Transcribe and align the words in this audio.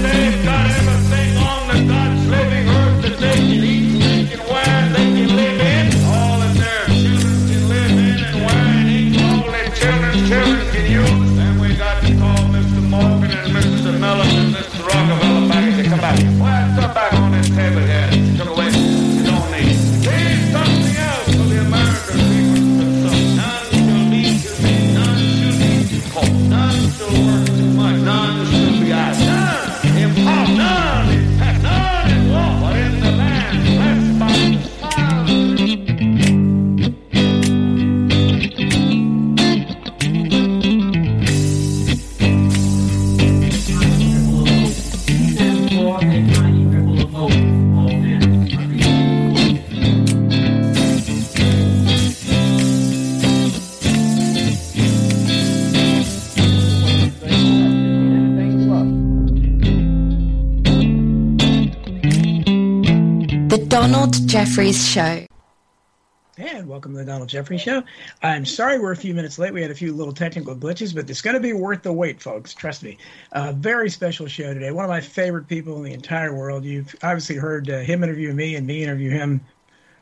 de 0.00 0.44
carne. 0.44 0.81
Jeffries 64.52 64.86
Show. 64.86 65.24
And 66.36 66.68
welcome 66.68 66.92
to 66.92 66.98
the 66.98 67.06
Donald 67.06 67.30
Jeffries 67.30 67.62
Show. 67.62 67.82
I'm 68.22 68.44
sorry 68.44 68.78
we're 68.78 68.92
a 68.92 68.96
few 68.96 69.14
minutes 69.14 69.38
late. 69.38 69.54
We 69.54 69.62
had 69.62 69.70
a 69.70 69.74
few 69.74 69.94
little 69.94 70.12
technical 70.12 70.54
glitches, 70.54 70.94
but 70.94 71.08
it's 71.08 71.22
going 71.22 71.32
to 71.32 71.40
be 71.40 71.54
worth 71.54 71.82
the 71.82 71.92
wait, 71.94 72.20
folks. 72.20 72.52
Trust 72.52 72.82
me. 72.82 72.98
A 73.32 73.44
uh, 73.44 73.52
very 73.52 73.88
special 73.88 74.26
show 74.26 74.52
today. 74.52 74.70
One 74.70 74.84
of 74.84 74.90
my 74.90 75.00
favorite 75.00 75.48
people 75.48 75.78
in 75.78 75.84
the 75.84 75.94
entire 75.94 76.34
world. 76.34 76.66
You've 76.66 76.94
obviously 77.02 77.36
heard 77.36 77.70
uh, 77.70 77.78
him 77.78 78.04
interview 78.04 78.30
me 78.34 78.54
and 78.56 78.66
me 78.66 78.82
interview 78.82 79.08
him 79.08 79.40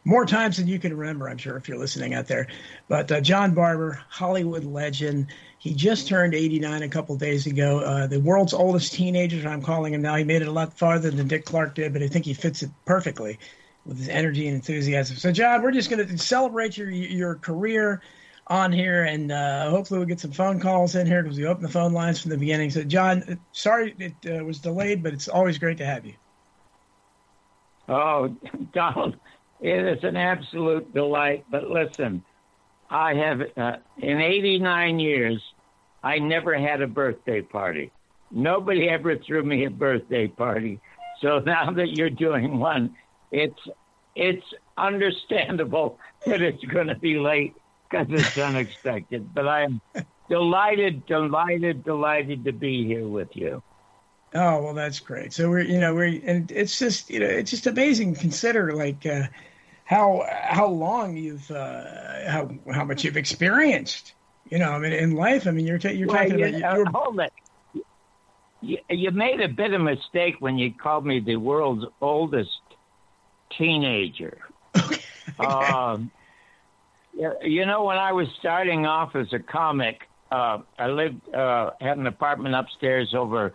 more 0.04 0.26
times 0.26 0.56
than 0.56 0.66
you 0.66 0.80
can 0.80 0.96
remember, 0.96 1.28
I'm 1.28 1.38
sure, 1.38 1.56
if 1.56 1.68
you're 1.68 1.78
listening 1.78 2.14
out 2.14 2.26
there. 2.26 2.48
But 2.88 3.12
uh, 3.12 3.20
John 3.20 3.54
Barbour, 3.54 4.02
Hollywood 4.08 4.64
legend. 4.64 5.28
He 5.58 5.74
just 5.74 6.08
turned 6.08 6.34
89 6.34 6.82
a 6.82 6.88
couple 6.88 7.14
days 7.16 7.46
ago. 7.46 7.78
Uh, 7.78 8.08
the 8.08 8.18
world's 8.18 8.52
oldest 8.52 8.94
teenager, 8.94 9.48
I'm 9.48 9.62
calling 9.62 9.94
him 9.94 10.02
now. 10.02 10.16
He 10.16 10.24
made 10.24 10.42
it 10.42 10.48
a 10.48 10.52
lot 10.52 10.76
farther 10.76 11.12
than 11.12 11.28
Dick 11.28 11.44
Clark 11.44 11.76
did, 11.76 11.92
but 11.92 12.02
I 12.02 12.08
think 12.08 12.24
he 12.24 12.34
fits 12.34 12.64
it 12.64 12.70
perfectly 12.84 13.38
with 13.90 13.98
his 13.98 14.08
energy 14.08 14.46
and 14.46 14.54
enthusiasm. 14.54 15.16
So, 15.16 15.32
John, 15.32 15.62
we're 15.62 15.72
just 15.72 15.90
going 15.90 16.06
to 16.06 16.16
celebrate 16.16 16.78
your 16.78 16.88
your 16.90 17.34
career 17.34 18.00
on 18.46 18.72
here, 18.72 19.02
and 19.02 19.32
uh, 19.32 19.68
hopefully 19.68 19.98
we'll 19.98 20.06
get 20.06 20.20
some 20.20 20.30
phone 20.30 20.60
calls 20.60 20.94
in 20.94 21.08
here 21.08 21.24
because 21.24 21.36
we 21.36 21.44
opened 21.44 21.64
the 21.64 21.72
phone 21.72 21.92
lines 21.92 22.20
from 22.20 22.30
the 22.30 22.38
beginning. 22.38 22.70
So, 22.70 22.84
John, 22.84 23.40
sorry 23.50 23.94
it 23.98 24.14
uh, 24.32 24.44
was 24.44 24.60
delayed, 24.60 25.02
but 25.02 25.12
it's 25.12 25.26
always 25.26 25.58
great 25.58 25.76
to 25.78 25.84
have 25.84 26.06
you. 26.06 26.14
Oh, 27.88 28.28
Donald, 28.72 29.16
it 29.60 29.98
is 29.98 30.04
an 30.04 30.16
absolute 30.16 30.94
delight. 30.94 31.44
But 31.50 31.68
listen, 31.68 32.22
I 32.88 33.14
have 33.14 33.40
uh, 33.56 33.76
in 33.98 34.20
89 34.20 35.00
years, 35.00 35.42
I 36.04 36.20
never 36.20 36.56
had 36.56 36.80
a 36.80 36.86
birthday 36.86 37.42
party. 37.42 37.90
Nobody 38.30 38.88
ever 38.88 39.16
threw 39.16 39.42
me 39.42 39.64
a 39.64 39.70
birthday 39.70 40.28
party. 40.28 40.80
So 41.20 41.38
now 41.44 41.72
that 41.72 41.90
you're 41.96 42.08
doing 42.08 42.60
one, 42.60 42.94
it's 43.32 43.60
it's 44.20 44.44
understandable 44.76 45.98
that 46.26 46.42
it's 46.42 46.62
going 46.64 46.88
to 46.88 46.94
be 46.94 47.18
late 47.18 47.54
because 47.88 48.06
it's 48.10 48.38
unexpected. 48.38 49.34
But 49.34 49.48
I 49.48 49.62
am 49.62 49.80
delighted, 50.28 51.06
delighted, 51.06 51.82
delighted 51.82 52.44
to 52.44 52.52
be 52.52 52.86
here 52.86 53.08
with 53.08 53.34
you. 53.34 53.62
Oh 54.32 54.62
well, 54.62 54.74
that's 54.74 55.00
great. 55.00 55.32
So 55.32 55.48
we're 55.48 55.62
you 55.62 55.80
know 55.80 55.94
we're 55.94 56.20
and 56.24 56.52
it's 56.52 56.78
just 56.78 57.10
you 57.10 57.18
know 57.18 57.26
it's 57.26 57.50
just 57.50 57.66
amazing. 57.66 58.14
to 58.14 58.20
Consider 58.20 58.72
like 58.74 59.04
uh, 59.06 59.24
how 59.84 60.24
how 60.30 60.66
long 60.66 61.16
you've 61.16 61.50
uh, 61.50 62.30
how 62.30 62.50
how 62.72 62.84
much 62.84 63.02
you've 63.04 63.16
experienced. 63.16 64.12
You 64.50 64.58
know, 64.58 64.70
I 64.70 64.78
mean, 64.78 64.92
in 64.92 65.16
life. 65.16 65.46
I 65.46 65.50
mean, 65.50 65.66
you're 65.66 65.78
ta- 65.78 65.88
you're 65.88 66.08
well, 66.08 66.18
talking 66.18 66.38
you, 66.38 66.58
about. 66.58 66.86
Uh, 66.86 66.90
hold 66.92 67.20
it. 67.20 67.32
You, 68.60 68.78
you 68.90 69.10
made 69.12 69.40
a 69.40 69.48
bit 69.48 69.72
of 69.72 69.80
mistake 69.80 70.36
when 70.40 70.58
you 70.58 70.74
called 70.74 71.06
me 71.06 71.20
the 71.20 71.36
world's 71.36 71.86
oldest 72.00 72.50
teenager. 73.56 74.38
um, 75.38 76.10
you 77.42 77.66
know, 77.66 77.84
when 77.84 77.98
I 77.98 78.12
was 78.12 78.28
starting 78.38 78.86
off 78.86 79.16
as 79.16 79.32
a 79.32 79.38
comic, 79.38 80.08
uh, 80.30 80.58
I 80.78 80.88
lived 80.88 81.34
uh, 81.34 81.70
had 81.80 81.98
an 81.98 82.06
apartment 82.06 82.54
upstairs 82.54 83.14
over 83.14 83.52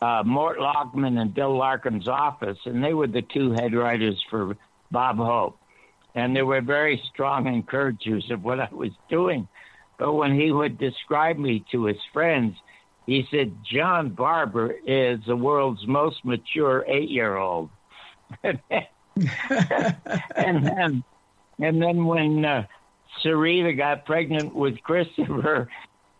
uh, 0.00 0.22
Mort 0.24 0.58
Lachman 0.58 1.20
and 1.20 1.34
Bill 1.34 1.56
Larkin's 1.56 2.08
office, 2.08 2.58
and 2.64 2.82
they 2.82 2.94
were 2.94 3.06
the 3.06 3.22
two 3.22 3.52
head 3.52 3.74
writers 3.74 4.22
for 4.30 4.56
Bob 4.90 5.16
Hope, 5.16 5.58
and 6.14 6.36
they 6.36 6.42
were 6.42 6.60
very 6.60 7.02
strong 7.12 7.46
encouragers 7.46 8.30
of 8.30 8.44
what 8.44 8.60
I 8.60 8.68
was 8.70 8.92
doing. 9.08 9.48
But 9.98 10.12
when 10.12 10.38
he 10.38 10.52
would 10.52 10.78
describe 10.78 11.38
me 11.38 11.64
to 11.72 11.84
his 11.84 11.96
friends, 12.12 12.56
he 13.06 13.26
said, 13.30 13.56
"John 13.64 14.10
Barbour 14.10 14.74
is 14.86 15.20
the 15.26 15.36
world's 15.36 15.86
most 15.86 16.24
mature 16.24 16.84
eight-year-old." 16.86 17.70
and 19.16 20.66
then, 20.66 21.04
and 21.58 21.82
then 21.82 22.04
when 22.04 22.44
uh, 22.44 22.66
Sarita 23.24 23.76
got 23.76 24.04
pregnant 24.04 24.54
with 24.54 24.82
Christopher, 24.82 25.68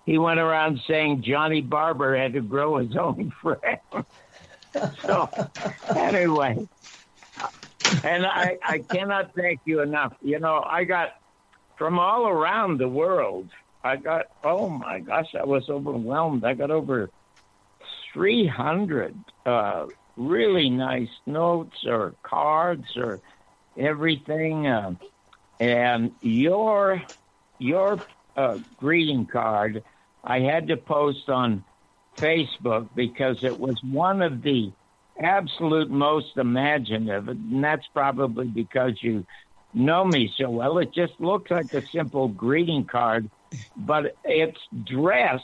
he 0.05 0.19
went 0.19 0.39
around 0.41 0.81
saying 0.87 1.23
Johnny 1.23 1.61
Barbour 1.61 2.17
had 2.17 2.33
to 2.35 2.41
grow 2.41 2.77
his 2.77 2.97
own 2.97 3.33
friend. 3.43 4.07
so, 5.05 5.29
anyway, 5.95 6.67
and 8.05 8.27
I, 8.27 8.57
I 8.63 8.79
cannot 8.79 9.35
thank 9.35 9.61
you 9.65 9.81
enough. 9.81 10.15
You 10.23 10.39
know, 10.39 10.63
I 10.65 10.85
got 10.85 11.11
from 11.77 11.99
all 11.99 12.29
around 12.29 12.79
the 12.79 12.89
world. 12.89 13.51
I 13.83 13.97
got 13.97 14.27
oh 14.43 14.69
my 14.69 15.01
gosh, 15.01 15.35
I 15.39 15.45
was 15.45 15.69
overwhelmed. 15.69 16.45
I 16.45 16.55
got 16.55 16.71
over 16.71 17.11
three 18.13 18.47
hundred 18.47 19.17
uh, 19.45 19.87
really 20.17 20.71
nice 20.71 21.09
notes 21.27 21.77
or 21.87 22.15
cards 22.23 22.97
or 22.97 23.21
everything. 23.79 24.67
Uh, 24.67 24.95
and 25.61 26.13
your 26.21 27.03
your 27.59 28.03
uh, 28.37 28.59
greeting 28.77 29.27
card, 29.27 29.83
I 30.23 30.41
had 30.41 30.69
to 30.69 30.77
post 30.77 31.29
on 31.29 31.65
Facebook 32.21 32.89
because 32.95 33.39
it 33.43 33.59
was 33.59 33.81
one 33.83 34.23
of 34.23 34.43
the 34.43 34.73
absolute 35.19 35.91
most 35.91 36.37
imaginative, 36.37 37.29
and 37.29 37.65
that's 37.65 37.87
probably 37.95 38.47
because 38.47 38.93
you 39.03 39.25
know 39.73 40.05
me 40.05 40.31
so 40.39 40.51
well. 40.51 40.79
It 40.79 40.93
just 40.95 41.15
looks 41.19 41.51
like 41.51 41.73
a 41.73 41.83
simple 41.93 42.29
greeting 42.29 42.85
card, 42.85 43.31
but 43.77 44.17
it's 44.25 44.61
dressed 44.85 45.43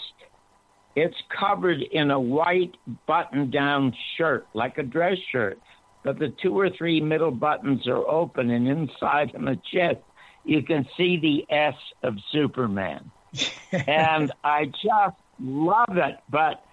it's 0.94 1.16
covered 1.38 1.80
in 1.80 2.10
a 2.10 2.20
white 2.20 2.74
button 3.06 3.50
down 3.50 3.94
shirt, 4.16 4.46
like 4.54 4.78
a 4.78 4.82
dress 4.82 5.18
shirt, 5.30 5.58
but 6.02 6.18
the 6.18 6.28
two 6.42 6.58
or 6.58 6.70
three 6.70 7.00
middle 7.00 7.30
buttons 7.30 7.86
are 7.86 8.06
open, 8.08 8.50
and 8.50 8.68
inside 8.68 9.34
on 9.34 9.44
the 9.44 9.58
chest, 9.72 10.00
you 10.44 10.62
can 10.62 10.86
see 10.96 11.16
the 11.16 11.54
S 11.54 11.76
of 12.02 12.16
Superman. 12.30 13.10
and 13.72 14.32
I 14.44 14.66
just 14.66 15.16
love 15.40 15.96
it, 15.96 16.16
but 16.28 16.64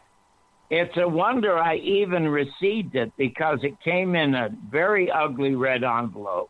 it's 0.69 0.97
a 0.97 1.07
wonder 1.07 1.57
I 1.57 1.75
even 1.77 2.27
received 2.27 2.95
it 2.95 3.13
because 3.17 3.59
it 3.63 3.79
came 3.81 4.15
in 4.15 4.35
a 4.35 4.49
very 4.69 5.09
ugly 5.09 5.55
red 5.55 5.83
envelope. 5.83 6.49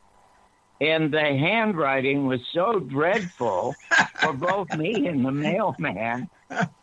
And 0.82 1.14
the 1.14 1.20
handwriting 1.20 2.26
was 2.26 2.40
so 2.54 2.80
dreadful 2.80 3.76
for 4.16 4.34
both 4.34 4.74
me 4.76 5.08
and 5.08 5.26
the 5.26 5.32
mailman 5.32 6.30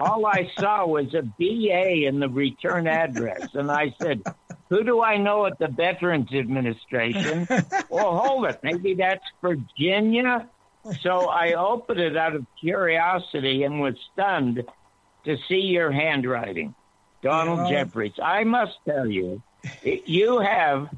all 0.00 0.26
I 0.26 0.50
saw 0.58 0.86
was 0.86 1.14
a 1.14 1.22
VA 1.22 2.06
in 2.06 2.20
the 2.20 2.28
return 2.28 2.86
address. 2.86 3.54
And 3.54 3.70
I 3.70 3.94
said, 4.00 4.22
Who 4.68 4.84
do 4.84 5.02
I 5.02 5.16
know 5.16 5.46
at 5.46 5.58
the 5.58 5.68
Veterans 5.68 6.32
Administration? 6.32 7.46
well, 7.90 8.18
hold 8.18 8.46
it. 8.46 8.60
Maybe 8.62 8.94
that's 8.94 9.24
Virginia. 9.40 10.48
So 11.00 11.28
I 11.28 11.54
opened 11.54 12.00
it 12.00 12.16
out 12.16 12.36
of 12.36 12.46
curiosity 12.60 13.64
and 13.64 13.80
was 13.80 13.94
stunned 14.12 14.64
to 15.24 15.36
see 15.48 15.62
your 15.62 15.90
handwriting. 15.90 16.74
Donald 17.22 17.68
yeah. 17.68 17.84
Jeffries. 17.84 18.12
I 18.22 18.44
must 18.44 18.78
tell 18.84 19.06
you, 19.06 19.42
you 19.82 20.38
have 20.38 20.88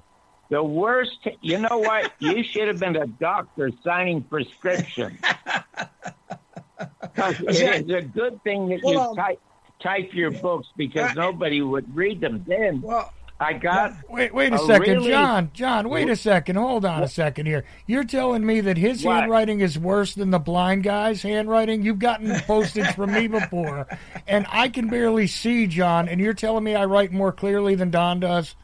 the 0.50 0.62
worst. 0.62 1.26
You 1.40 1.58
know 1.58 1.78
what? 1.78 2.12
You 2.18 2.42
should 2.42 2.68
have 2.68 2.78
been 2.78 2.96
a 2.96 3.06
doctor 3.06 3.70
signing 3.82 4.22
prescriptions. 4.22 5.18
it's 7.16 7.90
a 7.90 8.02
good 8.02 8.42
thing 8.44 8.68
that 8.68 8.80
you 8.82 8.98
um, 8.98 9.16
type 9.16 9.40
type 9.80 10.10
your 10.12 10.30
books 10.30 10.68
because 10.76 11.14
nobody 11.14 11.60
would 11.62 11.94
read 11.96 12.20
them. 12.20 12.44
Then 12.46 12.80
Well, 12.82 13.12
I 13.40 13.52
got 13.52 13.94
Wait, 14.08 14.34
wait 14.34 14.52
a 14.52 14.56
a 14.56 14.58
second, 14.66 14.94
really- 14.94 15.10
John. 15.10 15.50
John, 15.54 15.88
wait 15.88 16.08
a 16.08 16.16
second. 16.16 16.56
Hold 16.56 16.84
on 16.84 17.04
a 17.04 17.08
second 17.08 17.46
here. 17.46 17.64
You're 17.86 18.02
telling 18.02 18.44
me 18.44 18.60
that 18.62 18.76
his 18.76 19.04
What? 19.04 19.20
handwriting 19.20 19.60
is 19.60 19.78
worse 19.78 20.14
than 20.16 20.30
the 20.32 20.40
blind 20.40 20.82
guy's 20.82 21.22
handwriting? 21.22 21.82
You've 21.84 22.00
gotten 22.00 22.34
postage 22.40 22.92
from 22.96 23.12
me 23.12 23.28
before, 23.28 23.86
and 24.26 24.44
I 24.50 24.68
can 24.68 24.88
barely 24.88 25.28
see, 25.28 25.68
John. 25.68 26.08
And 26.08 26.20
you're 26.20 26.34
telling 26.34 26.64
me 26.64 26.74
I 26.74 26.84
write 26.86 27.12
more 27.12 27.30
clearly 27.30 27.76
than 27.76 27.90
Don 27.90 28.18
does? 28.18 28.56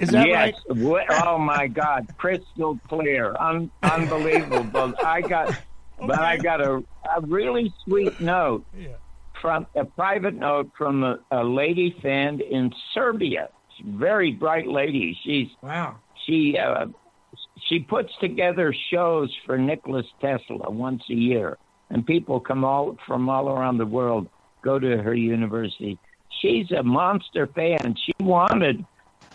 Is 0.00 0.10
that 0.10 0.28
yes. 0.28 0.54
right? 0.68 1.06
Oh 1.24 1.38
my 1.38 1.66
God, 1.66 2.06
crystal 2.18 2.78
clear, 2.88 3.34
Un- 3.40 3.70
unbelievable. 3.82 4.94
I 5.04 5.22
got, 5.22 5.56
but 6.00 6.18
I 6.18 6.36
got 6.36 6.60
a, 6.60 6.82
a 7.16 7.20
really 7.22 7.72
sweet 7.84 8.20
note 8.20 8.64
Yeah. 8.76 8.96
from 9.40 9.66
a 9.74 9.84
private 9.84 10.34
note 10.34 10.70
from 10.76 11.04
a, 11.04 11.18
a 11.30 11.44
lady 11.44 11.96
fan 12.02 12.40
in 12.40 12.72
Serbia. 12.94 13.48
Very 13.84 14.32
bright 14.32 14.66
lady. 14.66 15.16
She's 15.22 15.48
wow. 15.62 15.96
she 16.26 16.58
uh, 16.58 16.86
she 17.68 17.78
puts 17.80 18.12
together 18.20 18.74
shows 18.90 19.34
for 19.46 19.56
Nicholas 19.58 20.06
Tesla 20.20 20.70
once 20.70 21.02
a 21.10 21.14
year, 21.14 21.58
and 21.90 22.04
people 22.04 22.40
come 22.40 22.64
all 22.64 22.96
from 23.06 23.28
all 23.28 23.48
around 23.48 23.78
the 23.78 23.86
world 23.86 24.28
go 24.62 24.78
to 24.78 25.00
her 25.02 25.14
university. 25.14 25.98
She's 26.40 26.70
a 26.72 26.82
monster 26.82 27.46
fan. 27.46 27.94
She 28.04 28.12
wanted 28.20 28.84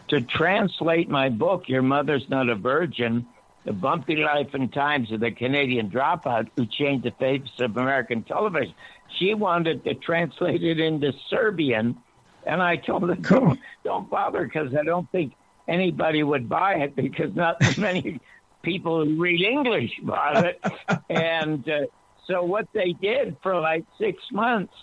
to 0.10 0.19
translate 0.21 1.10
my 1.10 1.30
book, 1.30 1.69
Your 1.69 1.81
Mother's 1.81 2.30
Not 2.30 2.50
a 2.50 2.56
Virgin, 2.56 3.25
The 3.65 3.74
Bumpy 3.74 4.18
Life 4.18 4.54
and 4.54 4.71
Times 4.71 5.12
of 5.12 5.21
the 5.21 5.31
Canadian 5.31 5.89
Dropout 5.89 6.50
Who 6.56 6.65
Changed 6.65 7.06
the 7.06 7.12
Face 7.12 7.42
of 7.60 7.77
American 7.77 8.24
Television. 8.24 8.74
She 9.18 9.33
wanted 9.33 9.83
to 9.86 9.94
translate 9.94 10.63
it 10.63 10.80
into 10.80 11.13
Serbian, 11.30 11.98
and 12.45 12.62
I 12.62 12.75
told 12.75 13.07
her, 13.07 13.15
don't, 13.15 13.60
don't 13.83 14.10
bother 14.10 14.44
because 14.44 14.75
I 14.75 14.83
don't 14.83 15.10
think 15.12 15.33
anybody 15.68 16.24
would 16.24 16.50
buy 16.50 16.75
it 16.75 16.95
because 16.95 17.33
not 17.36 17.57
many 17.77 18.19
people 18.63 19.06
who 19.06 19.21
read 19.21 19.42
English 19.42 19.92
bought 20.01 20.45
it. 20.45 20.63
and 21.10 21.68
uh, 21.69 21.81
so 22.27 22.44
what 22.44 22.68
they 22.74 22.94
did 22.94 23.38
for 23.44 23.60
like 23.60 23.86
six 23.98 24.21
months, 24.31 24.74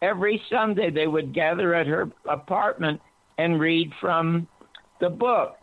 every 0.00 0.42
Sunday 0.48 0.90
they 0.90 1.06
would 1.06 1.32
gather 1.32 1.74
at 1.74 1.86
her 1.86 2.10
apartment 2.28 3.00
and 3.38 3.60
read 3.60 3.92
from 4.00 4.46
the 5.00 5.10
book. 5.10 5.56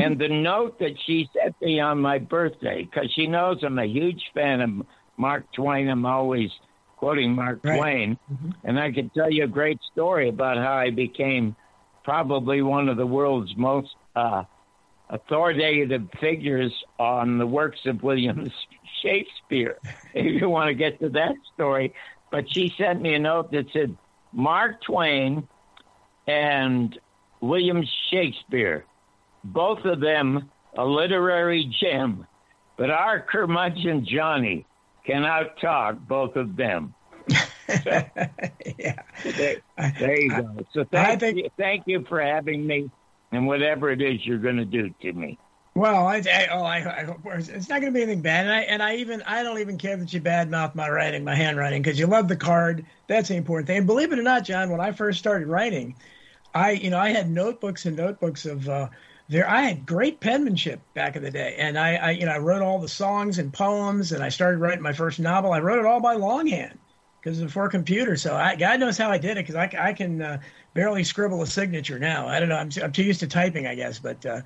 And 0.00 0.18
the 0.18 0.28
note 0.28 0.78
that 0.80 0.94
she 1.04 1.28
sent 1.32 1.60
me 1.60 1.80
on 1.80 2.00
my 2.00 2.18
birthday, 2.18 2.82
because 2.84 3.10
she 3.14 3.26
knows 3.26 3.62
I'm 3.62 3.78
a 3.78 3.86
huge 3.86 4.22
fan 4.34 4.60
of 4.60 4.86
Mark 5.16 5.44
Twain. 5.52 5.88
I'm 5.88 6.04
always 6.04 6.50
quoting 6.96 7.34
Mark 7.34 7.60
Right. 7.62 7.78
Twain. 7.78 8.18
And 8.64 8.78
I 8.80 8.90
could 8.90 9.12
tell 9.14 9.30
you 9.30 9.44
a 9.44 9.48
great 9.48 9.78
story 9.92 10.28
about 10.28 10.56
how 10.56 10.74
I 10.74 10.90
became 10.90 11.54
probably 12.04 12.62
one 12.62 12.88
of 12.88 12.96
the 12.96 13.06
world's 13.06 13.56
most 13.56 13.94
uh, 14.14 14.44
authoritative 15.10 16.08
figures 16.20 16.72
on 16.98 17.38
the 17.38 17.46
works 17.46 17.80
of 17.86 18.02
William 18.02 18.50
Shakespeare. 19.02 19.78
If 20.14 20.40
you 20.40 20.48
want 20.48 20.68
to 20.68 20.74
get 20.74 21.00
to 21.00 21.08
that 21.10 21.34
story, 21.54 21.94
but 22.30 22.52
she 22.52 22.72
sent 22.76 23.00
me 23.02 23.14
a 23.14 23.18
note 23.18 23.52
that 23.52 23.66
said 23.72 23.96
Mark 24.32 24.82
Twain 24.82 25.46
and 26.26 26.98
William 27.40 27.84
Shakespeare, 28.10 28.84
both 29.52 29.84
of 29.84 30.00
them 30.00 30.50
a 30.76 30.84
literary 30.84 31.72
gem, 31.80 32.26
but 32.76 32.90
our 32.90 33.20
curmudgeon 33.20 34.06
Johnny 34.06 34.66
can 35.06 35.24
out 35.24 35.58
talk 35.60 35.96
both 36.06 36.36
of 36.36 36.56
them. 36.56 36.94
yeah. 37.68 39.02
There, 39.24 39.56
there 39.98 40.20
you 40.20 40.30
go. 40.30 40.66
So 40.72 40.84
thank 40.84 41.20
think- 41.20 41.38
you, 41.38 41.50
thank 41.56 41.84
you 41.86 42.04
for 42.08 42.20
having 42.20 42.66
me, 42.66 42.90
and 43.32 43.46
whatever 43.46 43.90
it 43.90 44.02
is 44.02 44.24
you're 44.26 44.38
going 44.38 44.56
to 44.56 44.64
do 44.64 44.90
to 45.02 45.12
me. 45.12 45.38
Well, 45.74 46.06
I, 46.06 46.22
I, 46.32 46.48
oh, 46.52 46.62
I, 46.62 47.00
I 47.00 47.04
hope 47.04 47.20
it's 47.26 47.68
not 47.68 47.82
going 47.82 47.92
to 47.92 47.96
be 47.96 48.02
anything 48.02 48.22
bad, 48.22 48.46
and 48.46 48.54
I, 48.54 48.60
and 48.62 48.82
I 48.82 48.96
even 48.96 49.22
I 49.26 49.42
don't 49.42 49.58
even 49.58 49.76
care 49.76 49.94
that 49.94 50.10
you 50.10 50.22
badmouth 50.22 50.74
my 50.74 50.88
writing, 50.88 51.22
my 51.22 51.34
handwriting, 51.34 51.82
because 51.82 51.98
you 51.98 52.06
love 52.06 52.28
the 52.28 52.36
card. 52.36 52.86
That's 53.08 53.28
the 53.28 53.36
important 53.36 53.66
thing. 53.66 53.78
And 53.78 53.86
believe 53.86 54.10
it 54.10 54.18
or 54.18 54.22
not, 54.22 54.44
John, 54.44 54.70
when 54.70 54.80
I 54.80 54.92
first 54.92 55.18
started 55.18 55.48
writing, 55.48 55.94
I, 56.54 56.70
you 56.70 56.88
know, 56.88 56.98
I 56.98 57.10
had 57.10 57.28
notebooks 57.28 57.84
and 57.84 57.94
notebooks 57.94 58.46
of 58.46 58.66
uh, 58.66 58.88
there. 59.28 59.48
I 59.48 59.62
had 59.62 59.86
great 59.86 60.20
penmanship 60.20 60.80
back 60.94 61.16
in 61.16 61.22
the 61.22 61.30
day, 61.30 61.56
and 61.58 61.78
I, 61.78 61.94
I, 61.96 62.10
you 62.12 62.26
know, 62.26 62.32
I 62.32 62.38
wrote 62.38 62.62
all 62.62 62.78
the 62.78 62.88
songs 62.88 63.38
and 63.38 63.52
poems, 63.52 64.12
and 64.12 64.22
I 64.22 64.28
started 64.28 64.58
writing 64.58 64.82
my 64.82 64.92
first 64.92 65.18
novel. 65.18 65.52
I 65.52 65.60
wrote 65.60 65.78
it 65.78 65.86
all 65.86 66.00
by 66.00 66.14
longhand 66.14 66.78
because 67.26 67.40
before 67.42 67.68
computer. 67.68 68.16
So 68.16 68.36
I, 68.36 68.54
God 68.54 68.78
knows 68.78 68.96
how 68.96 69.10
I 69.10 69.18
did 69.18 69.32
it 69.32 69.46
because 69.46 69.56
I, 69.56 69.70
I 69.78 69.92
can 69.92 70.22
uh, 70.22 70.40
barely 70.74 71.02
scribble 71.02 71.42
a 71.42 71.46
signature 71.46 71.98
now. 71.98 72.28
I 72.28 72.38
don't 72.38 72.48
know. 72.48 72.56
I'm, 72.56 72.70
I'm 72.80 72.92
too 72.92 73.02
used 73.02 73.20
to 73.20 73.26
typing, 73.26 73.66
I 73.66 73.74
guess, 73.74 73.98
but 73.98 74.24
uh, 74.24 74.42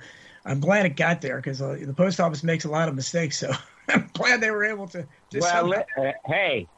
I'm 0.47 0.61
glad 0.61 0.87
it 0.87 0.97
got 0.97 1.21
there 1.21 1.37
because 1.37 1.61
uh, 1.61 1.77
the 1.85 1.93
post 1.93 2.21
office 2.21 2.43
makes 2.43 2.65
a 2.65 2.71
lot 2.71 2.89
of 2.89 2.95
mistakes. 2.95 3.39
So 3.39 3.53
I'm 3.89 4.09
glad 4.15 4.41
they 4.41 4.51
were 4.51 4.65
able 4.65 4.89
to. 4.89 5.07
to 5.31 5.39
Well, 5.39 5.75
uh, 5.75 6.13
hey, 6.25 6.69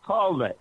hold 0.00 0.42
it. 0.42 0.58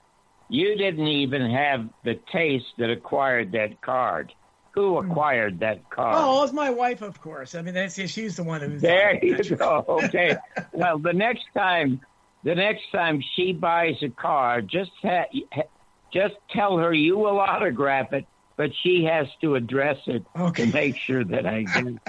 You 0.50 0.76
didn't 0.76 1.08
even 1.08 1.50
have 1.50 1.88
the 2.04 2.20
taste 2.30 2.74
that 2.78 2.90
acquired 2.90 3.54
that 3.54 3.80
card. 3.80 4.34
Who 4.74 4.98
acquired 5.00 5.60
that? 5.60 5.80
Hmm. 5.94 6.02
oh, 6.02 6.38
it 6.38 6.42
was 6.42 6.54
my 6.54 6.70
wife, 6.70 7.02
of 7.02 7.20
course. 7.20 7.56
I 7.56 7.62
mean, 7.62 7.74
that's 7.74 7.96
she's 8.10 8.38
the 8.38 8.44
one 8.44 8.62
who. 8.62 8.80
There 8.80 9.24
you 9.24 9.38
go. 9.56 9.84
Okay. 9.88 10.38
well, 10.72 10.98
the 10.98 11.12
next 11.14 11.46
time, 11.56 12.00
the 12.44 12.56
next 12.56 12.84
time 12.92 13.22
she 13.36 13.52
buys 13.52 13.96
a 14.02 14.10
car, 14.10 14.62
just 14.62 14.92
ha- 15.02 15.26
just 16.14 16.36
tell 16.52 16.78
her 16.78 16.94
you 16.94 17.18
will 17.18 17.40
autograph 17.40 18.14
it, 18.14 18.26
but 18.56 18.72
she 18.82 19.04
has 19.04 19.28
to 19.42 19.56
address 19.56 19.98
it 20.08 20.26
Okay. 20.40 20.66
to 20.68 20.74
make 20.74 20.96
sure 20.98 21.24
that 21.26 21.46
I 21.46 21.64
do. 21.64 21.98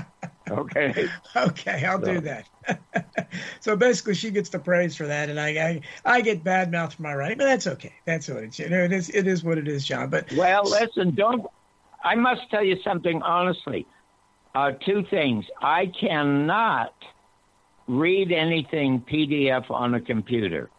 Okay. 0.50 1.08
Okay, 1.36 1.84
I'll 1.86 2.00
do 2.00 2.20
that. 2.20 2.48
so 3.60 3.76
basically, 3.76 4.14
she 4.14 4.30
gets 4.32 4.50
the 4.50 4.58
praise 4.58 4.96
for 4.96 5.06
that, 5.06 5.30
and 5.30 5.38
I 5.40 5.48
I, 5.50 5.80
I 6.04 6.20
get 6.20 6.42
bad 6.42 6.70
mouth 6.70 6.92
for 6.94 7.02
my 7.02 7.14
writing, 7.14 7.38
but 7.38 7.44
that's 7.44 7.66
okay. 7.68 7.94
That's 8.04 8.28
what 8.28 8.42
it's. 8.42 8.58
You 8.58 8.68
know, 8.68 8.82
it 8.82 8.92
is. 8.92 9.08
It 9.08 9.26
is 9.28 9.44
what 9.44 9.56
it 9.56 9.68
is, 9.68 9.86
John. 9.86 10.10
But 10.10 10.30
Well, 10.32 10.64
listen, 10.64 11.14
don't. 11.14 11.46
I 12.02 12.14
must 12.14 12.42
tell 12.50 12.64
you 12.64 12.76
something 12.84 13.22
honestly. 13.22 13.86
Uh, 14.54 14.72
two 14.84 15.04
things. 15.10 15.44
I 15.60 15.90
cannot 15.98 16.92
read 17.88 18.32
anything 18.32 19.02
PDF 19.10 19.70
on 19.70 19.94
a 19.94 20.00
computer. 20.00 20.70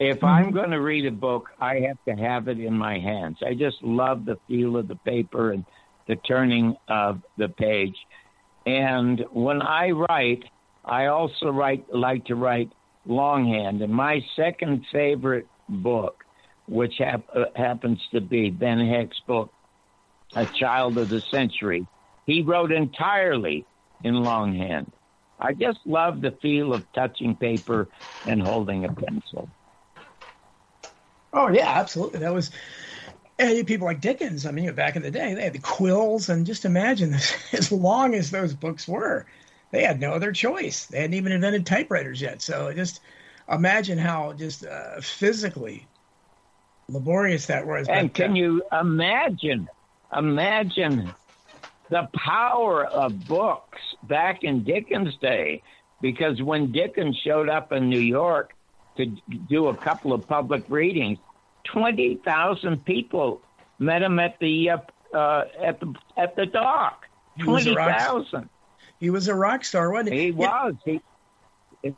If 0.00 0.22
I'm 0.22 0.52
going 0.52 0.70
to 0.70 0.80
read 0.80 1.06
a 1.06 1.10
book, 1.10 1.48
I 1.60 1.80
have 1.80 1.96
to 2.06 2.22
have 2.22 2.46
it 2.46 2.60
in 2.60 2.74
my 2.74 2.98
hands. 2.98 3.38
I 3.44 3.54
just 3.54 3.82
love 3.82 4.24
the 4.24 4.38
feel 4.46 4.76
of 4.76 4.86
the 4.86 4.94
paper 4.96 5.52
and 5.52 5.64
the 6.06 6.16
turning 6.16 6.76
of 6.88 7.20
the 7.36 7.48
page. 7.48 7.96
And 8.64 9.24
when 9.32 9.60
I 9.60 9.90
write, 9.90 10.44
I 10.84 11.06
also 11.06 11.46
write 11.46 11.92
like 11.92 12.24
to 12.26 12.36
write 12.36 12.70
longhand. 13.06 13.82
And 13.82 13.92
my 13.92 14.20
second 14.36 14.84
favorite 14.92 15.48
book, 15.68 16.22
which 16.68 16.94
hap- 16.98 17.28
uh, 17.34 17.46
happens 17.56 17.98
to 18.12 18.20
be 18.20 18.50
Ben 18.50 18.78
Hecht's 18.78 19.20
book, 19.26 19.50
A 20.34 20.46
Child 20.46 20.98
of 20.98 21.08
the 21.08 21.20
Century, 21.30 21.86
he 22.26 22.42
wrote 22.42 22.72
entirely 22.72 23.66
in 24.02 24.14
longhand. 24.14 24.92
I 25.38 25.54
just 25.54 25.80
love 25.86 26.20
the 26.20 26.32
feel 26.42 26.72
of 26.72 26.90
touching 26.92 27.36
paper 27.36 27.88
and 28.24 28.42
holding 28.42 28.84
a 28.84 28.92
pencil. 28.92 29.48
oh 31.32 31.48
yeah, 31.48 31.68
absolutely. 31.68 32.20
That 32.20 32.34
was. 32.34 32.50
And 33.40 33.66
people 33.68 33.86
like 33.86 34.00
Dickens. 34.00 34.46
I 34.46 34.50
mean, 34.50 34.72
back 34.74 34.96
in 34.96 35.02
the 35.02 35.12
day, 35.12 35.32
they 35.34 35.44
had 35.44 35.52
the 35.52 35.60
quills, 35.60 36.28
and 36.28 36.44
just 36.44 36.64
imagine 36.64 37.12
this, 37.12 37.34
as 37.52 37.70
long 37.70 38.14
as 38.14 38.30
those 38.30 38.52
books 38.52 38.88
were, 38.88 39.26
they 39.70 39.82
had 39.84 40.00
no 40.00 40.12
other 40.12 40.32
choice. 40.32 40.86
They 40.86 41.00
hadn't 41.00 41.14
even 41.14 41.32
invented 41.32 41.64
typewriters 41.64 42.20
yet. 42.20 42.42
So 42.42 42.72
just 42.72 43.00
imagine 43.48 43.96
how 43.96 44.32
just 44.32 44.66
uh, 44.66 45.00
physically 45.00 45.86
laborious 46.88 47.46
that 47.46 47.66
was. 47.66 47.86
And 47.88 48.12
can 48.12 48.34
you 48.34 48.62
imagine, 48.72 49.68
imagine 50.16 51.12
the 51.90 52.08
power 52.14 52.84
of 52.84 53.26
books 53.26 53.78
back 54.02 54.44
in 54.44 54.64
Dickens' 54.64 55.16
day? 55.20 55.62
Because 56.00 56.40
when 56.42 56.70
Dickens 56.72 57.16
showed 57.24 57.48
up 57.48 57.72
in 57.72 57.88
New 57.88 57.98
York 58.00 58.52
to 58.96 59.06
do 59.48 59.68
a 59.68 59.76
couple 59.76 60.12
of 60.12 60.26
public 60.28 60.64
readings, 60.68 61.18
20,000 61.64 62.84
people 62.84 63.40
met 63.78 64.02
him 64.02 64.18
at 64.18 64.38
the, 64.38 64.70
uh, 64.70 64.78
uh, 65.14 65.44
at 65.62 65.80
the, 65.80 65.94
at 66.16 66.36
the 66.36 66.46
dock. 66.46 67.06
He 67.36 67.44
was 67.44 67.66
a 67.66 67.74
rock- 67.74 68.10
20,000. 68.10 68.48
he 69.00 69.10
was 69.10 69.28
a 69.28 69.34
rock 69.34 69.64
star, 69.64 69.90
wasn't 69.90 70.14
he? 70.14 70.24
He 70.26 70.30
was. 70.32 70.74
He, 70.84 71.00
and 71.82 71.96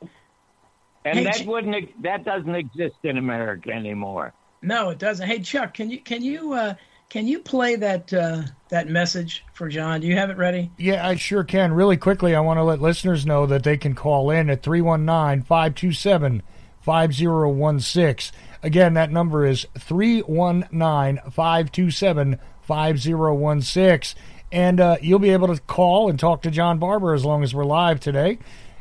Hey, 1.18 1.24
that 1.24 1.36
Ch- 1.36 1.46
wouldn't 1.46 2.02
that 2.02 2.24
doesn't 2.24 2.54
exist 2.54 2.96
in 3.04 3.16
America 3.16 3.70
anymore. 3.70 4.34
No, 4.60 4.90
it 4.90 4.98
doesn't. 4.98 5.26
Hey, 5.26 5.40
Chuck, 5.40 5.72
can 5.72 5.90
you 5.90 5.98
can 5.98 6.22
you 6.22 6.52
uh, 6.52 6.74
can 7.10 7.26
you 7.26 7.40
play 7.40 7.76
that 7.76 8.12
uh, 8.14 8.42
that 8.68 8.88
message 8.88 9.44
for 9.52 9.68
John? 9.68 10.00
Do 10.00 10.06
you 10.06 10.16
have 10.16 10.30
it 10.30 10.38
ready? 10.38 10.70
Yeah, 10.78 11.06
I 11.06 11.16
sure 11.16 11.44
can. 11.44 11.72
Really 11.72 11.96
quickly, 11.96 12.34
I 12.34 12.40
want 12.40 12.58
to 12.58 12.62
let 12.62 12.80
listeners 12.80 13.26
know 13.26 13.46
that 13.46 13.64
they 13.64 13.76
can 13.76 13.94
call 13.94 14.30
in 14.30 14.48
at 14.48 14.62
319 14.62 15.42
527 15.42 16.42
5016. 16.80 18.40
Again, 18.62 18.94
that 18.94 19.10
number 19.10 19.44
is 19.44 19.66
319 19.78 21.30
527 21.30 22.38
5016. 22.62 24.22
And 24.52 24.80
uh, 24.80 24.96
you'll 25.00 25.18
be 25.18 25.30
able 25.30 25.54
to 25.54 25.60
call 25.62 26.08
and 26.08 26.18
talk 26.18 26.42
to 26.42 26.50
John 26.50 26.78
Barbour 26.78 27.14
as 27.14 27.24
long 27.24 27.42
as 27.42 27.54
we're 27.54 27.64
live 27.64 28.00
today. 28.00 28.38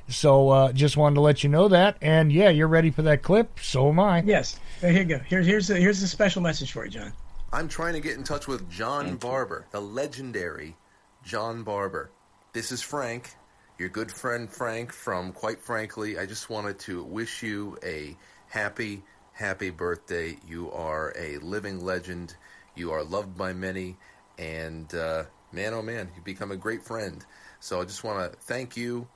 So 0.08 0.50
uh, 0.50 0.72
just 0.72 0.98
wanted 0.98 1.16
to 1.16 1.22
let 1.22 1.44
you 1.44 1.50
know 1.50 1.68
that. 1.68 1.98
And 2.02 2.32
yeah, 2.32 2.50
you're 2.50 2.68
ready 2.68 2.92
for 2.92 3.04
that 3.04 3.22
clip. 3.24 3.60
So 3.60 3.90
am 3.90 4.00
I. 4.00 4.22
Yes. 4.22 4.60
Here 4.82 4.92
you 4.92 5.04
go. 5.06 5.20
Here's 5.20 5.46
here's 5.46 5.70
a, 5.70 5.76
here's 5.76 6.02
a 6.02 6.08
special 6.08 6.42
message 6.42 6.72
for 6.72 6.86
you, 6.86 6.92
John. 6.92 7.14
I'm 7.51 7.68
trying 7.68 7.94
to 7.94 8.00
get 8.00 8.15
in 8.15 8.24
touch 8.24 8.48
with 8.48 8.70
John 8.70 9.15
Barbour, 9.15 9.65
the 9.72 9.82
legendary 9.82 10.77
John 11.24 11.63
Barbour. 11.63 12.12
This 12.53 12.72
is 12.72 12.79
Frank, 12.84 13.34
your 13.79 13.89
good 13.89 14.12
friend 14.12 14.48
Frank 14.48 14.94
from 14.94 15.32
Quite 15.32 15.60
Frankly. 15.60 16.20
I 16.20 16.27
just 16.27 16.51
wanted 16.51 16.77
to 16.82 17.03
wish 17.03 17.41
you 17.41 17.75
a 17.84 18.15
happy, 18.50 19.01
happy 19.34 19.72
birthday. 19.72 20.38
You 20.48 20.72
are 20.72 21.12
a 21.18 21.39
living 21.39 21.84
legend. 21.84 22.36
You 22.75 22.91
are 22.91 23.03
loved 23.03 23.36
by 23.36 23.53
many. 23.53 23.98
And 24.38 24.94
uh, 24.94 25.24
man, 25.51 25.74
oh 25.74 25.82
man, 25.82 26.12
you've 26.15 26.25
become 26.25 26.51
a 26.51 26.56
great 26.56 26.84
friend. 26.84 27.25
So 27.60 27.82
I 27.82 27.86
just 27.86 28.03
want 28.03 28.32
to 28.32 28.38
thank 28.41 28.77
you 28.77 29.08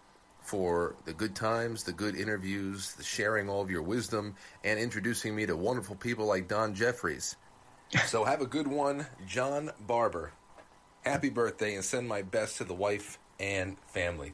for 0.41 0.95
the 1.05 1.13
good 1.13 1.35
times, 1.35 1.83
the 1.83 1.93
good 1.93 2.15
interviews, 2.15 2.93
the 2.93 3.03
sharing 3.03 3.47
all 3.47 3.61
of 3.61 3.69
your 3.69 3.83
wisdom, 3.83 4.35
and 4.63 4.79
introducing 4.79 5.35
me 5.35 5.45
to 5.45 5.55
wonderful 5.55 5.95
people 5.95 6.25
like 6.25 6.47
Don 6.47 6.73
Jeffries. 6.73 7.35
So 8.05 8.23
have 8.23 8.41
a 8.41 8.45
good 8.45 8.67
one, 8.67 9.07
John 9.27 9.71
Barbour. 9.79 10.31
Happy 11.05 11.29
birthday, 11.29 11.75
and 11.75 11.83
send 11.83 12.07
my 12.07 12.21
best 12.21 12.57
to 12.57 12.63
the 12.63 12.73
wife 12.73 13.19
and 13.39 13.77
family. 13.87 14.33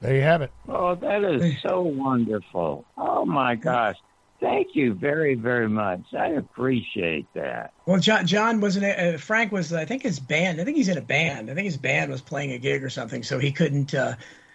There 0.00 0.14
you 0.14 0.22
have 0.22 0.42
it. 0.42 0.52
Oh, 0.68 0.94
that 0.94 1.24
is 1.24 1.60
so 1.60 1.82
wonderful. 1.82 2.84
Oh, 2.96 3.24
my 3.24 3.56
gosh. 3.56 3.96
Thank 4.40 4.76
you 4.76 4.94
very, 4.94 5.34
very 5.34 5.68
much. 5.68 6.14
I 6.16 6.28
appreciate 6.28 7.26
that. 7.34 7.72
Well, 7.86 7.98
John, 7.98 8.24
John 8.24 8.60
wasn't. 8.60 8.84
Uh, 8.84 9.18
Frank 9.18 9.50
was. 9.50 9.72
I 9.72 9.84
think 9.84 10.04
his 10.04 10.20
band. 10.20 10.60
I 10.60 10.64
think 10.64 10.76
he's 10.76 10.88
in 10.88 10.96
a 10.96 11.02
band. 11.02 11.50
I 11.50 11.54
think 11.54 11.64
his 11.64 11.76
band 11.76 12.12
was 12.12 12.20
playing 12.20 12.52
a 12.52 12.58
gig 12.58 12.84
or 12.84 12.90
something, 12.90 13.24
so 13.24 13.40
he 13.40 13.50
couldn't. 13.50 13.94
Uh, 13.94 14.14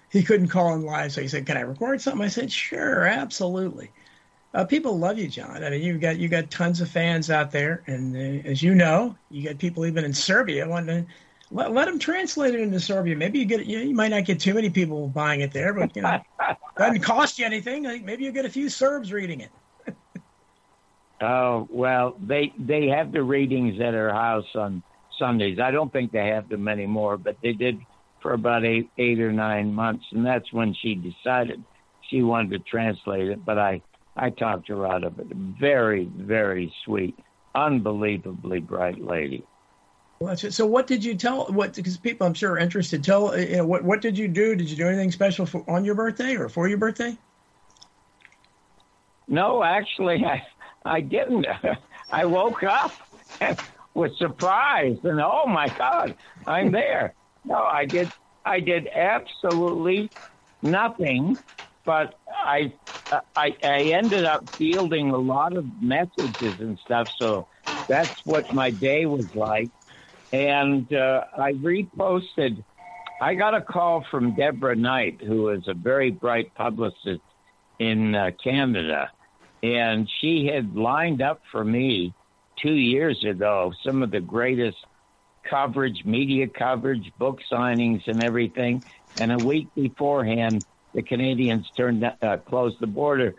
he 0.10 0.24
couldn't 0.24 0.48
call 0.48 0.74
in 0.74 0.84
live. 0.84 1.12
So 1.12 1.22
he 1.22 1.28
said, 1.28 1.46
"Can 1.46 1.58
I 1.58 1.62
record 1.62 2.00
something?" 2.00 2.24
I 2.24 2.30
said, 2.30 2.50
"Sure, 2.50 3.06
absolutely." 3.06 3.92
Uh, 4.54 4.66
people 4.66 5.00
love 5.00 5.18
you, 5.18 5.28
John. 5.28 5.64
I 5.64 5.70
mean, 5.72 5.82
you 5.82 5.98
got 5.98 6.18
you 6.18 6.28
got 6.28 6.52
tons 6.52 6.80
of 6.80 6.90
fans 6.90 7.32
out 7.32 7.52
there, 7.52 7.84
and 7.88 8.16
uh, 8.16 8.48
as 8.48 8.62
you 8.62 8.76
know, 8.76 9.16
you 9.30 9.48
got 9.48 9.58
people 9.58 9.86
even 9.86 10.06
in 10.06 10.14
Serbia 10.14 10.68
wanting 10.68 11.06
to 11.06 11.14
let, 11.50 11.72
let 11.72 11.86
them 11.86 11.98
translate 11.98 12.54
it 12.54 12.62
into 12.62 12.80
Serbia. 12.80 13.16
Maybe 13.16 13.40
you 13.40 13.46
get 13.46 13.66
you, 13.66 13.80
know, 13.80 13.84
you 13.84 13.96
might 13.96 14.10
not 14.10 14.26
get 14.26 14.40
too 14.40 14.54
many 14.54 14.70
people 14.70 15.08
buying 15.08 15.42
it 15.42 15.54
there, 15.54 15.74
but 15.74 15.96
you 15.96 16.04
know, 16.04 16.20
doesn't 16.78 17.02
cost 17.02 17.40
you 17.40 17.46
anything. 17.46 17.84
Maybe 18.06 18.26
you 18.26 18.32
get 18.32 18.46
a 18.46 18.50
few 18.50 18.70
Serbs 18.70 19.12
reading 19.12 19.42
it. 19.42 19.52
Oh 21.22 21.70
well, 21.72 22.18
they 22.20 22.52
they 22.60 22.88
have 22.88 23.14
the 23.14 23.24
readings 23.24 23.80
at 23.80 23.94
her 23.94 24.12
house 24.12 24.48
on 24.56 24.84
Sundays. 25.18 25.58
I 25.58 25.72
don't 25.72 25.94
think 25.94 26.12
they 26.12 26.28
have 26.28 26.50
them 26.50 26.68
anymore, 26.68 27.18
but 27.18 27.38
they 27.42 27.54
did 27.54 27.80
for 28.22 28.34
about 28.34 28.66
eight 28.66 28.92
eight 28.98 29.22
or 29.22 29.32
nine 29.32 29.74
months, 29.74 30.04
and 30.12 30.26
that's 30.26 30.52
when 30.52 30.74
she 30.74 30.96
decided 30.96 31.64
she 32.10 32.24
wanted 32.24 32.52
to 32.52 32.60
translate 32.60 33.30
it. 33.30 33.46
But 33.46 33.58
I 33.58 33.82
I 34.16 34.30
talked 34.30 34.68
her 34.68 34.86
out 34.86 35.04
of 35.04 35.20
it. 35.20 35.28
Very 35.34 36.10
very 36.16 36.74
sweet, 36.86 37.20
unbelievably 37.56 38.60
bright 38.62 39.02
lady. 39.02 39.46
Well. 40.20 40.38
So, 40.38 40.66
what 40.66 40.88
did 40.88 41.04
you 41.04 41.16
tell? 41.16 41.48
What 41.48 41.76
because 41.76 41.98
people 41.98 42.28
I'm 42.28 42.34
sure 42.34 42.54
are 42.54 42.58
interested. 42.58 43.04
Tell 43.04 43.32
uh, 43.32 43.38
you 43.38 43.58
know 43.58 43.66
what 43.66 43.84
what 43.84 44.02
did 44.02 44.18
you 44.18 44.28
do? 44.28 44.56
Did 44.56 44.70
you 44.70 44.78
do 44.78 44.88
anything 44.88 45.12
special 45.12 45.46
for, 45.46 45.70
on 45.70 45.84
your 45.84 45.96
birthday 45.96 46.36
or 46.36 46.50
for 46.50 46.68
your 46.68 46.78
birthday? 46.78 47.18
No, 49.28 49.64
actually, 49.64 50.24
I 50.26 50.44
I 50.86 51.02
didn't. 51.02 51.46
I 52.10 52.26
woke 52.26 52.64
up 52.64 52.98
and 53.42 53.58
was 53.96 54.12
surprised, 54.18 55.04
and 55.04 55.20
oh 55.20 55.46
my 55.48 55.70
God, 55.70 56.16
I'm 56.46 56.72
there. 56.72 57.16
No, 57.44 57.56
I 57.56 57.86
did. 57.86 58.12
I 58.46 58.60
did 58.60 58.88
absolutely 58.88 60.12
nothing, 60.62 61.38
but 61.86 62.16
I, 62.28 62.74
I 63.12 63.50
I 63.64 63.82
ended 63.98 64.26
up 64.26 64.46
fielding 64.58 65.12
a 65.12 65.18
lot 65.18 65.56
of 65.56 65.66
messages 65.82 66.60
and 66.60 66.80
stuff. 66.84 67.08
So 67.18 67.48
that's 67.88 68.14
what 68.26 68.52
my 68.54 68.72
day 68.72 69.06
was 69.06 69.28
like, 69.36 69.70
and 70.32 70.92
uh, 70.94 71.22
I 71.38 71.54
reposted. 71.54 72.64
I 73.22 73.36
got 73.36 73.54
a 73.54 73.62
call 73.62 74.04
from 74.12 74.36
Deborah 74.36 74.76
Knight, 74.76 75.22
who 75.22 75.50
is 75.50 75.64
a 75.68 75.74
very 75.74 76.12
bright 76.12 76.54
publicist 76.56 77.22
in 77.80 78.16
uh, 78.16 78.32
Canada 78.44 79.10
and 79.64 80.10
she 80.20 80.50
had 80.54 80.76
lined 80.76 81.22
up 81.22 81.42
for 81.52 81.64
me 81.64 82.14
two 82.62 82.74
years 82.74 83.24
ago 83.28 83.72
some 83.84 84.04
of 84.04 84.12
the 84.12 84.20
greatest 84.20 84.78
coverage, 85.50 86.04
media 86.06 86.48
coverage, 86.48 87.12
book 87.18 87.40
signings, 87.52 88.02
and 88.08 88.22
everything. 88.22 88.84
And 89.16 89.32
a 89.32 89.40
week 89.40 89.70
beforehand, 89.76 90.66
the 90.94 91.02
Canadians 91.02 91.70
turned 91.76 92.04
uh, 92.04 92.38
closed 92.38 92.80
the 92.80 92.88
border 92.88 93.36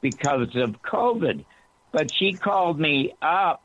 because 0.00 0.48
of 0.54 0.82
COVID. 0.82 1.44
But 1.92 2.12
she 2.14 2.32
called 2.32 2.78
me 2.78 3.14
up 3.22 3.62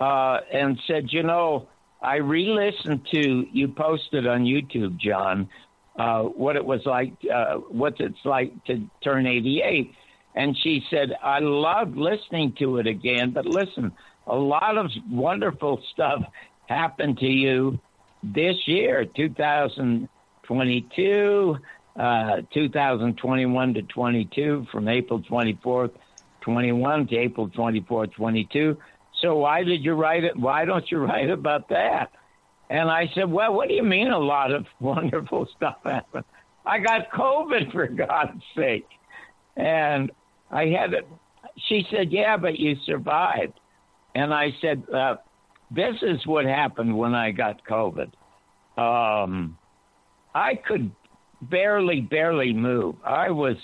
uh, 0.00 0.40
and 0.52 0.78
said, 0.86 1.12
"You 1.12 1.22
know, 1.22 1.68
I 2.00 2.16
re-listened 2.16 3.06
to 3.12 3.46
you 3.52 3.68
posted 3.68 4.26
on 4.26 4.44
YouTube, 4.44 4.98
John, 4.98 5.48
uh, 5.96 6.22
what 6.22 6.56
it 6.56 6.64
was 6.64 6.86
like, 6.86 7.12
uh, 7.32 7.56
what 7.56 8.00
it's 8.00 8.24
like 8.24 8.64
to 8.66 8.88
turn 9.02 9.26
88." 9.26 9.92
And 10.36 10.56
she 10.62 10.84
said, 10.90 11.14
I 11.22 11.38
loved 11.40 11.96
listening 11.96 12.52
to 12.58 12.76
it 12.76 12.86
again, 12.86 13.30
but 13.30 13.46
listen, 13.46 13.92
a 14.26 14.36
lot 14.36 14.76
of 14.76 14.90
wonderful 15.10 15.80
stuff 15.92 16.22
happened 16.68 17.16
to 17.18 17.26
you 17.26 17.80
this 18.22 18.56
year, 18.66 19.06
2022, 19.06 21.56
uh, 21.98 22.42
2021 22.52 23.74
to 23.74 23.82
22, 23.82 24.66
from 24.70 24.88
April 24.88 25.22
24th, 25.22 25.92
21 26.42 27.06
to 27.08 27.16
April 27.16 27.48
24th, 27.48 28.12
22. 28.14 28.76
So 29.22 29.36
why 29.36 29.64
did 29.64 29.82
you 29.82 29.94
write 29.94 30.24
it? 30.24 30.36
Why 30.36 30.64
don't 30.64 30.90
you 30.90 30.98
write 30.98 31.30
about 31.30 31.68
that? 31.70 32.10
And 32.68 32.90
I 32.90 33.10
said, 33.14 33.30
well, 33.30 33.52
what 33.54 33.68
do 33.68 33.74
you 33.74 33.82
mean 33.82 34.08
a 34.08 34.18
lot 34.18 34.52
of 34.52 34.66
wonderful 34.80 35.48
stuff 35.56 35.76
happened? 35.84 36.24
I 36.66 36.80
got 36.80 37.10
COVID 37.12 37.72
for 37.72 37.86
God's 37.86 38.42
sake. 38.56 38.88
And 39.56 40.10
I 40.50 40.66
had 40.66 40.92
it. 40.92 41.06
She 41.68 41.86
said, 41.90 42.12
Yeah, 42.12 42.36
but 42.36 42.58
you 42.58 42.76
survived. 42.84 43.58
And 44.14 44.34
I 44.34 44.50
said, 44.60 44.82
uh, 44.92 45.16
This 45.70 45.94
is 46.02 46.26
what 46.26 46.44
happened 46.44 46.96
when 46.96 47.14
I 47.14 47.30
got 47.30 47.64
COVID. 47.66 48.12
Um, 48.76 49.56
I 50.34 50.56
could 50.56 50.90
barely, 51.42 52.00
barely 52.00 52.52
move. 52.52 52.96
I 53.04 53.30
was 53.30 53.56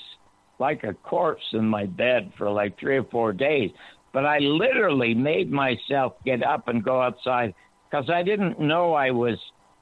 like 0.58 0.84
a 0.84 0.94
corpse 0.94 1.44
in 1.52 1.66
my 1.66 1.86
bed 1.86 2.32
for 2.38 2.50
like 2.50 2.78
three 2.78 2.96
or 2.96 3.04
four 3.04 3.32
days. 3.32 3.70
But 4.12 4.26
I 4.26 4.38
literally 4.38 5.14
made 5.14 5.50
myself 5.50 6.14
get 6.24 6.42
up 6.44 6.68
and 6.68 6.84
go 6.84 7.00
outside 7.00 7.54
because 7.90 8.10
I 8.10 8.22
didn't 8.22 8.60
know 8.60 8.92
I 8.92 9.10
was, 9.10 9.38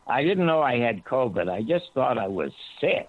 I 0.06 0.22
didn't 0.22 0.46
know 0.46 0.62
I 0.62 0.78
had 0.78 1.04
COVID. 1.04 1.50
I 1.50 1.62
just 1.62 1.86
thought 1.94 2.18
I 2.18 2.28
was 2.28 2.52
sick. 2.80 3.08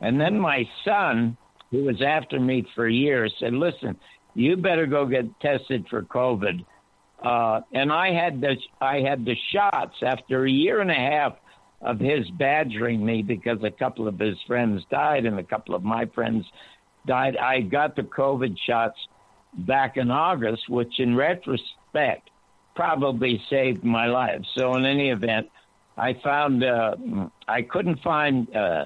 And 0.00 0.20
then 0.20 0.38
my 0.38 0.64
son, 0.84 1.36
who 1.70 1.84
was 1.84 2.00
after 2.02 2.40
me 2.40 2.66
for 2.74 2.88
years, 2.88 3.32
said, 3.38 3.52
"Listen, 3.52 3.96
you 4.34 4.56
better 4.56 4.86
go 4.86 5.04
get 5.06 5.38
tested 5.40 5.86
for 5.90 6.02
COVID." 6.02 6.64
Uh, 7.22 7.60
and 7.72 7.92
I 7.92 8.12
had 8.12 8.40
the 8.40 8.56
I 8.80 9.00
had 9.00 9.24
the 9.24 9.36
shots 9.52 9.96
after 10.02 10.44
a 10.44 10.50
year 10.50 10.80
and 10.80 10.90
a 10.90 10.94
half 10.94 11.32
of 11.80 12.00
his 12.00 12.28
badgering 12.30 13.04
me 13.04 13.22
because 13.22 13.58
a 13.62 13.70
couple 13.70 14.08
of 14.08 14.18
his 14.18 14.36
friends 14.46 14.82
died 14.90 15.26
and 15.26 15.38
a 15.38 15.44
couple 15.44 15.74
of 15.74 15.82
my 15.82 16.06
friends 16.06 16.44
died. 17.06 17.36
I 17.36 17.60
got 17.60 17.96
the 17.96 18.02
COVID 18.02 18.56
shots 18.66 18.98
back 19.54 19.96
in 19.96 20.10
August, 20.10 20.68
which 20.68 20.98
in 20.98 21.16
retrospect 21.16 22.30
probably 22.74 23.42
saved 23.48 23.84
my 23.84 24.06
life. 24.06 24.42
So 24.56 24.74
in 24.74 24.84
any 24.84 25.10
event, 25.10 25.48
I 25.96 26.14
found 26.22 26.64
uh, 26.64 26.96
I 27.46 27.62
couldn't 27.62 28.00
find. 28.02 28.54
Uh, 28.54 28.84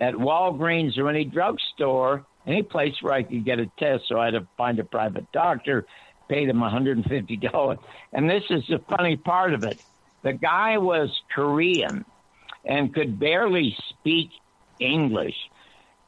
at 0.00 0.14
Walgreens 0.14 0.98
or 0.98 1.08
any 1.08 1.24
drugstore, 1.24 2.26
any 2.46 2.62
place 2.62 2.94
where 3.00 3.12
I 3.12 3.22
could 3.22 3.44
get 3.44 3.58
a 3.58 3.66
test. 3.78 4.04
So 4.08 4.18
I 4.18 4.26
had 4.26 4.34
to 4.34 4.46
find 4.56 4.78
a 4.78 4.84
private 4.84 5.30
doctor, 5.32 5.86
paid 6.28 6.48
him 6.48 6.58
$150. 6.58 7.78
And 8.12 8.28
this 8.30 8.42
is 8.50 8.62
the 8.68 8.80
funny 8.88 9.16
part 9.16 9.54
of 9.54 9.64
it. 9.64 9.80
The 10.22 10.32
guy 10.32 10.78
was 10.78 11.10
Korean 11.34 12.04
and 12.64 12.94
could 12.94 13.18
barely 13.18 13.76
speak 13.90 14.30
English. 14.78 15.36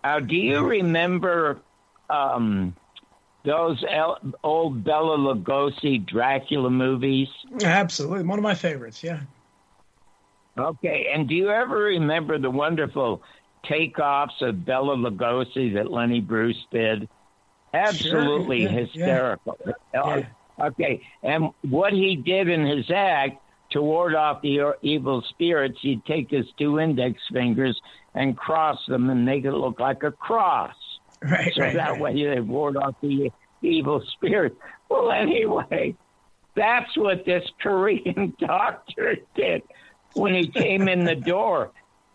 Uh, 0.03 0.21
do 0.21 0.37
you 0.37 0.65
remember 0.65 1.61
um, 2.11 2.75
those 3.45 3.85
el- 3.89 4.21
old 4.45 4.85
Bela 4.85 5.19
Lugosi 5.19 6.05
Dracula 6.05 6.71
movies? 6.71 7.29
Absolutely. 7.63 8.25
One 8.25 8.39
of 8.39 8.43
my 8.43 8.55
favorites, 8.55 9.03
yeah. 9.03 9.21
Okay. 10.59 11.09
And 11.13 11.29
do 11.29 11.35
you 11.35 11.51
ever 11.51 11.77
remember 11.77 12.39
the 12.39 12.51
wonderful 12.51 13.23
takeoffs 13.69 14.41
of 14.43 14.65
Bela 14.65 14.97
Lugosi 14.97 15.75
that 15.75 15.91
Lenny 15.91 16.21
Bruce 16.21 16.67
did. 16.71 17.09
Absolutely 17.75 18.63
Sure, 18.63 18.71
yeah, 18.71 18.81
hysterical. 18.81 19.59
Yeah. 19.93 20.27
Okay, 20.59 21.03
and 21.23 21.51
what 21.69 21.93
he 21.93 22.17
did 22.17 22.49
in 22.49 22.65
his 22.65 22.91
act 22.91 23.43
to 23.76 23.83
ward 23.83 24.14
off 24.14 24.40
the 24.40 24.73
evil 24.80 25.23
spirits, 25.28 25.78
he'd 25.83 26.04
take 26.06 26.30
his 26.30 26.47
two 26.59 26.80
index 26.80 27.21
fingers 27.30 27.78
and 28.14 28.35
cross 28.37 28.78
them 28.88 29.11
and 29.11 29.25
make 29.26 29.45
it 29.45 29.52
look 29.52 29.78
like 29.78 30.02
a 30.02 30.11
cross. 30.11 30.75
Right, 31.23 31.52
So 31.54 31.62
right, 31.62 31.75
that 31.75 31.92
right. 31.92 32.00
way 32.00 32.26
they 32.26 32.40
ward 32.40 32.76
off 32.76 32.95
the 33.00 33.33
evil 33.62 34.02
spirits. 34.12 34.54
Well, 34.90 35.11
anyway, 35.11 35.97
that's 36.54 36.95
what 36.95 37.25
this 37.25 37.42
Korean 37.59 38.35
doctor 38.38 39.16
did 39.35 39.62
when 40.12 40.35
he 40.35 40.47
came 40.47 40.88
in 40.88 41.04
the 41.04 41.14
door. 41.35 41.73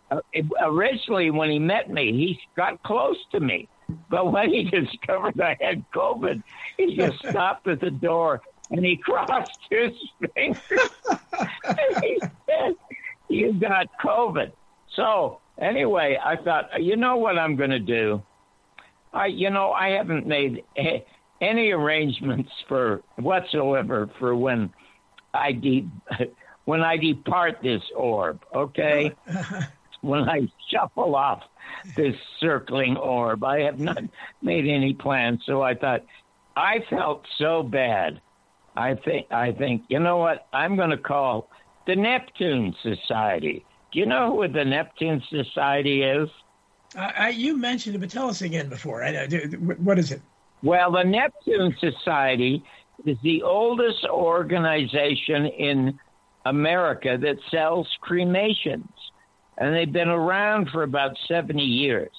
Uh, 0.08 0.20
originally, 0.60 1.30
when 1.32 1.50
he 1.50 1.58
met 1.58 1.90
me, 1.90 2.12
he 2.12 2.38
got 2.56 2.80
close 2.84 3.16
to 3.32 3.40
me. 3.40 3.68
But 4.08 4.30
when 4.32 4.50
he 4.50 4.64
discovered 4.64 5.40
I 5.40 5.56
had 5.60 5.84
COVID, 5.92 6.42
he 6.76 6.94
just 6.94 7.18
stopped 7.18 7.66
at 7.66 7.80
the 7.80 7.90
door 7.90 8.40
and 8.72 8.84
he 8.84 8.96
crossed 9.04 9.50
his 9.70 9.92
fingers. 10.34 10.60
and 11.64 12.04
he 12.04 12.20
said, 12.46 12.74
You 13.28 13.52
got 13.52 13.86
COVID. 14.04 14.52
So, 14.96 15.40
anyway, 15.60 16.18
I 16.22 16.36
thought, 16.36 16.82
you 16.82 16.96
know 16.96 17.16
what 17.16 17.38
I'm 17.38 17.56
going 17.56 17.70
to 17.70 17.78
do? 17.78 18.22
I, 19.12 19.26
you 19.26 19.50
know, 19.50 19.72
I 19.72 19.90
haven't 19.90 20.26
made 20.26 20.64
a- 20.76 21.04
any 21.40 21.70
arrangements 21.70 22.50
for 22.68 23.02
whatsoever 23.16 24.10
for 24.18 24.34
when 24.34 24.72
I 25.34 25.52
de- 25.52 25.88
when 26.64 26.82
I 26.82 26.96
depart 26.96 27.58
this 27.62 27.82
orb. 27.96 28.42
Okay, 28.54 29.12
when 30.02 30.28
I 30.28 30.48
shuffle 30.70 31.14
off 31.16 31.42
this 31.96 32.14
circling 32.38 32.96
orb, 32.96 33.44
I 33.44 33.60
have 33.62 33.78
not 33.80 33.98
made 34.40 34.66
any 34.66 34.94
plans. 34.94 35.40
So 35.46 35.62
I 35.62 35.74
thought 35.74 36.02
I 36.56 36.80
felt 36.88 37.24
so 37.38 37.62
bad. 37.62 38.20
I 38.76 38.94
think 38.94 39.26
I 39.30 39.52
think 39.52 39.82
you 39.88 39.98
know 39.98 40.18
what 40.18 40.46
I'm 40.52 40.76
going 40.76 40.90
to 40.90 40.96
call 40.96 41.48
the 41.86 41.96
Neptune 41.96 42.74
Society. 42.82 43.64
Do 43.92 43.98
you 43.98 44.06
know 44.06 44.34
who 44.34 44.48
the 44.48 44.64
Neptune 44.64 45.22
Society 45.28 46.02
is? 46.02 46.28
I, 46.96 47.12
I, 47.16 47.28
you 47.30 47.56
mentioned 47.56 47.96
it, 47.96 47.98
but 47.98 48.10
tell 48.10 48.28
us 48.28 48.42
again 48.42 48.68
before. 48.68 49.02
I, 49.02 49.26
do- 49.26 49.38
what 49.78 49.98
is 49.98 50.12
it? 50.12 50.22
Well, 50.62 50.92
the 50.92 51.02
Neptune 51.02 51.74
Society 51.80 52.62
is 53.04 53.18
the 53.22 53.42
oldest 53.42 54.04
organization 54.04 55.46
in 55.46 55.98
America 56.44 57.18
that 57.20 57.36
sells 57.50 57.88
cremations, 58.00 58.88
and 59.58 59.74
they've 59.74 59.92
been 59.92 60.08
around 60.08 60.68
for 60.70 60.82
about 60.82 61.16
70 61.28 61.62
years. 61.62 62.10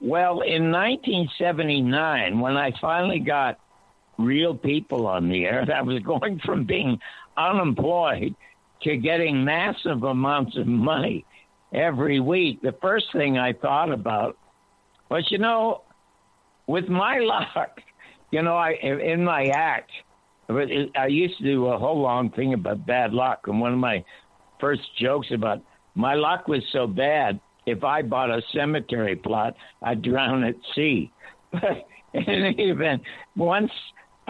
Well, 0.00 0.40
in 0.40 0.70
1979, 0.70 2.40
when 2.40 2.56
I 2.56 2.72
finally 2.80 3.18
got 3.18 3.58
real 4.20 4.54
people 4.54 5.06
on 5.06 5.28
the 5.28 5.44
air, 5.44 5.66
I 5.74 5.82
was 5.82 6.02
going 6.02 6.40
from 6.44 6.64
being 6.64 6.98
unemployed 7.36 8.34
to 8.82 8.96
getting 8.96 9.44
massive 9.44 10.02
amounts 10.02 10.56
of 10.56 10.66
money 10.66 11.24
every 11.72 12.20
week. 12.20 12.62
The 12.62 12.74
first 12.80 13.06
thing 13.12 13.38
I 13.38 13.52
thought 13.52 13.92
about 13.92 14.36
was, 15.10 15.26
you 15.30 15.38
know, 15.38 15.82
with 16.66 16.88
my 16.88 17.18
luck, 17.20 17.80
you 18.30 18.42
know, 18.42 18.56
I 18.56 18.72
in 18.72 19.24
my 19.24 19.46
act, 19.46 19.90
I 20.48 21.06
used 21.08 21.38
to 21.38 21.44
do 21.44 21.66
a 21.66 21.78
whole 21.78 22.00
long 22.00 22.30
thing 22.30 22.54
about 22.54 22.86
bad 22.86 23.12
luck, 23.12 23.46
and 23.46 23.60
one 23.60 23.72
of 23.72 23.78
my 23.78 24.04
first 24.60 24.82
jokes 24.98 25.28
about 25.32 25.62
my 25.94 26.14
luck 26.14 26.48
was 26.48 26.62
so 26.72 26.86
bad. 26.86 27.40
If 27.66 27.84
I 27.84 28.02
bought 28.02 28.30
a 28.30 28.42
cemetery 28.52 29.16
plot, 29.16 29.54
I'd 29.82 30.02
drown 30.02 30.44
at 30.44 30.54
sea. 30.74 31.10
But 31.52 31.86
in 32.14 32.44
any 32.44 32.70
event, 32.70 33.02
once 33.36 33.70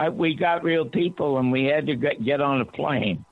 I, 0.01 0.09
we 0.09 0.33
got 0.33 0.63
real 0.63 0.85
people 0.85 1.37
and 1.37 1.51
we 1.51 1.65
had 1.65 1.85
to 1.85 1.95
get, 1.95 2.25
get 2.25 2.41
on 2.41 2.59
a 2.59 2.65
plane, 2.65 3.23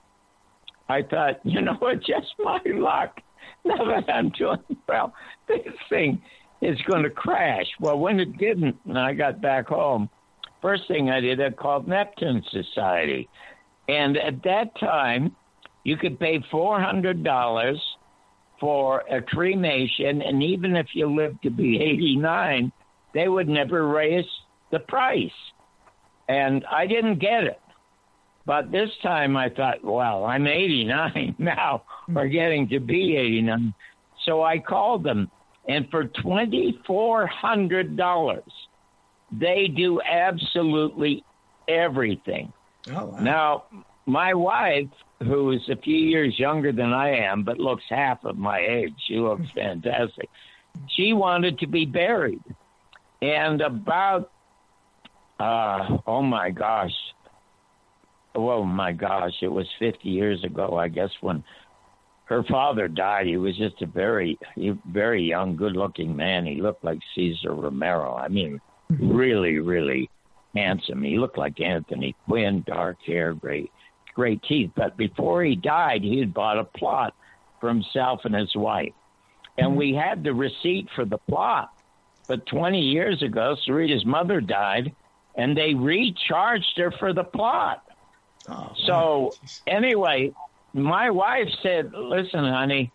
I 0.87 1.01
thought, 1.01 1.39
you 1.43 1.61
know 1.61 1.73
what, 1.73 1.97
just 2.03 2.27
my 2.37 2.59
luck. 2.65 3.19
Now 3.65 3.83
that 3.85 4.09
I'm 4.09 4.29
doing 4.29 4.59
well, 4.87 5.13
this 5.47 5.59
thing 5.89 6.21
is 6.61 6.77
going 6.89 7.03
to 7.03 7.09
crash. 7.09 7.65
Well, 7.79 7.97
when 7.97 8.19
it 8.19 8.37
didn't, 8.37 8.77
and 8.85 8.97
I 8.97 9.13
got 9.13 9.41
back 9.41 9.67
home, 9.67 10.09
first 10.61 10.83
thing 10.87 11.09
I 11.09 11.19
did, 11.19 11.41
I 11.41 11.49
called 11.49 11.87
Neptune 11.87 12.43
Society. 12.51 13.27
And 13.87 14.17
at 14.17 14.43
that 14.43 14.79
time, 14.79 15.35
you 15.83 15.97
could 15.97 16.19
pay 16.19 16.39
$400 16.53 17.77
for 18.59 19.03
a 19.11 19.21
cremation, 19.21 20.21
and 20.21 20.43
even 20.43 20.75
if 20.75 20.87
you 20.93 21.13
lived 21.13 21.41
to 21.43 21.49
be 21.49 21.81
89, 21.81 22.71
they 23.13 23.27
would 23.27 23.49
never 23.49 23.87
raise 23.87 24.25
the 24.71 24.79
price. 24.79 25.31
And 26.29 26.63
I 26.71 26.87
didn't 26.87 27.19
get 27.19 27.43
it. 27.43 27.59
But 28.45 28.71
this 28.71 28.89
time 29.03 29.35
I 29.35 29.49
thought, 29.49 29.83
well, 29.83 30.23
I'm 30.25 30.47
89 30.47 31.35
now, 31.37 31.83
or 32.15 32.27
getting 32.27 32.69
to 32.69 32.79
be 32.79 33.17
89. 33.17 33.73
So 34.25 34.41
I 34.43 34.59
called 34.59 35.03
them, 35.03 35.29
and 35.67 35.89
for 35.89 36.05
$2,400, 36.05 38.41
they 39.31 39.67
do 39.67 40.01
absolutely 40.01 41.23
everything. 41.67 42.51
Oh, 42.91 43.05
wow. 43.05 43.19
Now, 43.19 43.63
my 44.05 44.33
wife, 44.33 44.87
who 45.19 45.51
is 45.51 45.67
a 45.69 45.75
few 45.75 45.97
years 45.97 46.39
younger 46.39 46.71
than 46.71 46.93
I 46.93 47.17
am, 47.17 47.43
but 47.43 47.59
looks 47.59 47.83
half 47.89 48.23
of 48.25 48.37
my 48.37 48.59
age, 48.59 48.93
she 49.07 49.17
looks 49.17 49.51
fantastic. 49.55 50.29
She 50.95 51.13
wanted 51.13 51.59
to 51.59 51.67
be 51.67 51.85
buried. 51.85 52.41
And 53.21 53.61
about, 53.61 54.31
uh, 55.39 55.97
oh 56.05 56.21
my 56.21 56.49
gosh, 56.49 56.95
oh 58.35 58.63
my 58.63 58.91
gosh, 58.91 59.33
it 59.41 59.47
was 59.47 59.67
50 59.79 60.09
years 60.09 60.43
ago, 60.43 60.77
I 60.77 60.87
guess, 60.87 61.11
when 61.21 61.43
her 62.25 62.43
father 62.43 62.87
died. 62.87 63.25
He 63.25 63.37
was 63.37 63.57
just 63.57 63.81
a 63.81 63.85
very, 63.85 64.37
very 64.85 65.23
young, 65.23 65.55
good 65.55 65.75
looking 65.75 66.15
man. 66.15 66.45
He 66.45 66.61
looked 66.61 66.83
like 66.83 66.99
Cesar 67.15 67.53
Romero. 67.53 68.15
I 68.15 68.27
mean, 68.27 68.61
really, 68.89 69.59
really 69.59 70.09
handsome. 70.55 71.03
He 71.03 71.17
looked 71.17 71.37
like 71.37 71.59
Anthony 71.59 72.15
Quinn, 72.25 72.63
dark 72.67 72.97
hair, 73.05 73.33
great, 73.33 73.71
great 74.13 74.43
teeth. 74.43 74.71
But 74.75 74.97
before 74.97 75.43
he 75.43 75.55
died, 75.55 76.03
he 76.03 76.19
had 76.19 76.33
bought 76.33 76.59
a 76.59 76.65
plot 76.65 77.15
for 77.59 77.69
himself 77.69 78.21
and 78.25 78.35
his 78.35 78.55
wife. 78.55 78.93
And 79.57 79.75
we 79.75 79.93
had 79.93 80.23
the 80.23 80.33
receipt 80.33 80.87
for 80.95 81.05
the 81.05 81.17
plot. 81.17 81.69
But 82.27 82.45
20 82.45 82.79
years 82.79 83.23
ago, 83.23 83.55
Sarita's 83.65 84.05
mother 84.05 84.39
died, 84.39 84.95
and 85.39 85.55
they 85.55 85.73
recharged 85.73 86.73
her 86.77 86.91
for 86.99 87.13
the 87.13 87.23
plot. 87.23 87.83
Oh, 88.49 88.71
So. 88.85 89.33
Jeez. 89.45 89.61
anyway, 89.67 90.33
my 90.73 91.09
wife 91.09 91.49
said, 91.63 91.93
"Listen, 91.93 92.43
honey, 92.45 92.91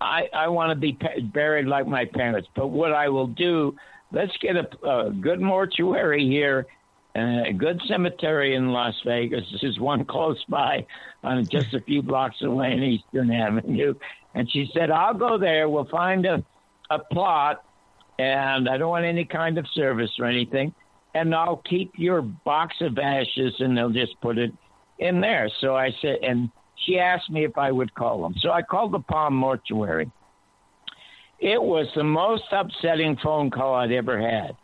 I 0.00 0.28
I 0.44 0.48
want 0.48 0.70
to 0.70 0.76
be 0.76 0.92
buried 1.32 1.66
like 1.66 1.86
my 1.86 2.04
parents, 2.04 2.48
but 2.54 2.66
what 2.68 2.92
I 2.92 3.08
will 3.08 3.26
do, 3.26 3.74
let's 4.12 4.36
get 4.38 4.54
a, 4.56 4.66
a 4.86 5.10
good 5.10 5.40
mortuary 5.40 6.24
here." 6.26 6.66
and 7.14 7.46
A 7.46 7.52
good 7.52 7.80
cemetery 7.88 8.54
in 8.54 8.64
Las 8.78 8.94
Vegas. 9.04 9.44
There's 9.60 9.80
one 9.80 10.04
close 10.04 10.42
by, 10.48 10.86
on 11.24 11.44
just 11.46 11.72
a 11.74 11.80
few 11.80 12.02
blocks 12.02 12.42
away 12.42 12.72
in 12.72 12.82
Eastern 12.82 13.30
Avenue. 13.32 13.94
And 14.34 14.44
she 14.52 14.70
said, 14.74 14.90
"I'll 14.90 15.14
go 15.14 15.38
there. 15.38 15.68
We'll 15.68 15.92
find 16.02 16.26
a, 16.26 16.44
a 16.90 16.98
plot, 16.98 17.64
and 18.18 18.68
I 18.68 18.76
don't 18.76 18.90
want 18.90 19.06
any 19.06 19.24
kind 19.24 19.56
of 19.58 19.66
service 19.68 20.10
or 20.20 20.26
anything. 20.26 20.74
And 21.14 21.34
I'll 21.34 21.62
keep 21.68 21.92
your 21.96 22.22
box 22.22 22.76
of 22.80 22.98
ashes, 22.98 23.54
and 23.60 23.76
they'll 23.76 23.90
just 23.90 24.20
put 24.20 24.38
it 24.38 24.52
in 24.98 25.20
there. 25.20 25.48
So 25.60 25.74
I 25.76 25.92
said, 26.02 26.18
and 26.22 26.50
she 26.84 26.98
asked 26.98 27.30
me 27.30 27.44
if 27.44 27.56
I 27.56 27.72
would 27.72 27.94
call 27.94 28.22
them. 28.22 28.34
So 28.38 28.50
I 28.50 28.62
called 28.62 28.92
the 28.92 29.00
Palm 29.00 29.34
Mortuary. 29.34 30.10
It 31.40 31.62
was 31.62 31.86
the 31.94 32.04
most 32.04 32.44
upsetting 32.50 33.16
phone 33.16 33.50
call 33.50 33.74
I'd 33.74 33.92
ever 33.92 34.20
had. 34.20 34.56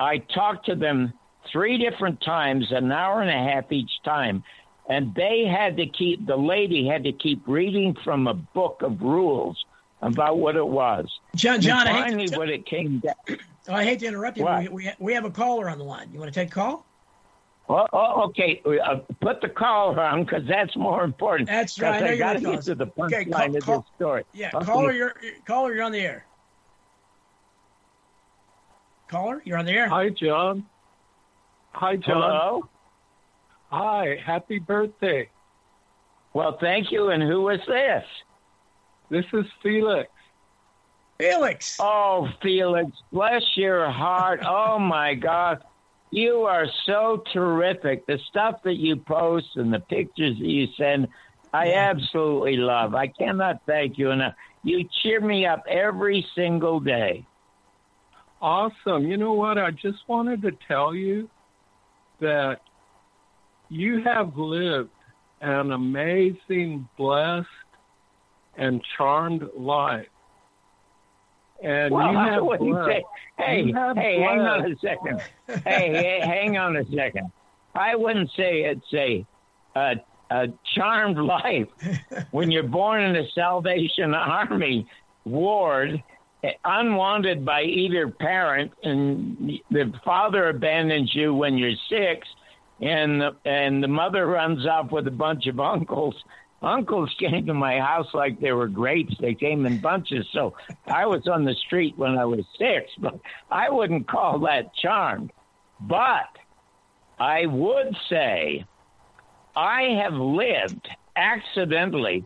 I 0.00 0.18
talked 0.18 0.66
to 0.66 0.74
them 0.74 1.12
three 1.52 1.78
different 1.78 2.20
times, 2.22 2.66
an 2.70 2.90
hour 2.92 3.20
and 3.20 3.30
a 3.30 3.52
half 3.52 3.70
each 3.70 3.90
time, 4.04 4.42
and 4.88 5.14
they 5.14 5.44
had 5.44 5.76
to 5.76 5.86
keep, 5.86 6.26
the 6.26 6.36
lady 6.36 6.86
had 6.86 7.04
to 7.04 7.12
keep 7.12 7.42
reading 7.46 7.94
from 8.04 8.26
a 8.26 8.34
book 8.34 8.80
of 8.82 9.00
rules 9.02 9.62
about 10.00 10.38
what 10.38 10.56
it 10.56 10.66
was. 10.66 11.06
John, 11.34 11.60
John, 11.60 11.86
and 11.86 11.88
I 11.88 11.92
hate, 11.92 12.02
finally, 12.10 12.28
to, 12.28 12.38
what 12.38 12.48
it 12.48 12.64
came 12.64 13.00
down. 13.00 13.38
Oh, 13.68 13.74
I 13.74 13.84
hate 13.84 14.00
to 14.00 14.06
interrupt 14.06 14.36
you. 14.38 14.44
What? 14.44 14.62
We, 14.62 14.68
we, 14.68 14.90
we 14.98 15.14
have 15.14 15.24
a 15.24 15.30
caller 15.30 15.68
on 15.68 15.78
the 15.78 15.84
line. 15.84 16.10
You 16.12 16.18
want 16.18 16.32
to 16.32 16.38
take 16.40 16.48
a 16.50 16.54
call? 16.54 16.84
Oh, 17.70 17.86
oh, 17.92 18.22
okay. 18.28 18.62
Uh, 18.64 18.96
put 19.20 19.40
the 19.42 19.48
call 19.48 19.98
on 20.00 20.24
because 20.24 20.42
that's 20.48 20.74
more 20.74 21.04
important. 21.04 21.48
That's 21.48 21.78
right. 21.78 22.02
I 22.02 22.12
I 22.12 22.16
got 22.16 22.32
to 22.34 22.40
call 22.40 22.52
get 22.54 22.62
to 22.62 22.74
the 22.74 22.86
punchline 22.86 23.12
Okay, 23.12 23.24
call- 23.26 23.56
of 23.56 23.62
call- 23.64 23.78
this 23.80 23.86
story. 23.96 24.24
Yeah, 24.32 24.50
Okay. 24.54 24.64
caller, 24.64 24.92
you're 24.92 25.14
caller, 25.46 25.74
you're 25.74 25.84
on 25.84 25.92
the 25.92 26.00
air. 26.00 26.24
Caller, 29.10 29.42
you're 29.44 29.58
on 29.58 29.64
the 29.64 29.72
air. 29.72 29.88
Hi, 29.88 30.08
John. 30.10 30.66
Hi, 31.72 31.96
John. 31.96 32.04
Hello. 32.22 32.68
Hi. 33.70 34.18
Happy 34.24 34.58
birthday. 34.58 35.28
Well, 36.34 36.58
thank 36.60 36.90
you. 36.92 37.08
And 37.10 37.22
who 37.22 37.42
was 37.42 37.60
this? 37.66 38.04
This 39.10 39.24
is 39.32 39.46
Felix. 39.62 40.10
Felix. 41.18 41.76
Oh, 41.80 42.28
Felix, 42.40 42.92
bless 43.12 43.42
your 43.56 43.90
heart. 43.90 44.40
Oh 44.46 44.78
my 44.78 45.14
God. 45.14 45.62
You 46.10 46.42
are 46.42 46.66
so 46.86 47.22
terrific. 47.32 48.06
The 48.06 48.18
stuff 48.28 48.62
that 48.62 48.76
you 48.76 48.96
post 48.96 49.48
and 49.56 49.72
the 49.72 49.80
pictures 49.80 50.38
that 50.38 50.46
you 50.46 50.68
send, 50.78 51.08
I 51.52 51.72
absolutely 51.74 52.56
love. 52.56 52.94
I 52.94 53.08
cannot 53.08 53.62
thank 53.66 53.98
you 53.98 54.10
enough. 54.10 54.34
You 54.62 54.88
cheer 55.02 55.20
me 55.20 55.44
up 55.44 55.64
every 55.68 56.26
single 56.34 56.80
day. 56.80 57.26
Awesome. 58.40 59.06
You 59.06 59.16
know 59.16 59.32
what? 59.32 59.58
I 59.58 59.70
just 59.72 59.98
wanted 60.06 60.42
to 60.42 60.52
tell 60.66 60.94
you 60.94 61.28
that 62.20 62.60
you 63.68 64.02
have 64.02 64.36
lived 64.36 64.90
an 65.40 65.72
amazing, 65.72 66.88
blessed, 66.96 67.48
and 68.56 68.82
charmed 68.96 69.48
life. 69.56 70.06
And 71.62 71.92
Well, 71.92 72.12
you 72.12 72.18
I 72.18 72.30
have 72.32 72.44
wouldn't 72.44 72.70
blessed. 72.70 72.88
say. 72.90 73.04
Hey, 73.38 73.62
You 73.62 73.74
have 73.74 73.96
hey, 73.96 74.20
hang 74.20 74.40
on 74.40 74.72
a 74.72 74.76
second. 74.78 75.20
hey, 75.64 75.92
hey, 75.92 76.20
hang 76.24 76.56
on 76.56 76.76
a 76.76 76.84
second. 76.94 77.30
I 77.74 77.94
wouldn't 77.96 78.30
say 78.36 78.62
it's 78.62 78.92
a 78.94 79.26
a, 79.74 79.94
a 80.30 80.48
charmed 80.74 81.18
life 81.18 81.68
when 82.30 82.50
you're 82.50 82.62
born 82.62 83.02
in 83.02 83.16
a 83.16 83.28
Salvation 83.34 84.14
Army 84.14 84.86
ward, 85.24 86.02
unwanted 86.64 87.44
by 87.44 87.62
either 87.62 88.08
parent, 88.08 88.72
and 88.82 89.60
the 89.70 89.92
father 90.04 90.48
abandons 90.48 91.14
you 91.14 91.34
when 91.34 91.56
you're 91.58 91.76
six, 91.88 92.26
and 92.80 93.20
the, 93.20 93.36
and 93.44 93.82
the 93.82 93.88
mother 93.88 94.26
runs 94.26 94.66
off 94.66 94.90
with 94.90 95.06
a 95.06 95.12
bunch 95.12 95.46
of 95.46 95.60
uncles. 95.60 96.14
Uncles 96.62 97.14
came 97.18 97.46
to 97.46 97.54
my 97.54 97.78
house 97.78 98.08
like 98.14 98.40
they 98.40 98.52
were 98.52 98.68
grapes. 98.68 99.14
They 99.20 99.34
came 99.34 99.66
in 99.66 99.80
bunches. 99.80 100.26
So 100.32 100.54
I 100.86 101.06
was 101.06 101.26
on 101.28 101.44
the 101.44 101.54
street 101.66 101.96
when 101.96 102.18
I 102.18 102.24
was 102.24 102.44
six, 102.58 102.90
but 102.98 103.18
I 103.50 103.70
wouldn't 103.70 104.08
call 104.08 104.40
that 104.40 104.74
charmed. 104.74 105.32
But 105.80 106.28
I 107.18 107.46
would 107.46 107.96
say 108.08 108.64
I 109.56 110.00
have 110.02 110.14
lived 110.14 110.88
accidentally 111.16 112.24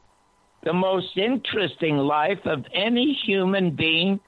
the 0.64 0.72
most 0.72 1.16
interesting 1.16 1.96
life 1.96 2.40
of 2.44 2.64
any 2.72 3.18
human 3.24 3.74
being 3.74 4.20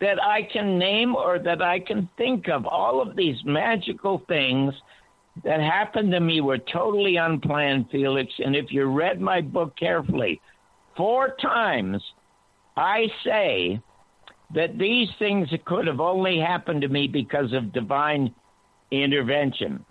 that 0.00 0.22
I 0.22 0.42
can 0.42 0.78
name 0.78 1.14
or 1.14 1.38
that 1.38 1.62
I 1.62 1.80
can 1.80 2.08
think 2.18 2.48
of. 2.48 2.66
All 2.66 3.00
of 3.00 3.16
these 3.16 3.36
magical 3.44 4.22
things 4.28 4.74
that 5.44 5.60
happened 5.60 6.12
to 6.12 6.20
me 6.20 6.40
were 6.40 6.58
totally 6.58 7.16
unplanned, 7.16 7.86
Felix. 7.90 8.32
And 8.38 8.56
if 8.56 8.66
you 8.70 8.86
read 8.86 9.20
my 9.20 9.40
book 9.40 9.76
carefully, 9.76 10.40
four 10.96 11.36
times 11.40 12.02
I 12.76 13.06
say 13.24 13.80
that 14.54 14.78
these 14.78 15.08
things 15.18 15.48
could 15.64 15.86
have 15.86 16.00
only 16.00 16.38
happened 16.38 16.82
to 16.82 16.88
me 16.88 17.08
because 17.08 17.52
of 17.52 17.72
divine 17.72 18.34
intervention. 18.90 19.84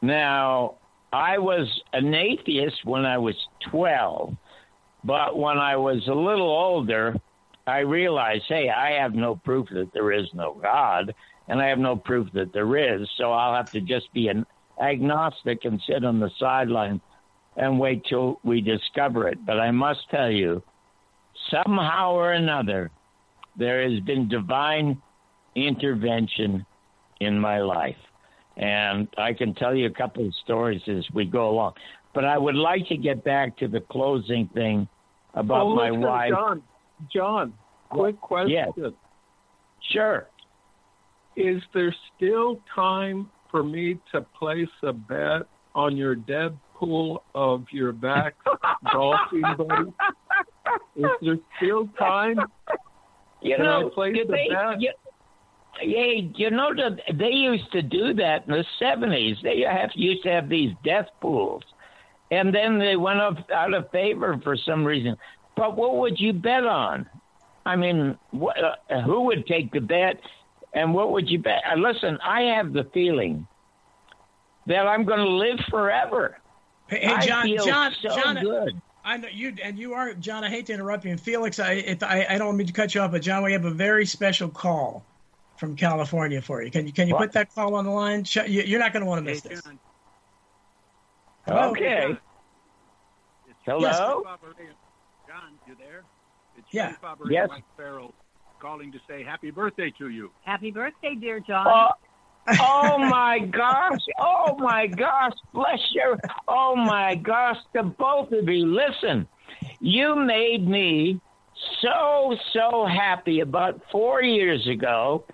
Now, 0.00 0.76
I 1.12 1.38
was 1.38 1.66
an 1.92 2.14
atheist 2.14 2.84
when 2.84 3.04
I 3.04 3.18
was 3.18 3.34
12, 3.70 4.36
but 5.04 5.38
when 5.38 5.58
I 5.58 5.76
was 5.76 6.06
a 6.06 6.14
little 6.14 6.50
older, 6.50 7.14
I 7.66 7.78
realized, 7.80 8.44
hey, 8.48 8.70
I 8.70 8.92
have 8.92 9.14
no 9.14 9.36
proof 9.36 9.68
that 9.72 9.90
there 9.92 10.12
is 10.12 10.26
no 10.34 10.58
God, 10.62 11.14
and 11.48 11.60
I 11.60 11.66
have 11.68 11.78
no 11.78 11.96
proof 11.96 12.28
that 12.34 12.52
there 12.52 12.76
is, 12.76 13.08
so 13.16 13.32
I'll 13.32 13.54
have 13.54 13.72
to 13.72 13.80
just 13.80 14.12
be 14.12 14.28
an 14.28 14.46
agnostic 14.80 15.64
and 15.64 15.80
sit 15.86 16.04
on 16.04 16.20
the 16.20 16.30
sideline 16.38 17.00
and 17.56 17.80
wait 17.80 18.04
till 18.08 18.38
we 18.44 18.60
discover 18.60 19.28
it. 19.28 19.44
But 19.44 19.58
I 19.58 19.70
must 19.70 20.08
tell 20.10 20.30
you, 20.30 20.62
somehow 21.50 22.12
or 22.12 22.32
another, 22.32 22.90
there 23.56 23.88
has 23.88 23.98
been 24.00 24.28
divine 24.28 25.02
intervention 25.54 26.64
in 27.20 27.38
my 27.38 27.58
life. 27.58 27.96
And 28.56 29.08
I 29.16 29.32
can 29.32 29.54
tell 29.54 29.74
you 29.74 29.86
a 29.86 29.90
couple 29.90 30.26
of 30.26 30.34
stories 30.44 30.82
as 30.86 31.04
we 31.14 31.24
go 31.24 31.48
along. 31.48 31.74
But 32.14 32.24
I 32.24 32.38
would 32.38 32.56
like 32.56 32.86
to 32.88 32.96
get 32.96 33.24
back 33.24 33.56
to 33.58 33.68
the 33.68 33.80
closing 33.80 34.48
thing 34.48 34.88
about 35.34 35.66
oh, 35.66 35.74
my 35.74 35.90
wife. 35.90 36.30
John, 36.30 36.62
John, 37.12 37.54
quick 37.90 38.20
question. 38.20 38.50
Yes. 38.50 38.92
Sure. 39.92 40.26
Is 41.38 41.62
there 41.72 41.94
still 42.16 42.60
time 42.74 43.30
for 43.48 43.62
me 43.62 43.96
to 44.10 44.22
place 44.36 44.66
a 44.82 44.92
bet 44.92 45.42
on 45.72 45.96
your 45.96 46.16
dead 46.16 46.58
pool 46.74 47.22
of 47.32 47.64
your 47.70 47.92
back 47.92 48.34
golfing 48.92 49.42
buddy? 49.56 49.92
Is 50.96 51.06
there 51.22 51.38
still 51.56 51.88
time? 51.96 52.38
You 53.40 53.54
Can 53.54 53.66
I 53.66 53.80
know, 53.82 53.90
place 53.90 54.16
did 54.16 54.26
the 54.26 54.32
they, 54.32 54.48
bet? 54.48 54.80
you, 54.80 54.92
yeah, 55.80 56.28
you 56.34 56.50
know 56.50 56.74
that 56.74 56.98
they 57.16 57.30
used 57.30 57.70
to 57.70 57.82
do 57.82 58.12
that 58.14 58.48
in 58.48 58.54
the 58.54 58.64
seventies. 58.80 59.36
They 59.44 59.60
have 59.60 59.90
used 59.94 60.24
to 60.24 60.30
have 60.30 60.48
these 60.48 60.72
death 60.84 61.06
pools, 61.20 61.62
and 62.32 62.52
then 62.52 62.80
they 62.80 62.96
went 62.96 63.20
up 63.20 63.36
out 63.54 63.74
of 63.74 63.88
favor 63.92 64.40
for 64.42 64.56
some 64.56 64.84
reason. 64.84 65.16
But 65.56 65.76
what 65.76 65.98
would 65.98 66.18
you 66.18 66.32
bet 66.32 66.66
on? 66.66 67.08
I 67.64 67.76
mean, 67.76 68.18
what, 68.32 68.56
uh, 68.58 69.02
who 69.02 69.22
would 69.26 69.46
take 69.46 69.70
the 69.70 69.80
bet, 69.80 70.18
and 70.72 70.94
what 70.94 71.12
would 71.12 71.28
you 71.30 71.38
bet? 71.38 71.62
Uh, 71.70 71.76
listen, 71.76 72.18
I 72.24 72.42
have 72.42 72.72
the 72.72 72.84
feeling 72.94 73.46
that 74.66 74.86
I'm 74.86 75.04
going 75.04 75.18
to 75.20 75.28
live 75.28 75.58
forever. 75.70 76.38
Hey, 76.88 77.00
hey, 77.00 77.06
I 77.08 77.26
John, 77.26 77.44
feel 77.44 77.64
John, 77.66 77.92
so 78.00 78.08
John, 78.20 78.36
good. 78.40 78.80
I 79.04 79.16
know 79.16 79.28
you, 79.32 79.54
and 79.62 79.78
you 79.78 79.94
are 79.94 80.12
John. 80.14 80.44
I 80.44 80.50
hate 80.50 80.66
to 80.66 80.72
interrupt 80.74 81.04
you, 81.04 81.10
and 81.10 81.20
Felix, 81.20 81.58
I, 81.58 81.72
if, 81.72 82.02
I, 82.02 82.26
I 82.30 82.38
don't 82.38 82.56
mean 82.56 82.66
to 82.66 82.72
cut 82.72 82.94
you 82.94 83.00
off, 83.00 83.10
but 83.12 83.22
John, 83.22 83.42
we 83.42 83.52
have 83.52 83.64
a 83.64 83.70
very 83.70 84.04
special 84.06 84.48
call 84.48 85.04
from 85.56 85.76
California 85.76 86.40
for 86.42 86.62
you. 86.62 86.70
Can 86.70 86.86
you 86.86 86.92
can 86.92 87.08
you 87.08 87.14
What? 87.14 87.20
put 87.24 87.32
that 87.32 87.54
call 87.54 87.74
on 87.74 87.84
the 87.84 87.90
line? 87.90 88.24
You- 88.46 88.62
You're 88.62 88.78
not 88.80 88.92
going 88.92 89.02
to 89.02 89.08
want 89.08 89.24
to 89.24 89.30
miss 89.30 89.42
Hey, 89.42 89.50
this. 89.50 89.62
Hello? 91.46 91.70
Okay. 91.70 92.16
Hello. 93.64 93.80
Yes. 93.80 93.98
John, 93.98 95.58
you 95.66 95.74
there? 95.78 96.04
It's 96.56 96.66
Yeah. 96.72 96.94
Shelley 97.00 97.14
Fabares 97.16 97.30
Yes. 97.30 97.48
And 98.62 98.72
Mike 98.72 98.78
Farrell 98.78 98.78
calling 98.78 98.92
to 98.92 98.98
say 99.08 99.24
happy 99.24 99.50
birthday 99.50 99.92
to 99.98 100.08
you. 100.08 100.30
Happy 100.42 100.70
birthday, 100.70 101.14
dear 101.14 101.40
John. 101.40 101.66
Oh, 101.66 101.90
oh 102.60 102.98
my 102.98 103.38
gosh. 103.38 104.00
Oh 104.18 104.56
my 104.58 104.86
gosh. 104.86 105.34
Bless 105.52 105.78
you. 105.92 106.16
Oh 106.46 106.76
my 106.76 107.14
gosh. 107.14 107.56
To 107.74 107.82
both 107.82 108.32
of 108.32 108.48
you. 108.48 108.66
Listen, 108.66 109.26
you 109.80 110.16
made 110.16 110.68
me 110.68 111.20
so, 111.82 112.36
so 112.52 112.86
happy 112.86 113.40
about 113.40 113.80
four 113.90 114.22
years 114.22 114.66
ago 114.68 115.24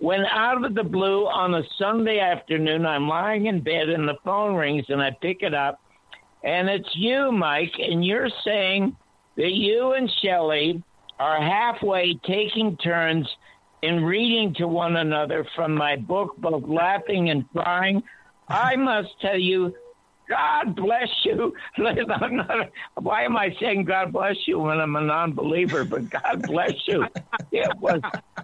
when 0.00 0.24
out 0.26 0.64
of 0.64 0.74
the 0.74 0.84
blue 0.84 1.26
on 1.26 1.54
a 1.54 1.62
Sunday 1.76 2.20
afternoon, 2.20 2.86
I'm 2.86 3.08
lying 3.08 3.46
in 3.46 3.60
bed 3.62 3.88
and 3.88 4.08
the 4.08 4.16
phone 4.24 4.54
rings 4.54 4.86
and 4.88 5.02
I 5.02 5.10
pick 5.10 5.42
it 5.42 5.54
up 5.54 5.80
and 6.44 6.68
it's 6.68 6.88
you, 6.94 7.32
Mike, 7.32 7.74
and 7.78 8.04
you're 8.04 8.30
saying 8.44 8.96
that 9.36 9.52
you 9.52 9.92
and 9.92 10.08
Shelley 10.22 10.82
are 11.18 11.40
halfway 11.40 12.14
taking 12.14 12.76
turns 12.76 13.28
in 13.82 14.04
reading 14.04 14.54
to 14.54 14.66
one 14.66 14.96
another 14.96 15.46
from 15.54 15.74
my 15.74 15.96
book, 15.96 16.36
both 16.38 16.64
laughing 16.66 17.30
and 17.30 17.48
crying. 17.50 18.02
I 18.48 18.76
must 18.76 19.08
tell 19.20 19.38
you, 19.38 19.74
God 20.28 20.76
bless 20.76 21.08
you. 21.24 21.54
Why 21.76 23.22
am 23.22 23.36
I 23.36 23.56
saying 23.60 23.84
God 23.84 24.12
bless 24.12 24.36
you 24.46 24.58
when 24.58 24.80
I'm 24.80 24.94
a 24.96 25.00
non-believer? 25.00 25.84
But 25.84 26.10
God 26.10 26.42
bless 26.42 26.74
you. 26.86 27.06
It 27.50 27.70
was, 27.78 28.00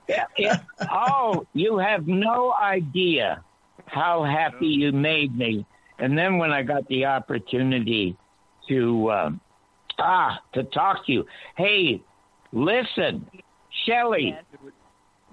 it, 0.09 0.27
it, 0.37 0.61
oh, 0.91 1.47
you 1.53 1.79
have 1.79 2.07
no 2.07 2.55
idea 2.55 3.43
how 3.87 4.25
happy 4.25 4.67
you 4.67 4.93
made 4.93 5.37
me. 5.37 5.67
And 5.99 6.17
then 6.17 6.39
when 6.39 6.53
I 6.53 6.63
got 6.63 6.89
the 6.89 7.05
opportunity 7.05 8.17
to, 8.69 9.13
um, 9.13 9.41
ah, 9.99 10.41
to 10.55 10.65
talk 10.65 11.07
to 11.07 11.13
you, 11.13 11.27
hey, 11.57 12.03
listen, 12.55 13.27
Shelley. 13.87 14.35
Yes. 14.35 14.73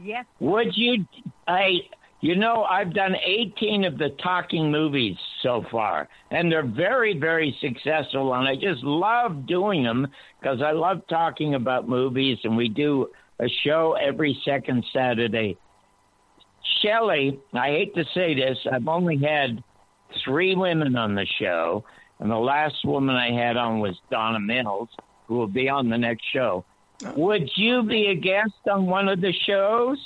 Yes. 0.03 0.25
Would 0.39 0.75
you? 0.75 1.05
I, 1.47 1.81
you 2.21 2.35
know, 2.35 2.63
I've 2.63 2.93
done 2.93 3.15
18 3.23 3.85
of 3.85 3.97
the 3.97 4.09
talking 4.23 4.71
movies 4.71 5.15
so 5.41 5.63
far, 5.71 6.07
and 6.31 6.51
they're 6.51 6.65
very, 6.65 7.17
very 7.17 7.55
successful. 7.61 8.33
And 8.33 8.47
I 8.47 8.55
just 8.55 8.83
love 8.83 9.45
doing 9.47 9.83
them 9.83 10.07
because 10.39 10.61
I 10.61 10.71
love 10.71 11.01
talking 11.09 11.55
about 11.55 11.87
movies, 11.87 12.37
and 12.43 12.55
we 12.55 12.69
do 12.69 13.07
a 13.39 13.47
show 13.63 13.95
every 13.99 14.39
second 14.45 14.85
Saturday. 14.93 15.57
Shelley, 16.81 17.39
I 17.53 17.67
hate 17.67 17.95
to 17.95 18.05
say 18.13 18.35
this, 18.35 18.57
I've 18.71 18.87
only 18.87 19.17
had 19.17 19.63
three 20.23 20.55
women 20.55 20.95
on 20.95 21.15
the 21.15 21.25
show, 21.39 21.83
and 22.19 22.29
the 22.29 22.35
last 22.35 22.75
woman 22.85 23.15
I 23.15 23.31
had 23.31 23.57
on 23.57 23.79
was 23.79 23.97
Donna 24.11 24.39
Mills, 24.39 24.89
who 25.27 25.35
will 25.35 25.47
be 25.47 25.69
on 25.69 25.89
the 25.89 25.97
next 25.97 26.23
show. 26.31 26.63
Would 27.01 27.49
you 27.55 27.83
be 27.83 28.07
a 28.07 28.15
guest 28.15 28.53
on 28.69 28.85
one 28.85 29.07
of 29.09 29.21
the 29.21 29.33
shows? 29.45 29.97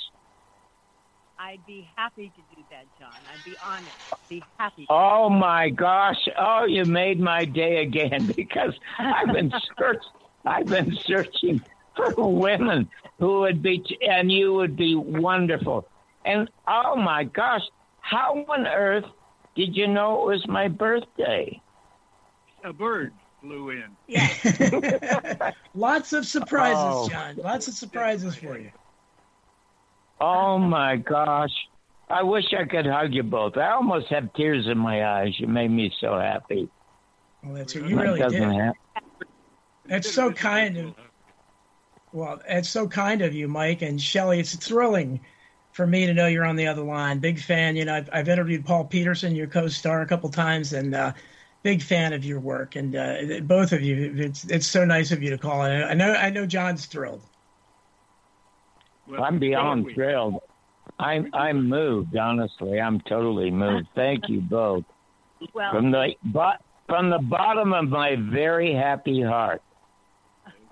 I'd 1.38 1.64
be 1.66 1.86
happy 1.96 2.32
to 2.34 2.56
do 2.56 2.62
that, 2.70 2.86
John. 2.98 3.12
I'd 3.32 3.44
be 3.44 3.56
honored. 3.62 3.88
Be 4.28 4.42
happy. 4.58 4.86
Oh 4.88 5.28
my 5.28 5.68
gosh! 5.68 6.16
Oh, 6.38 6.64
you 6.64 6.86
made 6.86 7.20
my 7.20 7.44
day 7.44 7.82
again 7.82 8.32
because 8.36 8.72
I've 8.98 9.32
been 9.32 9.52
search, 9.78 10.02
I've 10.44 10.66
been 10.66 10.96
searching 11.06 11.60
for 11.94 12.14
women 12.16 12.88
who 13.18 13.40
would 13.40 13.62
be, 13.62 13.84
and 14.08 14.32
you 14.32 14.54
would 14.54 14.76
be 14.76 14.94
wonderful. 14.94 15.86
And 16.24 16.50
oh 16.66 16.96
my 16.96 17.24
gosh, 17.24 17.62
how 18.00 18.44
on 18.48 18.66
earth 18.66 19.04
did 19.54 19.76
you 19.76 19.86
know 19.86 20.22
it 20.22 20.26
was 20.26 20.48
my 20.48 20.68
birthday? 20.68 21.60
A 22.64 22.72
bird 22.72 23.12
flew 23.46 23.70
in. 23.70 23.96
Lots 25.74 26.12
of 26.12 26.26
surprises, 26.26 26.76
Oh. 26.84 27.08
John. 27.08 27.36
Lots 27.36 27.68
of 27.68 27.74
surprises 27.74 28.34
for 28.36 28.58
you. 28.58 28.70
Oh 30.20 30.58
my 30.58 30.96
gosh. 30.96 31.50
I 32.08 32.22
wish 32.22 32.44
I 32.58 32.64
could 32.64 32.86
hug 32.86 33.12
you 33.12 33.22
both. 33.22 33.56
I 33.56 33.70
almost 33.72 34.06
have 34.08 34.32
tears 34.34 34.66
in 34.68 34.78
my 34.78 35.04
eyes. 35.04 35.34
You 35.38 35.48
made 35.48 35.70
me 35.70 35.92
so 36.00 36.18
happy. 36.18 36.68
Well, 37.42 37.54
that's 37.54 37.74
what 37.74 37.88
you 37.88 37.96
That 37.96 38.02
really 38.02 38.18
doesn't 38.20 38.40
did. 38.52 38.60
hap- 38.60 38.74
That's 39.86 40.10
so 40.10 40.32
kind 40.32 40.76
of 40.78 40.94
well, 42.12 42.40
it's 42.48 42.68
so 42.70 42.88
kind 42.88 43.20
of 43.20 43.34
you, 43.34 43.46
Mike 43.46 43.82
and 43.82 44.00
Shelley. 44.00 44.40
It's 44.40 44.54
thrilling 44.56 45.20
for 45.72 45.86
me 45.86 46.06
to 46.06 46.14
know 46.14 46.28
you're 46.28 46.46
on 46.46 46.56
the 46.56 46.66
other 46.66 46.82
line. 46.82 47.18
Big 47.18 47.38
fan. 47.38 47.76
You 47.76 47.84
know, 47.84 47.94
I've, 47.96 48.08
I've 48.12 48.28
interviewed 48.28 48.64
Paul 48.64 48.84
Petersen, 48.86 49.34
your 49.36 49.48
co-star, 49.48 50.00
a 50.00 50.06
couple 50.06 50.30
times, 50.30 50.72
and 50.72 50.94
uh, 50.94 51.12
big 51.66 51.82
fan 51.82 52.12
of 52.12 52.24
your 52.24 52.38
work. 52.38 52.76
And 52.76 52.94
uh, 52.94 53.40
both 53.42 53.72
of 53.72 53.82
you, 53.82 54.14
it's 54.16 54.44
it's 54.44 54.68
so 54.68 54.84
nice 54.84 55.10
of 55.10 55.20
you 55.20 55.30
to 55.30 55.38
call 55.38 55.64
in. 55.64 55.82
I 55.82 55.94
know 55.94 56.12
I 56.14 56.30
know 56.30 56.46
John's 56.46 56.86
thrilled. 56.86 57.22
Well, 59.08 59.24
I'm 59.24 59.40
beyond 59.40 59.90
thrilled. 59.92 60.40
I'm 61.00 61.28
I'm 61.34 61.68
moved, 61.68 62.16
honestly. 62.16 62.80
I'm 62.80 63.00
totally 63.00 63.50
moved. 63.50 63.88
Thank 63.96 64.28
you 64.28 64.40
both. 64.40 64.84
Well, 65.52 65.72
From 65.72 65.90
the 65.90 66.14
but 66.26 66.62
from 66.88 67.10
the 67.10 67.18
bottom 67.18 67.72
of 67.72 67.88
my 67.88 68.14
very 68.14 68.72
happy 68.72 69.20
heart. 69.20 69.60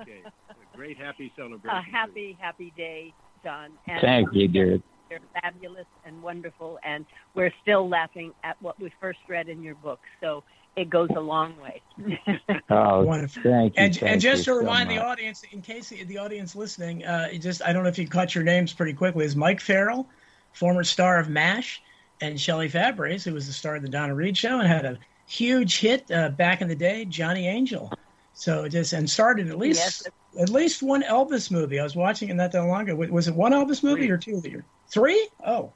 Okay. 0.00 0.22
A 0.50 0.76
great 0.76 0.96
happy 0.96 1.32
celebration. 1.36 1.76
a 1.76 1.82
happy, 1.82 2.38
happy 2.40 2.72
day, 2.76 3.12
John. 3.42 3.70
And 3.88 4.00
Thank 4.00 4.28
you, 4.32 4.46
dear. 4.46 4.80
They're 5.08 5.18
fabulous 5.42 5.86
and 6.04 6.22
wonderful, 6.22 6.78
and 6.84 7.04
we're 7.34 7.52
still 7.62 7.88
laughing 7.88 8.32
at 8.42 8.56
what 8.62 8.80
we 8.80 8.92
first 9.00 9.18
read 9.28 9.48
in 9.48 9.62
your 9.62 9.74
book. 9.74 10.00
So 10.20 10.42
it 10.76 10.90
goes 10.90 11.08
a 11.16 11.20
long 11.20 11.54
way. 11.60 11.80
Oh, 12.70 13.02
Wonderful. 13.04 13.42
thank 13.42 13.76
you. 13.76 13.82
And, 13.82 13.94
thank 13.96 14.12
and 14.12 14.20
just 14.20 14.46
you 14.46 14.52
to 14.54 14.58
so 14.58 14.58
remind 14.58 14.90
the 14.90 14.98
audience, 14.98 15.44
in 15.52 15.60
case 15.62 15.90
the, 15.90 16.02
the 16.04 16.18
audience 16.18 16.56
listening, 16.56 17.04
uh, 17.04 17.32
just 17.34 17.62
I 17.62 17.72
don't 17.72 17.82
know 17.84 17.88
if 17.88 17.98
you 17.98 18.08
caught 18.08 18.34
your 18.34 18.42
names 18.44 18.72
pretty 18.72 18.92
quickly, 18.94 19.24
is 19.24 19.36
Mike 19.36 19.60
Farrell, 19.60 20.08
former 20.52 20.82
star 20.82 21.18
of 21.18 21.28
MASH, 21.28 21.82
and 22.20 22.40
Shelley 22.40 22.68
Fabares, 22.68 23.22
who 23.24 23.34
was 23.34 23.46
the 23.46 23.52
star 23.52 23.76
of 23.76 23.82
the 23.82 23.88
Donna 23.88 24.14
Reed 24.14 24.36
show 24.36 24.58
and 24.58 24.66
had 24.68 24.84
a 24.84 24.98
huge 25.26 25.78
hit 25.78 26.10
uh, 26.10 26.30
back 26.30 26.62
in 26.62 26.68
the 26.68 26.74
day, 26.76 27.04
Johnny 27.04 27.46
Angel. 27.46 27.92
So 28.32 28.66
just 28.68 28.92
and 28.92 29.08
started 29.08 29.48
at 29.48 29.58
least 29.58 29.78
Yes. 29.80 30.08
at 30.40 30.48
least 30.48 30.82
one 30.82 31.02
Elvis 31.02 31.50
movie. 31.50 31.78
I 31.78 31.84
was 31.84 31.94
watching 31.94 32.28
it 32.30 32.34
not 32.34 32.50
that 32.52 32.64
long 32.64 32.88
ago. 32.88 32.96
Was 32.96 33.28
it 33.28 33.34
one 33.34 33.52
Elvis 33.52 33.82
movie 33.84 34.02
Three. 34.06 34.10
or 34.10 34.18
two? 34.18 34.40
Three? 34.40 34.62
Three? 34.88 35.28
Oh, 35.46 35.72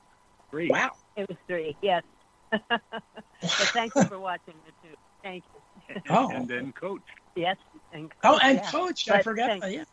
Great. 0.50 0.70
wow. 0.70 0.90
It 1.16 1.28
was 1.28 1.38
three, 1.46 1.76
yes. 1.82 2.02
But 2.50 2.80
thank 3.72 3.94
you 3.94 4.04
for 4.04 4.18
watching 4.18 4.54
the 4.66 4.88
two. 4.88 4.94
Thank 5.22 5.44
you. 5.44 5.60
Oh. 6.10 6.30
And 6.30 6.46
then 6.46 6.72
coach. 6.72 7.00
Yes. 7.34 7.56
And 7.92 8.10
Oh, 8.22 8.38
and 8.42 8.58
yeah. 8.58 8.70
coach, 8.70 9.08
I 9.08 9.16
But 9.16 9.24
forgot. 9.24 9.48
thank 9.48 9.64
uh, 9.64 9.68
yeah, 9.68 9.84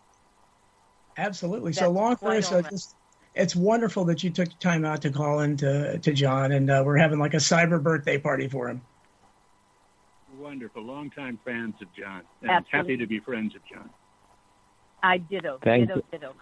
absolutely. 1.18 1.72
so 1.74 1.90
long 1.90 2.16
quite 2.18 2.44
story. 2.44 2.64
So 2.64 2.68
it's, 2.68 2.70
just, 2.70 2.96
it's 3.34 3.56
wonderful 3.56 4.04
that 4.06 4.24
you 4.24 4.30
took 4.30 4.50
the 4.50 4.56
time 4.60 4.84
out 4.84 5.02
to 5.04 5.10
call 5.12 5.40
in 5.40 5.56
to, 5.58 5.98
to 6.00 6.14
John, 6.14 6.52
and 6.52 6.70
uh, 6.70 6.84
we're 6.86 6.98
having 6.98 7.20
like 7.20 7.34
a 7.34 7.38
cyber 7.38 7.82
birthday 7.82 8.18
party 8.18 8.48
for 8.50 8.68
him. 8.68 8.82
Wonderful. 10.38 10.84
Longtime 10.84 11.40
fans 11.46 11.76
of 11.82 11.88
John. 11.94 12.24
And 12.42 12.52
Absolutely. 12.52 12.78
happy 12.78 12.98
to 12.98 13.08
be 13.08 13.20
friends 13.20 13.56
of 13.56 13.62
John. 13.72 13.90
I 15.02 15.18
ditto. 15.18 15.60
Thank 15.64 15.88
ditto, 15.88 15.98
you. 16.00 16.04
ditto. 16.12 16.34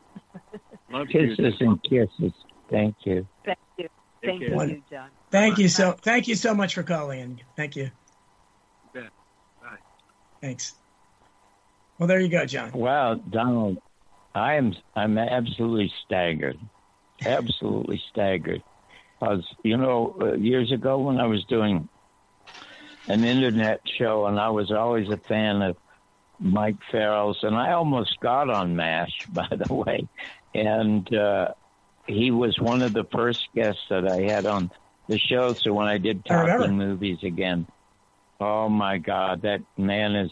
Love 0.92 1.08
you. 1.10 1.36
Kisses 1.36 1.54
and 1.60 1.84
kisses. 1.84 2.34
Thank 2.72 2.96
you. 3.04 3.28
Thank 3.46 3.58
you. 3.78 3.90
Thank 4.24 4.42
you, 4.42 4.84
John. 4.90 5.10
Thank 5.34 5.58
you 5.58 5.68
so. 5.68 5.94
Thank 5.94 6.28
you 6.28 6.36
so 6.36 6.54
much 6.54 6.76
for 6.76 6.84
calling 6.84 7.20
in. 7.20 7.42
Thank 7.58 7.76
you. 7.76 7.90
bet. 8.94 9.10
Bye. 9.60 9.78
Thanks. 10.40 10.76
Well, 11.98 12.06
there 12.06 12.20
you 12.20 12.30
go, 12.30 12.46
John. 12.46 12.72
Well, 12.72 13.16
Donald, 13.16 13.80
I 14.36 14.54
am 14.54 14.76
I'm 14.96 15.18
absolutely 15.18 15.92
staggered, 16.06 16.60
absolutely 17.26 18.00
staggered. 18.12 18.62
Because 19.20 19.44
you 19.64 19.76
know, 19.76 20.16
uh, 20.22 20.34
years 20.34 20.72
ago 20.72 21.00
when 21.00 21.18
I 21.18 21.26
was 21.26 21.44
doing 21.46 21.90
an 23.08 23.24
internet 23.24 23.82
show, 23.98 24.28
and 24.28 24.40
I 24.40 24.52
was 24.52 24.72
always 24.72 25.10
a 25.10 25.18
fan 25.18 25.64
of 25.64 25.78
Mike 26.40 26.78
Farrell's, 26.92 27.40
and 27.42 27.56
I 27.56 27.72
almost 27.72 28.20
got 28.20 28.52
on 28.52 28.76
Mash, 28.76 29.26
by 29.30 29.48
the 29.50 29.74
way, 29.74 30.08
and 30.54 31.12
uh, 31.12 31.48
he 32.06 32.30
was 32.30 32.60
one 32.60 32.84
of 32.84 32.94
the 32.94 33.06
first 33.12 33.48
guests 33.56 33.82
that 33.90 34.08
I 34.08 34.32
had 34.32 34.46
on 34.46 34.70
the 35.08 35.18
show. 35.18 35.56
So 35.62 35.74
when 35.74 35.88
I 35.88 35.98
did 35.98 36.26
I 36.30 36.34
remember. 36.34 36.64
talking 36.64 36.78
movies 36.78 37.20
again, 37.24 37.68
oh 38.40 38.70
my 38.70 38.98
God, 38.98 39.42
that 39.44 39.62
man 39.78 40.16
is 40.16 40.32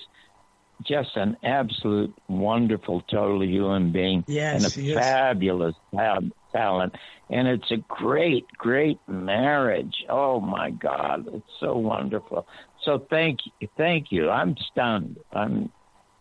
just 0.83 1.15
an 1.15 1.37
absolute 1.43 2.13
wonderful, 2.27 3.01
total 3.01 3.43
human 3.43 3.91
being 3.91 4.23
Yes, 4.27 4.55
and 4.55 4.65
a 4.65 4.95
fabulous 4.95 5.75
tal- 5.95 6.29
talent. 6.51 6.95
And 7.29 7.47
it's 7.47 7.69
a 7.71 7.77
great, 7.87 8.47
great 8.57 8.99
marriage. 9.07 9.93
Oh 10.09 10.39
my 10.39 10.71
God, 10.71 11.27
it's 11.33 11.49
so 11.59 11.77
wonderful. 11.77 12.47
So 12.83 13.05
thank 13.09 13.39
you, 13.59 13.67
thank 13.77 14.07
you. 14.11 14.29
I'm 14.29 14.55
stunned. 14.71 15.17
I'm 15.31 15.71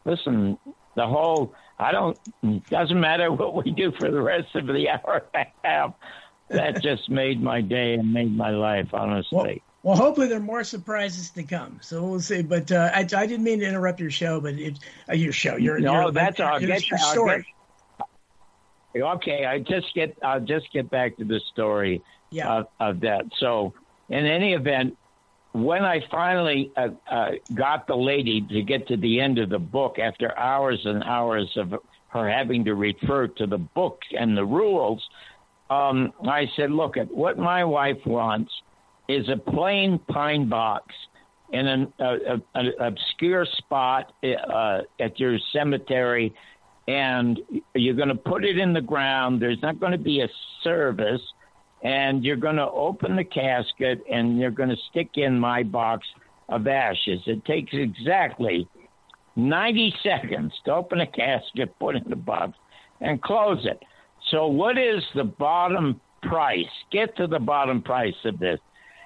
listen. 0.04 0.58
The 0.96 1.06
whole 1.06 1.54
I 1.78 1.92
don't. 1.92 2.18
Doesn't 2.68 3.00
matter 3.00 3.32
what 3.32 3.64
we 3.64 3.70
do 3.72 3.92
for 3.98 4.10
the 4.10 4.20
rest 4.20 4.54
of 4.54 4.66
the 4.66 4.88
hour 4.90 5.28
and 5.34 5.46
a 5.46 5.66
half. 5.66 5.94
That 6.50 6.82
just 6.82 7.08
made 7.08 7.40
my 7.42 7.60
day 7.60 7.94
and 7.94 8.12
made 8.12 8.36
my 8.36 8.50
life. 8.50 8.88
Honestly. 8.92 9.62
Well, 9.82 9.96
hopefully 9.96 10.26
there 10.26 10.38
are 10.38 10.42
more 10.42 10.62
surprises 10.64 11.30
to 11.30 11.42
come. 11.42 11.78
So 11.80 12.04
we'll 12.04 12.20
see. 12.20 12.42
But 12.42 12.70
uh, 12.70 12.90
I, 12.92 13.00
I 13.00 13.04
didn't 13.26 13.44
mean 13.44 13.60
to 13.60 13.66
interrupt 13.66 13.98
your 13.98 14.10
show, 14.10 14.40
but 14.40 14.54
it, 14.54 14.78
uh, 15.08 15.14
your 15.14 15.32
show, 15.32 15.56
your 15.56 15.78
No, 15.78 16.02
your, 16.02 16.12
that's 16.12 16.38
all. 16.40 16.60
your, 16.60 16.68
Get- 16.68 16.88
your 16.90 16.98
story. 16.98 17.46
Okay, 18.94 19.44
I 19.46 19.60
just 19.60 19.94
get 19.94 20.18
I'll 20.22 20.40
just 20.40 20.72
get 20.72 20.90
back 20.90 21.16
to 21.18 21.24
the 21.24 21.40
story 21.52 22.02
Yeah. 22.32 22.52
of, 22.52 22.66
of 22.80 23.00
that. 23.00 23.24
So, 23.38 23.72
in 24.08 24.26
any 24.26 24.52
event, 24.52 24.98
when 25.52 25.84
I 25.84 26.00
finally 26.10 26.72
uh, 26.76 26.88
uh, 27.08 27.30
got 27.54 27.86
the 27.86 27.96
lady 27.96 28.40
to 28.40 28.62
get 28.62 28.88
to 28.88 28.96
the 28.96 29.20
end 29.20 29.38
of 29.38 29.48
the 29.48 29.60
book 29.60 30.00
after 30.00 30.36
hours 30.36 30.80
and 30.84 31.04
hours 31.04 31.56
of 31.56 31.74
her 32.08 32.28
having 32.28 32.64
to 32.64 32.74
refer 32.74 33.28
to 33.28 33.46
the 33.46 33.58
book 33.58 34.00
and 34.18 34.36
the 34.36 34.44
rules, 34.44 35.08
um, 35.70 36.12
I 36.28 36.46
said, 36.56 36.70
"Look, 36.70 36.96
at 36.96 37.10
what 37.14 37.38
my 37.38 37.64
wife 37.64 38.04
wants 38.04 38.52
is 39.08 39.28
a 39.28 39.36
plain 39.36 39.98
pine 40.08 40.48
box." 40.48 40.94
In 41.52 41.66
an 41.66 41.92
uh, 41.98 42.04
uh, 42.04 42.36
an 42.54 42.72
obscure 42.78 43.44
spot 43.58 44.12
uh, 44.22 44.82
at 45.00 45.18
your 45.18 45.36
cemetery, 45.52 46.32
and 46.86 47.40
you're 47.74 47.96
going 47.96 48.08
to 48.08 48.14
put 48.14 48.44
it 48.44 48.56
in 48.56 48.72
the 48.72 48.80
ground. 48.80 49.42
There's 49.42 49.60
not 49.60 49.80
going 49.80 49.90
to 49.90 49.98
be 49.98 50.20
a 50.20 50.28
service, 50.62 51.20
and 51.82 52.24
you're 52.24 52.36
going 52.36 52.56
to 52.56 52.70
open 52.70 53.16
the 53.16 53.24
casket 53.24 54.02
and 54.10 54.38
you're 54.38 54.50
going 54.50 54.68
to 54.68 54.76
stick 54.90 55.10
in 55.14 55.38
my 55.38 55.62
box 55.62 56.06
of 56.48 56.66
ashes. 56.66 57.20
It 57.26 57.44
takes 57.44 57.72
exactly 57.72 58.68
90 59.36 59.94
seconds 60.02 60.52
to 60.64 60.74
open 60.74 61.00
a 61.00 61.06
casket, 61.06 61.78
put 61.78 61.96
in 61.96 62.04
the 62.08 62.16
box, 62.16 62.52
and 63.00 63.22
close 63.22 63.64
it. 63.64 63.82
So, 64.30 64.46
what 64.46 64.78
is 64.78 65.02
the 65.14 65.24
bottom 65.24 66.00
price? 66.22 66.66
Get 66.92 67.16
to 67.16 67.26
the 67.26 67.38
bottom 67.38 67.82
price 67.82 68.14
of 68.24 68.38
this. 68.38 68.60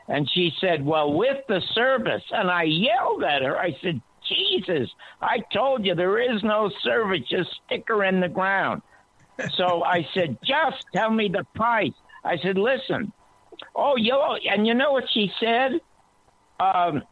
And 0.08 0.28
she 0.34 0.52
said, 0.60 0.84
Well, 0.84 1.12
with 1.12 1.38
the 1.48 1.60
service. 1.74 2.22
And 2.30 2.50
I 2.50 2.64
yelled 2.64 3.24
at 3.24 3.42
her. 3.42 3.58
I 3.58 3.76
said, 3.82 4.00
Jesus, 4.28 4.90
I 5.20 5.38
told 5.52 5.84
you 5.84 5.94
there 5.94 6.18
is 6.18 6.42
no 6.42 6.70
service. 6.82 7.20
Just 7.28 7.50
stick 7.66 7.84
her 7.88 8.04
in 8.04 8.20
the 8.20 8.28
ground. 8.28 8.82
So 9.56 9.82
I 9.82 10.06
said, 10.14 10.38
Just 10.44 10.84
tell 10.94 11.10
me 11.10 11.28
the 11.28 11.46
price. 11.54 11.92
I 12.24 12.36
said, 12.38 12.58
Listen. 12.58 13.12
Oh, 13.74 13.96
you 13.96 14.14
and 14.50 14.66
you 14.66 14.74
know 14.74 14.92
what 14.92 15.04
she 15.12 15.30
said? 15.40 15.80
Um, 16.58 17.02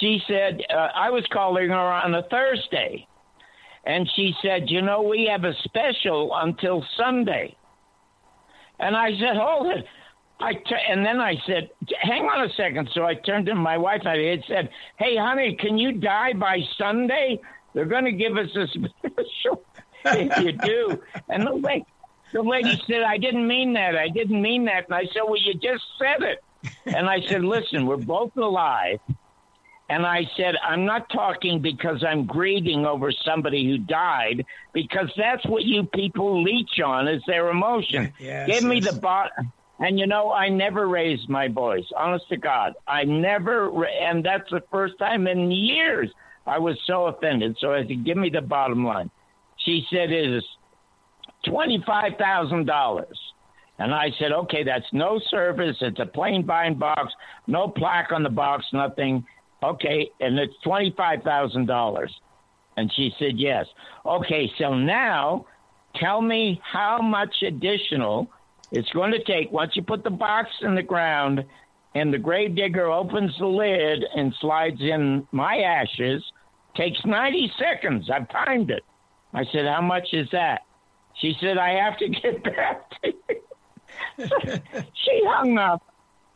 she 0.00 0.20
said, 0.26 0.60
uh, 0.70 0.88
I 0.94 1.10
was 1.10 1.24
calling 1.32 1.70
her 1.70 1.76
on 1.76 2.14
a 2.14 2.22
Thursday. 2.24 3.07
And 3.88 4.08
she 4.14 4.34
said, 4.42 4.70
You 4.70 4.82
know, 4.82 5.02
we 5.02 5.28
have 5.30 5.44
a 5.44 5.54
special 5.64 6.30
until 6.34 6.84
Sunday. 6.96 7.56
And 8.78 8.94
I 8.94 9.10
said, 9.18 9.34
Hold 9.34 9.74
it. 9.74 9.84
I 10.40 10.52
t- 10.52 10.84
and 10.88 11.04
then 11.04 11.20
I 11.20 11.34
said, 11.46 11.70
"Hang 12.00 12.26
on 12.26 12.48
a 12.48 12.52
second. 12.54 12.90
So 12.94 13.04
I 13.04 13.14
turned 13.14 13.46
to 13.46 13.56
my 13.56 13.76
wife 13.76 14.02
and 14.04 14.10
I 14.10 14.40
said, 14.46 14.70
"Hey, 14.96 15.16
honey, 15.16 15.56
can 15.56 15.78
you 15.78 15.90
die 15.90 16.32
by 16.32 16.60
Sunday? 16.76 17.40
They're 17.74 17.86
going 17.86 18.04
to 18.04 18.12
give 18.12 18.36
us 18.36 18.54
a 18.54 18.66
special 18.68 19.64
if 20.04 20.44
you 20.44 20.52
do." 20.52 21.02
And 21.28 21.44
the 21.44 21.54
lady, 21.54 21.86
the 22.32 22.42
lady 22.42 22.80
said, 22.86 23.02
"I 23.02 23.18
didn't 23.18 23.48
mean 23.48 23.72
that. 23.72 23.96
I 23.96 24.08
didn't 24.10 24.40
mean 24.40 24.66
that." 24.66 24.84
And 24.84 24.94
I 24.94 25.06
said, 25.06 25.22
"Well, 25.24 25.42
you 25.42 25.54
just 25.54 25.82
said 25.98 26.22
it." 26.22 26.38
And 26.86 27.10
I 27.10 27.20
said, 27.22 27.42
"Listen, 27.42 27.86
we're 27.86 27.96
both 27.96 28.36
alive." 28.36 29.00
And 29.90 30.04
I 30.04 30.24
said, 30.36 30.54
I'm 30.62 30.84
not 30.84 31.08
talking 31.08 31.62
because 31.62 32.04
I'm 32.06 32.26
grieving 32.26 32.84
over 32.84 33.10
somebody 33.10 33.64
who 33.66 33.78
died, 33.78 34.44
because 34.74 35.10
that's 35.16 35.44
what 35.46 35.64
you 35.64 35.84
people 35.94 36.42
leech 36.42 36.78
on 36.84 37.08
is 37.08 37.22
their 37.26 37.48
emotion. 37.48 38.12
Yes, 38.20 38.48
Give 38.48 38.64
me 38.64 38.80
yes. 38.80 38.92
the 38.94 39.00
bot. 39.00 39.30
And 39.80 39.98
you 39.98 40.06
know, 40.06 40.30
I 40.32 40.48
never 40.50 40.88
raised 40.88 41.28
my 41.28 41.48
voice. 41.48 41.84
Honest 41.96 42.28
to 42.28 42.36
God, 42.36 42.74
I 42.86 43.04
never. 43.04 43.70
ra- 43.70 43.86
And 44.00 44.24
that's 44.24 44.50
the 44.50 44.62
first 44.70 44.98
time 44.98 45.26
in 45.26 45.50
years 45.52 46.10
I 46.46 46.58
was 46.58 46.76
so 46.86 47.06
offended. 47.06 47.56
So 47.60 47.72
I 47.72 47.86
said, 47.86 48.04
"Give 48.04 48.16
me 48.16 48.28
the 48.28 48.40
bottom 48.42 48.84
line." 48.84 49.08
She 49.64 49.86
said, 49.90 50.10
"It 50.10 50.30
is 50.34 50.44
twenty-five 51.46 52.12
thousand 52.18 52.66
dollars." 52.66 53.18
And 53.78 53.94
I 53.94 54.10
said, 54.18 54.32
"Okay, 54.32 54.64
that's 54.64 54.92
no 54.92 55.20
service. 55.30 55.76
It's 55.80 56.00
a 56.00 56.06
plain 56.06 56.42
bind 56.44 56.78
box, 56.78 57.12
no 57.46 57.68
plaque 57.68 58.12
on 58.12 58.22
the 58.22 58.30
box, 58.30 58.64
nothing." 58.72 59.24
Okay, 59.62 60.10
and 60.20 60.38
it's 60.38 60.54
twenty-five 60.62 61.22
thousand 61.22 61.66
dollars. 61.66 62.14
And 62.76 62.92
she 62.94 63.12
said, 63.18 63.38
"Yes." 63.38 63.66
Okay, 64.06 64.50
so 64.58 64.74
now 64.74 65.46
tell 65.96 66.20
me 66.20 66.60
how 66.64 67.00
much 67.00 67.42
additional 67.42 68.30
it's 68.70 68.90
going 68.90 69.12
to 69.12 69.22
take 69.24 69.50
once 69.50 69.74
you 69.74 69.82
put 69.82 70.04
the 70.04 70.10
box 70.10 70.50
in 70.62 70.74
the 70.74 70.82
ground 70.82 71.44
and 71.94 72.12
the 72.12 72.18
grave 72.18 72.54
digger 72.54 72.86
opens 72.86 73.36
the 73.38 73.46
lid 73.46 74.04
and 74.14 74.34
slides 74.40 74.80
in 74.80 75.26
my 75.32 75.58
ashes 75.58 76.22
takes 76.76 77.04
90 77.04 77.52
seconds. 77.58 78.10
I've 78.10 78.28
timed 78.28 78.70
it. 78.70 78.84
I 79.32 79.44
said 79.52 79.66
how 79.66 79.80
much 79.80 80.08
is 80.12 80.28
that? 80.32 80.62
She 81.20 81.34
said 81.40 81.58
i 81.58 81.70
have 81.70 81.98
to 81.98 82.08
get 82.22 82.44
back 82.44 82.90
to 83.02 83.12
you. 83.28 83.36
She 84.94 85.22
hung 85.24 85.56
up 85.58 85.82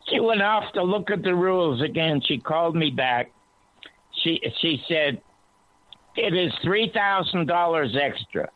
she 0.08 0.20
went 0.20 0.42
off 0.42 0.72
to 0.72 0.82
look 0.82 1.10
at 1.10 1.22
the 1.22 1.34
rules 1.34 1.80
again 1.82 2.20
she 2.20 2.38
called 2.38 2.74
me 2.76 2.90
back 2.90 3.30
she 4.12 4.40
she 4.60 4.82
said 4.88 5.20
it 6.16 6.34
is 6.34 6.52
three 6.62 6.90
thousand 6.92 7.46
dollars 7.46 7.96
extra 8.00 8.48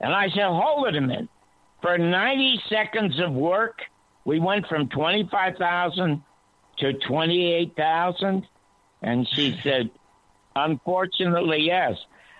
and 0.00 0.12
I 0.12 0.28
said, 0.28 0.44
hold 0.44 0.88
it 0.88 0.96
a 0.96 1.00
minute. 1.00 1.28
For 1.80 1.96
90 1.96 2.60
seconds 2.68 3.18
of 3.20 3.32
work, 3.32 3.80
we 4.24 4.40
went 4.40 4.66
from 4.66 4.88
25,000 4.88 6.22
to 6.78 6.92
28,000. 6.92 8.46
And 9.02 9.28
she 9.28 9.58
said, 9.62 9.90
unfortunately, 10.56 11.62
yes. 11.62 11.96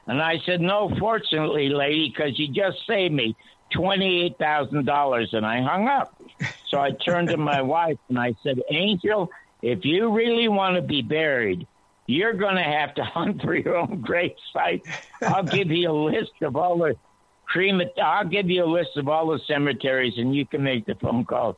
And 0.06 0.20
I 0.20 0.38
said, 0.44 0.60
no, 0.60 0.90
fortunately, 0.98 1.70
lady, 1.70 2.10
because 2.10 2.38
you 2.38 2.48
just 2.48 2.86
saved 2.86 3.14
me 3.14 3.36
$28,000. 3.74 5.32
And 5.32 5.46
I 5.46 5.62
hung 5.62 5.88
up. 5.88 6.20
So 6.68 6.80
I 6.80 6.90
turned 6.90 7.28
to 7.28 7.36
my 7.36 7.62
wife 7.76 7.98
and 8.08 8.18
I 8.18 8.34
said, 8.42 8.60
Angel, 8.70 9.30
if 9.62 9.84
you 9.84 10.12
really 10.12 10.48
want 10.48 10.76
to 10.76 10.82
be 10.82 11.02
buried, 11.02 11.66
you're 12.06 12.34
going 12.34 12.56
to 12.56 12.62
have 12.62 12.94
to 12.94 13.04
hunt 13.04 13.42
for 13.42 13.54
your 13.54 13.76
own 13.76 14.00
grave 14.00 14.36
site. 14.52 14.82
I'll 15.22 15.42
give 15.42 15.70
you 15.70 15.90
a 15.90 15.92
list 15.92 16.32
of 16.42 16.56
all 16.56 16.78
the 16.78 16.96
cremat. 17.52 17.98
I'll 17.98 18.26
give 18.26 18.50
you 18.50 18.64
a 18.64 18.66
list 18.66 18.96
of 18.96 19.08
all 19.08 19.28
the 19.28 19.40
cemeteries, 19.46 20.14
and 20.18 20.34
you 20.34 20.46
can 20.46 20.62
make 20.62 20.86
the 20.86 20.94
phone 20.96 21.24
call. 21.24 21.56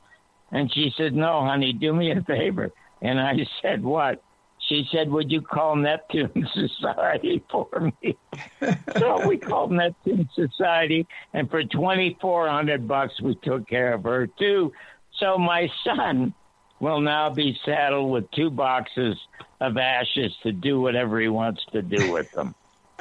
And 0.52 0.72
she 0.72 0.94
said, 0.96 1.14
"No, 1.14 1.40
honey, 1.40 1.72
do 1.72 1.92
me 1.92 2.12
a 2.12 2.22
favor." 2.22 2.70
And 3.02 3.20
I 3.20 3.46
said, 3.60 3.82
"What?" 3.82 4.22
She 4.68 4.86
said, 4.90 5.10
"Would 5.10 5.30
you 5.30 5.42
call 5.42 5.76
Neptune 5.76 6.48
Society 6.54 7.42
for 7.50 7.92
me?" 8.02 8.16
so 8.98 9.26
we 9.26 9.38
called 9.38 9.72
Neptune 9.72 10.28
Society, 10.34 11.06
and 11.32 11.50
for 11.50 11.62
twenty 11.64 12.16
four 12.20 12.48
hundred 12.48 12.88
bucks, 12.88 13.20
we 13.20 13.36
took 13.36 13.68
care 13.68 13.94
of 13.94 14.04
her 14.04 14.26
too. 14.26 14.72
So 15.18 15.38
my 15.38 15.70
son 15.84 16.34
will 16.80 17.00
now 17.00 17.30
be 17.30 17.58
saddled 17.64 18.10
with 18.10 18.30
two 18.32 18.50
boxes 18.50 19.16
of 19.60 19.76
ashes 19.76 20.32
to 20.42 20.52
do 20.52 20.80
whatever 20.80 21.20
he 21.20 21.28
wants 21.28 21.64
to 21.72 21.80
do 21.80 22.12
with 22.12 22.30
them. 22.32 22.54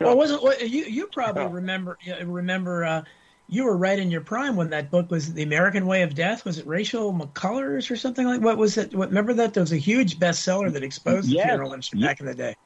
well, 0.00 0.16
wasn't 0.16 0.42
well, 0.42 0.58
you? 0.60 0.84
You 0.84 1.08
probably 1.08 1.46
remember 1.46 1.98
remember 2.24 2.84
uh, 2.84 3.02
you 3.48 3.64
were 3.64 3.76
right 3.76 3.98
in 3.98 4.10
your 4.10 4.22
prime 4.22 4.56
when 4.56 4.70
that 4.70 4.90
book 4.90 5.10
was 5.10 5.34
the 5.34 5.42
American 5.42 5.86
Way 5.86 6.02
of 6.02 6.14
Death. 6.14 6.44
Was 6.44 6.58
it 6.58 6.66
Rachel 6.66 7.12
McCullers 7.12 7.90
or 7.90 7.96
something 7.96 8.26
like? 8.26 8.40
What 8.40 8.56
was 8.56 8.78
it? 8.78 8.94
What, 8.94 9.08
remember 9.08 9.34
that 9.34 9.54
there 9.54 9.62
was 9.62 9.72
a 9.72 9.76
huge 9.76 10.18
bestseller 10.18 10.72
that 10.72 10.82
exposed 10.82 11.28
the 11.28 11.34
Yes. 11.34 11.46
funeral 11.48 11.72
industry 11.72 12.00
back 12.00 12.20
in 12.20 12.26
the 12.26 12.34
day. 12.34 12.56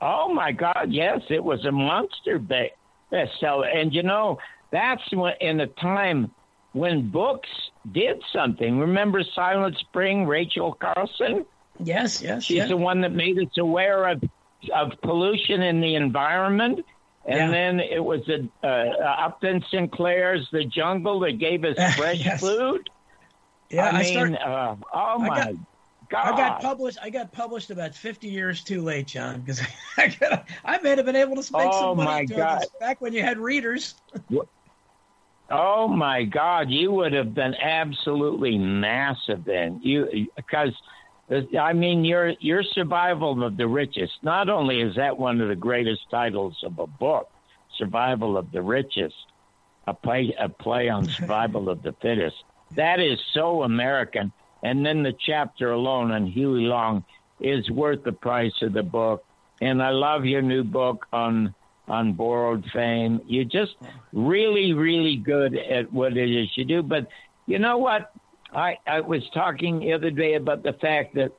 Oh 0.00 0.32
my 0.32 0.52
God! 0.52 0.88
Yes, 0.92 1.22
it 1.30 1.42
was 1.42 1.64
a 1.64 1.72
monster 1.72 2.38
ba- 2.38 2.70
bestseller, 3.12 3.74
and 3.74 3.92
you 3.94 4.02
know 4.02 4.38
that's 4.70 5.02
when 5.12 5.34
in 5.40 5.60
a 5.60 5.66
time 5.66 6.30
when 6.72 7.10
books 7.10 7.48
did 7.92 8.22
something. 8.32 8.78
Remember 8.78 9.22
Silent 9.34 9.78
Spring, 9.78 10.26
Rachel 10.26 10.74
Carlson? 10.74 11.46
Yes, 11.80 12.22
yes, 12.22 12.44
She's 12.44 12.68
the 12.68 12.76
one 12.76 13.00
that 13.00 13.12
made 13.12 13.38
us 13.38 13.56
aware 13.58 14.08
of 14.08 14.22
of 14.72 14.92
pollution 15.02 15.62
in 15.62 15.80
the 15.80 15.94
environment. 15.94 16.84
And 17.26 17.36
Yeah. 17.38 17.50
then 17.50 17.80
it 17.80 18.04
was 18.04 18.20
a, 18.28 18.48
uh, 18.66 19.26
Upton 19.26 19.64
Sinclair's 19.70 20.46
The 20.52 20.64
Jungle 20.64 21.20
that 21.20 21.38
gave 21.38 21.64
us 21.64 21.76
fresh 21.96 22.18
Yes. 22.24 22.40
food. 22.40 22.88
yeah, 23.70 23.86
I, 23.86 23.88
I, 23.88 24.02
mean, 24.02 24.12
started. 24.12 24.36
uh, 24.46 24.76
oh 24.92 25.14
I 25.22 25.28
my 25.28 25.36
got- 25.36 25.54
God! 26.10 26.34
I 26.34 26.36
got 26.36 26.60
published. 26.60 26.98
I 27.02 27.08
got 27.08 27.32
published 27.32 27.70
about 27.70 27.94
fifty 27.94 28.28
years 28.28 28.62
too 28.62 28.82
late, 28.82 29.06
John, 29.06 29.40
because 29.40 29.62
I, 29.96 30.08
got, 30.08 30.46
I 30.64 30.78
may 30.82 30.90
have 30.90 31.06
been 31.06 31.16
able 31.16 31.42
to 31.42 31.52
make 31.56 31.66
Oh, 31.72 31.80
some 31.80 31.96
money 31.96 32.10
my 32.10 32.24
doing 32.26 32.40
God. 32.40 32.60
this 32.60 32.70
back 32.78 33.00
when 33.00 33.14
you 33.14 33.22
had 33.22 33.38
readers. 33.38 33.94
Oh 35.50 35.88
my 35.88 36.24
God, 36.24 36.70
you 36.70 36.90
would 36.92 37.12
have 37.12 37.34
been 37.34 37.54
absolutely 37.54 38.56
massive 38.58 39.44
then. 39.44 39.80
You 39.82 40.28
because 40.36 40.72
Uh, 41.30 41.58
I 41.58 41.72
mean 41.72 42.04
your 42.04 42.34
your 42.40 42.62
survival 42.62 43.42
of 43.42 43.56
the 43.56 43.66
richest. 43.66 44.12
Not 44.22 44.48
only 44.48 44.80
is 44.80 44.96
that 44.96 45.18
one 45.18 45.40
of 45.40 45.48
the 45.48 45.56
greatest 45.56 46.02
titles 46.10 46.56
of 46.62 46.78
a 46.78 46.86
book, 46.86 47.30
Survival 47.78 48.36
of 48.36 48.52
the 48.52 48.62
Richest, 48.62 49.14
a 49.86 49.94
play 49.94 50.34
a 50.38 50.48
play 50.48 50.88
on 50.88 51.08
survival 51.08 51.68
of 51.68 51.82
the 51.82 51.94
fittest. 52.00 52.36
That 52.76 53.00
is 53.00 53.18
so 53.32 53.62
American. 53.62 54.32
And 54.62 54.84
then 54.84 55.02
the 55.02 55.14
chapter 55.26 55.72
alone 55.72 56.10
on 56.10 56.26
Huey 56.26 56.62
Long 56.62 57.04
is 57.40 57.70
worth 57.70 58.02
the 58.04 58.12
price 58.12 58.62
of 58.62 58.72
the 58.72 58.82
book. 58.82 59.24
And 59.60 59.82
I 59.82 59.90
love 59.90 60.24
your 60.24 60.42
new 60.42 60.64
book 60.64 61.06
on 61.12 61.54
on 61.86 62.14
borrowed 62.14 62.64
fame. 62.72 63.20
You're 63.26 63.44
just 63.44 63.76
really, 64.12 64.72
really 64.72 65.16
good 65.16 65.54
at 65.56 65.92
what 65.92 66.16
it 66.16 66.30
is 66.30 66.48
you 66.56 66.64
do. 66.64 66.82
But 66.82 67.08
you 67.46 67.58
know 67.58 67.76
what? 67.78 68.10
I, 68.54 68.78
I 68.86 69.00
was 69.00 69.22
talking 69.32 69.80
the 69.80 69.92
other 69.92 70.10
day 70.10 70.34
about 70.34 70.62
the 70.62 70.72
fact 70.74 71.14
that 71.14 71.32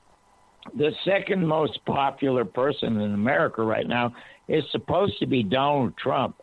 the 0.76 0.92
second 1.06 1.48
most 1.48 1.84
popular 1.86 2.44
person 2.46 3.00
in 3.00 3.14
America 3.14 3.62
right 3.64 3.88
now 3.88 4.14
is 4.48 4.64
supposed 4.72 5.20
to 5.20 5.26
be 5.28 5.44
Donald 5.44 5.96
Trump. 5.98 6.36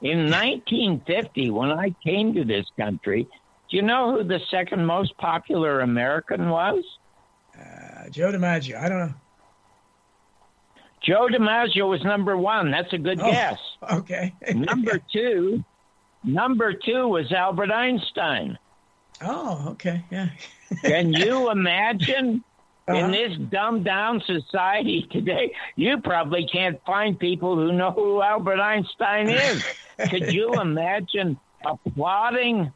In 0.00 0.30
1950, 0.30 1.50
when 1.50 1.70
I 1.70 1.94
came 2.04 2.34
to 2.34 2.44
this 2.44 2.66
country, 2.78 3.24
do 3.70 3.76
you 3.76 3.82
know 3.82 4.12
who 4.16 4.24
the 4.24 4.40
second 4.50 4.84
most 4.86 5.16
popular 5.18 5.80
American 5.80 6.48
was? 6.50 6.84
Uh, 7.58 8.08
Joe 8.10 8.30
DiMaggio. 8.32 8.76
I 8.80 8.88
don't 8.88 8.98
know. 8.98 9.14
Joe 11.02 11.28
DiMaggio 11.30 11.88
was 11.88 12.02
number 12.02 12.36
one. 12.36 12.70
That's 12.70 12.92
a 12.92 12.98
good 12.98 13.20
Oh. 13.20 13.30
guess. 13.30 13.58
Okay. 13.92 14.34
Number 14.54 14.98
two, 15.12 15.62
number 16.22 16.72
two 16.72 17.08
was 17.08 17.30
Albert 17.30 17.70
Einstein. 17.70 18.58
Oh, 19.24 19.68
okay. 19.70 20.04
Yeah. 20.10 20.28
Can 20.82 21.12
you 21.12 21.50
imagine 21.50 22.44
Uh-huh. 22.86 22.98
in 22.98 23.10
this 23.12 23.36
dumbed 23.50 23.84
down 23.84 24.20
society 24.26 25.06
today? 25.10 25.54
You 25.76 26.00
probably 26.00 26.46
can't 26.46 26.78
find 26.84 27.18
people 27.18 27.56
who 27.56 27.72
know 27.72 27.90
who 27.92 28.20
Albert 28.22 28.60
Einstein 28.60 29.28
is. 29.30 29.64
Could 30.10 30.32
you 30.32 30.52
imagine 30.60 31.38
applauding 31.64 32.72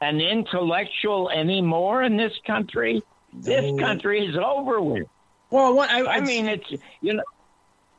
an 0.00 0.20
intellectual 0.20 1.30
anymore 1.30 2.02
in 2.02 2.16
this 2.16 2.32
country? 2.46 3.02
This 3.32 3.78
country 3.80 4.26
is 4.26 4.36
over 4.36 4.80
with. 4.80 5.06
Well, 5.50 5.74
what, 5.74 5.90
I, 5.90 6.16
I 6.16 6.20
mean, 6.20 6.46
it's 6.46 6.70
you 7.00 7.14
know. 7.14 7.22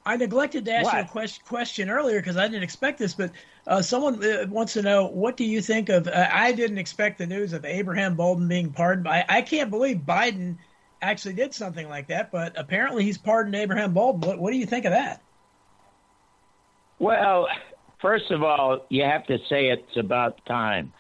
I 0.06 0.18
neglected 0.18 0.66
to 0.66 0.74
ask 0.74 0.92
you 0.92 1.00
a 1.00 1.06
question, 1.06 1.44
question 1.48 1.90
earlier 1.90 2.20
because 2.20 2.36
I 2.36 2.46
didn't 2.50 2.64
expect 2.64 3.00
this, 3.00 3.14
but 3.14 3.32
uh, 3.66 3.82
someone 3.82 4.24
uh, 4.24 4.46
wants 4.50 4.74
to 4.74 4.82
know 4.82 5.08
what 5.08 5.38
do 5.38 5.46
you 5.46 5.62
think 5.62 5.90
of? 5.90 6.08
Uh, 6.08 6.28
I 6.32 6.52
didn't 6.52 6.78
expect 6.78 7.18
the 7.18 7.28
news 7.28 7.54
of 7.54 7.66
Abraham 7.66 8.16
Bolden 8.16 8.48
being 8.48 8.72
pardoned. 8.72 9.08
I, 9.08 9.26
I 9.28 9.42
can't 9.42 9.70
believe 9.70 9.98
Biden 10.00 10.58
actually 11.02 11.36
did 11.36 11.54
something 11.54 11.88
like 11.90 12.08
that, 12.08 12.32
but 12.32 12.54
apparently 12.58 13.04
he's 13.04 13.18
pardoned 13.18 13.56
Abraham 13.56 13.94
Bolden. 13.94 14.22
What, 14.22 14.40
what 14.40 14.52
do 14.52 14.58
you 14.58 14.66
think 14.66 14.86
of 14.86 14.92
that? 14.92 15.22
Well, 17.00 17.48
first 18.02 18.32
of 18.32 18.44
all, 18.44 18.86
you 18.90 19.04
have 19.04 19.26
to 19.28 19.38
say 19.50 19.70
it's 19.70 19.98
about 19.98 20.46
time. 20.46 20.94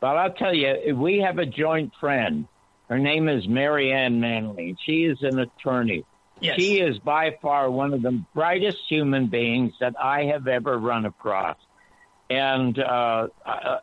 But 0.00 0.16
I'll 0.16 0.32
tell 0.32 0.54
you, 0.54 0.94
we 0.96 1.18
have 1.18 1.38
a 1.38 1.46
joint 1.46 1.92
friend. 1.98 2.46
Her 2.88 2.98
name 2.98 3.28
is 3.28 3.48
Marianne 3.48 4.20
Manley. 4.20 4.76
She 4.84 5.04
is 5.04 5.18
an 5.22 5.38
attorney. 5.38 6.04
Yes. 6.40 6.56
She 6.58 6.80
is 6.80 6.98
by 6.98 7.36
far 7.40 7.70
one 7.70 7.94
of 7.94 8.02
the 8.02 8.22
brightest 8.34 8.78
human 8.88 9.28
beings 9.28 9.72
that 9.80 9.94
I 9.98 10.24
have 10.24 10.46
ever 10.46 10.78
run 10.78 11.06
across. 11.06 11.56
And 12.30 12.78
uh, 12.78 13.28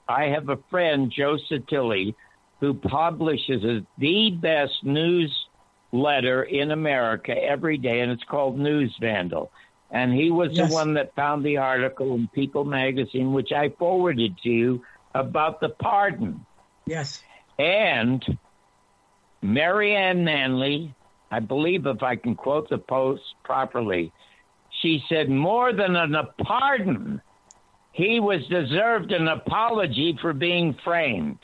I 0.07 0.25
have 0.25 0.49
a 0.49 0.57
friend, 0.69 1.11
Joe 1.15 1.37
Satilli, 1.49 2.15
who 2.59 2.73
publishes 2.73 3.83
the 3.97 4.31
best 4.31 4.83
newsletter 4.83 6.43
in 6.43 6.71
America 6.71 7.31
every 7.31 7.77
day, 7.77 8.01
and 8.01 8.11
it's 8.11 8.23
called 8.23 8.57
News 8.57 8.95
Vandal. 8.99 9.51
And 9.91 10.13
he 10.13 10.31
was 10.31 10.51
Yes. 10.53 10.69
the 10.69 10.73
one 10.73 10.93
that 10.93 11.13
found 11.15 11.45
the 11.45 11.57
article 11.57 12.15
in 12.15 12.27
People 12.29 12.63
magazine, 12.63 13.33
which 13.33 13.51
I 13.51 13.69
forwarded 13.69 14.37
to 14.43 14.49
you 14.49 14.81
about 15.13 15.59
the 15.59 15.69
pardon. 15.69 16.45
Yes. 16.85 17.23
And 17.59 18.23
Marianne 19.41 20.23
Manley, 20.23 20.93
I 21.29 21.39
believe 21.39 21.85
if 21.85 22.03
I 22.03 22.15
can 22.15 22.35
quote 22.35 22.69
the 22.69 22.77
post 22.77 23.23
properly, 23.43 24.11
she 24.81 25.03
said 25.09 25.29
more 25.29 25.73
than 25.73 25.95
an, 25.95 26.15
a 26.15 26.25
pardon, 26.43 27.21
he 27.91 28.19
was 28.19 28.45
deserved 28.47 29.11
an 29.11 29.27
apology 29.27 30.17
for 30.21 30.33
being 30.33 30.75
framed. 30.83 31.39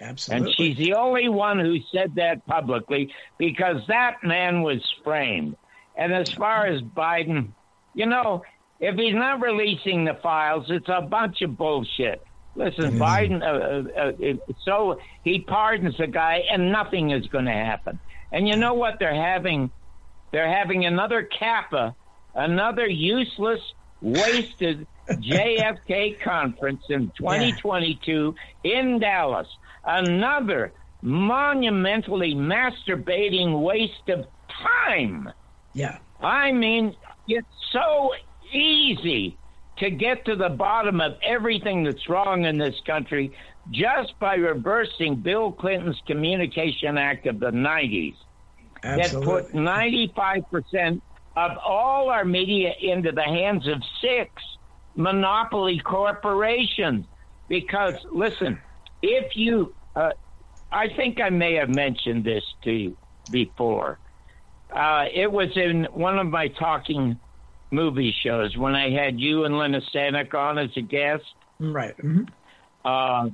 Absolutely. 0.00 0.46
And 0.46 0.56
she's 0.56 0.76
the 0.76 0.94
only 0.94 1.28
one 1.28 1.58
who 1.58 1.78
said 1.92 2.14
that 2.16 2.46
publicly 2.46 3.12
because 3.36 3.82
that 3.88 4.22
man 4.22 4.62
was 4.62 4.80
framed. 5.02 5.56
And 5.96 6.12
as 6.12 6.30
far 6.30 6.66
as 6.66 6.80
Biden, 6.80 7.48
you 7.94 8.06
know, 8.06 8.42
if 8.80 8.94
he's 8.94 9.14
not 9.14 9.40
releasing 9.40 10.04
the 10.04 10.14
files, 10.14 10.66
it's 10.68 10.88
a 10.88 11.02
bunch 11.02 11.42
of 11.42 11.56
bullshit. 11.56 12.22
Listen, 12.54 12.92
Mm-hmm. 12.92 13.02
Biden, 13.02 13.42
uh, 13.42 14.00
uh, 14.00 14.32
uh, 14.32 14.52
so 14.64 15.00
he 15.22 15.40
pardons 15.40 15.96
the 15.96 16.06
guy, 16.06 16.42
and 16.50 16.72
nothing 16.72 17.10
is 17.10 17.26
going 17.28 17.44
to 17.44 17.52
happen. 17.52 17.98
And 18.32 18.48
you 18.48 18.56
know 18.56 18.74
what? 18.74 18.98
They're 18.98 19.14
having, 19.14 19.70
they're 20.32 20.52
having 20.52 20.84
another 20.84 21.28
COPA, 21.38 21.94
another 22.34 22.86
useless, 22.86 23.60
wasted 24.00 24.86
JFK 25.08 26.20
conference 26.20 26.82
in 26.88 27.10
2022 27.18 28.34
in 28.64 28.98
Dallas. 28.98 29.48
Another 29.84 30.72
monumentally 31.02 32.34
masturbating 32.34 33.60
waste 33.62 34.08
of 34.08 34.26
time. 34.86 35.30
Yeah. 35.72 35.98
I 36.20 36.52
mean, 36.52 36.94
it's 37.26 37.46
so 37.72 38.12
easy 38.52 39.38
to 39.78 39.90
get 39.90 40.24
to 40.24 40.34
the 40.34 40.48
bottom 40.48 41.00
of 41.00 41.12
everything 41.22 41.84
that's 41.84 42.08
wrong 42.08 42.44
in 42.44 42.58
this 42.58 42.74
country 42.84 43.32
just 43.70 44.18
by 44.18 44.34
reversing 44.34 45.16
Bill 45.16 45.52
Clinton's 45.52 46.00
Communication 46.06 46.98
Act 46.98 47.26
of 47.26 47.38
the 47.38 47.50
90s 47.50 48.16
that 48.82 49.12
put 49.22 49.52
95% 49.52 51.00
of 51.36 51.58
all 51.58 52.10
our 52.10 52.24
media 52.24 52.72
into 52.80 53.12
the 53.12 53.22
hands 53.22 53.66
of 53.68 53.82
six 54.00 54.30
monopoly 54.98 55.78
corporations. 55.78 57.06
Because, 57.48 57.94
listen, 58.12 58.60
if 59.00 59.34
you, 59.34 59.74
uh, 59.96 60.10
I 60.70 60.88
think 60.96 61.18
I 61.20 61.30
may 61.30 61.54
have 61.54 61.70
mentioned 61.70 62.24
this 62.24 62.44
to 62.64 62.70
you 62.70 62.96
before. 63.30 63.98
Uh, 64.70 65.04
it 65.14 65.32
was 65.32 65.48
in 65.56 65.86
one 65.92 66.18
of 66.18 66.26
my 66.26 66.48
talking 66.48 67.18
movie 67.70 68.14
shows 68.22 68.54
when 68.58 68.74
I 68.74 68.90
had 68.90 69.18
you 69.18 69.44
and 69.44 69.56
Len 69.56 69.72
Osanic 69.72 70.34
on 70.34 70.58
as 70.58 70.70
a 70.76 70.82
guest. 70.82 71.24
Right. 71.58 71.94
hmm 71.98 72.24
Uh, 72.84 73.30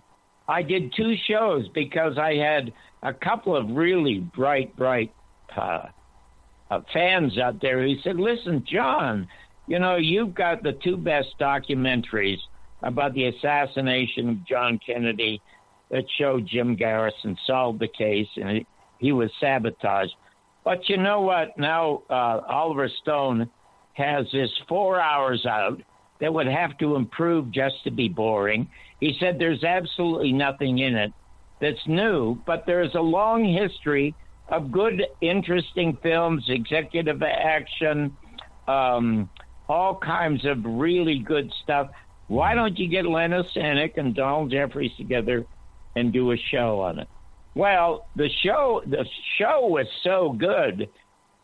I 0.47 0.63
did 0.63 0.93
two 0.95 1.15
shows 1.29 1.67
because 1.75 2.19
I 2.19 2.35
had 2.35 2.73
a 3.03 3.15
couple 3.15 3.57
of 3.57 3.71
really 3.71 4.19
bright, 4.19 4.77
bright 4.77 5.13
uh, 5.57 5.87
uh, 6.71 6.81
fans 6.93 7.39
out 7.39 7.61
there 7.61 7.83
who 7.83 7.95
said, 8.03 8.17
"Listen, 8.17 8.65
John, 8.71 9.27
you 9.67 9.79
know 9.79 9.97
you've 9.97 10.35
got 10.35 10.63
the 10.63 10.73
two 10.85 10.97
best 10.97 11.29
documentaries 11.41 12.39
about 12.83 13.15
the 13.15 13.27
assassination 13.27 14.29
of 14.29 14.47
John 14.47 14.79
Kennedy 14.85 15.41
that 15.91 16.05
showed 16.19 16.47
Jim 16.47 16.77
Garrison 16.77 17.37
solved 17.47 17.81
the 17.81 17.89
case 17.89 18.29
and 18.37 18.51
he, 18.51 18.67
he 18.99 19.13
was 19.13 19.31
sabotaged." 19.41 20.15
But 20.65 20.89
you 20.89 20.97
know 20.97 21.21
what? 21.21 21.59
Now 21.59 22.03
uh, 22.09 22.41
Oliver 22.49 22.89
Stone 23.03 23.51
has 23.95 24.27
this 24.33 24.51
four 24.69 25.01
hours 25.01 25.47
out 25.47 25.81
that 26.21 26.33
would 26.33 26.47
have 26.47 26.77
to 26.79 26.97
improve 26.97 27.51
just 27.51 27.77
to 27.85 27.91
be 27.91 28.09
boring. 28.09 28.69
He 29.01 29.17
said 29.21 29.39
there's 29.39 29.65
absolutely 29.65 30.33
nothing 30.33 30.79
in 30.79 30.95
it 30.95 31.13
that's 31.61 31.87
new, 31.87 32.39
but 32.47 32.65
there's 32.67 32.95
a 32.95 33.01
long 33.01 33.45
history 33.45 34.15
of 34.49 34.71
good, 34.71 35.03
interesting 35.21 35.97
films, 36.03 36.45
executive 36.49 37.23
action, 37.23 38.17
um, 38.69 39.29
all 39.75 39.99
kinds 39.99 40.45
of 40.45 40.59
really 40.65 41.19
good 41.19 41.51
stuff. 41.63 41.89
Why 42.29 42.55
don't 42.55 42.79
you 42.79 42.89
get 42.89 43.05
Len 43.07 43.31
Osanic 43.33 43.97
and 43.97 44.15
Donald 44.15 44.51
Jeffries 44.53 44.93
together 44.97 45.45
and 45.97 46.13
do 46.13 46.31
a 46.31 46.37
show 46.37 46.81
on 46.81 47.01
it? 47.01 47.09
Well, 47.57 48.07
the 48.17 48.29
show 48.43 48.83
the 48.87 49.05
show 49.39 49.67
was 49.67 49.87
so 50.03 50.33
good, 50.33 50.89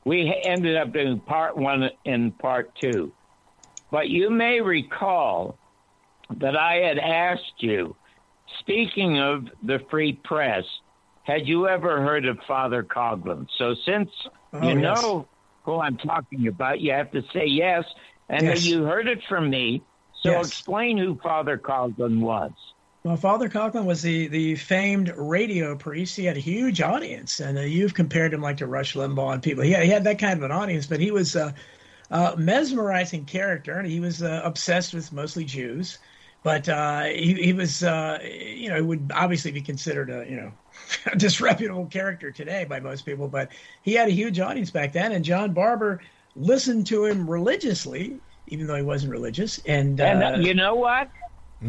we 0.04 0.32
ended 0.44 0.76
up 0.76 0.92
doing 0.92 1.20
part 1.20 1.56
one 1.56 1.90
and 2.06 2.36
part 2.38 2.70
two. 2.80 3.12
But 3.90 4.08
you 4.08 4.30
may 4.30 4.60
recall 4.60 5.58
that 6.38 6.56
I 6.56 6.74
had 6.76 6.98
asked 6.98 7.58
you, 7.58 7.96
speaking 8.60 9.18
of 9.18 9.46
the 9.64 9.80
free 9.90 10.12
press, 10.24 10.64
had 11.24 11.46
you 11.48 11.68
ever 11.68 12.00
heard 12.00 12.26
of 12.26 12.38
Father 12.46 12.82
Coughlin? 12.84 13.46
So 13.58 13.74
since 13.84 14.08
Oh, 14.52 14.62
you 14.62 14.74
yes. 14.80 14.82
know 14.82 15.28
who 15.64 15.78
I'm 15.78 15.96
talking 15.96 16.48
about, 16.48 16.80
you 16.80 16.92
have 16.92 17.12
to 17.12 17.22
say 17.32 17.46
yes, 17.46 17.84
and 18.30 18.46
Yes. 18.46 18.64
you 18.64 18.84
heard 18.84 19.08
it 19.08 19.20
from 19.28 19.50
me. 19.50 19.84
So 20.22 20.30
Yes. 20.30 20.44
explain 20.44 20.98
who 20.98 21.18
Father 21.22 21.58
Coughlin 21.58 22.20
was. 22.20 22.52
Well, 23.02 23.16
Father 23.16 23.48
Coughlin 23.48 23.86
was 23.86 24.02
the, 24.02 24.28
the 24.28 24.56
famed 24.56 25.08
radio 25.16 25.74
priest. 25.74 26.16
He 26.16 26.26
had 26.26 26.36
a 26.36 26.40
huge 26.40 26.82
audience, 26.82 27.40
and 27.40 27.56
uh, 27.56 27.62
you've 27.62 27.94
compared 27.94 28.34
him 28.34 28.42
like 28.42 28.58
to 28.58 28.66
Rush 28.66 28.94
Limbaugh 28.94 29.32
and 29.34 29.42
people. 29.42 29.64
He 29.64 29.70
had, 29.72 29.84
he 29.84 29.90
had 29.90 30.04
that 30.04 30.18
kind 30.18 30.34
of 30.38 30.42
an 30.42 30.52
audience, 30.52 30.86
but 30.86 31.00
he 31.00 31.10
was 31.10 31.34
a, 31.34 31.54
a 32.10 32.36
mesmerizing 32.36 33.24
character, 33.26 33.72
and 33.78 33.88
he 33.88 34.00
was 34.00 34.22
uh, 34.22 34.42
obsessed 34.44 34.92
with 34.94 35.12
mostly 35.12 35.44
Jews. 35.46 35.98
But 36.42 36.68
uh, 36.68 37.04
he, 37.04 37.34
he 37.34 37.52
was, 37.54 37.82
uh, 37.82 38.18
you 38.22 38.70
know, 38.70 38.84
would 38.84 39.10
obviously 39.14 39.52
be 39.52 39.62
considered 39.62 40.10
a, 40.10 40.28
you 40.28 40.36
know, 40.36 40.52
a 41.12 41.16
disreputable 41.16 41.86
character 41.86 42.32
today 42.32 42.64
by 42.66 42.80
most 42.80 43.06
people. 43.06 43.28
But 43.28 43.52
he 43.82 43.94
had 43.94 44.08
a 44.08 44.12
huge 44.12 44.40
audience 44.40 44.70
back 44.70 44.92
then, 44.92 45.12
and 45.12 45.24
John 45.24 45.54
Barbour 45.54 46.00
listened 46.36 46.86
to 46.88 47.04
him 47.04 47.28
religiously, 47.28 48.18
even 48.48 48.66
though 48.66 48.76
he 48.76 48.82
wasn't 48.82 49.12
religious. 49.12 49.58
And, 49.66 50.00
And 50.00 50.22
uh, 50.22 50.26
uh, 50.26 50.36
you 50.38 50.54
know 50.54 50.74
what? 50.74 51.10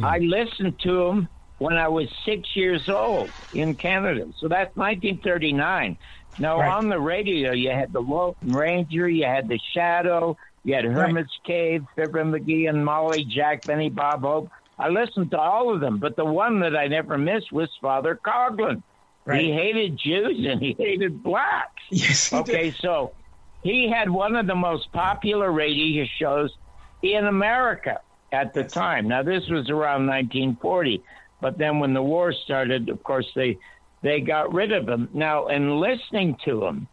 I 0.03 0.19
listened 0.19 0.79
to 0.83 1.07
him 1.07 1.27
when 1.57 1.77
I 1.77 1.87
was 1.89 2.07
six 2.25 2.55
years 2.55 2.87
old 2.87 3.29
in 3.53 3.75
Canada. 3.75 4.27
So 4.39 4.47
that's 4.47 4.75
1939. 4.75 5.97
Now, 6.39 6.59
Right. 6.59 6.71
on 6.71 6.87
the 6.89 6.99
radio, 6.99 7.51
you 7.51 7.71
had 7.71 7.91
the 7.91 7.99
Lone 7.99 8.35
Ranger, 8.41 9.09
you 9.09 9.25
had 9.25 9.47
the 9.49 9.59
Shadow, 9.73 10.37
you 10.63 10.73
had 10.75 10.85
Hermit's 10.85 11.37
Cave, 11.45 11.83
Fibber 11.95 12.23
McGee 12.23 12.69
and 12.69 12.85
Molly, 12.85 13.25
Jack, 13.25 13.65
Benny, 13.65 13.89
Bob 13.89 14.21
Hope. 14.21 14.49
I 14.79 14.89
listened 14.89 15.31
to 15.31 15.37
all 15.37 15.73
of 15.73 15.81
them, 15.81 15.99
but 15.99 16.15
the 16.15 16.25
one 16.25 16.61
that 16.61 16.75
I 16.75 16.87
never 16.87 17.17
missed 17.17 17.51
was 17.51 17.69
Father 17.81 18.19
Coughlin. 18.25 18.81
Right. 19.25 19.41
He 19.41 19.51
hated 19.51 19.99
Jews 19.99 20.43
and 20.47 20.59
he 20.61 20.73
hated 20.79 21.21
blacks. 21.21 21.81
yes, 21.91 22.29
he 22.29 22.41
did. 22.43 22.49
Okay, 22.55 22.71
so 22.71 23.11
he 23.63 23.89
had 23.89 24.09
one 24.09 24.35
of 24.35 24.47
the 24.47 24.55
most 24.55 24.91
popular 24.91 25.51
radio 25.51 26.05
shows 26.19 26.51
in 27.03 27.25
America 27.25 27.99
at 28.31 28.53
the 28.53 28.63
time. 28.63 29.07
Now 29.07 29.23
this 29.23 29.43
was 29.49 29.69
around 29.69 30.07
1940, 30.07 31.03
but 31.41 31.57
then 31.57 31.79
when 31.79 31.93
the 31.93 32.01
war 32.01 32.33
started, 32.43 32.89
of 32.89 33.03
course 33.03 33.27
they 33.35 33.57
they 34.01 34.19
got 34.19 34.53
rid 34.53 34.71
of 34.71 34.89
him. 34.89 35.09
Now, 35.13 35.47
in 35.47 35.79
listening 35.79 36.35
to 36.45 36.65
him, 36.65 36.87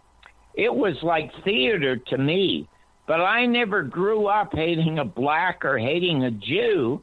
it 0.55 0.75
was 0.75 0.97
like 1.03 1.31
theater 1.45 1.97
to 1.97 2.19
me. 2.19 2.69
But 3.07 3.21
I 3.23 3.47
never 3.47 3.83
grew 3.83 4.27
up 4.27 4.53
hating 4.53 4.99
a 4.99 5.05
black 5.05 5.65
or 5.65 5.79
hating 5.79 6.25
a 6.25 6.31
Jew. 6.31 7.01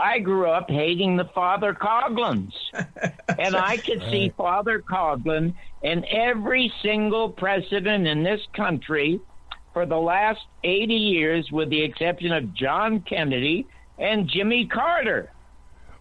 I 0.00 0.18
grew 0.18 0.48
up 0.48 0.70
hating 0.70 1.16
the 1.16 1.26
Father 1.26 1.74
Coughlin's. 1.74 2.54
and 3.38 3.56
I 3.56 3.76
could 3.76 4.02
see 4.10 4.32
Father 4.36 4.80
Coughlin 4.80 5.54
and 5.82 6.04
every 6.06 6.72
single 6.82 7.30
president 7.30 8.06
in 8.06 8.22
this 8.22 8.40
country 8.54 9.20
for 9.72 9.86
the 9.86 9.96
last 9.96 10.40
80 10.64 10.94
years, 10.94 11.50
with 11.52 11.70
the 11.70 11.82
exception 11.82 12.32
of 12.32 12.52
John 12.54 13.00
Kennedy 13.00 13.66
and 13.98 14.28
Jimmy 14.28 14.66
Carter. 14.66 15.30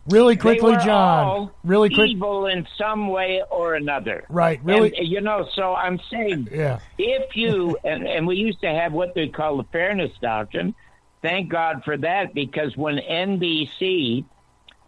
Really 0.07 0.35
quickly, 0.37 0.73
John. 0.77 1.27
all 1.27 1.51
Really 1.63 1.89
quick. 1.89 2.09
evil 2.09 2.47
in 2.47 2.67
some 2.77 3.09
way 3.09 3.43
or 3.51 3.75
another. 3.75 4.25
Right. 4.29 4.59
Really. 4.63 4.95
And, 4.97 5.07
you 5.07 5.21
know, 5.21 5.47
so 5.53 5.75
I'm 5.75 5.99
saying 6.09 6.47
yeah. 6.51 6.79
if 6.97 7.35
you 7.35 7.77
and, 7.83 8.07
and 8.07 8.25
we 8.25 8.35
used 8.35 8.61
to 8.61 8.69
have 8.69 8.91
what 8.91 9.13
they 9.13 9.27
call 9.27 9.57
the 9.57 9.65
fairness 9.65 10.11
doctrine. 10.21 10.73
Thank 11.21 11.49
God 11.49 11.83
for 11.83 11.97
that 11.97 12.33
because 12.33 12.75
when 12.77 12.97
NBC 12.97 14.23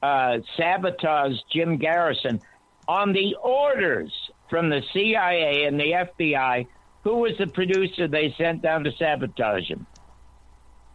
uh, 0.02 0.38
sabotaged 0.58 1.44
Jim 1.52 1.78
Garrison 1.78 2.42
on 2.88 3.14
the 3.14 3.36
orders 3.36 4.12
from 4.50 4.70
the 4.70 4.82
CIA 4.94 5.66
and 5.66 5.80
the 5.80 6.08
FBI, 6.20 6.68
who 7.04 7.18
was 7.18 7.34
the 7.38 7.48
producer 7.48 8.08
they 8.08 8.34
sent 8.38 8.62
down 8.62 8.84
to 8.86 8.92
sabotage 8.94 9.68
him? 9.68 9.86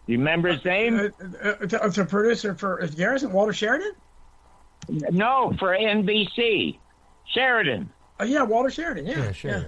You 0.06 0.18
remember 0.18 0.52
his 0.52 0.64
name? 0.64 0.96
Uh, 0.96 1.48
uh, 1.48 1.54
the, 1.60 1.92
the 1.94 2.06
producer 2.08 2.54
for 2.54 2.80
is 2.80 2.94
Garrison, 2.94 3.32
Walter 3.32 3.52
Sheridan. 3.52 3.92
No, 4.88 5.52
for 5.58 5.76
NBC, 5.76 6.78
Sheridan. 7.34 7.90
Oh 8.20 8.24
yeah, 8.24 8.42
Walter 8.42 8.70
Sheridan. 8.70 9.06
Yeah, 9.06 9.24
Yeah, 9.24 9.32
sure. 9.32 9.64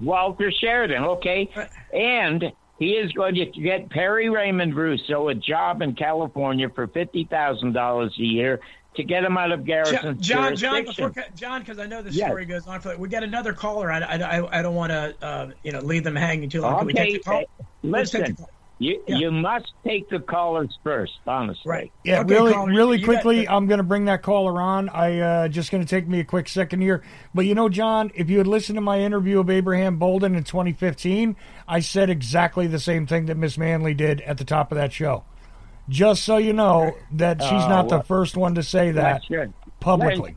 Walter 0.00 0.50
Sheridan, 0.50 1.04
okay? 1.04 1.50
And 1.92 2.52
he 2.78 2.92
is 2.92 3.12
going 3.12 3.34
to 3.34 3.46
get 3.46 3.90
Perry 3.90 4.28
Raymond 4.28 4.74
Russo 4.74 5.28
a 5.28 5.34
job 5.34 5.82
in 5.82 5.94
California 5.94 6.68
for 6.74 6.86
fifty 6.88 7.24
thousand 7.24 7.72
dollars 7.72 8.14
a 8.18 8.22
year 8.22 8.60
to 8.94 9.04
get 9.04 9.24
him 9.24 9.38
out 9.38 9.52
of 9.52 9.64
Garrison's 9.64 10.26
John, 10.26 10.54
John, 10.56 10.84
before, 10.84 11.12
John, 11.34 11.60
because 11.60 11.78
I 11.78 11.86
know 11.86 12.02
the 12.02 12.12
Yes. 12.12 12.28
story 12.28 12.44
goes 12.44 12.66
on 12.66 12.80
for. 12.80 12.96
We 12.98 13.08
got 13.08 13.22
another 13.22 13.52
caller. 13.54 13.90
I, 13.90 14.00
I, 14.00 14.58
I, 14.58 14.62
don't 14.62 14.74
want 14.74 14.90
to, 14.90 15.16
uh, 15.22 15.50
you 15.62 15.72
know, 15.72 15.80
leave 15.80 16.04
them 16.04 16.14
hanging 16.16 16.50
too 16.50 16.60
long. 16.60 16.76
Can 16.76 16.86
we 16.86 16.92
Okay, 16.92 17.12
take 17.12 17.24
the 17.24 17.30
call? 17.30 17.38
uh, 17.38 17.64
listen, 17.82 18.22
the 18.22 18.34
call. 18.34 18.50
You 18.78 19.02
Yeah. 19.06 19.16
you 19.18 19.30
must 19.30 19.72
take 19.84 20.08
the 20.08 20.18
callers 20.20 20.76
first, 20.82 21.12
honestly. 21.26 21.62
Right. 21.70 21.92
Yeah, 22.04 22.20
Okay, 22.20 22.34
really, 22.34 22.52
caller, 22.52 22.72
really 22.72 22.98
you 22.98 23.06
got 23.06 23.12
quickly, 23.14 23.48
I'm 23.48 23.66
going 23.66 23.78
to 23.78 23.84
bring 23.84 24.06
that 24.06 24.22
caller 24.22 24.60
on. 24.60 24.88
I 24.88 25.18
uh, 25.20 25.48
just 25.48 25.70
going 25.70 25.84
to 25.84 25.88
take 25.88 26.08
me 26.08 26.20
a 26.20 26.24
quick 26.24 26.48
second 26.48 26.80
here, 26.80 27.02
but 27.34 27.46
you 27.46 27.54
know, 27.54 27.68
John, 27.68 28.10
if 28.14 28.28
you 28.30 28.38
had 28.38 28.46
listened 28.46 28.76
to 28.76 28.80
my 28.80 28.98
interview 29.00 29.38
of 29.40 29.50
Abraham 29.50 29.98
Bolden 29.98 30.34
in 30.34 30.44
2015, 30.44 31.36
I 31.68 31.80
said 31.80 32.10
exactly 32.10 32.66
the 32.66 32.80
same 32.80 33.06
thing 33.06 33.26
that 33.26 33.36
Miss 33.36 33.56
Manley 33.56 33.94
did 33.94 34.20
at 34.22 34.38
the 34.38 34.44
top 34.44 34.72
of 34.72 34.76
that 34.78 34.92
show. 34.92 35.24
Just 35.88 36.24
so 36.24 36.36
you 36.36 36.52
know 36.52 36.96
that 37.12 37.42
she's 37.42 37.50
Oh, 37.64 37.68
not 37.68 37.88
the 37.88 38.02
first 38.02 38.36
one 38.36 38.54
to 38.54 38.62
say 38.62 38.92
that 38.92 39.18
Bless 39.20 39.30
your, 39.30 39.48
publicly, 39.80 40.36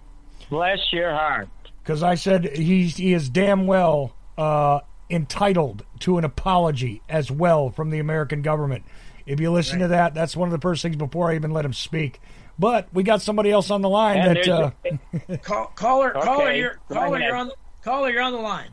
bless 0.49 0.79
your 0.91 1.11
heart. 1.11 1.47
because 1.83 2.01
I 2.01 2.15
said 2.15 2.57
he 2.57 2.85
he 2.87 3.13
is 3.13 3.29
damn 3.29 3.67
well 3.67 4.15
uh, 4.39 4.79
entitled 5.09 5.85
to 5.99 6.17
an 6.17 6.25
apology 6.25 7.01
as 7.07 7.29
well 7.31 7.69
from 7.69 7.89
the 7.89 7.99
American 7.99 8.41
government. 8.41 8.83
If 9.25 9.39
you 9.39 9.51
listen 9.51 9.79
to 9.79 9.87
that, 9.89 10.13
that's 10.13 10.35
one 10.35 10.47
of 10.47 10.51
the 10.51 10.59
first 10.61 10.81
things 10.81 10.95
before 10.95 11.31
I 11.31 11.35
even 11.35 11.51
let 11.51 11.65
him 11.65 11.73
speak. 11.73 12.19
But 12.57 12.87
we 12.93 13.03
got 13.03 13.21
somebody 13.21 13.51
else 13.51 13.69
on 13.69 13.81
the 13.81 13.89
line 13.89 14.17
And 14.17 14.37
that. 14.37 14.45
there's 14.45 15.29
Uh, 15.29 15.37
Call, 15.43 15.71
caller, 15.75 16.11
caller, 16.11 16.43
Okay, 16.43 16.59
you're, 16.59 16.79
caller, 16.89 17.19
you're 17.19 17.35
on, 17.35 17.47
the, 17.47 17.55
caller, 17.83 18.09
you're 18.09 18.21
on 18.21 18.33
the 18.33 18.39
line. 18.39 18.69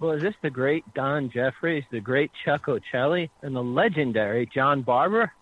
Well, 0.00 0.12
is 0.12 0.22
this 0.22 0.34
the 0.42 0.50
great 0.50 0.84
Don 0.94 1.30
Jeffries, 1.30 1.84
the 1.90 2.00
great 2.00 2.30
Chuck 2.44 2.66
Ochelli, 2.66 3.30
and 3.42 3.56
the 3.56 3.62
legendary 3.62 4.48
John 4.52 4.82
Barbour? 4.82 5.32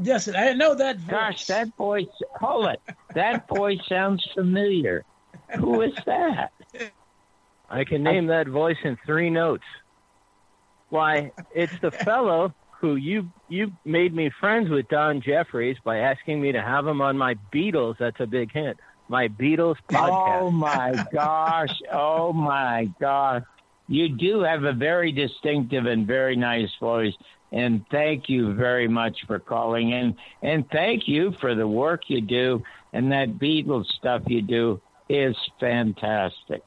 Yes, 0.00 0.28
I 0.28 0.52
know 0.54 0.74
that. 0.74 0.96
Voice. 0.98 1.10
Gosh, 1.10 1.46
that 1.46 1.76
voice. 1.76 2.06
Hold 2.40 2.68
it. 2.68 2.80
That 3.14 3.48
voice 3.48 3.80
sounds 3.88 4.26
familiar. 4.34 5.04
Who 5.56 5.82
is 5.82 5.94
that? 6.06 6.52
I 7.68 7.84
can 7.84 8.02
name 8.02 8.26
that 8.26 8.48
voice 8.48 8.78
in 8.82 8.96
three 9.04 9.30
notes. 9.30 9.64
Why, 10.88 11.32
it's 11.54 11.78
the 11.80 11.90
fellow 12.04 12.54
who 12.80 12.96
you 12.96 13.30
you 13.48 13.72
made 13.84 14.14
me 14.14 14.30
friends 14.40 14.70
with 14.70 14.88
Don 14.88 15.20
Jeffries 15.20 15.76
by 15.84 15.98
asking 15.98 16.40
me 16.40 16.52
to 16.52 16.62
have 16.62 16.86
him 16.86 17.00
on 17.00 17.18
my 17.18 17.34
Beatles. 17.52 17.96
That's 17.98 18.20
a 18.20 18.26
big 18.26 18.52
hint. 18.52 18.78
My 19.08 19.28
Beatles 19.28 19.76
oh 19.90 19.94
podcast. 19.94 20.40
Oh 20.42 20.50
my 20.50 21.06
gosh. 21.12 21.80
Oh 21.92 22.32
my 22.32 22.90
gosh. 23.00 23.42
You 23.88 24.10
do 24.10 24.40
have 24.40 24.64
a 24.64 24.72
very 24.72 25.12
distinctive 25.12 25.86
and 25.86 26.06
very 26.06 26.36
nice 26.36 26.70
voice. 26.78 27.14
And 27.50 27.86
thank 27.90 28.28
you 28.28 28.52
very 28.52 28.86
much 28.86 29.24
for 29.26 29.38
calling 29.38 29.90
in. 29.90 30.16
And 30.42 30.68
thank 30.70 31.08
you 31.08 31.32
for 31.40 31.54
the 31.54 31.66
work 31.66 32.02
you 32.08 32.20
do. 32.20 32.62
And 32.92 33.12
that 33.12 33.38
Beatles 33.38 33.86
stuff 33.86 34.22
you 34.26 34.42
do 34.42 34.82
is 35.08 35.34
fantastic. 35.58 36.62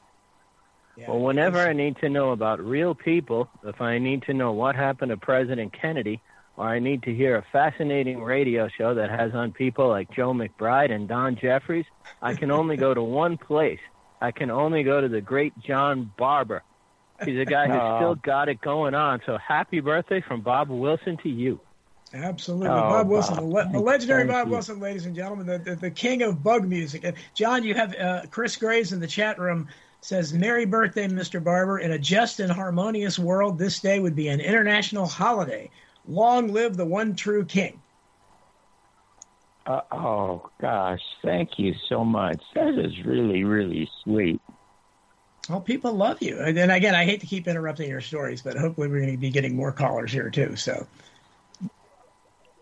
Yeah. 0.96 1.08
Well, 1.10 1.20
whenever 1.20 1.58
I 1.58 1.72
need 1.72 1.96
to 1.98 2.08
know 2.08 2.32
about 2.32 2.60
real 2.60 2.94
people, 2.94 3.48
if 3.64 3.80
I 3.80 3.98
need 3.98 4.22
to 4.24 4.34
know 4.34 4.52
what 4.52 4.76
happened 4.76 5.10
to 5.10 5.16
President 5.16 5.72
Kennedy, 5.72 6.20
or 6.56 6.66
I 6.68 6.80
need 6.80 7.02
to 7.04 7.14
hear 7.14 7.36
a 7.36 7.44
fascinating 7.50 8.20
radio 8.22 8.68
show 8.68 8.94
that 8.94 9.08
has 9.10 9.32
on 9.34 9.52
people 9.52 9.88
like 9.88 10.10
Joe 10.14 10.32
McBride 10.34 10.90
and 10.92 11.08
Don 11.08 11.36
Jeffries, 11.36 11.86
I 12.20 12.34
can 12.34 12.50
only 12.50 12.76
go 12.76 12.92
to 12.92 13.02
one 13.02 13.38
place. 13.38 13.80
I 14.20 14.32
can 14.32 14.50
only 14.50 14.82
go 14.82 15.00
to 15.00 15.08
the 15.08 15.22
great 15.22 15.54
John 15.66 16.12
Barbour. 16.18 16.62
He's 17.24 17.38
a 17.40 17.44
guy 17.46 17.68
who's 17.68 17.76
Oh. 17.80 17.98
still 17.98 18.14
got 18.16 18.48
it 18.50 18.60
going 18.60 18.94
on. 18.94 19.20
So 19.24 19.38
happy 19.38 19.80
birthday 19.80 20.20
from 20.20 20.42
Bob 20.42 20.68
Wilson 20.68 21.16
to 21.22 21.28
you. 21.30 21.60
Absolutely. 22.14 22.68
Oh, 22.68 22.72
Bob 22.72 23.08
Wilson, 23.08 23.36
Bob. 23.36 23.44
le- 23.44 23.72
the 23.72 23.80
legendary 23.80 24.24
Thank 24.24 24.32
Bob 24.32 24.46
you. 24.48 24.52
Wilson, 24.52 24.78
ladies 24.80 25.06
and 25.06 25.16
gentlemen, 25.16 25.46
the, 25.46 25.58
the, 25.58 25.76
the 25.76 25.90
king 25.90 26.20
of 26.22 26.42
bug 26.42 26.68
music. 26.68 27.04
And 27.04 27.16
John, 27.34 27.64
you 27.64 27.72
have 27.74 27.94
uh, 27.96 28.22
Chris 28.30 28.56
Graves 28.56 28.92
in 28.92 29.00
the 29.00 29.06
chat 29.06 29.38
room 29.38 29.68
says, 30.02 30.32
Merry 30.32 30.66
birthday, 30.66 31.08
Mr. 31.08 31.42
Barbour. 31.42 31.78
In 31.78 31.92
a 31.92 31.98
just 31.98 32.40
and 32.40 32.52
harmonious 32.52 33.18
world, 33.18 33.58
this 33.58 33.80
day 33.80 34.00
would 34.00 34.14
be 34.14 34.28
an 34.28 34.40
international 34.40 35.06
holiday. 35.06 35.70
Long 36.06 36.52
live 36.52 36.76
the 36.76 36.84
one 36.84 37.14
true 37.14 37.44
king. 37.44 37.80
Uh, 39.64 39.80
oh 39.92 40.50
gosh, 40.60 41.00
thank 41.22 41.58
you 41.58 41.72
so 41.88 42.04
much. 42.04 42.42
That 42.54 42.74
is 42.74 43.04
really, 43.04 43.44
really 43.44 43.88
sweet. 44.02 44.40
Well, 45.48 45.60
people 45.60 45.92
love 45.92 46.20
you. 46.20 46.40
And 46.40 46.56
then 46.56 46.70
again, 46.70 46.94
I 46.94 47.04
hate 47.04 47.20
to 47.20 47.26
keep 47.26 47.46
interrupting 47.46 47.88
your 47.88 48.00
stories, 48.00 48.42
but 48.42 48.56
hopefully 48.56 48.88
we're 48.88 49.00
going 49.00 49.12
to 49.12 49.18
be 49.18 49.30
getting 49.30 49.54
more 49.54 49.72
callers 49.72 50.12
here 50.12 50.30
too. 50.30 50.56
So, 50.56 50.86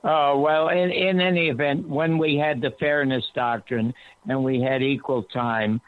Oh 0.02 0.40
well, 0.40 0.68
in 0.68 0.90
in 0.90 1.20
any 1.20 1.48
event, 1.48 1.86
when 1.86 2.16
we 2.16 2.36
had 2.36 2.60
the 2.60 2.70
fairness 2.72 3.24
doctrine 3.34 3.92
and 4.26 4.42
we 4.42 4.60
had 4.60 4.82
equal 4.82 5.22
time, 5.24 5.80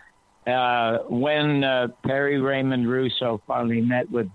uh, 0.46 0.98
when 1.08 1.64
uh, 1.64 1.88
Perry 2.04 2.40
Raymond 2.40 2.88
Russo 2.88 3.40
finally 3.46 3.80
met 3.80 4.10
with 4.10 4.28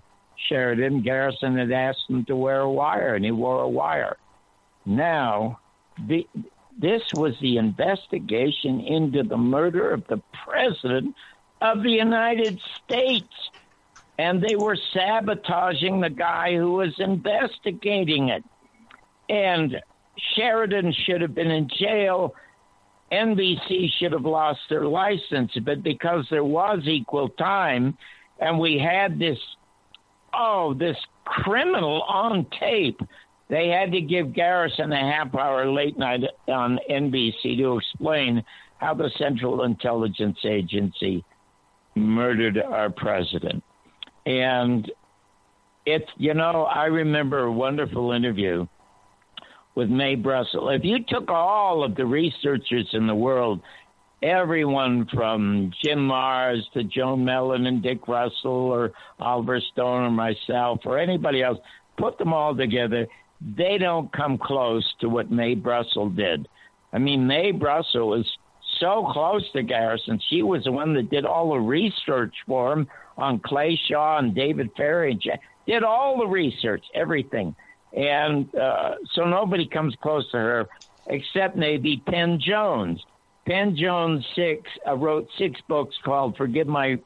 Sheridan, 0.48 1.02
Garrison 1.02 1.56
had 1.56 1.72
asked 1.72 2.04
him 2.08 2.24
to 2.26 2.36
wear 2.36 2.60
a 2.60 2.70
wire, 2.70 3.14
and 3.14 3.24
he 3.24 3.30
wore 3.30 3.62
a 3.62 3.68
wire. 3.68 4.16
Now, 4.86 5.60
the, 6.06 6.26
this 6.78 7.02
was 7.12 7.34
the 7.40 7.56
investigation 7.58 8.80
into 8.80 9.22
the 9.22 9.36
murder 9.36 9.90
of 9.90 10.06
the 10.08 10.22
president 10.44 11.14
of 11.60 11.82
the 11.82 11.90
United 11.90 12.60
States, 12.84 13.34
and 14.18 14.42
they 14.42 14.56
were 14.56 14.78
sabotaging 14.94 16.00
the 16.00 16.10
guy 16.10 16.56
who 16.56 16.72
was 16.72 16.94
investigating 16.98 18.28
it 18.28 18.44
and 19.28 19.76
Sheridan 20.34 20.92
should 20.92 21.20
have 21.20 21.34
been 21.34 21.50
in 21.50 21.68
jail. 21.68 22.34
NBC 23.12 23.88
should 23.98 24.12
have 24.12 24.24
lost 24.24 24.60
their 24.68 24.86
license, 24.86 25.52
but 25.64 25.82
because 25.82 26.26
there 26.30 26.44
was 26.44 26.80
equal 26.84 27.28
time 27.30 27.96
and 28.40 28.58
we 28.58 28.78
had 28.78 29.18
this, 29.18 29.38
oh, 30.34 30.74
this 30.74 30.96
criminal 31.24 32.02
on 32.02 32.46
tape, 32.58 33.00
they 33.48 33.68
had 33.68 33.92
to 33.92 34.00
give 34.00 34.34
Garrison 34.34 34.92
a 34.92 34.96
half 34.96 35.34
hour 35.34 35.70
late 35.70 35.98
night 35.98 36.20
on 36.48 36.78
NBC 36.90 37.56
to 37.58 37.78
explain 37.78 38.44
how 38.76 38.94
the 38.94 39.10
Central 39.18 39.64
Intelligence 39.64 40.38
Agency 40.44 41.24
murdered 41.94 42.58
our 42.58 42.90
president. 42.90 43.62
And 44.26 44.90
it's, 45.86 46.08
you 46.16 46.34
know, 46.34 46.64
I 46.64 46.84
remember 46.84 47.44
a 47.44 47.52
wonderful 47.52 48.12
interview 48.12 48.66
with 49.78 49.88
Mae 49.90 50.16
Brussell. 50.16 50.70
If 50.70 50.84
you 50.84 50.98
took 51.06 51.30
all 51.30 51.84
of 51.84 51.94
the 51.94 52.04
researchers 52.04 52.88
in 52.94 53.06
the 53.06 53.14
world, 53.14 53.60
everyone 54.24 55.06
from 55.14 55.70
Jim 55.84 56.00
Marrs 56.00 56.62
to 56.74 56.82
Joan 56.82 57.24
Mellen 57.24 57.64
and 57.64 57.80
Dick 57.80 58.08
Russell 58.08 58.50
or 58.50 58.90
Oliver 59.20 59.60
Stone 59.72 60.02
or 60.02 60.10
myself 60.10 60.80
or 60.84 60.98
anybody 60.98 61.44
else, 61.44 61.58
put 61.96 62.18
them 62.18 62.32
all 62.32 62.56
together, 62.56 63.06
they 63.56 63.78
don't 63.78 64.12
come 64.12 64.36
close 64.36 64.84
to 65.00 65.08
what 65.08 65.30
Mae 65.30 65.54
Brussell 65.54 66.10
did. 66.10 66.48
I 66.92 66.98
mean, 66.98 67.28
Mae 67.28 67.52
Brussell 67.52 68.08
was 68.08 68.26
so 68.80 69.08
close 69.12 69.48
to 69.52 69.62
Garrison. 69.62 70.18
She 70.28 70.42
was 70.42 70.64
the 70.64 70.72
one 70.72 70.92
that 70.94 71.08
did 71.08 71.24
all 71.24 71.52
the 71.52 71.60
research 71.60 72.34
for 72.48 72.72
him 72.72 72.88
on 73.16 73.38
Clay 73.38 73.78
Shaw 73.88 74.18
and 74.18 74.34
David 74.34 74.70
Ferrie 74.76 75.12
and 75.12 75.22
did 75.68 75.84
all 75.84 76.18
the 76.18 76.26
research, 76.26 76.82
everything 76.96 77.54
and 77.92 78.54
uh, 78.54 78.94
so 79.14 79.24
nobody 79.24 79.66
comes 79.68 79.94
close 80.02 80.30
to 80.30 80.36
her 80.36 80.66
except 81.06 81.56
maybe 81.56 82.02
Penn 82.08 82.38
Jones. 82.40 83.02
Penn 83.46 83.74
Jones 83.76 84.26
six 84.34 84.62
uh, 84.86 84.94
wrote 84.94 85.26
six 85.38 85.60
books 85.68 85.96
called 86.04 86.36
"Forgive 86.36 86.66
My 86.66 86.98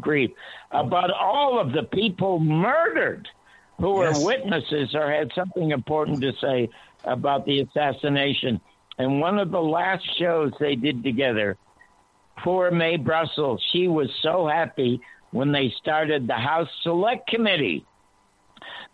Grief" 0.00 0.30
about 0.70 1.10
all 1.10 1.60
of 1.60 1.72
the 1.72 1.82
people 1.92 2.38
murdered 2.40 3.28
who 3.78 3.94
were 3.94 4.12
Yes. 4.12 4.16
witnesses 4.18 4.94
or 4.94 5.10
had 5.10 5.30
something 5.34 5.70
important 5.70 6.20
to 6.22 6.32
say 6.40 6.68
about 7.04 7.44
the 7.46 7.60
assassination. 7.60 8.60
And 8.98 9.20
one 9.20 9.38
of 9.38 9.50
the 9.50 9.60
last 9.60 10.04
shows 10.18 10.52
they 10.60 10.74
did 10.74 11.02
together, 11.02 11.56
poor 12.42 12.70
Mae 12.70 12.96
Brussell, 12.96 13.58
she 13.72 13.88
was 13.88 14.10
so 14.22 14.46
happy 14.46 15.00
when 15.30 15.52
they 15.52 15.72
started 15.78 16.26
the 16.26 16.34
House 16.34 16.68
Select 16.82 17.26
Committee 17.28 17.86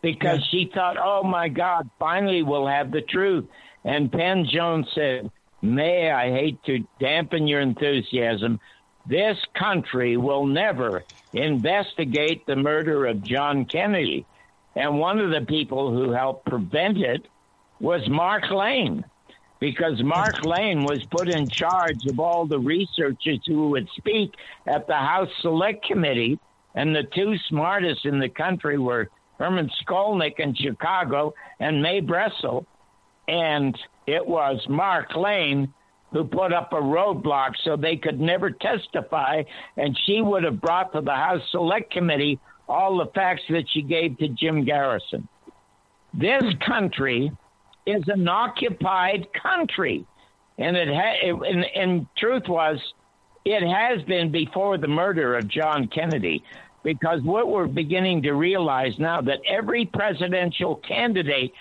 because 0.02 0.46
she 0.50 0.70
thought, 0.72 0.96
oh 1.02 1.22
my 1.22 1.48
God, 1.48 1.88
finally 1.98 2.42
we'll 2.42 2.66
have 2.66 2.90
the 2.90 3.02
truth. 3.02 3.46
And 3.84 4.10
Penn 4.10 4.46
Jones 4.50 4.86
said, 4.94 5.30
May 5.62 6.10
I 6.10 6.30
hate 6.30 6.62
to 6.64 6.86
dampen 7.00 7.46
your 7.46 7.60
enthusiasm. 7.60 8.60
This 9.08 9.36
country 9.58 10.16
will 10.16 10.46
never 10.46 11.04
investigate 11.32 12.44
the 12.46 12.56
murder 12.56 13.06
of 13.06 13.24
John 13.24 13.64
Kennedy. 13.64 14.26
And 14.74 14.98
one 14.98 15.18
of 15.18 15.30
the 15.30 15.46
people 15.46 15.92
who 15.92 16.10
helped 16.10 16.46
prevent 16.46 16.98
it 16.98 17.26
was 17.80 18.02
Mark 18.08 18.50
Lane, 18.50 19.04
because 19.60 20.02
Mark 20.02 20.44
Lane 20.44 20.84
was 20.84 21.02
put 21.10 21.28
in 21.28 21.48
charge 21.48 22.04
of 22.06 22.20
all 22.20 22.46
the 22.46 22.58
researchers 22.58 23.40
who 23.46 23.70
would 23.70 23.88
speak 23.96 24.32
at 24.66 24.86
the 24.86 24.94
House 24.94 25.30
Select 25.40 25.84
Committee. 25.84 26.38
And 26.74 26.94
the 26.94 27.04
two 27.14 27.36
smartest 27.48 28.04
in 28.04 28.18
the 28.18 28.28
country 28.28 28.78
were 28.78 29.08
Sherman 29.39 29.70
Skolnick 29.82 30.39
in 30.39 30.55
Chicago 30.55 31.34
and 31.61 31.82
Mae 31.82 32.01
Brussell, 32.01 32.66
and 33.28 33.76
it 34.07 34.26
was 34.26 34.64
Mark 34.68 35.14
Lane 35.16 35.72
who 36.12 36.24
put 36.24 36.53
up 36.53 36.72
a 36.72 36.76
roadblock 36.76 37.53
so 37.64 37.76
they 37.76 37.97
could 37.97 38.20
never 38.20 38.51
testify, 38.51 39.43
and 39.76 39.99
she 40.07 40.22
would 40.22 40.45
have 40.45 40.61
brought 40.61 40.93
to 40.93 41.01
the 41.01 41.11
House 41.11 41.43
Select 41.51 41.91
Committee 41.91 42.39
all 42.68 42.99
the 42.99 43.11
facts 43.12 43.43
that 43.51 43.64
she 43.70 43.82
gave 43.82 44.16
to 44.18 44.28
Jim 44.28 44.64
Garrison. 44.64 45.28
This 46.14 46.43
country 46.66 47.30
is 47.87 48.03
an 48.07 48.26
occupied 48.28 49.28
country, 49.41 50.07
and 50.59 50.76
it 50.76 50.89
ha- 50.89 51.45
and, 51.45 51.64
and 51.64 52.07
truth 52.16 52.45
was, 52.49 52.78
it 53.45 53.62
has 53.66 54.03
been 54.07 54.32
before 54.32 54.78
the 54.78 54.89
murder 54.89 55.37
of 55.37 55.49
John 55.49 55.87
Kennedy 55.89 56.43
because 56.87 57.20
what 57.22 57.49
we're 57.49 57.66
beginning 57.66 58.22
to 58.22 58.32
realize 58.32 58.97
now 58.97 59.20
that 59.20 59.41
every 59.45 59.87
presidential 59.87 60.76
candidate 60.76 61.53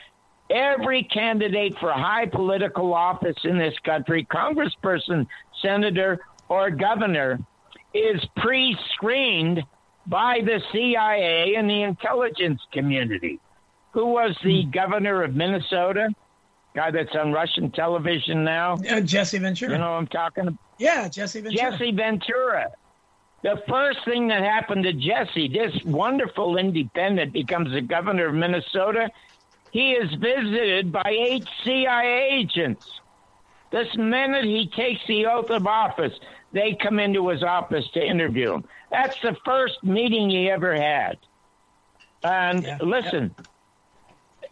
every 0.51 1.03
candidate 1.03 1.75
for 1.79 1.91
high 1.91 2.27
political 2.27 2.93
office 2.93 3.37
in 3.45 3.57
this 3.57 3.73
country, 3.83 4.27
congressperson, 4.31 5.25
senator, 5.59 6.19
or 6.49 6.69
governor, 6.69 7.39
is 7.95 8.23
pre 8.37 8.77
screened 8.93 9.63
by 10.05 10.41
the 10.45 10.61
CIA 10.71 11.55
and 11.55 11.67
the 11.67 11.81
intelligence 11.81 12.61
community. 12.71 13.39
Who 13.93 14.05
was 14.05 14.37
the 14.43 14.63
hmm. 14.63 14.69
governor 14.69 15.23
of 15.23 15.33
Minnesota? 15.33 16.09
Guy 16.75 16.91
that's 16.91 17.15
on 17.15 17.31
Russian 17.31 17.71
television 17.71 18.43
now? 18.43 18.73
Uh, 18.73 19.01
Jesse 19.01 19.39
Ventura. 19.39 19.71
You 19.71 19.77
know 19.79 19.91
what 19.91 19.97
I'm 19.97 20.07
talking 20.07 20.47
about? 20.47 20.59
Yeah, 20.77 21.07
Jesse 21.07 21.41
Ventura. 21.41 21.71
Jesse 21.71 21.91
Ventura. 21.91 22.71
The 23.45 23.61
first 23.69 23.99
thing 24.05 24.29
that 24.29 24.41
happened 24.41 24.85
to 24.85 24.93
Jesse, 24.93 25.47
this 25.47 25.71
wonderful 25.85 26.57
independent, 26.57 27.31
becomes 27.31 27.71
the 27.71 27.81
governor 27.81 28.29
of 28.29 28.33
Minnesota 28.33 29.11
he 29.69 29.91
is 29.91 30.11
visited 30.15 30.91
by 30.91 31.03
eight 31.05 31.47
CIA 31.63 32.27
agents. 32.31 33.01
This 33.69 33.95
minute 33.97 34.45
he 34.45 34.65
takes 34.75 35.01
the 35.05 35.27
oath 35.27 35.51
of 35.51 35.67
office, 35.67 36.13
they 36.53 36.73
come 36.73 36.97
into 36.97 37.27
his 37.27 37.43
office 37.43 37.85
to 37.93 38.03
interview 38.03 38.53
him. 38.53 38.63
That's 38.89 39.21
the 39.21 39.37
first 39.45 39.83
meeting 39.83 40.31
he 40.31 40.49
ever 40.49 40.73
had. 40.73 41.17
And 42.23 42.63
yeah. 42.63 42.79
listen, 42.81 43.35
yeah. 44.41 44.47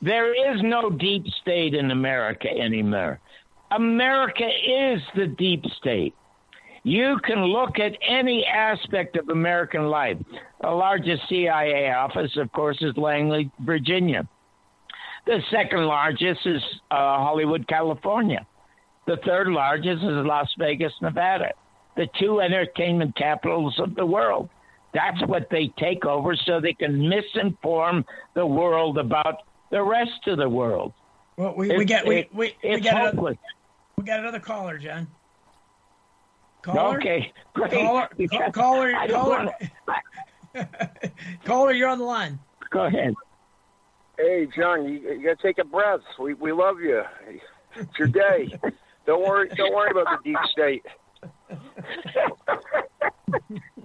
there 0.00 0.52
is 0.52 0.60
no 0.62 0.90
deep 0.90 1.28
state 1.28 1.74
in 1.74 1.92
America 1.92 2.48
anymore. 2.50 3.20
America 3.70 4.48
is 4.48 5.00
the 5.14 5.28
deep 5.28 5.64
state. 5.78 6.16
You 6.84 7.18
can 7.24 7.44
look 7.44 7.78
at 7.78 7.92
any 8.06 8.44
aspect 8.44 9.16
of 9.16 9.28
American 9.28 9.86
life. 9.86 10.16
The 10.60 10.70
largest 10.70 11.28
CIA 11.28 11.92
office, 11.92 12.36
of 12.36 12.50
course, 12.52 12.78
is 12.80 12.96
Langley, 12.96 13.50
Virginia. 13.60 14.28
The 15.26 15.40
second 15.50 15.84
largest 15.86 16.40
is 16.44 16.62
uh, 16.90 16.96
Hollywood, 16.96 17.68
California. 17.68 18.44
The 19.06 19.18
third 19.24 19.48
largest 19.48 20.02
is 20.02 20.26
Las 20.26 20.48
Vegas, 20.58 20.92
Nevada. 21.00 21.52
The 21.96 22.08
two 22.18 22.40
entertainment 22.40 23.14
capitals 23.14 23.78
of 23.78 23.94
the 23.94 24.06
world. 24.06 24.48
That's 24.92 25.24
what 25.26 25.48
they 25.50 25.68
take 25.78 26.04
over 26.04 26.34
so 26.34 26.60
they 26.60 26.74
can 26.74 27.00
misinform 27.00 28.04
the 28.34 28.44
world 28.44 28.98
about 28.98 29.42
the 29.70 29.82
rest 29.82 30.26
of 30.26 30.38
the 30.38 30.48
world. 30.48 30.92
Well, 31.36 31.54
we, 31.56 31.76
we 31.76 31.84
get 31.84 32.06
we, 32.06 32.28
we, 32.32 32.54
we 32.62 32.80
got 32.80 33.14
another, 33.14 33.38
we 33.96 34.04
got 34.04 34.20
another 34.20 34.40
caller, 34.40 34.78
John. 34.78 35.06
Caller? 36.62 36.98
Okay, 36.98 37.32
great. 37.54 37.72
Caller, 37.72 38.08
caller, 38.30 38.52
caller, 38.52 39.08
caller, 39.08 39.50
caller, 41.44 41.72
you're 41.72 41.88
on 41.88 41.98
the 41.98 42.04
line. 42.04 42.38
Go 42.70 42.84
ahead. 42.84 43.14
Hey, 44.16 44.46
John, 44.56 44.84
you, 44.84 45.00
you 45.00 45.24
got 45.24 45.40
to 45.40 45.42
take 45.42 45.58
a 45.58 45.64
breath. 45.64 46.00
We 46.20 46.34
we 46.34 46.52
love 46.52 46.80
you. 46.80 47.02
It's 47.76 47.98
your 47.98 48.08
day. 48.08 48.48
don't 49.06 49.22
worry. 49.22 49.48
Don't 49.56 49.74
worry 49.74 49.90
about 49.90 50.06
the 50.22 50.30
deep 50.30 50.38
state. 50.52 50.84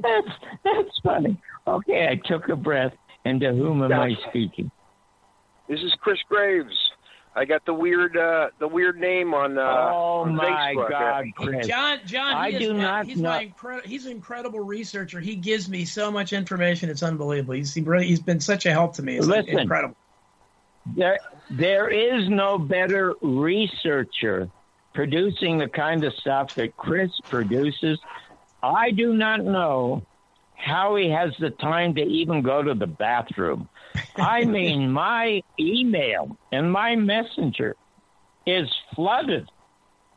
that's 0.02 0.28
that's 0.64 1.00
funny. 1.04 1.42
Okay, 1.68 2.08
I 2.10 2.28
took 2.28 2.50
a 2.50 2.56
breath. 2.56 2.94
And 3.26 3.42
to 3.42 3.52
whom 3.52 3.84
am 3.84 3.92
I 3.92 4.16
speaking? 4.30 4.72
This 5.68 5.82
is 5.82 5.94
Chris 6.00 6.20
Graves. 6.30 6.74
I 7.38 7.46
got 7.46 7.66
the 7.66 7.74
weird 7.74 8.18
uh, 8.18 8.50
the 8.58 8.68
weird 8.68 9.00
name 9.00 9.36
on 9.36 9.60
uh, 9.60 9.62
oh 9.62 10.22
on 10.22 10.36
my 10.36 10.74
Facebook. 10.76 10.90
God, 10.90 11.26
Chris. 11.36 11.68
John 11.68 12.00
John 12.04 12.34
I 12.34 12.50
do 12.50 12.72
is, 12.74 12.82
not 12.82 13.06
he's 13.06 13.18
know. 13.18 13.30
my 13.30 13.46
incre- 13.46 13.86
he's 13.86 14.08
an 14.08 14.14
incredible 14.14 14.60
researcher. 14.62 15.20
He 15.20 15.36
gives 15.36 15.70
me 15.70 15.86
so 15.86 16.12
much 16.12 16.34
information. 16.34 16.90
It's 16.90 17.04
unbelievable. 17.04 17.54
He's 17.54 17.76
he 17.76 17.82
really, 17.82 18.08
he's 18.08 18.22
been 18.22 18.40
such 18.40 18.66
a 18.66 18.72
help 18.72 18.96
to 18.96 19.04
me. 19.04 19.18
It's 19.18 19.28
Listen, 19.28 19.60
incredible. 19.60 19.96
There, 20.96 21.20
there 21.52 21.90
is 21.90 22.28
no 22.28 22.58
better 22.58 23.14
researcher 23.22 24.50
producing 24.96 25.60
the 25.60 25.68
kind 25.68 26.04
of 26.06 26.14
stuff 26.16 26.56
that 26.56 26.76
Chris 26.76 27.12
produces. 27.26 28.00
I 28.64 28.90
do 28.90 29.14
not 29.14 29.46
know 29.46 30.02
how 30.56 30.96
he 30.96 31.12
has 31.12 31.34
the 31.40 31.52
time 31.52 31.94
to 31.96 32.02
even 32.02 32.42
go 32.42 32.64
to 32.64 32.74
the 32.74 32.88
bathroom. 32.88 33.70
I 34.16 34.46
mean, 34.46 34.92
my 34.92 35.42
email 35.60 36.38
and 36.52 36.72
my 36.72 36.96
messenger 36.96 37.76
is 38.46 38.70
flooded 38.96 39.50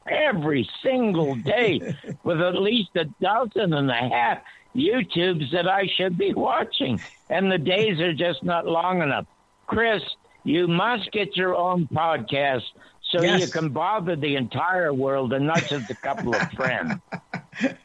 every 0.09 0.68
single 0.83 1.35
day 1.37 1.95
with 2.24 2.41
at 2.41 2.55
least 2.55 2.91
a 2.97 3.05
dozen 3.20 3.72
and 3.74 3.91
a 3.91 3.95
half 3.95 4.39
YouTubes 4.74 5.53
that 5.53 5.68
I 5.68 5.89
should 5.97 6.16
be 6.16 6.33
watching. 6.33 7.01
And 7.28 7.51
the 7.51 7.59
days 7.59 8.01
are 8.01 8.14
just 8.14 8.43
not 8.43 8.66
long 8.66 9.03
enough. 9.03 9.26
Chris, 9.66 10.03
you 10.45 10.66
must 10.68 11.11
get 11.12 11.37
your 11.37 11.55
own 11.55 11.87
podcast 11.89 12.62
so 13.11 13.22
yes. 13.22 13.41
you 13.41 13.49
can 13.49 13.70
bother 13.70 14.16
the 14.16 14.37
entire 14.37 14.95
world 14.95 15.33
and 15.33 15.47
not 15.47 15.64
just 15.66 15.91
a 15.91 15.95
couple 15.95 16.35
of 16.35 16.51
friends. 16.53 16.95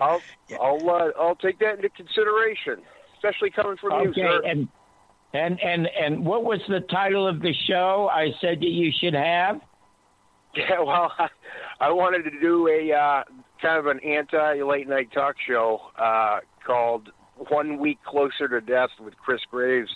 I'll 0.00 0.20
I'll 0.60 0.90
uh, 0.90 1.10
I'll 1.18 1.36
take 1.36 1.58
that 1.58 1.76
into 1.76 1.88
consideration, 1.90 2.78
especially 3.18 3.50
coming 3.50 3.76
from 3.76 3.92
okay, 3.92 4.06
you, 4.06 4.14
sir. 4.14 4.42
And 4.44 4.68
and 5.32 5.60
and 5.62 5.86
and 5.88 6.24
what 6.24 6.44
was 6.44 6.60
the 6.68 6.80
title 6.80 7.26
of 7.26 7.40
the 7.40 7.52
show? 7.66 8.08
I 8.10 8.32
said 8.40 8.60
that 8.60 8.70
you 8.70 8.92
should 8.92 9.14
have. 9.14 9.60
Yeah, 10.56 10.80
well, 10.80 11.12
I, 11.18 11.28
I 11.78 11.90
wanted 11.92 12.22
to 12.24 12.40
do 12.40 12.66
a 12.68 12.90
uh, 12.90 13.22
kind 13.60 13.78
of 13.78 13.86
an 13.86 14.00
anti 14.00 14.62
late 14.62 14.88
night 14.88 15.12
talk 15.12 15.36
show 15.46 15.82
uh, 15.96 16.40
called 16.64 17.10
one 17.36 17.78
week 17.78 17.98
closer 18.02 18.48
to 18.48 18.60
death 18.62 18.88
with 18.98 19.14
Chris 19.18 19.42
Graves, 19.50 19.94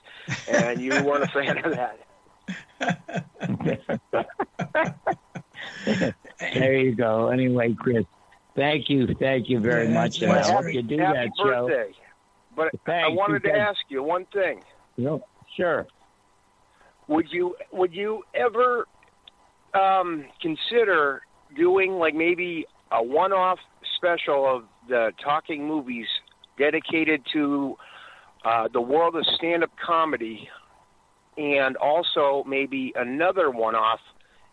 and 0.49 0.79
you 0.81 0.91
weren't 1.03 1.25
a 1.25 1.29
fan 1.29 1.65
of 1.65 1.75
that. 1.75 1.99
there 6.55 6.77
you 6.77 6.95
go. 6.95 7.29
Anyway, 7.29 7.75
Chris, 7.75 8.05
thank 8.55 8.91
you, 8.91 9.15
thank 9.19 9.49
you 9.49 9.59
very 9.59 9.89
yeah, 9.89 9.95
much, 9.95 10.21
and 10.21 10.33
I 10.33 10.43
hope 10.53 10.73
you 10.73 10.83
do 10.83 10.99
happy 10.99 11.15
that 11.15 11.31
birthday. 11.43 11.93
show. 11.93 12.02
But 12.55 12.71
Thanks, 12.87 13.09
I 13.11 13.13
wanted 13.13 13.43
because, 13.43 13.57
to 13.57 13.61
ask 13.61 13.79
you 13.89 14.03
one 14.03 14.27
thing. 14.33 14.63
Sure. 15.57 15.87
Would 17.09 17.27
you 17.31 17.57
would 17.73 17.93
you 17.93 18.23
ever 18.35 18.87
um, 19.75 20.27
consider 20.41 21.23
doing 21.57 21.93
like 21.93 22.15
maybe 22.15 22.67
a 22.91 23.03
one-off 23.03 23.59
special 23.97 24.47
of 24.47 24.65
the 24.89 25.13
talking 25.23 25.67
movies 25.67 26.07
dedicated 26.59 27.23
to 27.33 27.77
uh, 28.45 28.69
the 28.73 28.81
world 28.81 29.17
of 29.17 29.25
stand 29.37 29.63
up 29.63 29.71
comedy 29.85 30.49
and 31.37 31.77
also 31.77 32.45
maybe 32.47 32.93
another 32.97 33.51
one 33.51 33.75
off 33.75 34.01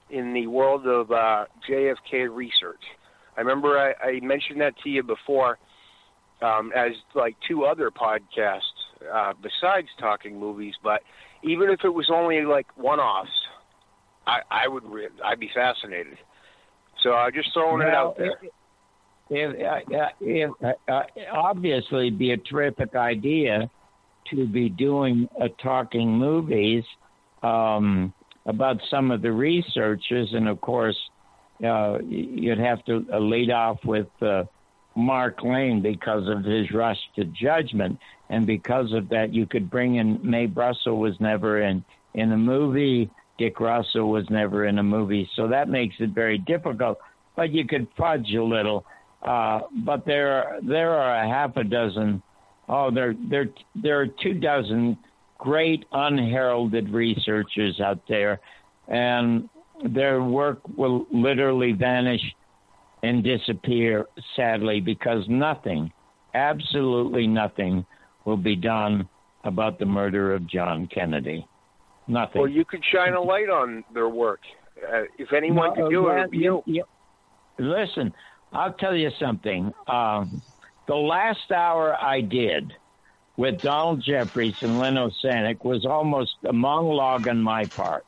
in 0.10 0.34
the 0.34 0.48
world 0.48 0.88
of 0.88 1.12
uh, 1.12 1.46
JFK 1.70 2.34
research. 2.34 2.82
I 3.38 3.42
remember 3.42 3.78
I, 3.78 3.94
I 4.08 4.20
mentioned 4.22 4.62
that 4.62 4.74
to 4.84 4.90
you 4.90 5.04
before 5.04 5.58
um, 6.42 6.72
as 6.76 6.92
like 7.16 7.36
two 7.48 7.66
other 7.66 7.92
podcasts 7.92 8.62
uh, 9.14 9.34
besides 9.42 9.88
talking 10.00 10.40
movies, 10.40 10.74
but 10.84 11.02
even 11.44 11.70
if 11.70 11.82
it 11.84 11.90
was 11.90 12.10
only 12.14 12.42
like 12.42 12.68
one 12.78 13.00
offs, 13.00 13.30
I, 14.28 14.40
I 14.50 14.68
would 14.68 14.86
re- 14.86 15.08
I'd 15.24 15.40
be 15.40 15.50
fascinated. 15.54 16.18
So 17.04 17.14
I'm 17.14 17.34
just 17.34 17.50
throwing 17.54 17.82
it 17.82 17.94
out 17.94 18.18
there 18.18 18.36
it, 19.30 19.86
uh, 19.96 20.08
it 20.20 20.52
uh, 20.64 20.92
uh, 20.92 21.04
obviously 21.32 22.10
be 22.10 22.32
a 22.32 22.38
terrific 22.38 22.96
idea 22.96 23.70
to 24.32 24.48
be 24.48 24.70
doing 24.70 25.28
a 25.40 25.50
talking 25.62 26.10
movies 26.10 26.84
um, 27.44 28.14
about 28.46 28.78
some 28.90 29.12
of 29.12 29.22
the 29.22 29.32
researchers, 29.32 30.30
and 30.34 30.48
of 30.48 30.60
course, 30.62 30.98
uh, 31.66 32.00
you'd 32.08 32.60
have 32.60 32.84
to 32.86 33.06
uh, 33.14 33.20
lead 33.20 33.52
off 33.52 33.78
with 33.86 34.08
Mark 34.96 35.44
Lane 35.44 35.82
because 35.82 36.28
of 36.28 36.44
his 36.44 36.72
rush 36.72 36.98
to 37.16 37.26
judgment, 37.26 37.98
and 38.30 38.46
because 38.46 38.92
of 38.94 39.10
that, 39.10 39.34
you 39.34 39.46
could 39.46 39.70
bring 39.70 39.96
in 39.96 40.20
Mae 40.24 40.48
Russell 40.48 41.00
was 41.00 41.14
never 41.20 41.62
in 41.62 41.84
in 42.14 42.32
a 42.32 42.38
movie. 42.38 43.10
Dick 43.38 43.60
Russell 43.60 44.10
was 44.10 44.26
never 44.30 44.66
in 44.66 44.80
a 44.80 44.84
movie, 44.84 45.30
so 45.36 45.48
that 45.48 45.70
makes 45.70 45.96
it 46.00 46.10
very 46.10 46.38
difficult. 46.40 46.98
But 47.36 47.52
you 47.52 47.66
could 47.66 47.88
fudge 47.98 48.34
a 48.34 48.44
little. 48.44 48.86
Uh, 49.22 49.62
but 49.86 50.06
there 50.06 50.60
there 50.62 50.92
are 50.92 51.24
a 51.24 51.28
half 51.28 51.56
a 51.58 51.64
dozen 51.64 52.22
Oh, 52.70 52.92
there 52.92 53.16
there 53.30 53.48
there 53.76 54.00
are 54.00 54.08
two 54.22 54.36
dozen 54.36 54.96
great 55.40 55.86
unheralded 55.92 56.90
researchers 56.90 57.82
out 57.82 58.00
there, 58.08 58.40
and 58.88 59.50
their 59.84 60.22
work 60.22 60.60
will 60.78 61.08
literally 61.12 61.72
vanish 61.72 62.22
and 63.04 63.24
disappear 63.24 64.06
sadly 64.36 64.80
because 64.82 65.24
nothing, 65.28 65.92
absolutely 66.34 67.28
nothing, 67.28 67.86
will 68.26 68.38
be 68.38 68.56
done 68.56 69.08
about 69.44 69.80
the 69.80 69.86
murder 69.86 70.34
of 70.34 70.46
John 70.48 70.88
Kennedy. 70.94 71.48
Nothing. 72.08 72.42
Well, 72.42 72.50
you 72.50 72.66
could 72.66 72.84
shine 72.92 73.14
a 73.14 73.22
light 73.22 73.50
on 73.50 73.84
their 73.94 74.10
work. 74.10 74.42
Uh, 74.78 75.04
if 75.18 75.32
anyone 75.34 75.70
No, 75.70 75.76
could 75.76 75.90
do 75.92 76.08
it, 76.10 76.34
you. 76.34 76.64
you- 76.66 76.84
Listen, 77.58 78.14
I'll 78.54 78.74
tell 78.74 78.96
you 78.96 79.10
something. 79.20 79.74
Um, 79.88 80.42
the 80.88 80.96
last 80.96 81.52
hour 81.52 81.96
I 82.02 82.22
did 82.22 82.74
with 83.38 83.62
Donald 83.62 84.02
Jeffries 84.06 84.56
and 84.62 84.80
Len 84.80 84.96
Osanic 84.96 85.64
was 85.64 85.86
almost 85.86 86.32
a 86.48 86.54
monologue 86.54 87.28
on 87.28 87.42
my 87.42 87.66
part. 87.66 88.06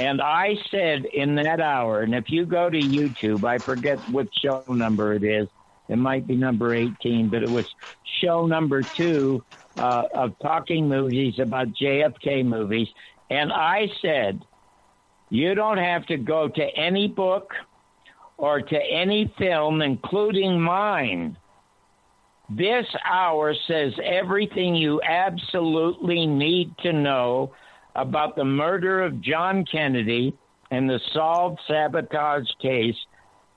And 0.00 0.22
I 0.22 0.54
said 0.70 1.04
in 1.12 1.34
that 1.34 1.60
hour, 1.60 2.00
and 2.00 2.14
if 2.14 2.24
you 2.30 2.46
go 2.46 2.70
to 2.70 2.76
YouTube, 2.76 3.44
I 3.44 3.58
forget 3.58 3.98
what 4.08 4.28
show 4.42 4.64
number 4.66 5.12
it 5.12 5.22
is. 5.22 5.46
It 5.90 5.98
might 5.98 6.26
be 6.26 6.36
number 6.36 6.74
18, 6.74 7.28
but 7.28 7.42
it 7.42 7.50
was 7.50 7.66
show 8.22 8.46
number 8.46 8.82
two 8.82 9.44
uh, 9.76 10.04
of 10.14 10.32
talking 10.40 10.88
movies 10.88 11.34
about 11.38 11.68
JFK 11.78 12.46
movies. 12.46 12.88
And 13.28 13.52
I 13.52 13.88
said, 14.00 14.42
you 15.28 15.54
don't 15.54 15.76
have 15.76 16.06
to 16.06 16.16
go 16.16 16.48
to 16.48 16.62
any 16.74 17.06
book 17.06 17.50
or 18.38 18.62
to 18.62 18.76
any 18.76 19.34
film, 19.36 19.82
including 19.82 20.58
mine. 20.58 21.36
This 22.48 22.86
hour 23.04 23.54
says 23.66 23.92
everything 24.02 24.74
you 24.76 25.02
absolutely 25.02 26.26
need 26.26 26.74
to 26.78 26.94
know 26.94 27.52
about 27.94 28.36
the 28.36 28.44
murder 28.44 29.02
of 29.02 29.20
John 29.20 29.64
Kennedy 29.64 30.34
and 30.70 30.88
the 30.88 31.00
solved 31.12 31.60
sabotage 31.66 32.48
case 32.60 32.96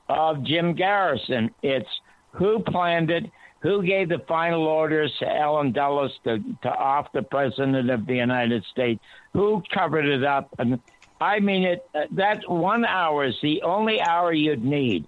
of 0.09 0.43
Jim 0.43 0.73
Garrison. 0.73 1.51
It's 1.61 1.89
who 2.31 2.59
planned 2.59 3.11
it, 3.11 3.29
who 3.59 3.83
gave 3.83 4.09
the 4.09 4.19
final 4.27 4.63
orders 4.65 5.13
to 5.19 5.31
Allen 5.31 5.71
Dulles 5.71 6.11
to, 6.23 6.39
to 6.63 6.69
off 6.69 7.11
the 7.13 7.21
president 7.23 7.89
of 7.89 8.05
the 8.05 8.15
United 8.15 8.63
States, 8.65 9.01
who 9.33 9.63
covered 9.71 10.05
it 10.05 10.23
up, 10.23 10.49
and 10.57 10.79
I 11.21 11.39
mean 11.39 11.63
it. 11.63 11.87
uh, 11.95 12.05
That 12.11 12.49
one 12.49 12.83
hour 12.85 13.25
is 13.25 13.35
the 13.41 13.61
only 13.61 14.01
hour 14.01 14.33
you'd 14.33 14.65
need, 14.65 15.07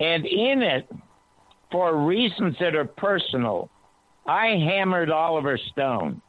and 0.00 0.26
in 0.26 0.62
it, 0.62 0.88
for 1.70 1.96
reasons 1.96 2.56
that 2.60 2.74
are 2.74 2.84
personal, 2.84 3.70
I 4.26 4.48
hammered 4.48 5.10
Oliver 5.10 5.56
Stone 5.56 6.20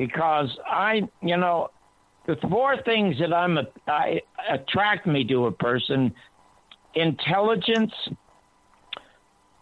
because 0.00 0.48
I, 0.64 1.02
you 1.20 1.36
know, 1.36 1.68
the 2.26 2.34
four 2.48 2.80
things 2.84 3.18
that 3.18 3.34
I'm 3.34 3.58
I 3.86 4.22
attract 4.48 5.06
me 5.06 5.24
to 5.24 5.44
a 5.44 5.52
person: 5.52 6.14
intelligence, 6.94 7.92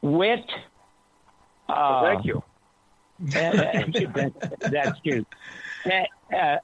wit. 0.00 0.44
Uh, 1.68 2.02
Thank 2.04 2.24
you. 2.24 2.42
that, 3.18 4.54
that's 4.70 5.00
true. 5.00 5.26
Uh, 5.84 6.36
uh, 6.36 6.56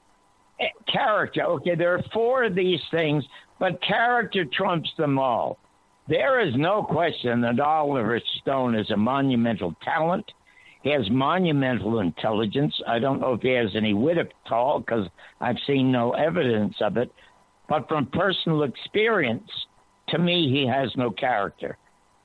character. 0.86 1.42
Okay, 1.42 1.74
there 1.74 1.94
are 1.94 2.02
four 2.12 2.44
of 2.44 2.54
these 2.54 2.80
things, 2.92 3.24
but 3.58 3.82
character 3.82 4.44
trumps 4.44 4.90
them 4.96 5.18
all. 5.18 5.58
There 6.06 6.38
is 6.38 6.54
no 6.54 6.84
question 6.84 7.40
that 7.40 7.58
Oliver 7.58 8.20
Stone 8.40 8.76
is 8.76 8.88
a 8.92 8.96
monumental 8.96 9.74
talent. 9.82 10.30
He 10.84 10.90
has 10.90 11.08
monumental 11.10 12.00
intelligence. 12.00 12.78
I 12.86 12.98
don't 12.98 13.18
know 13.18 13.32
if 13.32 13.40
he 13.40 13.52
has 13.52 13.70
any 13.74 13.94
wit 13.94 14.18
at 14.18 14.28
all 14.50 14.80
because 14.80 15.08
I've 15.40 15.56
seen 15.66 15.90
no 15.90 16.12
evidence 16.12 16.74
of 16.82 16.98
it. 16.98 17.10
But 17.70 17.88
from 17.88 18.04
personal 18.12 18.64
experience, 18.64 19.48
to 20.08 20.18
me, 20.18 20.50
he 20.52 20.66
has 20.66 20.94
no 20.94 21.10
character. 21.10 21.78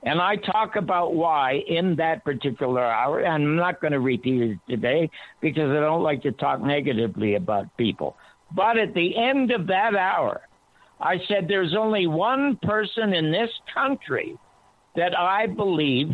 And 0.04 0.20
I 0.20 0.36
talk 0.36 0.76
about 0.76 1.16
why 1.16 1.64
in 1.70 1.96
that 1.96 2.26
particular 2.26 2.84
hour, 2.84 3.22
and 3.22 3.44
I'm 3.44 3.56
not 3.56 3.80
going 3.80 3.94
to 3.94 4.02
repeat 4.02 4.42
it 4.42 4.60
today 4.68 5.10
because 5.40 5.72
I 5.72 5.80
don't 5.80 6.04
like 6.04 6.22
to 6.24 6.34
talk 6.34 6.60
negatively 6.60 7.36
about 7.36 7.78
people. 7.78 8.18
But 8.54 8.78
at 8.78 8.94
the 8.94 9.16
end 9.16 9.52
of 9.52 9.68
that 9.68 9.96
hour, 9.96 10.42
I 11.00 11.16
said 11.30 11.48
there's 11.48 11.76
only 11.78 12.08
one 12.08 12.60
person 12.62 13.14
in 13.14 13.32
this 13.32 13.52
country 13.74 14.38
that 14.98 15.18
I 15.18 15.48
believe 15.48 16.10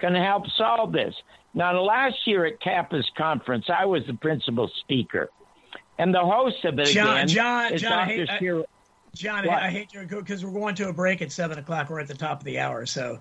can 0.00 0.14
help 0.14 0.44
solve 0.56 0.92
this. 0.92 1.14
Now, 1.52 1.80
last 1.82 2.26
year 2.26 2.44
at 2.44 2.60
COPA's 2.60 3.10
conference, 3.16 3.66
I 3.68 3.84
was 3.84 4.06
the 4.06 4.14
principal 4.14 4.68
speaker. 4.80 5.28
And 5.98 6.14
the 6.14 6.20
host 6.20 6.64
of 6.64 6.78
it 6.78 6.86
John, 6.86 7.16
again 7.16 7.28
John, 7.28 7.72
is 7.74 7.82
John, 7.82 7.92
I 7.92 8.16
Dr. 8.16 8.26
hate, 8.26 8.30
I, 8.30 8.64
John, 9.14 9.46
What? 9.46 9.58
I, 9.62 9.66
I 9.66 9.70
hate 9.70 9.90
to 9.90 10.06
because 10.06 10.44
we're 10.44 10.52
going 10.52 10.74
to 10.76 10.88
a 10.88 10.92
break 10.92 11.20
at 11.20 11.32
seven 11.32 11.58
o'clock. 11.58 11.90
We're 11.90 12.00
at 12.00 12.08
the 12.08 12.14
top 12.14 12.38
of 12.38 12.44
the 12.44 12.58
hour, 12.60 12.86
so 12.86 13.18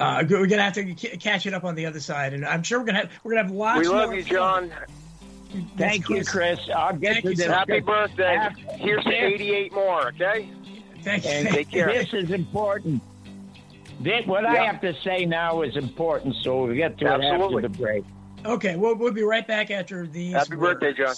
uh, 0.00 0.24
we're 0.28 0.46
gonna 0.46 0.62
have 0.62 0.72
to 0.74 0.96
c- 0.96 1.16
catch 1.18 1.44
it 1.46 1.52
up 1.52 1.64
on 1.64 1.74
the 1.74 1.84
other 1.84 2.00
side. 2.00 2.32
And 2.32 2.46
I'm 2.46 2.62
sure 2.62 2.78
we're 2.78 2.86
gonna 2.86 2.98
have 3.00 3.10
we're 3.22 3.32
gonna 3.32 3.42
have 3.42 3.52
lots. 3.52 3.80
We 3.80 3.88
love 3.88 4.10
more 4.10 4.18
you, 4.18 4.24
fun. 4.24 4.70
John. 4.70 5.66
Thank 5.76 6.08
you, 6.08 6.24
Chris. 6.24 6.58
I'll 6.74 6.96
get 6.96 7.14
Thank 7.14 7.24
to 7.24 7.30
you, 7.30 7.36
this. 7.36 7.46
Happy 7.46 7.80
birthday. 7.80 8.36
After- 8.36 8.72
Here's 8.76 9.04
to 9.04 9.10
88 9.12 9.72
more, 9.74 10.08
okay? 10.08 10.48
Thank 11.02 11.24
you. 11.24 11.30
And 11.30 11.48
Take 11.48 11.70
care. 11.70 11.88
this 11.92 12.14
is 12.14 12.30
important. 12.30 13.02
This, 14.00 14.26
what 14.26 14.44
I 14.44 14.64
have 14.64 14.80
to 14.80 14.94
say 15.02 15.24
now 15.24 15.62
is 15.62 15.76
important, 15.76 16.36
so 16.36 16.64
we'll 16.64 16.74
get 16.74 16.98
to 16.98 17.14
it 17.14 17.24
after 17.24 17.60
the 17.60 17.68
break. 17.68 18.04
Okay, 18.44 18.76
we'll 18.76 18.96
we'll 18.96 19.12
be 19.12 19.22
right 19.22 19.46
back 19.46 19.70
after 19.70 20.06
these. 20.06 20.32
Happy 20.32 20.56
birthday, 20.56 20.92
John. 20.92 21.14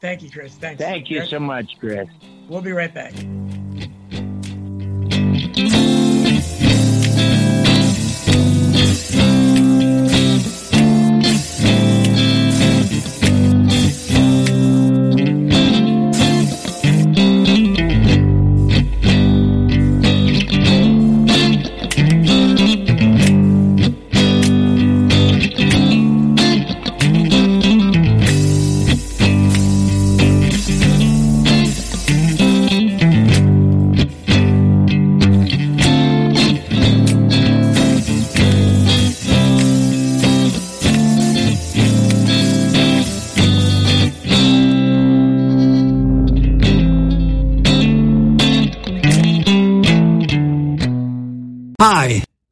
Thank 0.00 0.22
you, 0.22 0.30
Chris. 0.30 0.54
Thanks. 0.54 0.80
Thank 0.82 1.10
you 1.10 1.24
so 1.24 1.38
much, 1.38 1.78
Chris. 1.80 2.08
We'll 2.48 2.60
be 2.60 2.72
right 2.72 2.92
back. 2.92 3.14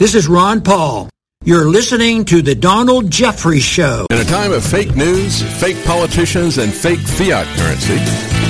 This 0.05 0.15
is 0.15 0.29
Ron 0.29 0.61
Paul. 0.61 1.09
You're 1.45 1.65
listening 1.65 2.27
to 2.27 2.43
The 2.43 2.55
Donald 2.55 3.11
Jeffries 3.11 3.63
Show. 3.63 4.07
In 4.11 4.19
a 4.19 4.25
time 4.25 4.53
of 4.53 4.63
fake 4.63 4.95
news, 4.95 5.41
fake 5.59 5.83
politicians, 5.87 6.59
and 6.59 6.71
fake 6.71 6.99
fiat 6.99 7.47
currency, 7.57 7.95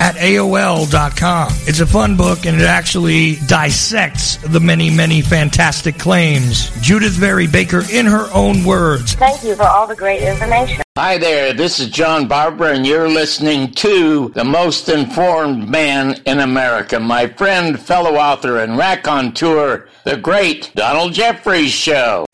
at 0.00 0.16
AOL.com. 0.16 1.52
It's 1.68 1.80
a 1.80 1.86
fun 1.86 2.16
book 2.16 2.46
and 2.46 2.60
it 2.60 2.64
actually 2.64 3.36
dissects 3.46 4.36
the 4.36 4.60
many, 4.60 4.90
many 4.90 5.22
fantastic 5.22 5.98
claims. 5.98 6.70
Judyth 6.82 7.18
Vary 7.18 7.46
Baker 7.46 7.82
in 7.90 8.06
her 8.06 8.28
own 8.32 8.64
words. 8.64 9.14
Thank 9.14 9.44
you 9.44 9.54
for 9.54 9.64
all 9.64 9.86
the 9.86 9.96
great 9.96 10.22
information. 10.22 10.82
Hi 10.96 11.16
there, 11.16 11.54
this 11.54 11.80
is 11.80 11.88
John 11.88 12.21
Barbour, 12.28 12.68
and 12.68 12.86
you're 12.86 13.08
listening 13.08 13.72
to 13.72 14.28
the 14.30 14.44
most 14.44 14.88
informed 14.88 15.68
man 15.68 16.20
in 16.26 16.40
America, 16.40 16.98
my 17.00 17.26
friend, 17.26 17.78
fellow 17.78 18.16
author, 18.16 18.58
and 18.58 18.76
raconteur, 18.76 19.88
the 20.04 20.16
great 20.16 20.72
Donald 20.74 21.12
Jeffries 21.12 21.70
Show. 21.70 22.24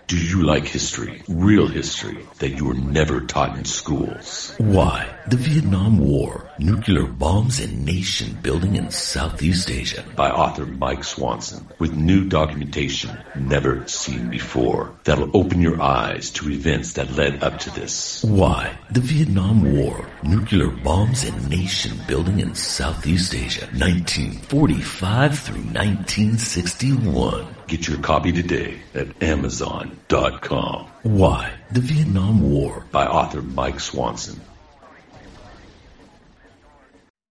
Do 0.08 0.18
you 0.18 0.44
like 0.44 0.68
history? 0.68 1.24
Real 1.28 1.66
history 1.66 2.20
that 2.38 2.50
you 2.50 2.66
were 2.66 2.76
never 2.76 3.22
taught 3.22 3.58
in 3.58 3.66
schools? 3.66 4.54
Why? 4.60 5.10
The 5.28 5.38
Vietnam 5.38 5.98
War, 5.98 6.48
nuclear 6.60 7.06
bombs 7.06 7.60
and 7.60 7.86
nation 7.86 8.38
building 8.42 8.76
in 8.76 8.90
Southeast 8.90 9.70
Asia 9.70 10.04
by 10.16 10.30
author 10.30 10.66
Mike 10.66 11.04
Swanson 11.04 11.68
with 11.80 11.96
new 11.96 12.26
documentation 12.30 13.18
never 13.36 13.88
seen 13.88 14.30
before 14.30 14.94
that'll 15.04 15.36
open 15.36 15.62
your 15.62 15.82
eyes 15.82 16.32
to 16.32 16.50
events 16.50 16.94
that 16.94 17.12
led 17.16 17.44
up 17.44 17.60
to 17.60 17.70
this. 17.72 18.24
Why? 18.24 18.78
The 18.92 19.02
Vietnam 19.02 19.76
War, 19.76 20.08
nuclear 20.24 20.70
bombs 20.70 21.24
and 21.24 21.50
nation 21.50 22.00
building 22.08 22.40
in 22.40 22.56
Southeast 22.56 23.34
Asia 23.34 23.66
1945 23.74 25.40
through 25.40 25.56
1961. 25.56 27.48
Get 27.68 27.88
your 27.88 27.98
copy 28.00 28.32
today 28.32 28.80
at 28.94 29.22
Amazon.com. 29.22 30.88
Why? 31.04 31.52
The 31.72 31.82
Vietnam 31.82 32.42
War 32.42 32.86
by 32.92 33.06
author 33.06 33.42
Mike 33.42 33.80
Swanson. 33.80 34.40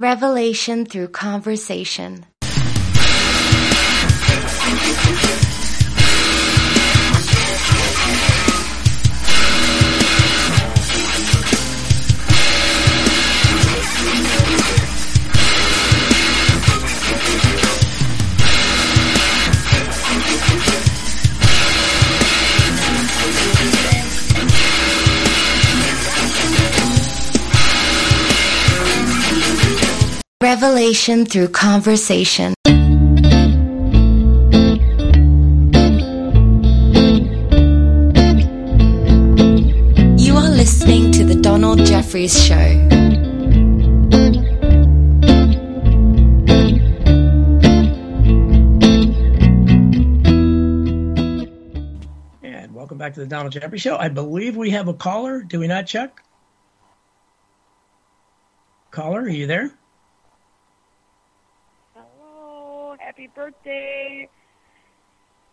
Revelation 0.05 0.84
through 0.84 1.09
conversation. 1.09 2.26
Revelation 30.45 31.24
through 31.24 31.49
conversation. 31.49 32.53
You 40.18 40.36
are 40.36 40.51
listening 40.51 41.12
to 41.12 41.24
The 41.24 41.38
Donald 41.40 41.78
Jeffries 41.86 42.38
Show. 42.45 42.55
And 52.42 52.74
welcome 52.74 52.99
back 52.99 53.14
to 53.14 53.20
the 53.20 53.26
Donald 53.26 53.53
Jeffries 53.55 53.80
Show. 53.80 53.97
I 53.97 54.11
believe 54.11 54.59
we 54.59 54.68
have 54.72 54.88
a 54.88 54.95
caller. 54.95 55.40
Do 55.40 55.61
we 55.61 55.68
not, 55.68 55.86
Chuck? 55.86 56.22
Caller, 58.90 59.22
are 59.22 59.28
you 59.30 59.47
there? 59.47 59.70
Hello, 61.97 62.97
happy 63.14 63.30
birthday. 63.34 64.28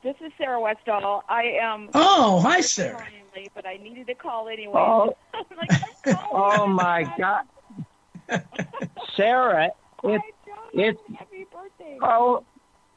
This 0.03 0.15
is 0.25 0.31
Sarah 0.37 0.59
Westall. 0.59 1.23
I 1.29 1.43
am. 1.61 1.89
Oh, 1.93 2.39
hi, 2.39 2.61
Sarah. 2.61 2.95
running 2.97 3.21
Late, 3.35 3.51
but 3.53 3.67
I 3.67 3.77
needed 3.77 4.07
to 4.07 4.15
call 4.15 4.47
anyway. 4.47 4.73
Oh. 4.75 5.15
Like, 5.57 5.81
Oh 6.31 6.65
my 6.65 7.03
God, 7.19 7.43
Sarah! 9.15 9.69
It, 10.03 10.21
it's 10.73 10.99
Happy 11.17 11.45
birthday. 11.51 11.97
oh 12.01 12.43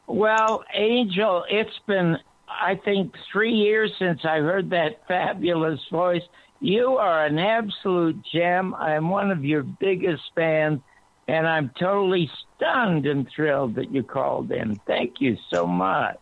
well, 0.06 0.64
Angel. 0.72 1.44
It's 1.50 1.78
been 1.86 2.16
I 2.48 2.76
think 2.84 3.14
three 3.30 3.52
years 3.52 3.92
since 3.98 4.20
I 4.24 4.38
heard 4.38 4.70
that 4.70 5.06
fabulous 5.06 5.80
voice. 5.90 6.22
You 6.60 6.96
are 6.96 7.26
an 7.26 7.38
absolute 7.38 8.22
gem. 8.32 8.74
I'm 8.74 9.10
one 9.10 9.30
of 9.30 9.44
your 9.44 9.62
biggest 9.62 10.22
fans, 10.34 10.80
and 11.28 11.46
I'm 11.46 11.70
totally 11.78 12.30
stunned 12.64 13.06
and 13.06 13.28
thrilled 13.34 13.74
that 13.76 13.90
you 13.92 14.02
called 14.02 14.50
in. 14.50 14.80
Thank 14.86 15.14
you 15.20 15.36
so 15.52 15.66
much. 15.66 16.18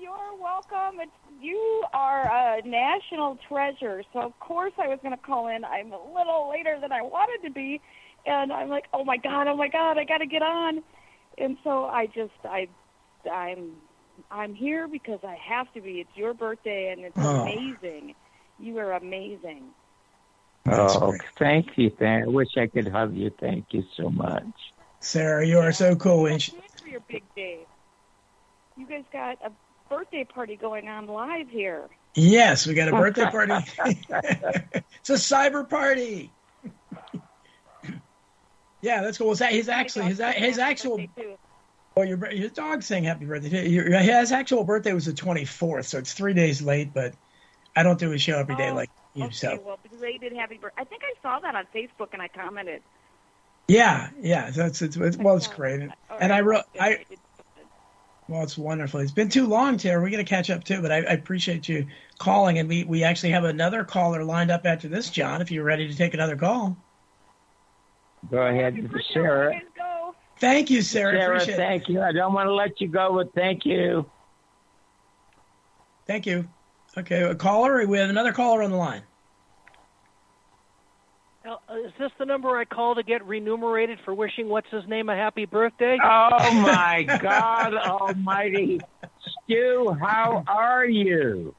You're 0.00 0.36
welcome. 0.40 1.00
It's, 1.00 1.10
you 1.40 1.82
are 1.92 2.26
a 2.58 2.62
national 2.62 3.38
treasure. 3.48 4.02
So, 4.12 4.20
of 4.20 4.38
course, 4.38 4.72
I 4.78 4.88
was 4.88 4.98
going 5.02 5.16
to 5.16 5.22
call 5.22 5.48
in. 5.48 5.64
I'm 5.64 5.92
a 5.92 5.98
little 6.14 6.50
later 6.50 6.78
than 6.80 6.92
I 6.92 7.02
wanted 7.02 7.46
to 7.48 7.52
be. 7.52 7.80
And 8.24 8.52
I'm 8.52 8.68
like, 8.68 8.84
oh 8.92 9.04
my 9.04 9.16
God, 9.16 9.46
oh 9.48 9.56
my 9.56 9.68
God, 9.68 9.98
I 9.98 10.04
got 10.04 10.18
to 10.18 10.26
get 10.26 10.42
on. 10.42 10.82
And 11.38 11.56
so 11.62 11.84
I 11.84 12.06
just, 12.06 12.32
I, 12.44 12.68
I'm, 13.30 13.72
I'm 14.30 14.54
here 14.54 14.88
because 14.88 15.20
I 15.22 15.36
have 15.48 15.72
to 15.74 15.80
be. 15.80 16.00
It's 16.00 16.16
your 16.16 16.34
birthday 16.34 16.92
and 16.96 17.04
it's 17.04 17.16
Oh. 17.18 17.42
amazing. 17.42 18.14
You 18.58 18.78
are 18.78 18.92
amazing. 18.92 19.70
oh, 20.68 21.14
thank 21.38 21.66
you. 21.76 21.90
I 22.00 22.22
wish 22.26 22.48
I 22.56 22.66
could 22.66 22.88
hug 22.88 23.14
you. 23.14 23.30
Thank 23.40 23.66
you 23.70 23.84
so 23.96 24.08
much. 24.08 24.44
Sarah, 25.00 25.46
you 25.46 25.58
are 25.58 25.72
so 25.72 25.94
cool. 25.96 26.26
And 26.26 26.40
sh- 26.40 26.50
For 26.82 26.88
your 26.88 27.00
big 27.08 27.22
day. 27.34 27.60
You 28.76 28.86
guys 28.86 29.04
got 29.12 29.38
a 29.44 29.50
birthday 29.88 30.24
party 30.24 30.56
going 30.56 30.88
on 30.88 31.06
live 31.06 31.48
here. 31.48 31.88
yes, 32.14 32.66
we 32.66 32.74
got 32.74 32.88
a 32.88 32.92
birthday 32.92 33.24
party. 33.30 33.52
it's 33.78 35.10
a 35.10 35.14
cyber 35.14 35.68
party. 35.68 36.30
yeah, 38.82 39.02
that's 39.02 39.18
cool. 39.18 39.34
That 39.34 39.52
his 39.52 39.68
actually 39.68 40.06
his 40.06 40.20
his 40.34 40.58
actual 40.58 41.00
Oh, 41.98 42.02
your 42.02 42.30
your 42.30 42.50
dog 42.50 42.82
saying 42.82 43.04
happy 43.04 43.24
birthday. 43.24 43.66
Your, 43.68 43.86
his 43.98 44.30
actual 44.30 44.64
birthday 44.64 44.92
was 44.92 45.06
the 45.06 45.12
24th, 45.12 45.86
so 45.86 45.98
it's 45.98 46.12
three 46.12 46.34
days 46.34 46.60
late. 46.60 46.92
But 46.92 47.14
I 47.74 47.82
don't 47.82 47.98
do 47.98 48.12
a 48.12 48.18
show 48.18 48.38
every 48.38 48.56
day 48.56 48.68
Oh. 48.70 48.74
like 48.74 48.90
you. 49.14 49.24
Okay, 49.24 49.32
so 49.32 49.58
well, 49.64 49.78
belated 49.90 50.34
happy 50.34 50.58
birthday. 50.58 50.82
I 50.82 50.84
think 50.84 51.02
I 51.04 51.14
saw 51.22 51.38
that 51.40 51.54
on 51.54 51.64
Facebook 51.74 52.08
and 52.12 52.20
I 52.20 52.28
commented. 52.28 52.82
Yeah, 53.68 54.10
yeah. 54.20 54.50
that's 54.50 54.82
it's, 54.82 54.82
it's, 54.82 54.96
it's 54.96 55.16
well, 55.16 55.36
it's 55.36 55.46
great, 55.46 55.80
and, 55.80 55.92
and 56.20 56.32
I 56.32 56.40
wrote 56.40 56.64
I. 56.78 57.04
Well, 58.28 58.42
it's 58.42 58.58
wonderful. 58.58 58.98
It's 59.00 59.12
been 59.12 59.28
too 59.28 59.46
long, 59.46 59.76
Tara. 59.76 60.02
We're 60.02 60.10
going 60.10 60.24
to 60.24 60.28
catch 60.28 60.50
up 60.50 60.64
too, 60.64 60.82
but 60.82 60.90
I, 60.90 60.96
I 60.96 61.12
appreciate 61.12 61.68
you 61.68 61.86
calling, 62.18 62.58
and 62.58 62.68
we 62.68 62.82
we 62.84 63.04
actually 63.04 63.30
have 63.30 63.44
another 63.44 63.84
caller 63.84 64.24
lined 64.24 64.50
up 64.50 64.66
after 64.66 64.88
this, 64.88 65.10
John. 65.10 65.40
If 65.40 65.50
you're 65.52 65.64
ready 65.64 65.86
to 65.86 65.96
take 65.96 66.14
another 66.14 66.36
call. 66.36 66.76
Go 68.30 68.38
ahead, 68.38 68.90
Sarah. 69.12 69.60
Thank 70.38 70.70
you, 70.70 70.82
Sarah. 70.82 71.18
Sarah, 71.18 71.36
Appreciate 71.36 71.54
it. 71.54 71.56
thank 71.56 71.88
you. 71.88 72.02
I 72.02 72.12
don't 72.12 72.34
want 72.34 72.48
to 72.48 72.54
let 72.54 72.80
you 72.80 72.88
go, 72.88 73.14
but 73.14 73.32
thank 73.34 73.64
you. 73.64 74.04
Thank 76.06 76.26
you. 76.26 76.48
Okay, 76.98 77.22
a 77.22 77.34
caller. 77.34 77.86
We 77.86 77.98
have 77.98 78.10
another 78.10 78.32
caller 78.32 78.62
on 78.62 78.70
the 78.70 78.76
line. 78.76 79.02
Uh, 81.46 81.56
is 81.84 81.92
this 81.98 82.10
the 82.18 82.24
number 82.24 82.56
I 82.56 82.64
call 82.64 82.96
to 82.96 83.04
get 83.04 83.24
remunerated 83.24 83.98
for 84.04 84.14
wishing 84.14 84.48
what's 84.48 84.66
his 84.70 84.82
name 84.88 85.08
a 85.08 85.14
happy 85.14 85.44
birthday? 85.44 85.96
Oh 86.02 86.52
my 86.54 87.04
God 87.22 87.74
Almighty, 87.74 88.80
Stu, 89.44 89.94
how 90.00 90.42
are 90.48 90.86
you? 90.86 91.54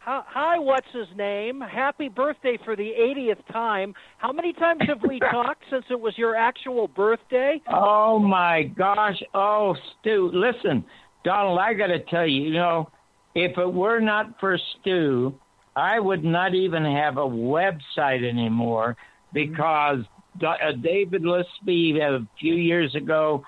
Hi, 0.00 0.22
hi, 0.26 0.58
what's 0.58 0.88
his 0.92 1.06
name? 1.16 1.60
Happy 1.60 2.08
birthday 2.08 2.58
for 2.64 2.74
the 2.74 2.90
80th 2.98 3.46
time. 3.52 3.94
How 4.16 4.32
many 4.32 4.52
times 4.52 4.80
have 4.88 5.02
we 5.06 5.20
talked 5.30 5.62
since 5.70 5.84
it 5.90 6.00
was 6.00 6.14
your 6.16 6.34
actual 6.34 6.88
birthday? 6.88 7.60
Oh 7.72 8.18
my 8.18 8.64
gosh. 8.64 9.22
Oh, 9.32 9.76
Stu, 10.00 10.30
listen, 10.32 10.84
Donald, 11.24 11.60
I 11.60 11.74
got 11.74 11.88
to 11.88 12.00
tell 12.00 12.26
you, 12.26 12.42
you 12.42 12.52
know, 12.54 12.90
if 13.36 13.56
it 13.58 13.72
were 13.72 14.00
not 14.00 14.40
for 14.40 14.58
Stu, 14.80 15.34
I 15.78 16.00
would 16.00 16.24
not 16.24 16.56
even 16.56 16.84
have 16.84 17.18
a 17.18 17.20
website 17.20 18.28
anymore 18.28 18.96
because 19.32 20.00
uh, 20.44 20.72
David 20.82 21.22
Lispy 21.22 22.00
a 22.00 22.26
few 22.40 22.54
years 22.54 22.96
ago 22.96 23.44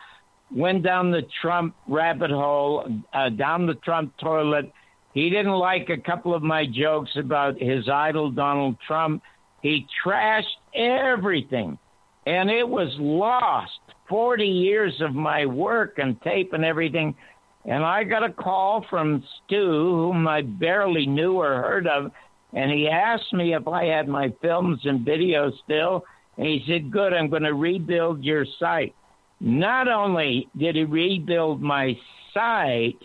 went 0.54 0.84
down 0.84 1.10
the 1.10 1.26
Trump 1.42 1.74
rabbit 1.88 2.30
hole, 2.30 2.86
uh, 3.12 3.30
down 3.30 3.66
the 3.66 3.74
Trump 3.74 4.14
toilet. 4.18 4.70
He 5.12 5.28
didn't 5.28 5.50
like 5.54 5.88
a 5.90 5.96
couple 5.96 6.32
of 6.32 6.42
my 6.44 6.66
jokes 6.72 7.10
about 7.16 7.60
his 7.60 7.88
idol, 7.88 8.30
Donald 8.30 8.76
Trump. 8.86 9.24
He 9.60 9.86
trashed 10.06 10.44
everything, 10.72 11.78
and 12.26 12.48
it 12.48 12.68
was 12.68 12.94
lost. 13.00 13.72
40 14.08 14.44
years 14.44 15.00
of 15.00 15.14
my 15.14 15.46
work 15.46 15.98
and 15.98 16.20
tape 16.22 16.52
and 16.52 16.64
everything. 16.64 17.16
And 17.64 17.84
I 17.84 18.04
got 18.04 18.24
a 18.24 18.32
call 18.32 18.84
from 18.88 19.22
Stu, 19.44 19.56
whom 19.66 20.26
I 20.26 20.42
barely 20.42 21.06
knew 21.06 21.34
or 21.34 21.62
heard 21.62 21.86
of, 21.86 22.10
and 22.52 22.70
he 22.70 22.88
asked 22.88 23.32
me 23.32 23.54
if 23.54 23.68
I 23.68 23.84
had 23.84 24.08
my 24.08 24.32
films 24.42 24.80
and 24.84 25.06
videos 25.06 25.52
still. 25.64 26.04
And 26.36 26.46
he 26.46 26.64
said, 26.66 26.90
Good, 26.90 27.12
I'm 27.12 27.28
going 27.28 27.42
to 27.42 27.54
rebuild 27.54 28.24
your 28.24 28.44
site. 28.58 28.94
Not 29.40 29.88
only 29.88 30.48
did 30.58 30.76
he 30.76 30.84
rebuild 30.84 31.60
my 31.60 31.96
site, 32.34 32.98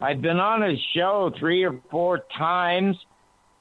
I've 0.00 0.22
been 0.22 0.38
on 0.38 0.62
his 0.62 0.78
show 0.94 1.30
three 1.38 1.62
or 1.64 1.80
four 1.90 2.22
times, 2.36 2.96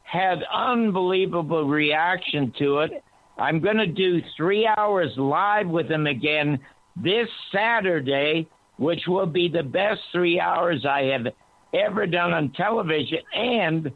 had 0.04 0.40
unbelievable 0.54 1.68
reaction 1.68 2.54
to 2.60 2.80
it. 2.80 3.04
I'm 3.38 3.60
going 3.60 3.78
to 3.78 3.88
do 3.88 4.22
three 4.36 4.68
hours 4.78 5.12
live 5.18 5.68
with 5.68 5.90
him 5.90 6.08
again 6.08 6.60
this 6.96 7.28
Saturday, 7.54 8.48
which 8.80 9.02
will 9.08 9.26
be 9.26 9.50
the 9.50 9.62
best 9.62 10.00
three 10.14 10.40
hours 10.40 10.86
I 10.90 11.02
have 11.04 11.28
ever 11.74 12.08
done 12.08 12.32
on 12.32 12.52
television. 12.56 13.20
And 13.36 13.92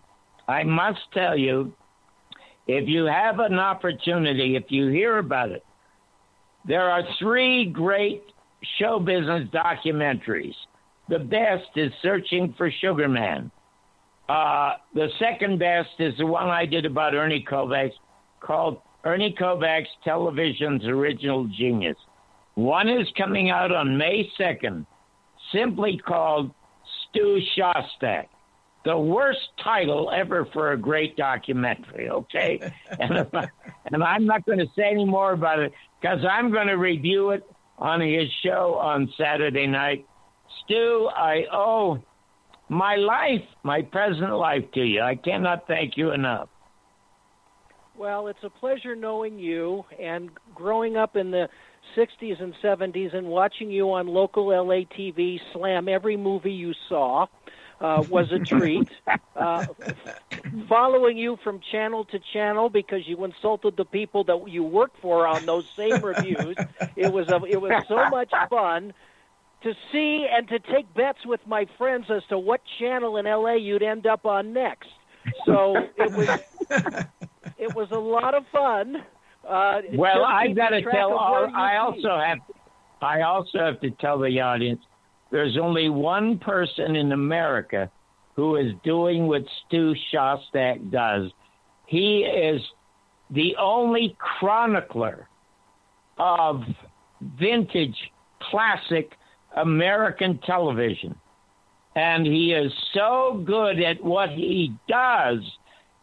I 0.48 0.64
must 0.64 1.00
tell 1.14 1.38
you, 1.38 1.74
if 2.68 2.88
you 2.88 3.06
have 3.06 3.40
an 3.40 3.58
opportunity, 3.60 4.58
if 4.58 4.66
you 4.68 4.90
hear 4.90 5.20
about 5.20 5.52
it, 5.52 5.64
there 6.68 6.90
are 6.90 7.02
three 7.18 7.66
great 7.66 8.24
show 8.78 9.00
business 9.00 9.48
documentaries. 9.54 10.56
The 11.08 11.20
best 11.20 11.70
is 11.78 11.92
Searching 12.02 12.54
for 12.58 12.70
Sugar 12.82 13.08
Man. 13.08 13.52
Uh, 14.28 14.74
the 14.94 15.08
second 15.18 15.60
best 15.60 15.90
is 16.00 16.14
the 16.18 16.26
one 16.26 16.50
I 16.50 16.66
did 16.66 16.86
about 16.86 17.14
Ernie 17.14 17.46
Kovacs 17.50 17.92
called 18.42 18.82
Ernie 19.06 19.36
Kovacs 19.38 19.88
Television's 20.04 20.86
Original 20.86 21.50
Genius. 21.58 21.98
One 22.56 22.88
is 22.88 23.08
coming 23.18 23.50
out 23.50 23.72
on 23.72 23.98
May 23.98 24.30
2nd, 24.40 24.86
simply 25.52 26.00
called 26.06 26.52
Stu 27.10 27.40
Shostak. 27.58 28.28
The 28.86 28.98
worst 28.98 29.40
title 29.64 30.12
ever 30.14 30.46
for 30.52 30.74
a 30.74 30.78
great 30.78 31.16
documentary, 31.16 32.10
okay? 32.10 32.60
and, 33.00 33.18
if 33.18 33.34
I, 33.34 33.48
and 33.92 34.04
I'm 34.04 34.26
not 34.26 34.46
going 34.46 34.60
to 34.60 34.68
say 34.76 34.90
any 34.92 35.06
more 35.06 35.32
about 35.32 35.60
it 35.60 35.72
because 36.02 36.20
I'm 36.30 36.52
going 36.52 36.68
to 36.68 36.78
review 36.78 37.32
it 37.32 37.50
on 37.78 38.02
his 38.02 38.30
show 38.44 38.78
on 38.80 39.12
Saturday 39.18 39.68
night. 39.68 40.06
Stu, 40.64 41.10
I 41.16 41.46
owe 41.52 42.04
my 42.70 42.96
life, 42.96 43.46
my 43.64 43.82
present 43.82 44.34
life 44.34 44.70
to 44.74 44.82
you. 44.82 45.02
I 45.02 45.16
cannot 45.16 45.66
thank 45.68 45.98
you 45.98 46.12
enough. 46.12 46.50
Well, 47.96 48.28
it's 48.28 48.44
a 48.44 48.50
pleasure 48.50 48.96
knowing 48.96 49.40
you 49.40 49.86
and 50.02 50.30
growing 50.54 50.98
up 50.98 51.16
in 51.16 51.32
the 51.32 51.48
60s 51.96 52.42
and 52.42 52.54
70s 52.64 53.16
and 53.16 53.28
watching 53.28 53.72
you 53.72 53.92
on 53.92 54.08
local 54.08 54.48
LA 54.48 54.86
TV 54.98 55.40
slam 55.52 55.88
every 55.88 56.18
movie 56.18 56.52
you 56.52 56.74
saw 56.90 57.28
uh, 57.82 58.04
was 58.10 58.32
a 58.32 58.40
treat. 58.40 58.90
Uh, 59.36 59.66
following 60.70 61.18
you 61.18 61.38
from 61.44 61.60
channel 61.72 62.06
to 62.06 62.20
channel 62.32 62.70
because 62.70 63.02
you 63.08 63.26
insulted 63.26 63.76
the 63.76 63.84
people 63.84 64.24
that 64.24 64.48
you 64.48 64.64
worked 64.64 64.96
for 65.02 65.26
on 65.26 65.46
those 65.48 65.66
same 65.76 66.00
reviews. 66.02 66.56
It 66.96 67.12
was 67.12 67.28
a, 67.30 67.44
it 67.46 67.60
was 67.60 67.84
so 67.88 68.10
much 68.10 68.32
fun 68.50 68.94
to 69.64 69.74
see 69.92 70.28
and 70.32 70.48
to 70.50 70.60
take 70.60 70.94
bets 70.94 71.26
with 71.26 71.42
my 71.48 71.66
friends 71.78 72.06
as 72.10 72.22
to 72.30 72.38
what 72.38 72.62
channel 72.80 73.18
in 73.18 73.26
LA 73.26 73.54
you'd 73.56 73.82
end 73.82 74.06
up 74.06 74.26
on 74.26 74.54
next. 74.54 74.90
So 75.46 75.76
it 75.98 76.12
was 76.12 76.40
it 77.58 77.76
was 77.76 77.90
a 77.92 78.00
lot 78.00 78.36
of 78.36 78.46
fun. 78.52 79.04
Uh, 79.48 79.82
Well, 79.94 80.24
I 80.26 80.44
keeping 80.44 80.56
got 80.56 80.70
to 80.70 80.82
tell. 80.84 81.12
of 81.12 81.18
All, 81.18 81.32
where 81.34 81.50
you 81.50 81.56
I 81.56 81.72
be. 81.74 81.78
also 81.78 82.18
have. 82.20 82.38
I 83.02 83.22
also 83.22 83.60
have 83.60 83.80
to 83.82 83.92
tell 83.92 84.20
the 84.20 84.40
audience. 84.40 84.82
There's 85.32 85.58
only 85.58 85.90
one 85.90 86.38
person 86.40 86.96
in 86.96 87.12
America 87.12 87.92
who 88.36 88.56
is 88.56 88.72
doing 88.84 89.28
what 89.28 89.44
Stu 89.68 89.94
Shostak 90.12 90.90
does. 90.92 91.32
He 91.88 92.20
is 92.24 92.62
the 93.30 93.56
only 93.60 94.16
chronicler 94.20 95.28
of 96.18 96.62
vintage, 97.40 97.98
classic 98.42 99.12
American 99.56 100.38
television. 100.46 101.16
And 101.96 102.26
he 102.26 102.54
is 102.54 102.72
so 102.94 103.44
good 103.46 103.80
at 103.82 104.04
what 104.04 104.30
he 104.30 104.74
does 104.88 105.40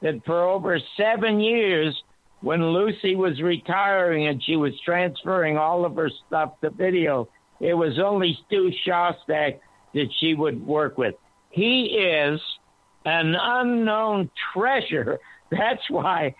that 0.03 0.25
for 0.25 0.43
over 0.45 0.79
seven 0.97 1.41
years, 1.41 2.01
when 2.41 2.65
Lucy 2.73 3.17
was 3.17 3.41
retiring 3.41 4.27
and 4.27 4.43
she 4.43 4.57
was 4.57 4.73
transferring 4.85 5.57
all 5.59 5.85
of 5.85 5.97
her 5.97 6.11
stuff 6.27 6.59
to 6.63 6.71
video, 6.71 7.29
it 7.61 7.75
was 7.75 7.99
only 7.99 8.39
Stu 8.47 8.71
Shostak 8.87 9.59
that 9.95 10.09
she 10.19 10.35
would 10.35 10.65
work 10.67 10.97
with. 10.97 11.15
He 11.51 11.85
is 11.99 12.41
an 13.05 13.35
unknown 13.39 14.31
treasure. 14.53 15.19
That's 15.51 15.83
why 15.91 16.35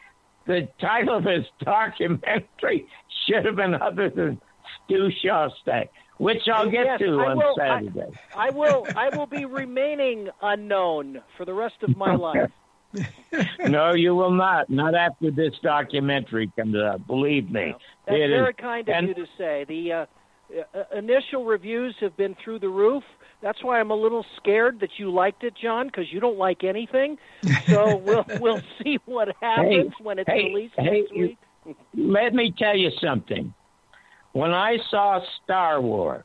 the 0.47 0.69
title 0.81 1.17
of 1.17 1.25
his 1.25 1.45
documentary 1.63 2.87
should 3.27 3.45
have 3.45 3.57
been 3.57 3.75
other 3.75 4.09
than 4.09 4.41
Stu 4.87 5.11
Shostak, 5.25 5.89
which 6.19 6.49
I'll 6.53 6.71
get 6.71 6.85
Yes, 6.87 7.01
to 7.01 7.21
I 7.21 7.31
on 7.31 7.37
will- 7.37 7.57
I- 7.61 7.83
Saturday. 7.83 8.19
I 8.37 8.51
will 8.51 8.87
I 8.97 9.09
will 9.17 9.27
be 9.27 9.45
remaining 9.45 10.29
unknown 10.41 11.21
for 11.37 11.45
the 11.45 11.53
rest 11.55 11.77
of 11.83 11.97
my 11.97 12.15
life. 12.29 12.51
no, 13.69 13.95
you 13.95 14.15
will 14.15 14.33
not. 14.33 14.69
Not 14.71 14.95
after 14.95 15.31
this 15.31 15.55
documentary 15.63 16.51
comes 16.57 16.77
out. 16.77 17.07
Believe 17.07 17.51
me. 17.51 17.75
That's 18.07 18.17
It 18.17 18.23
is- 18.23 18.31
very 18.31 18.55
kind 18.55 18.89
of 18.89 18.95
and- 18.95 19.09
you 19.09 19.15
to 19.15 19.27
say. 19.39 19.65
The 19.69 19.93
uh, 19.93 20.07
uh, 20.75 20.85
initial 20.97 21.45
reviews 21.45 21.95
have 22.01 22.17
been 22.17 22.35
through 22.43 22.59
the 22.61 22.69
roof. 22.69 23.05
That's 23.43 23.63
why 23.63 23.81
I'm 23.81 23.91
a 23.91 23.95
little 23.97 24.25
scared 24.37 24.81
that 24.81 24.91
you 24.99 25.11
liked 25.11 25.45
it, 25.45 25.55
John, 25.61 25.87
because 25.87 26.13
you 26.13 26.21
don't 26.21 26.37
like 26.37 26.65
anything. 26.65 27.17
So 27.69 27.97
we'll 28.05 28.25
we'll 28.41 28.61
see 28.83 28.99
what 29.07 29.29
happens 29.41 29.93
when 30.03 30.19
it's 30.19 30.29
hey, 30.29 30.45
released 30.45 30.75
hey, 30.77 31.01
next 31.01 31.13
week. 31.13 31.39
Let 31.95 32.35
me 32.35 32.53
tell 32.57 32.77
you 32.77 32.91
something. 33.01 33.55
When 34.33 34.53
I 34.53 34.79
saw 34.91 35.21
Star 35.43 35.81
Wars, 35.81 36.25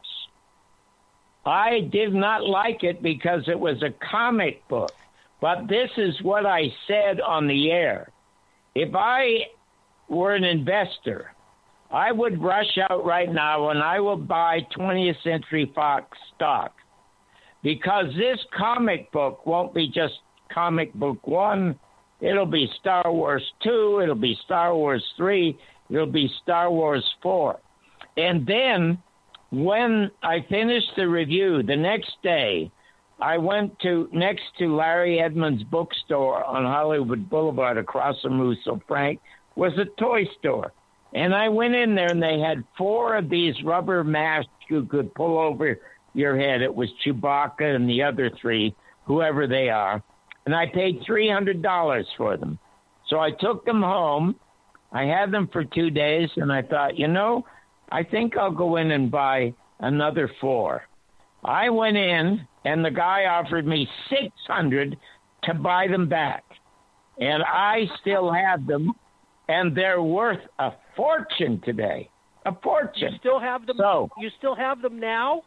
I 1.46 1.82
did 1.92 2.14
not 2.14 2.44
like 2.44 2.84
it 2.84 3.02
because 3.02 3.48
it 3.48 3.60
was 3.60 3.82
a 3.84 3.92
comic 4.06 4.68
book. 4.68 4.92
But 5.46 5.68
this 5.68 5.92
is 5.98 6.20
what 6.24 6.48
I 6.48 6.74
said 6.88 7.22
on 7.22 7.46
the 7.46 7.70
air. 7.70 8.12
If 8.74 8.96
I 8.96 9.42
were 10.10 10.34
an 10.34 10.44
investor, 10.44 11.36
I 11.92 12.12
would 12.12 12.42
rush 12.42 12.80
out 12.90 13.06
right 13.06 13.32
now 13.32 13.70
and 13.70 13.84
I 13.84 14.00
will 14.00 14.18
buy 14.18 14.62
20th 14.76 15.22
Century 15.24 15.72
Fox 15.76 16.18
stock 16.34 16.74
because 17.62 18.08
this 18.18 18.40
comic 18.58 19.12
book 19.12 19.46
won't 19.46 19.72
be 19.72 19.86
just 19.88 20.16
comic 20.52 20.92
book 20.96 21.28
one, 21.28 21.80
It'll 22.22 22.48
be 22.48 22.68
Star 22.80 23.14
Wars 23.14 23.44
2, 23.62 24.00
it'll 24.02 24.16
be 24.16 24.36
Star 24.46 24.76
Wars 24.76 25.06
3, 25.16 25.56
it'll 25.92 26.08
be 26.08 26.28
Star 26.42 26.72
Wars 26.72 27.08
4. 27.22 27.60
And 28.18 28.48
then 28.48 28.98
when 29.52 30.10
I 30.24 30.44
finish 30.50 30.84
the 30.98 31.08
review 31.08 31.62
the 31.62 31.76
next 31.76 32.14
day, 32.24 32.72
I 33.20 33.38
went 33.38 33.80
to 33.80 34.10
next 34.12 34.44
to 34.60 34.76
Larry 34.76 35.20
Edmunds 35.20 35.64
bookstore 35.64 36.44
on 36.44 36.64
Hollywood 36.64 37.30
Boulevard 37.30 37.78
across 37.78 38.20
from 38.22 38.40
Russo 38.40 38.82
Frank 38.88 39.20
was 39.56 39.72
a 39.78 39.86
toy 40.00 40.26
store. 40.40 40.74
And 41.14 41.34
I 41.34 41.48
went 41.48 41.76
in 41.76 41.96
there 41.96 42.12
and 42.12 42.22
they 42.22 42.40
had 42.40 42.64
four 42.78 43.16
of 43.16 43.30
these 43.30 43.56
rubber 43.64 44.04
masks 44.04 44.50
you 44.70 44.86
could 44.86 45.14
pull 45.14 45.38
over 45.38 45.80
your 46.14 46.38
head. 46.38 46.62
It 46.62 46.74
was 46.74 46.90
Chewbacca 47.06 47.76
and 47.76 47.90
the 47.90 48.04
other 48.04 48.30
three, 48.42 48.76
whoever 49.06 49.48
they 49.48 49.70
are. 49.70 50.04
And 50.46 50.54
I 50.54 50.66
paid 50.68 51.02
$300 51.10 52.04
for 52.18 52.36
them. 52.36 52.60
So 53.08 53.20
I 53.20 53.32
took 53.32 53.66
them 53.66 53.82
home. 53.82 54.36
I 54.92 55.04
had 55.04 55.32
them 55.32 55.50
for 55.52 55.64
two 55.64 55.90
days 55.90 56.30
and 56.36 56.52
I 56.52 56.62
thought, 56.62 56.98
you 56.98 57.08
know, 57.08 57.46
I 57.92 58.04
think 58.04 58.36
I'll 58.36 58.52
go 58.52 58.76
in 58.76 58.92
and 58.92 59.10
buy 59.10 59.54
another 59.80 60.30
four. 60.42 60.84
I 61.46 61.70
went 61.70 61.96
in 61.96 62.46
and 62.66 62.84
the 62.84 62.92
guy 62.92 63.26
offered 63.26 63.66
me 63.66 63.88
600 64.10 64.98
to 65.44 65.54
buy 65.54 65.88
them 65.88 66.10
back. 66.10 66.44
And 67.20 67.44
I 67.44 67.86
still 68.02 68.34
have 68.34 68.66
them 68.66 68.92
and 69.48 69.76
they're 69.78 70.02
worth 70.02 70.42
a 70.60 70.72
fortune 70.96 71.62
today. 71.64 72.10
A 72.46 72.56
fortune. 72.62 73.14
You 73.14 73.20
still 73.20 73.40
have 73.40 73.66
them. 73.66 73.78
So, 73.78 74.10
you 74.20 74.30
still 74.38 74.56
have 74.56 74.82
them 74.82 75.00
now. 75.00 75.44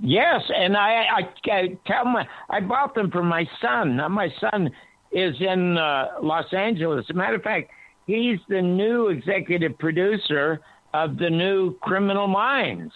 Yes, 0.00 0.42
and 0.54 0.76
I, 0.76 1.04
I, 1.04 1.50
I 1.50 1.78
tell 1.86 2.04
my 2.04 2.26
I 2.50 2.60
bought 2.60 2.94
them 2.94 3.10
for 3.10 3.22
my 3.22 3.44
son. 3.60 3.96
Now 3.96 4.08
my 4.08 4.28
son 4.40 4.70
is 5.12 5.34
in 5.40 5.78
uh, 5.78 6.06
Los 6.20 6.52
Angeles. 6.52 7.06
As 7.08 7.14
a 7.14 7.16
matter 7.16 7.36
of 7.36 7.42
fact, 7.42 7.70
he's 8.06 8.38
the 8.48 8.60
new 8.60 9.08
executive 9.08 9.78
producer 9.78 10.60
of 10.92 11.16
the 11.16 11.30
new 11.30 11.76
Criminal 11.78 12.26
Minds. 12.26 12.92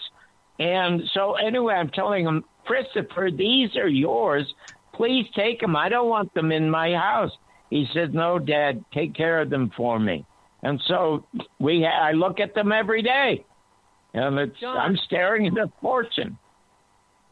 And 0.58 1.02
so 1.14 1.34
anyway, 1.34 1.74
I'm 1.74 1.90
telling 1.90 2.26
him, 2.26 2.44
Christopher, 2.66 3.30
these 3.30 3.76
are 3.76 3.88
yours. 3.88 4.52
Please 4.94 5.26
take 5.34 5.60
them. 5.60 5.76
I 5.76 5.88
don't 5.88 6.08
want 6.08 6.32
them 6.34 6.50
in 6.52 6.68
my 6.68 6.92
house. 6.92 7.30
He 7.70 7.86
said, 7.92 8.14
"No, 8.14 8.38
Dad, 8.38 8.84
take 8.92 9.14
care 9.14 9.40
of 9.40 9.50
them 9.50 9.70
for 9.76 9.98
me." 9.98 10.24
And 10.62 10.80
so 10.86 11.24
we, 11.60 11.86
I 11.86 12.12
look 12.12 12.40
at 12.40 12.54
them 12.54 12.72
every 12.72 13.02
day, 13.02 13.44
and 14.14 14.38
it's 14.38 14.58
John. 14.60 14.76
I'm 14.76 14.96
staring 15.06 15.46
at 15.46 15.52
a 15.52 15.70
fortune. 15.80 16.36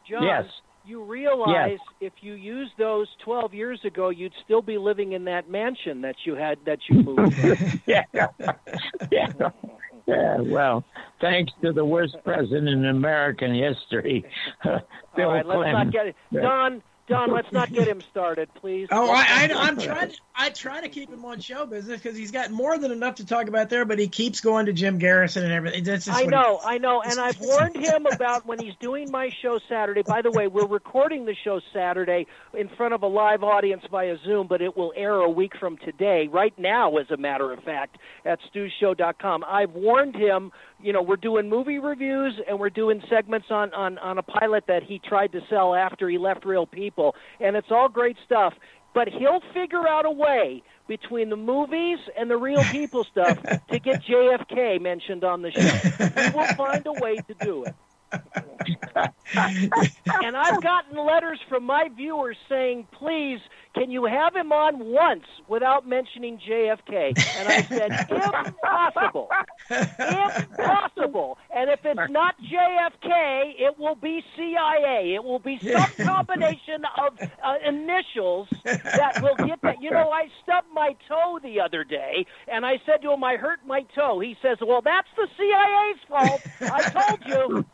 John, 0.09 0.23
Yes. 0.23 0.45
you 0.85 1.03
realize 1.03 1.79
if 1.99 2.13
you 2.21 2.33
used 2.33 2.71
those 2.77 3.07
12 3.25 3.53
years 3.53 3.79
ago, 3.83 4.09
you'd 4.09 4.31
still 4.45 4.61
be 4.61 4.77
living 4.77 5.11
in 5.11 5.25
that 5.25 5.49
mansion 5.49 6.01
that 6.01 6.15
you 6.23 6.35
had 6.35 6.59
that 6.65 6.79
you 6.89 7.03
moved. 7.03 7.35
yeah, 7.85 8.03
yeah, 9.11 9.27
yeah. 10.07 10.39
Well, 10.39 10.83
thanks 11.21 11.51
to 11.61 11.73
the 11.73 11.85
worst 11.85 12.15
president 12.23 12.69
in 12.69 12.85
American 12.85 13.53
history, 13.53 14.25
Bill 14.63 14.79
All 15.17 15.33
right, 15.33 15.45
let's 15.45 15.57
Clinton. 15.57 15.73
not 15.73 15.91
get 15.91 16.07
it. 16.07 16.15
Don, 16.33 16.81
Don, 17.07 17.31
let's 17.31 17.51
not 17.51 17.71
get 17.71 17.87
him 17.87 18.01
started, 18.01 18.49
please. 18.55 18.87
Oh, 18.91 19.09
I, 19.09 19.49
I, 19.49 19.49
I'm 19.53 19.77
trying. 19.77 20.09
To, 20.09 20.17
I 20.39 20.51
try 20.51 20.81
to 20.81 20.89
keep 20.89 21.11
him 21.11 21.25
on 21.25 21.39
show 21.39 21.65
business 21.65 21.99
because 21.99 22.15
he's 22.15 22.29
got 22.29 22.51
more 22.51 22.77
than 22.77 22.91
enough 22.91 23.15
to 23.15 23.25
talk 23.25 23.47
about 23.47 23.69
there. 23.69 23.85
But 23.85 23.97
he 23.97 24.07
keeps 24.07 24.39
going 24.39 24.67
to 24.67 24.73
Jim 24.73 24.99
Garrison 24.99 25.43
and 25.43 25.51
everything. 25.51 25.83
That's 25.83 26.05
just 26.05 26.15
I 26.15 26.25
know, 26.25 26.59
I 26.63 26.77
know, 26.77 27.01
and 27.01 27.19
I've 27.19 27.39
warned 27.41 27.75
him 27.75 28.05
about 28.05 28.45
when 28.45 28.59
he's 28.59 28.75
doing 28.79 29.09
my 29.09 29.31
show 29.41 29.59
Saturday. 29.67 30.03
By 30.03 30.21
the 30.21 30.29
way, 30.29 30.47
we're 30.47 30.67
recording 30.67 31.25
the 31.25 31.35
show 31.43 31.59
Saturday 31.73 32.27
in 32.53 32.69
front 32.69 32.93
of 32.93 33.01
a 33.01 33.07
live 33.07 33.43
audience 33.43 33.81
via 33.89 34.17
Zoom, 34.23 34.45
but 34.45 34.61
it 34.61 34.77
will 34.77 34.93
air 34.95 35.15
a 35.15 35.29
week 35.29 35.53
from 35.59 35.75
today, 35.77 36.27
right 36.27 36.53
now, 36.59 36.97
as 36.97 37.09
a 37.09 37.17
matter 37.17 37.51
of 37.51 37.63
fact, 37.63 37.97
at 38.23 38.37
stewshow.com. 38.53 39.43
I've 39.47 39.71
warned 39.71 40.15
him. 40.15 40.51
You 40.79 40.93
know, 40.93 41.01
we're 41.01 41.15
doing 41.15 41.49
movie 41.49 41.79
reviews 41.79 42.39
and 42.47 42.59
we're 42.59 42.69
doing 42.69 43.01
segments 43.09 43.47
on 43.49 43.73
on 43.73 43.97
on 43.97 44.19
a 44.19 44.23
pilot 44.23 44.65
that 44.67 44.83
he 44.83 44.99
tried 44.99 45.31
to 45.31 45.41
sell 45.49 45.73
after 45.73 46.07
he 46.07 46.19
left 46.19 46.45
Real 46.45 46.67
People, 46.67 47.15
and 47.39 47.55
it's 47.55 47.71
all 47.71 47.89
great 47.89 48.17
stuff. 48.23 48.53
But 48.97 49.09
he'll 49.09 49.41
figure 49.53 49.87
out 49.87 50.07
a 50.07 50.09
way 50.09 50.63
between 50.87 51.29
the 51.29 51.35
movies 51.35 51.99
and 52.17 52.31
the 52.31 52.35
real 52.35 52.63
people 52.63 53.03
stuff 53.03 53.39
to 53.43 53.77
get 53.77 54.01
JFK 54.09 54.81
mentioned 54.81 55.23
on 55.23 55.43
the 55.43 55.51
show. 55.51 55.99
We 55.99 56.31
will 56.31 56.47
find 56.55 56.83
a 56.87 56.93
way 56.93 57.17
to 57.17 57.33
do 57.39 57.63
it. 57.65 57.75
And 59.33 60.37
I've 60.37 60.61
gotten 60.61 60.97
letters 60.97 61.39
from 61.49 61.63
my 61.63 61.89
viewers 61.95 62.37
saying, 62.49 62.87
please, 62.91 63.39
can 63.75 63.91
you 63.91 64.05
have 64.05 64.35
him 64.35 64.51
on 64.51 64.79
once 64.85 65.25
without 65.47 65.87
mentioning 65.87 66.39
JFK? 66.39 67.13
And 67.37 67.47
I 67.47 67.61
said, 67.63 67.91
impossible. 68.09 69.29
Impossible. 69.69 71.37
And 71.53 71.69
if 71.69 71.79
it's 71.83 72.11
not 72.11 72.35
JFK, 72.41 73.53
it 73.59 73.77
will 73.77 73.95
be 73.95 74.23
CIA. 74.35 75.13
It 75.15 75.23
will 75.23 75.39
be 75.39 75.59
some 75.59 75.91
combination 76.05 76.83
of 76.97 77.19
uh, 77.21 77.55
initials 77.67 78.47
that 78.63 79.21
will 79.21 79.35
get 79.45 79.61
that. 79.61 79.81
You 79.81 79.91
know, 79.91 80.09
I 80.11 80.27
stubbed 80.43 80.67
my 80.73 80.95
toe 81.07 81.39
the 81.43 81.59
other 81.61 81.83
day, 81.83 82.25
and 82.47 82.65
I 82.65 82.79
said 82.85 83.01
to 83.03 83.11
him, 83.11 83.23
I 83.23 83.35
hurt 83.35 83.59
my 83.65 83.81
toe. 83.93 84.19
He 84.19 84.35
says, 84.41 84.57
well, 84.65 84.81
that's 84.81 85.09
the 85.15 85.27
CIA's 85.37 85.99
fault. 86.09 86.41
I 86.61 86.89
told 86.89 87.25
you. 87.25 87.65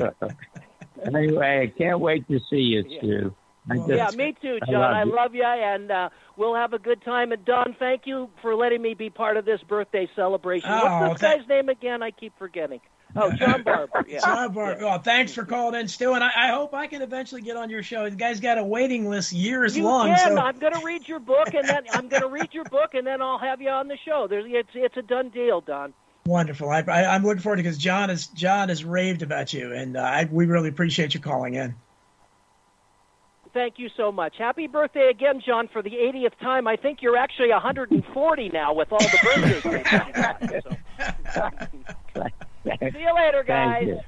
anyway, 1.04 1.70
I 1.72 1.78
can't 1.78 2.00
wait 2.00 2.26
to 2.28 2.40
see 2.50 2.56
you, 2.56 2.82
Stu. 2.98 3.34
Just- 3.68 3.88
yeah, 3.88 4.08
me 4.16 4.34
too, 4.40 4.58
I 4.62 4.66
John. 4.70 4.80
love 4.80 4.92
I 4.92 5.02
love 5.04 5.34
you, 5.34 5.44
and 5.44 5.90
uh, 5.90 6.08
we'll 6.36 6.54
have 6.54 6.72
a 6.72 6.78
good 6.78 7.02
time. 7.02 7.30
And 7.30 7.44
Don, 7.44 7.76
thank 7.78 8.02
you 8.06 8.30
for 8.42 8.54
letting 8.54 8.82
me 8.82 8.94
be 8.94 9.10
part 9.10 9.36
of 9.36 9.44
this 9.44 9.60
birthday 9.62 10.08
celebration. 10.16 10.70
Oh, 10.72 11.08
What's 11.08 11.20
this 11.20 11.30
guy's 11.36 11.48
name 11.48 11.68
again? 11.68 12.02
I 12.02 12.10
keep 12.10 12.32
forgetting. 12.38 12.80
Oh, 13.14 13.30
John 13.38 13.62
Barbour. 13.62 14.04
Yeah. 14.08 14.20
John 14.20 14.52
Barbour. 14.52 14.84
Well, 14.84 14.98
thanks 15.00 15.32
for 15.34 15.44
calling 15.44 15.78
in, 15.78 15.88
Stu. 15.88 16.14
And 16.14 16.24
I, 16.24 16.30
I 16.36 16.48
hope 16.52 16.74
I 16.74 16.86
can 16.86 17.02
eventually 17.02 17.42
get 17.42 17.56
on 17.56 17.68
your 17.70 17.82
show. 17.82 18.08
The 18.08 18.16
guy's 18.16 18.40
got 18.40 18.58
a 18.58 18.64
waiting 18.64 19.08
list 19.08 19.32
years 19.32 19.76
You 19.76 19.84
long. 19.84 20.08
can. 20.08 20.36
So 20.36 20.38
I'm 20.38 20.58
going 20.58 20.72
to 20.72 20.84
read 20.84 21.06
your 21.06 21.20
book, 21.20 21.52
and 21.54 21.68
then 21.68 21.82
I'm 21.92 22.08
going 22.08 22.22
to 22.22 22.28
read 22.28 22.48
your 22.52 22.64
book, 22.64 22.94
and 22.94 23.06
then 23.06 23.20
I'll 23.20 23.38
have 23.38 23.60
you 23.60 23.70
on 23.70 23.88
the 23.88 23.98
show. 24.04 24.26
There's, 24.28 24.46
it's 24.48 24.70
it's 24.74 24.96
a 24.96 25.02
done 25.02 25.28
deal, 25.28 25.60
Don. 25.60 25.92
Wonderful. 26.30 26.70
I, 26.70 26.80
I, 26.80 27.14
I'm 27.14 27.22
looking 27.24 27.42
forward 27.42 27.56
to 27.56 27.62
because 27.62 27.76
John 27.76 28.08
is 28.08 28.28
John 28.28 28.70
has 28.70 28.84
raved 28.84 29.22
about 29.22 29.52
you, 29.52 29.72
and 29.74 29.96
uh, 29.96 30.00
I, 30.00 30.28
we 30.30 30.46
really 30.46 30.68
appreciate 30.68 31.12
you 31.12 31.20
calling 31.20 31.54
in. 31.54 31.74
Thank 33.52 33.78
you 33.78 33.88
so 33.96 34.12
much. 34.12 34.36
Happy 34.38 34.68
birthday 34.68 35.10
again, 35.10 35.42
John, 35.44 35.68
for 35.72 35.82
the 35.82 35.90
80th 35.90 36.38
time. 36.40 36.68
I 36.68 36.76
think 36.76 37.02
you're 37.02 37.16
actually 37.16 37.50
140 37.50 38.48
now 38.50 38.72
with 38.72 38.92
all 38.92 39.00
the 39.00 39.18
birthdays. 39.24 39.64
we've 39.64 39.84
done. 39.84 40.62
So, 41.34 42.26
See 42.92 43.00
you 43.00 43.14
later, 43.14 43.42
guys. 43.44 43.88
You. 43.88 44.00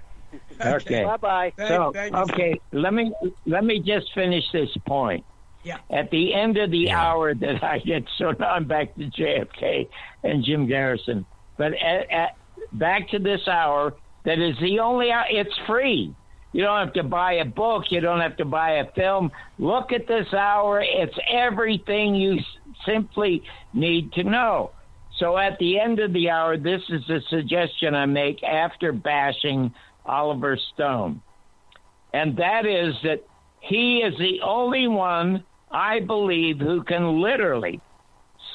Okay. 0.65 1.05
Bye 1.05 1.17
bye. 1.17 1.53
So, 1.59 1.93
okay, 1.97 2.61
let 2.71 2.95
me 2.95 3.13
let 3.47 3.65
me 3.65 3.81
just 3.81 4.13
finish 4.15 4.45
this 4.53 4.71
point. 4.87 5.25
Yeah. 5.65 5.79
At 5.91 6.11
the 6.11 6.35
end 6.35 6.57
of 6.57 6.71
the 6.71 6.91
hour 6.91 7.35
that 7.35 7.63
I 7.63 7.79
get, 7.79 8.05
so 8.19 8.33
now 8.33 8.51
I'm 8.51 8.67
back 8.67 8.95
to 8.97 9.05
JFK 9.05 9.89
and 10.23 10.45
Jim 10.45 10.67
Garrison. 10.67 11.25
But 11.63 11.75
at, 11.75 12.11
at, 12.11 12.31
back 12.73 13.09
to 13.11 13.21
this 13.21 13.47
hour, 13.47 13.95
that 14.25 14.41
is 14.41 14.57
the 14.61 14.81
only 14.81 15.13
hour. 15.13 15.27
It's 15.31 15.57
free. 15.65 16.13
You 16.51 16.65
don't 16.65 16.85
have 16.85 16.95
to 16.95 17.05
buy 17.05 17.35
a 17.35 17.45
book. 17.45 17.85
You 17.91 18.01
don't 18.01 18.19
have 18.19 18.37
to 18.39 18.45
buy 18.45 18.79
a 18.79 18.91
film. 18.97 19.31
Look 19.61 19.93
at 19.93 20.09
this 20.09 20.27
hour. 20.35 20.83
It's 20.85 21.17
everything 21.33 22.17
you 22.17 22.39
s- 22.39 22.45
simply 22.85 23.45
need 23.73 24.13
to 24.15 24.25
know. 24.25 24.73
So 25.21 25.39
at 25.39 25.57
the 25.61 25.79
end 25.79 26.01
of 26.01 26.13
the 26.13 26.31
hour, 26.31 26.57
this 26.57 26.83
is 26.89 27.09
a 27.09 27.21
suggestion 27.31 27.95
I 27.95 28.07
make 28.07 28.43
after 28.43 28.91
bashing 28.91 29.73
Oliver 30.05 30.59
Stone. 30.75 31.23
And 32.13 32.37
that 32.39 32.67
is 32.67 32.93
that 33.05 33.23
he 33.61 33.99
is 33.99 34.19
the 34.19 34.41
only 34.45 34.89
one, 34.89 35.45
I 35.71 36.01
believe, 36.01 36.59
who 36.59 36.83
can 36.83 37.23
literally 37.23 37.81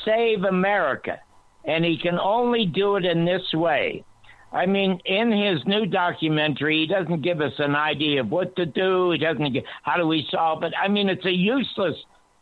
save 0.04 0.44
America. 0.44 1.22
And 1.68 1.86
he 1.86 1.98
can 2.02 2.18
only 2.18 2.66
do 2.66 2.96
it 2.96 3.06
in 3.06 3.26
this 3.26 3.54
way. 3.54 4.04
I 4.52 4.66
mean, 4.66 5.00
in 5.06 5.32
his 5.32 5.60
new 5.66 5.86
documentary, 5.86 6.80
he 6.80 6.88
doesn't 6.88 7.22
give 7.22 7.42
us 7.42 7.54
an 7.60 7.76
idea 7.76 8.22
of 8.22 8.32
what 8.32 8.56
to 8.56 8.66
do. 8.66 9.12
He 9.12 9.18
doesn't 9.18 9.54
give, 9.54 9.66
how 9.84 9.98
do 9.98 10.08
we 10.08 10.26
solve 10.32 10.64
it? 10.64 10.74
I 10.82 10.88
mean, 10.88 11.10
it's 11.10 11.26
a 11.26 11.32
useless, 11.32 11.96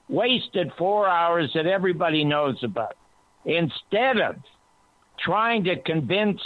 wasted 0.08 0.72
four 0.78 1.08
hours 1.10 1.50
that 1.56 1.66
everybody 1.66 2.24
knows 2.24 2.58
about. 2.64 2.96
Instead 3.46 4.20
of 4.20 4.36
trying 5.20 5.64
to 5.64 5.82
convince 5.82 6.40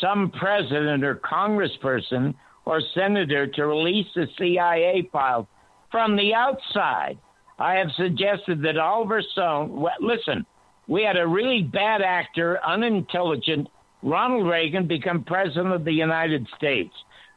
some 0.00 0.30
president 0.38 1.02
or 1.02 1.16
congressperson 1.16 2.34
or 2.66 2.82
senator 2.94 3.46
to 3.46 3.66
release 3.66 4.06
the 4.14 4.26
CIA 4.38 5.08
file 5.10 5.48
from 5.90 6.16
the 6.16 6.34
outside, 6.34 7.18
I 7.58 7.74
have 7.74 7.90
suggested 7.96 8.60
that 8.62 8.76
Oliver 8.76 9.22
Stone, 9.32 9.86
listen, 10.00 10.44
we 10.86 11.02
had 11.02 11.16
a 11.16 11.26
really 11.26 11.62
bad 11.62 12.02
actor, 12.02 12.58
unintelligent, 12.66 13.68
Ronald 14.02 14.46
Reagan 14.46 14.86
become 14.86 15.24
president 15.24 15.72
of 15.72 15.84
the 15.84 15.92
United 15.92 16.46
States. 16.56 16.92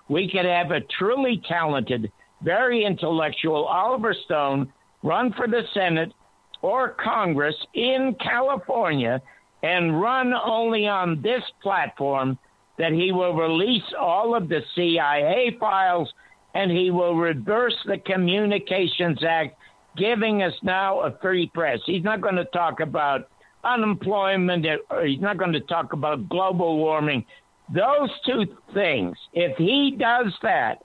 We 0.09 0.29
could 0.29 0.45
have 0.45 0.71
a 0.71 0.81
truly 0.97 1.41
talented, 1.47 2.11
very 2.41 2.83
intellectual 2.83 3.65
Oliver 3.65 4.13
Stone 4.25 4.71
run 5.01 5.33
for 5.33 5.47
the 5.47 5.61
Senate 5.73 6.13
or 6.61 6.95
Congress 7.01 7.55
in 7.73 8.15
California 8.21 9.21
and 9.63 9.99
run 9.99 10.33
only 10.33 10.87
on 10.87 11.21
this 11.21 11.43
platform 11.61 12.37
that 12.77 12.91
he 12.91 13.11
will 13.11 13.33
release 13.33 13.83
all 13.99 14.35
of 14.35 14.49
the 14.49 14.61
CIA 14.75 15.55
files 15.59 16.11
and 16.53 16.71
he 16.71 16.91
will 16.91 17.15
reverse 17.15 17.75
the 17.85 17.97
Communications 17.99 19.19
Act, 19.23 19.55
giving 19.95 20.43
us 20.43 20.53
now 20.63 21.01
a 21.01 21.17
free 21.19 21.49
press. 21.53 21.79
He's 21.85 22.03
not 22.03 22.21
going 22.21 22.35
to 22.35 22.45
talk 22.45 22.79
about 22.79 23.29
unemployment, 23.63 24.65
uh, 24.65 25.01
he's 25.01 25.21
not 25.21 25.37
going 25.37 25.53
to 25.53 25.61
talk 25.61 25.93
about 25.93 26.29
global 26.29 26.77
warming. 26.77 27.25
Those 27.73 28.09
two 28.25 28.45
things, 28.73 29.17
if 29.33 29.57
he 29.57 29.95
does 29.99 30.33
that, 30.41 30.83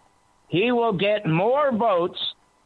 he 0.48 0.72
will 0.72 0.92
get 0.92 1.26
more 1.26 1.70
votes 1.76 2.18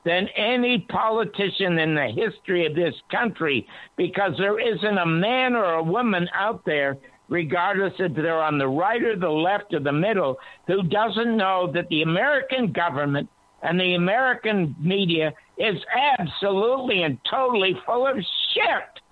than 0.04 0.28
any 0.36 0.86
politician 0.88 1.78
in 1.78 1.94
the 1.94 2.08
history 2.14 2.64
of 2.66 2.74
this 2.74 2.94
country 3.10 3.66
because 3.96 4.32
there 4.38 4.58
isn't 4.58 4.98
a 4.98 5.06
man 5.06 5.54
or 5.54 5.74
a 5.74 5.82
woman 5.82 6.28
out 6.32 6.64
there 6.64 6.96
regardless 7.28 7.92
if 7.98 8.14
they're 8.14 8.42
on 8.42 8.58
the 8.58 8.68
right 8.68 9.02
or 9.02 9.16
the 9.16 9.28
left 9.28 9.74
or 9.74 9.80
the 9.80 9.92
middle, 9.92 10.36
who 10.66 10.82
doesn't 10.84 11.36
know 11.36 11.70
that 11.72 11.88
the 11.88 12.02
American 12.02 12.72
government 12.72 13.28
and 13.62 13.80
the 13.80 13.94
American 13.94 14.76
media 14.80 15.32
is 15.58 15.76
absolutely 16.18 17.02
and 17.02 17.18
totally 17.28 17.74
full 17.84 18.06
of 18.06 18.16
shit. 18.16 19.02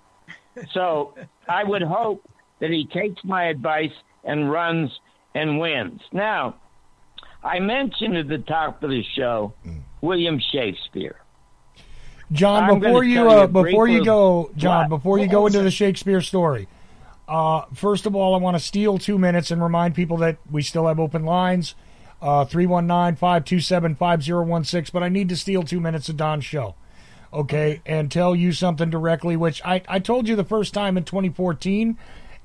So 0.73 1.15
I 1.49 1.65
would 1.65 1.83
hope 1.83 2.23
that 2.61 2.71
he 2.71 2.87
takes 2.87 3.23
my 3.25 3.45
advice 3.45 3.93
and 4.25 4.51
runs 4.51 4.91
and 5.35 5.59
wins. 5.59 6.01
Now, 6.13 6.57
I 7.43 7.59
mentioned 7.59 8.17
at 8.17 8.29
the 8.29 8.39
top 8.39 8.83
of 8.83 8.91
the 8.91 9.03
show 9.17 9.53
William 10.01 10.41
Shakespeare. 10.53 11.17
John, 12.33 12.71
I'm 12.71 12.81
before 12.81 13.05
you 13.05 13.31
uh, 13.31 13.43
you 13.43 13.49
before 13.49 13.87
you 13.87 14.05
go, 14.05 14.51
John, 14.57 14.89
What? 14.89 14.99
before 14.99 15.19
you 15.19 15.29
go 15.29 15.47
into 15.47 15.63
the 15.63 15.71
Shakespeare 15.71 16.23
story, 16.23 16.69
uh, 17.29 17.63
first 17.75 18.07
of 18.07 18.17
all, 18.17 18.35
I 18.35 18.39
want 18.39 18.57
to 18.57 18.63
steal 18.63 18.99
two 18.99 19.19
minutes 19.19 19.51
and 19.51 19.63
remind 19.63 19.95
people 19.95 20.17
that 20.19 20.39
we 20.51 20.63
still 20.63 20.87
have 20.87 20.99
open 20.99 21.25
lines, 21.25 21.75
uh, 22.23 22.45
319-527-5016, 22.47 24.93
but 24.93 25.03
I 25.03 25.09
need 25.09 25.29
to 25.29 25.37
steal 25.37 25.63
two 25.63 25.81
minutes 25.81 26.09
of 26.09 26.17
Don's 26.17 26.45
show, 26.45 26.75
okay, 27.35 27.83
and 27.85 28.11
tell 28.11 28.35
you 28.35 28.53
something 28.53 28.91
directly, 28.91 29.37
which 29.37 29.61
I, 29.65 29.83
I 29.89 29.99
told 29.99 30.29
you 30.29 30.37
the 30.37 30.45
first 30.45 30.73
time 30.73 30.97
in 30.97 31.05
2014, 31.05 31.99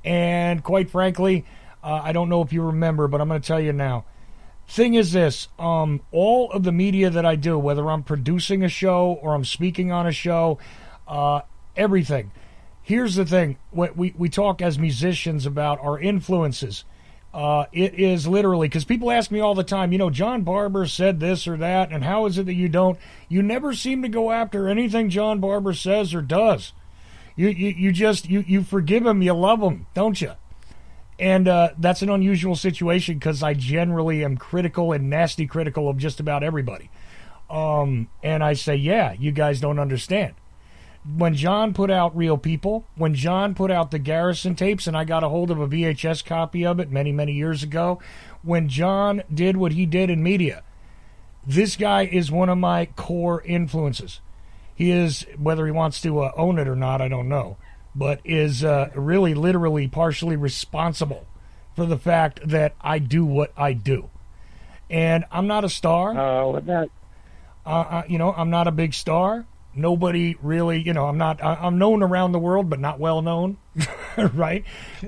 and 0.03 0.64
quite 0.64 0.90
frankly, 0.90 1.45
uh, 1.84 2.02
I 2.03 2.11
don't 2.11 2.30
know 2.30 2.41
if 2.41 2.52
you 2.52 2.64
remember, 2.64 3.07
but 3.07 3.22
I'm 3.22 3.28
going 3.28 3.41
to 3.41 3.48
tell 3.48 3.60
you 3.60 3.74
now. 3.74 4.06
Thing 4.68 4.94
is 4.94 5.14
this 5.14 5.48
um, 5.57 6.02
all 6.11 6.52
of 6.52 6.61
the 6.61 6.72
media 6.72 7.10
that 7.10 7.26
i 7.26 7.36
do 7.36 7.57
whether 7.57 7.90
i'm 7.90 8.03
producing 8.03 8.64
a 8.64 8.70
show 8.70 9.18
or 9.20 9.34
i'm 9.34 9.44
speaking 9.44 9.91
on 9.91 10.06
a 10.06 10.11
show 10.11 10.60
uh, 11.07 11.41
everything. 11.76 12.32
Here's 12.84 13.16
the 13.16 13.26
thing 13.26 13.57
we, 13.72 13.90
we, 13.95 14.14
we 14.18 14.30
talk 14.30 14.61
as 14.61 14.78
musicians 14.78 15.45
about 15.45 15.80
our 15.80 15.99
influences 15.99 16.86
uh, 17.34 17.65
it 17.72 17.93
is 17.93 18.27
literally 18.27 18.68
because 18.68 18.85
people 18.85 19.11
ask 19.11 19.30
me 19.30 19.39
all 19.39 19.53
the 19.53 19.64
time 19.64 19.91
you 19.91 19.97
know 19.97 20.10
john 20.10 20.41
barbour 20.41 20.85
said 20.85 21.19
this 21.19 21.47
or 21.47 21.57
that 21.57 21.91
and 21.91 22.03
how 22.03 22.26
is 22.26 22.38
it 22.38 22.45
that 22.45 22.56
you 22.56 22.68
don't 22.68 22.97
you 23.27 23.41
never 23.41 23.73
seem 23.73 24.01
to 24.01 24.10
go 24.10 24.31
after 24.31 24.68
anything 24.68 25.10
john 25.10 25.39
barbour 25.39 25.73
says 25.73 26.14
or 26.14 26.22
does 26.22 26.73
you, 27.35 27.49
you, 27.49 27.69
you 27.69 27.91
just 27.91 28.30
you, 28.30 28.43
you 28.47 28.64
forgive 28.64 29.06
him 29.06 29.22
you 29.22 29.34
love 29.34 29.61
him 29.61 29.85
don't 29.93 30.22
you 30.22 30.31
and 31.19 31.49
uh, 31.49 31.72
that's 31.77 32.01
an 32.01 32.10
unusual 32.10 32.56
situation 32.56 33.15
because 33.15 33.43
I 33.43 33.53
generally 33.53 34.23
am 34.23 34.38
critical 34.38 34.93
and 34.93 35.10
nasty 35.10 35.45
critical 35.45 35.89
of 35.89 35.97
just 35.97 36.22
about 36.22 36.43
everybody. 36.43 36.89
Um, 37.49 38.07
and 38.23 38.41
I 38.41 38.53
say, 38.53 38.76
yeah, 38.77 39.11
you 39.14 39.34
guys 39.34 39.60
don't 39.60 39.80
understand. 39.80 40.35
When 41.15 41.34
John 41.34 41.73
put 41.73 41.89
out 41.89 42.15
Real 42.15 42.38
People, 42.38 42.85
when 42.95 43.15
John 43.15 43.55
put 43.55 43.71
out 43.71 43.91
the 43.91 43.99
Garrison 43.99 44.55
tapes, 44.55 44.85
and 44.85 44.97
I 44.97 45.05
got 45.05 45.23
a 45.23 45.30
hold 45.30 45.49
of 45.49 45.59
a 45.59 45.67
VHS 45.67 46.26
copy 46.26 46.65
of 46.65 46.80
it 46.80 46.91
many, 46.91 47.11
many 47.11 47.34
years 47.34 47.63
ago, 47.63 47.99
when 48.43 48.67
John 48.67 49.23
did 49.34 49.57
what 49.57 49.71
he 49.71 49.85
did 49.85 50.09
in 50.09 50.21
media, 50.21 50.63
this 51.47 51.76
guy 51.76 52.05
is 52.05 52.31
one 52.31 52.49
of 52.49 52.57
my 52.57 52.85
core 52.85 53.41
influences. 53.41 54.19
He 54.76 54.91
is, 54.91 55.26
whether 55.38 55.65
he 55.65 55.71
wants 55.71 56.01
to 56.01 56.21
uh, 56.21 56.31
own 56.38 56.59
it 56.59 56.67
or 56.67 56.76
not, 56.76 57.01
I 57.01 57.07
don't 57.07 57.30
know, 57.30 57.57
but 57.95 58.19
is 58.23 58.63
uh, 58.63 58.89
really, 58.95 59.34
literally, 59.34 59.88
partially 59.88 60.35
responsible 60.35 61.27
for 61.76 61.85
the 61.85 61.97
fact 61.97 62.47
that 62.47 62.76
I 62.81 62.99
do 62.99 63.26
what 63.26 63.51
I 63.57 63.73
do. 63.73 64.09
And 64.89 65.26
I'm 65.31 65.47
not 65.47 65.63
a 65.63 65.69
star. 65.69 66.17
Oh, 66.17 66.59
that. 66.59 66.89
Uh, 67.65 67.69
uh, 67.69 68.03
you 68.07 68.17
know, 68.17 68.34
I'm 68.34 68.49
not 68.49 68.67
a 68.67 68.71
big 68.71 68.93
star. 68.93 69.45
Nobody 69.75 70.35
really, 70.41 70.79
you 70.81 70.93
know, 70.93 71.05
I'm 71.07 71.17
not. 71.17 71.43
I, 71.43 71.53
I'm 71.55 71.77
known 71.77 72.01
around 72.01 72.31
the 72.31 72.39
world, 72.39 72.69
but 72.69 72.79
not 72.79 72.99
well 72.99 73.21
known, 73.21 73.57
right? 74.33 74.63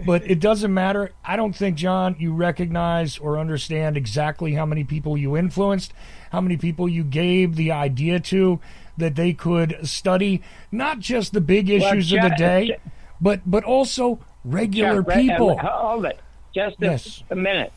But 0.06 0.30
it 0.30 0.40
doesn't 0.40 0.72
matter. 0.74 1.12
I 1.26 1.36
don't 1.36 1.54
think, 1.56 1.78
John, 1.78 2.16
you 2.20 2.34
recognize 2.34 3.18
or 3.18 3.40
understand 3.40 3.98
exactly 3.98 4.54
how 4.54 4.66
many 4.68 4.84
people 4.84 5.18
you 5.18 5.36
influenced, 5.36 5.94
how 6.32 6.42
many 6.42 6.58
people 6.58 6.88
you 6.88 7.04
gave 7.04 7.56
the 7.56 7.72
idea 7.72 8.20
to 8.20 8.60
that 8.98 9.16
they 9.16 9.34
could 9.34 9.80
study 9.88 10.44
not 10.72 11.00
just 11.00 11.34
the 11.34 11.42
big 11.42 11.68
Well, 11.68 11.78
issues 11.78 12.14
of 12.14 12.22
the 12.22 12.30
day, 12.38 12.78
but 13.20 13.42
but 13.46 13.64
also 13.64 14.20
regular 14.46 15.04
Yeah, 15.08 15.16
people. 15.16 15.58
Hold 15.58 16.06
it. 16.06 16.20
Just 16.54 16.78
a, 16.82 16.86
Yes. 16.86 17.24
a 17.32 17.36
minute. 17.36 17.74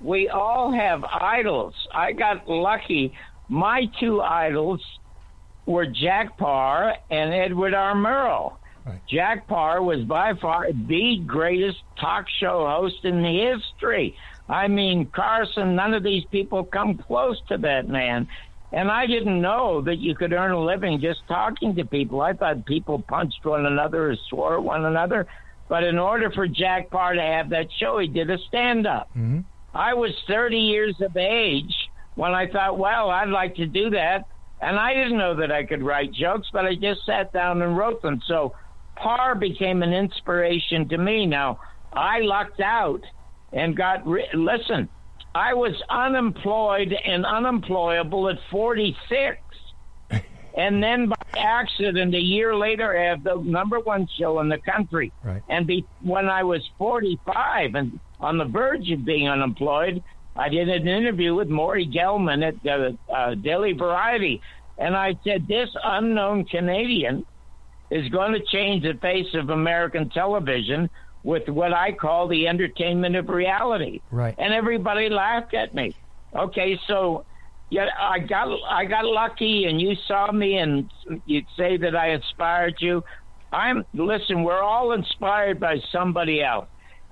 We 0.00 0.28
all 0.28 0.72
have 0.72 1.04
idols. 1.04 1.74
I 1.94 2.12
got 2.12 2.48
lucky. 2.48 3.14
My 3.48 3.88
two 4.00 4.20
idols 4.20 4.80
were 5.66 5.86
Jack 5.86 6.36
Paar 6.36 6.94
and 7.10 7.32
Edward 7.32 7.74
R. 7.74 7.94
Murrow. 7.94 8.56
Jack 9.08 9.46
Paar 9.46 9.82
was 9.82 10.04
by 10.04 10.34
far 10.34 10.66
the 10.72 11.22
greatest 11.26 11.78
talk 11.98 12.26
show 12.38 12.66
host 12.66 13.04
in 13.04 13.22
the 13.22 13.56
history. 13.56 14.16
I 14.48 14.68
mean, 14.68 15.06
Carson, 15.06 15.74
none 15.74 15.94
of 15.94 16.02
these 16.02 16.24
people 16.30 16.64
come 16.64 16.98
close 16.98 17.40
to 17.48 17.56
that 17.58 17.88
man. 17.88 18.28
And 18.72 18.90
I 18.90 19.06
didn't 19.06 19.40
know 19.40 19.80
that 19.82 19.98
you 19.98 20.14
could 20.14 20.32
earn 20.32 20.50
a 20.50 20.62
living 20.62 21.00
just 21.00 21.20
talking 21.28 21.74
to 21.76 21.84
people. 21.84 22.20
I 22.20 22.32
thought 22.34 22.66
people 22.66 23.00
punched 23.00 23.44
one 23.44 23.66
another 23.66 24.10
or 24.10 24.16
swore 24.28 24.56
at 24.56 24.62
one 24.62 24.84
another. 24.84 25.26
But 25.68 25.84
in 25.84 25.98
order 25.98 26.30
for 26.30 26.46
Jack 26.46 26.90
Paar 26.90 27.14
to 27.14 27.22
have 27.22 27.50
that 27.50 27.68
show, 27.78 27.98
he 27.98 28.08
did 28.08 28.28
a 28.30 28.38
stand 28.48 28.86
up. 28.86 29.08
Mm-hmm. 29.10 29.40
I 29.74 29.94
was 29.94 30.10
30 30.28 30.56
years 30.56 31.00
of 31.00 31.16
age 31.16 31.74
when 32.16 32.32
I 32.32 32.48
thought, 32.48 32.78
well, 32.78 33.10
I'd 33.10 33.28
like 33.28 33.56
to 33.56 33.66
do 33.66 33.90
that. 33.90 34.26
And 34.64 34.78
I 34.78 34.94
didn't 34.94 35.18
know 35.18 35.34
that 35.36 35.52
I 35.52 35.64
could 35.64 35.82
write 35.82 36.10
jokes, 36.12 36.48
but 36.50 36.64
I 36.64 36.74
just 36.74 37.04
sat 37.04 37.32
down 37.34 37.60
and 37.60 37.76
wrote 37.76 38.00
them. 38.00 38.22
So 38.26 38.54
Paar 38.96 39.34
became 39.34 39.82
an 39.82 39.92
inspiration 39.92 40.88
to 40.88 40.96
me. 40.96 41.26
Now, 41.26 41.60
I 41.92 42.20
lucked 42.20 42.60
out 42.60 43.02
and 43.52 43.76
got, 43.76 44.06
ri- 44.06 44.30
listen, 44.32 44.88
I 45.34 45.52
was 45.52 45.74
unemployed 45.90 46.94
and 47.04 47.26
unemployable 47.26 48.28
at 48.28 48.38
46. 48.50 49.38
And 50.56 50.80
then 50.80 51.08
by 51.08 51.16
accident, 51.36 52.14
a 52.14 52.20
year 52.20 52.54
later, 52.54 52.96
I 52.96 53.06
have 53.06 53.24
the 53.24 53.34
number 53.34 53.80
one 53.80 54.06
show 54.16 54.38
in 54.38 54.48
the 54.48 54.58
country. 54.58 55.12
Right. 55.24 55.42
And 55.48 55.66
be, 55.66 55.84
when 56.00 56.28
I 56.28 56.44
was 56.44 56.62
45 56.78 57.74
and 57.74 57.98
on 58.20 58.38
the 58.38 58.44
verge 58.44 58.88
of 58.92 59.04
being 59.04 59.28
unemployed, 59.28 60.04
I 60.36 60.48
did 60.48 60.68
an 60.68 60.88
interview 60.88 61.34
with 61.34 61.48
Maury 61.48 61.86
Gelman 61.86 62.46
at 62.46 62.62
the 62.62 62.96
uh, 63.12 63.34
Daily 63.34 63.72
Variety. 63.72 64.40
And 64.78 64.96
I 64.96 65.16
said, 65.24 65.46
This 65.46 65.70
unknown 65.82 66.44
Canadian 66.46 67.24
is 67.90 68.08
going 68.08 68.32
to 68.32 68.40
change 68.40 68.82
the 68.82 68.94
face 68.94 69.32
of 69.34 69.50
American 69.50 70.10
television 70.10 70.90
with 71.22 71.48
what 71.48 71.72
I 71.72 71.92
call 71.92 72.28
the 72.28 72.48
entertainment 72.48 73.16
of 73.16 73.28
reality. 73.28 74.00
Right. 74.10 74.34
And 74.36 74.52
everybody 74.52 75.08
laughed 75.08 75.54
at 75.54 75.74
me. 75.74 75.94
Okay, 76.34 76.78
so 76.88 77.24
yeah, 77.70 77.86
I 77.98 78.18
got 78.18 78.48
I 78.68 78.84
got 78.84 79.04
lucky, 79.04 79.66
and 79.66 79.80
you 79.80 79.94
saw 80.06 80.30
me, 80.32 80.58
and 80.58 80.90
you'd 81.26 81.46
say 81.56 81.76
that 81.76 81.96
I 81.96 82.10
inspired 82.10 82.74
you. 82.78 83.04
I'm 83.52 83.84
listen. 83.94 84.42
We're 84.42 84.62
all 84.62 84.92
inspired 84.92 85.60
by 85.60 85.78
somebody 85.92 86.42
else, 86.42 86.66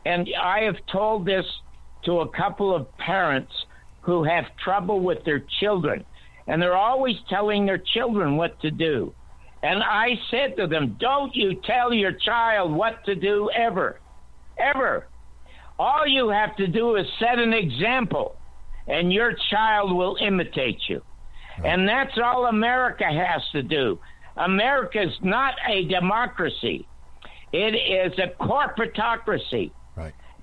and 0.04 0.28
I 0.40 0.60
have 0.60 0.76
told 0.90 1.24
this 1.24 1.46
to 2.04 2.20
a 2.20 2.28
couple 2.28 2.74
of 2.74 2.86
parents 2.98 3.52
who 4.00 4.24
have 4.24 4.44
trouble 4.62 5.00
with 5.00 5.24
their 5.24 5.44
children, 5.60 6.04
and 6.46 6.60
they're 6.60 6.76
always 6.76 7.16
telling 7.28 7.66
their 7.66 7.78
children 7.78 8.36
what 8.36 8.60
to 8.60 8.70
do. 8.70 9.14
And 9.62 9.82
I 9.82 10.18
said 10.30 10.56
to 10.56 10.66
them, 10.66 10.96
"Don't 10.98 11.34
you 11.36 11.54
tell 11.54 11.92
your 11.92 12.12
child 12.12 12.72
what 12.72 13.04
to 13.04 13.14
do 13.14 13.48
ever, 13.50 14.00
ever. 14.58 15.06
All 15.78 16.06
you 16.06 16.30
have 16.30 16.56
to 16.56 16.66
do 16.66 16.96
is 16.96 17.06
set 17.18 17.38
an 17.38 17.52
example." 17.52 18.36
and 18.86 19.12
your 19.12 19.34
child 19.50 19.94
will 19.94 20.16
imitate 20.20 20.78
you. 20.88 21.02
And 21.64 21.88
that's 21.88 22.18
all 22.22 22.46
America 22.46 23.04
has 23.04 23.42
to 23.52 23.62
do. 23.62 23.98
America 24.36 25.02
is 25.02 25.14
not 25.22 25.54
a 25.68 25.84
democracy. 25.84 26.86
It 27.52 27.74
is 27.74 28.18
a 28.18 28.42
corporatocracy. 28.42 29.70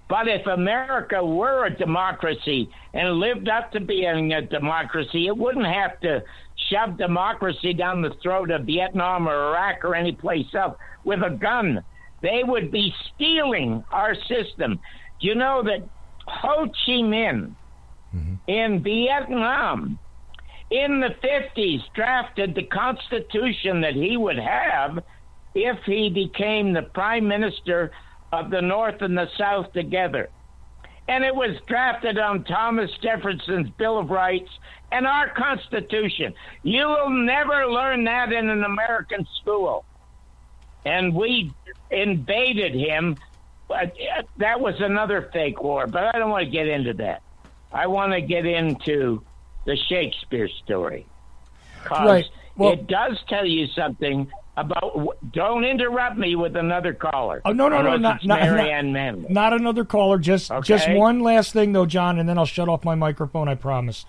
But 0.09 0.27
if 0.27 0.47
America 0.47 1.23
were 1.23 1.67
a 1.67 1.69
democracy 1.69 2.67
and 2.93 3.19
lived 3.19 3.47
up 3.47 3.71
to 3.73 3.79
being 3.79 4.33
a 4.33 4.41
democracy, 4.41 5.27
it 5.27 5.37
wouldn't 5.37 5.67
have 5.67 5.99
to 6.01 6.23
shove 6.69 6.97
democracy 6.97 7.73
down 7.73 8.01
the 8.01 8.15
throat 8.21 8.49
of 8.49 8.65
Vietnam 8.65 9.29
or 9.29 9.49
Iraq 9.49 9.85
or 9.85 9.95
any 9.95 10.11
place 10.11 10.47
else 10.55 10.75
with 11.05 11.19
a 11.21 11.29
gun. 11.29 11.83
They 12.23 12.41
would 12.43 12.71
be 12.71 12.91
stealing 13.13 13.83
our 13.91 14.15
system. 14.27 14.79
Do 15.21 15.27
you 15.27 15.35
know 15.35 15.61
that 15.63 15.87
Ho 16.25 16.65
Chi 16.65 17.01
Minh 17.03 17.53
mm-hmm. 18.13 18.33
in 18.47 18.83
Vietnam 18.83 19.99
in 20.71 20.99
the 20.99 21.15
50s 21.23 21.81
drafted 21.93 22.55
the 22.55 22.63
constitution 22.63 23.81
that 23.81 23.93
he 23.93 24.17
would 24.17 24.39
have 24.39 25.03
if 25.55 25.77
he 25.85 26.09
became 26.09 26.73
the 26.73 26.83
prime 26.93 27.27
minister 27.27 27.91
of 28.31 28.49
the 28.49 28.61
North 28.61 29.01
and 29.01 29.17
the 29.17 29.29
South 29.37 29.71
together. 29.73 30.29
And 31.07 31.23
it 31.23 31.35
was 31.35 31.57
drafted 31.65 32.19
on 32.19 32.43
Thomas 32.43 32.91
Jefferson's 33.01 33.69
Bill 33.71 33.97
of 33.97 34.09
Rights 34.11 34.51
and 34.91 35.07
our 35.07 35.29
Constitution. 35.29 36.33
You 36.61 36.87
will 36.87 37.09
never 37.09 37.67
learn 37.67 38.03
that 38.03 38.31
in 38.31 38.49
an 38.49 38.63
American 38.63 39.27
school. 39.41 39.85
And 40.85 41.15
we 41.15 41.51
invaded 41.89 42.73
him. 42.75 43.17
Uh, 43.69 43.87
that 44.37 44.59
was 44.61 44.79
another 44.79 45.29
fake 45.33 45.61
war, 45.61 45.87
but 45.87 46.15
I 46.15 46.19
don't 46.19 46.29
want 46.29 46.45
to 46.45 46.49
get 46.51 46.67
into 46.67 46.93
that. 46.95 47.21
I 47.71 47.87
want 47.87 48.13
to 48.13 48.21
get 48.21 48.45
into 48.45 49.23
the 49.65 49.75
Shakespeare 49.75 50.47
story. 50.63 51.05
'Cause 51.83 52.07
Right. 52.07 52.25
Well- 52.55 52.73
it 52.73 52.87
does 52.87 53.19
tell 53.27 53.45
you 53.45 53.67
something 53.67 54.31
about. 54.59 55.17
Don't 55.31 55.63
interrupt 55.63 56.17
me 56.17 56.35
with 56.35 56.55
another 56.55 56.93
caller. 56.93 57.41
Oh 57.45 57.51
no 57.51 57.69
no 57.69 57.81
no 57.81 57.97
not 57.97 58.25
not, 58.25 58.41
Mary 58.41 58.91
not, 58.91 59.29
not 59.29 59.53
another 59.53 59.85
caller. 59.85 60.17
Just 60.17 60.51
just 60.63 60.89
one 60.89 61.19
last 61.19 61.53
thing 61.53 61.73
though, 61.73 61.85
John, 61.85 62.19
and 62.19 62.27
then 62.27 62.37
I'll 62.37 62.45
shut 62.45 62.69
off 62.69 62.83
my 62.83 62.95
microphone. 62.95 63.47
I 63.47 63.55
promise. 63.55 64.05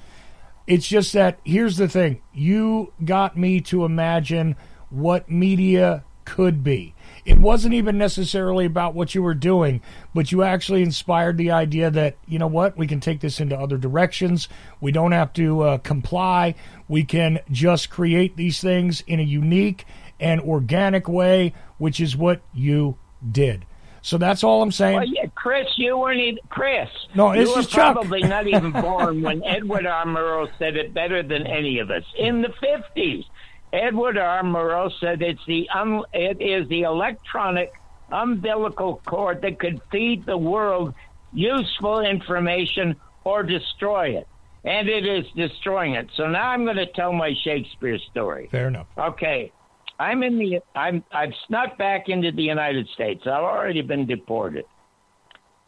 It's 0.67 0.87
just 0.87 1.13
that 1.15 1.39
here's 1.45 1.77
the 1.77 1.89
thing: 1.89 2.23
you 2.33 2.93
got 3.05 3.37
me 3.37 3.61
to 3.63 3.85
imagine 3.85 4.57
what 4.91 5.31
media 5.31 6.05
could 6.25 6.63
be. 6.63 6.95
It 7.25 7.39
wasn't 7.39 7.75
even 7.75 7.99
necessarily 7.99 8.65
about 8.65 8.95
what 8.95 9.15
you 9.15 9.23
were 9.23 9.35
doing, 9.35 9.83
but 10.15 10.31
you 10.31 10.43
actually 10.43 10.83
inspired 10.83 11.37
the 11.37 11.51
idea 11.51 11.91
that 11.91 12.17
you 12.27 12.39
know 12.39 12.47
what 12.47 12.77
we 12.77 12.87
can 12.87 13.01
take 13.01 13.21
this 13.21 13.41
into 13.41 13.59
other 13.59 13.77
directions. 13.77 14.49
We 14.81 14.93
don't 14.93 15.13
have 15.13 15.33
to 15.35 15.63
uh, 15.63 15.79
comply. 15.79 16.55
We 16.89 17.05
can 17.05 17.41
just 17.51 17.91
create 17.91 18.37
these 18.37 18.61
things 18.61 19.03
in 19.09 19.19
a 19.21 19.25
unique 19.25 19.85
and 20.21 20.41
organic 20.41 21.09
way, 21.09 21.55
which 21.79 22.01
is 22.01 22.17
what 22.17 22.41
you 22.55 22.97
did. 23.31 23.65
So 24.03 24.17
that's 24.17 24.43
all 24.43 24.63
I'm 24.63 24.73
saying. 24.73 24.97
Well, 24.97 25.07
yeah, 25.07 25.27
Chris, 25.35 25.67
you 25.77 25.97
weren't 25.97 26.21
even 26.21 26.39
Chris. 26.49 26.89
No, 27.15 27.33
you 27.33 27.45
this 27.45 27.55
were 27.55 27.61
is 27.61 27.67
Chuck. 27.67 27.95
probably 27.95 28.23
not 28.23 28.47
even 28.47 28.73
born 28.73 29.23
when 29.23 29.45
Edward 29.45 29.87
R. 29.87 30.07
Murrow 30.07 30.49
said 30.59 30.77
it 30.77 30.95
better 30.95 31.23
than 31.23 31.47
any 31.47 31.81
of 31.81 31.91
us 31.91 32.05
in 32.19 32.41
the 32.41 32.53
fifties. 32.61 33.25
Edward 33.73 34.17
R. 34.17 34.43
Murrow 34.43 34.91
said 35.01 35.23
it's 35.23 35.45
the 35.47 35.69
um, 35.71 36.05
it 36.15 36.41
is 36.41 36.67
the 36.69 36.83
electronic 36.83 37.73
umbilical 38.11 39.01
cord 39.07 39.43
that 39.43 39.59
could 39.59 39.81
feed 39.93 40.25
the 40.27 40.37
world 40.37 40.95
useful 41.33 42.01
information 42.01 42.97
or 43.25 43.43
destroy 43.43 44.17
it, 44.17 44.27
and 44.65 44.89
it 44.89 45.07
is 45.07 45.27
destroying 45.37 45.95
it. 45.95 46.09
So 46.17 46.27
now 46.27 46.49
I'm 46.49 46.65
going 46.65 46.77
to 46.77 46.87
tell 46.87 47.13
my 47.13 47.35
Shakespeare 47.45 47.99
story. 47.99 48.49
Fair 48.51 48.69
enough. 48.69 48.87
Okay. 48.97 49.53
I'm 50.01 50.23
in 50.23 50.39
the 50.39 50.61
I'm 50.75 51.05
I've 51.13 51.35
snuck 51.47 51.77
back 51.77 52.09
into 52.09 52.33
the 52.33 52.43
United 52.43 52.89
States. 52.95 53.21
I've 53.27 53.45
already 53.45 53.83
been 53.83 54.07
deported. 54.07 54.65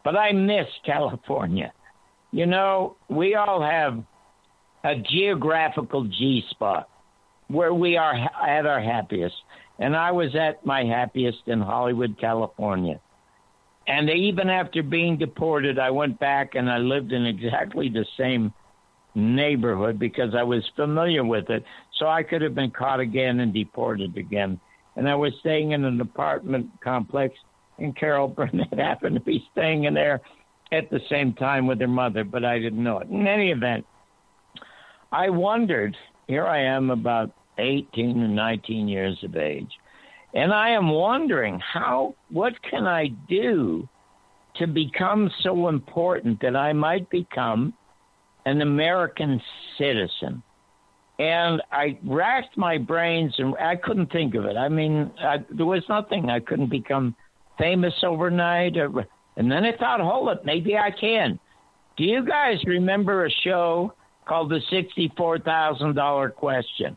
But 0.04 0.16
I 0.16 0.32
miss 0.32 0.66
California. 0.86 1.72
You 2.32 2.46
know, 2.46 2.96
we 3.10 3.34
all 3.34 3.60
have 3.60 4.02
a 4.84 4.96
geographical 4.96 6.04
G 6.04 6.42
spot 6.48 6.88
where 7.48 7.74
we 7.74 7.98
are 7.98 8.14
at 8.14 8.64
our 8.64 8.80
happiest. 8.80 9.36
And 9.78 9.94
I 9.94 10.10
was 10.12 10.34
at 10.34 10.64
my 10.64 10.82
happiest 10.84 11.42
in 11.46 11.60
Hollywood, 11.60 12.16
California. 12.18 13.00
And 13.86 14.08
even 14.08 14.48
after 14.48 14.82
being 14.82 15.18
deported, 15.18 15.78
I 15.78 15.90
went 15.90 16.18
back 16.18 16.54
and 16.54 16.70
I 16.70 16.78
lived 16.78 17.12
in 17.12 17.26
exactly 17.26 17.90
the 17.90 18.06
same 18.16 18.54
neighborhood 19.14 19.98
because 19.98 20.34
I 20.34 20.42
was 20.42 20.62
familiar 20.74 21.24
with 21.24 21.50
it. 21.50 21.64
So 22.02 22.08
I 22.08 22.24
could 22.24 22.42
have 22.42 22.56
been 22.56 22.72
caught 22.72 22.98
again 22.98 23.38
and 23.38 23.54
deported 23.54 24.16
again. 24.16 24.58
And 24.96 25.08
I 25.08 25.14
was 25.14 25.32
staying 25.38 25.70
in 25.70 25.84
an 25.84 26.00
apartment 26.00 26.68
complex, 26.82 27.32
and 27.78 27.96
Carol 27.96 28.26
Burnett 28.36 28.74
happened 28.74 29.14
to 29.14 29.20
be 29.20 29.46
staying 29.52 29.84
in 29.84 29.94
there 29.94 30.20
at 30.72 30.90
the 30.90 30.98
same 31.08 31.32
time 31.32 31.68
with 31.68 31.80
her 31.80 31.86
mother, 31.86 32.24
but 32.24 32.44
I 32.44 32.58
didn't 32.58 32.82
know 32.82 32.98
it. 32.98 33.08
In 33.08 33.28
any 33.28 33.52
event, 33.52 33.86
I 35.12 35.30
wondered 35.30 35.96
here 36.26 36.44
I 36.44 36.64
am 36.64 36.90
about 36.90 37.30
18 37.58 38.20
and 38.20 38.34
19 38.34 38.88
years 38.88 39.16
of 39.22 39.36
age, 39.36 39.70
and 40.34 40.52
I 40.52 40.70
am 40.70 40.88
wondering 40.88 41.60
how, 41.60 42.16
what 42.30 42.54
can 42.68 42.84
I 42.84 43.12
do 43.28 43.88
to 44.56 44.66
become 44.66 45.30
so 45.44 45.68
important 45.68 46.40
that 46.40 46.56
I 46.56 46.72
might 46.72 47.08
become 47.10 47.74
an 48.44 48.60
American 48.60 49.40
citizen. 49.78 50.42
And 51.18 51.62
I 51.70 51.98
racked 52.04 52.56
my 52.56 52.78
brains 52.78 53.34
and 53.38 53.54
I 53.58 53.76
couldn't 53.76 54.10
think 54.10 54.34
of 54.34 54.44
it. 54.44 54.56
I 54.56 54.68
mean, 54.68 55.10
I, 55.20 55.38
there 55.50 55.66
was 55.66 55.82
nothing. 55.88 56.30
I 56.30 56.40
couldn't 56.40 56.70
become 56.70 57.14
famous 57.58 57.94
overnight. 58.02 58.76
Or, 58.76 59.04
and 59.36 59.50
then 59.50 59.64
I 59.64 59.76
thought, 59.76 60.00
hold 60.00 60.30
it, 60.30 60.44
maybe 60.44 60.76
I 60.76 60.90
can. 60.90 61.38
Do 61.96 62.04
you 62.04 62.24
guys 62.26 62.56
remember 62.64 63.26
a 63.26 63.30
show 63.30 63.92
called 64.26 64.50
The 64.50 64.60
$64,000 64.72 66.34
Question? 66.34 66.96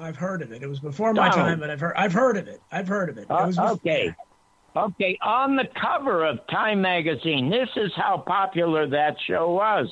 I've 0.00 0.16
heard 0.16 0.42
of 0.42 0.52
it. 0.52 0.62
It 0.62 0.66
was 0.68 0.80
before 0.80 1.14
my 1.14 1.28
Donald. 1.28 1.46
time, 1.48 1.60
but 1.60 1.70
I've 1.70 1.80
heard 1.80 1.94
I've 1.96 2.12
heard 2.12 2.36
of 2.36 2.46
it. 2.46 2.60
I've 2.70 2.86
heard 2.88 3.08
of 3.08 3.16
it. 3.18 3.22
It 3.22 3.30
Uh, 3.30 3.46
was 3.46 3.56
bef- 3.56 3.70
okay. 3.72 4.14
Okay, 4.76 5.18
on 5.22 5.56
the 5.56 5.64
cover 5.80 6.24
of 6.26 6.38
Time 6.50 6.80
magazine, 6.82 7.48
this 7.50 7.68
is 7.76 7.90
how 7.96 8.18
popular 8.18 8.86
that 8.86 9.16
show 9.26 9.50
was. 9.52 9.88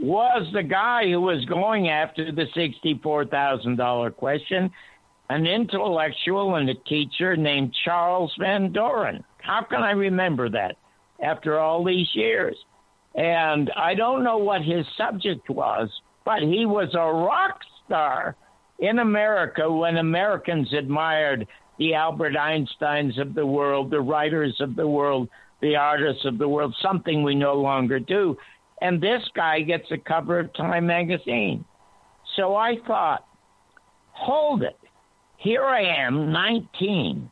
Was 0.00 0.46
the 0.52 0.62
guy 0.62 1.10
who 1.10 1.20
was 1.20 1.44
going 1.46 1.88
after 1.88 2.30
the 2.30 2.46
$64,000 2.56 4.16
question 4.16 4.70
an 5.30 5.46
intellectual 5.46 6.54
and 6.54 6.70
a 6.70 6.74
teacher 6.74 7.36
named 7.36 7.74
Charles 7.84 8.32
Van 8.38 8.72
Doren? 8.72 9.22
How 9.38 9.62
can 9.62 9.82
I 9.82 9.90
remember 9.90 10.48
that 10.50 10.76
after 11.22 11.58
all 11.58 11.84
these 11.84 12.08
years? 12.14 12.56
And 13.14 13.70
I 13.76 13.94
don't 13.94 14.24
know 14.24 14.38
what 14.38 14.62
his 14.62 14.86
subject 14.96 15.50
was, 15.50 15.90
but 16.24 16.42
he 16.42 16.64
was 16.64 16.94
a 16.94 17.12
rock 17.12 17.58
star 17.84 18.36
in 18.78 19.00
America 19.00 19.70
when 19.70 19.96
Americans 19.96 20.72
admired 20.72 21.46
the 21.78 21.94
Albert 21.94 22.34
Einsteins 22.34 23.20
of 23.20 23.34
the 23.34 23.46
world, 23.46 23.90
the 23.90 24.00
writers 24.00 24.56
of 24.60 24.76
the 24.76 24.86
world, 24.86 25.28
the 25.60 25.76
artists 25.76 26.24
of 26.24 26.38
the 26.38 26.48
world, 26.48 26.74
something 26.80 27.22
we 27.22 27.34
no 27.34 27.54
longer 27.54 27.98
do. 27.98 28.36
And 28.80 29.00
this 29.00 29.22
guy 29.34 29.60
gets 29.60 29.90
a 29.90 29.98
cover 29.98 30.38
of 30.38 30.54
Time 30.54 30.86
magazine. 30.86 31.64
So 32.36 32.54
I 32.54 32.76
thought, 32.86 33.26
hold 34.12 34.62
it. 34.62 34.78
Here 35.36 35.64
I 35.64 35.82
am, 36.04 36.32
19. 36.32 37.30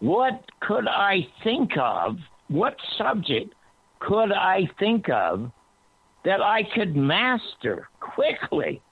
What 0.00 0.42
could 0.60 0.88
I 0.88 1.26
think 1.44 1.72
of? 1.78 2.16
What 2.48 2.76
subject 2.96 3.54
could 4.00 4.32
I 4.32 4.68
think 4.78 5.08
of 5.10 5.50
that 6.24 6.40
I 6.42 6.62
could 6.74 6.96
master 6.96 7.88
quickly 8.00 8.82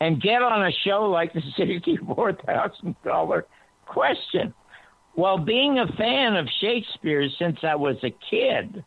and 0.00 0.22
get 0.22 0.42
on 0.42 0.66
a 0.66 0.72
show 0.84 1.04
like 1.10 1.32
the 1.32 1.42
$64,000 1.58 3.42
question? 3.86 4.54
Well, 5.16 5.38
being 5.38 5.78
a 5.78 5.86
fan 5.98 6.36
of 6.36 6.48
Shakespeare 6.60 7.28
since 7.38 7.58
I 7.62 7.74
was 7.74 7.96
a 8.02 8.14
kid, 8.30 8.84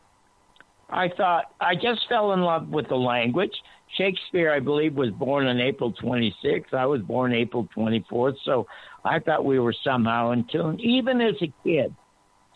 I 0.88 1.08
thought 1.16 1.46
I 1.60 1.74
just 1.74 2.06
fell 2.08 2.32
in 2.32 2.42
love 2.42 2.68
with 2.68 2.88
the 2.88 2.96
language. 2.96 3.52
Shakespeare, 3.96 4.52
I 4.52 4.60
believe, 4.60 4.94
was 4.94 5.10
born 5.10 5.46
on 5.46 5.60
April 5.60 5.92
26th. 5.92 6.72
I 6.72 6.86
was 6.86 7.00
born 7.02 7.32
April 7.32 7.68
24th, 7.76 8.36
so 8.44 8.66
I 9.04 9.18
thought 9.18 9.44
we 9.44 9.58
were 9.58 9.74
somehow 9.84 10.32
in 10.32 10.44
tune, 10.50 10.78
even 10.80 11.20
as 11.20 11.34
a 11.42 11.52
kid. 11.64 11.94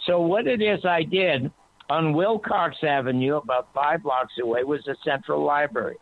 So 0.06 0.20
what 0.20 0.46
it 0.46 0.62
is 0.62 0.84
I 0.84 1.02
did 1.02 1.50
on 1.88 2.12
Wilcox 2.12 2.76
Avenue, 2.82 3.36
about 3.36 3.68
five 3.74 4.02
blocks 4.02 4.34
away, 4.40 4.64
was 4.64 4.80
the 4.86 4.96
Central 5.04 5.44
Library. 5.44 5.96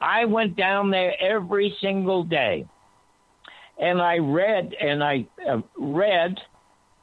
I 0.00 0.24
went 0.24 0.56
down 0.56 0.90
there 0.90 1.14
every 1.22 1.74
single 1.80 2.22
day, 2.22 2.66
and 3.78 4.00
I 4.00 4.18
read 4.18 4.74
and 4.80 5.02
I 5.02 5.26
uh, 5.48 5.60
read. 5.78 6.36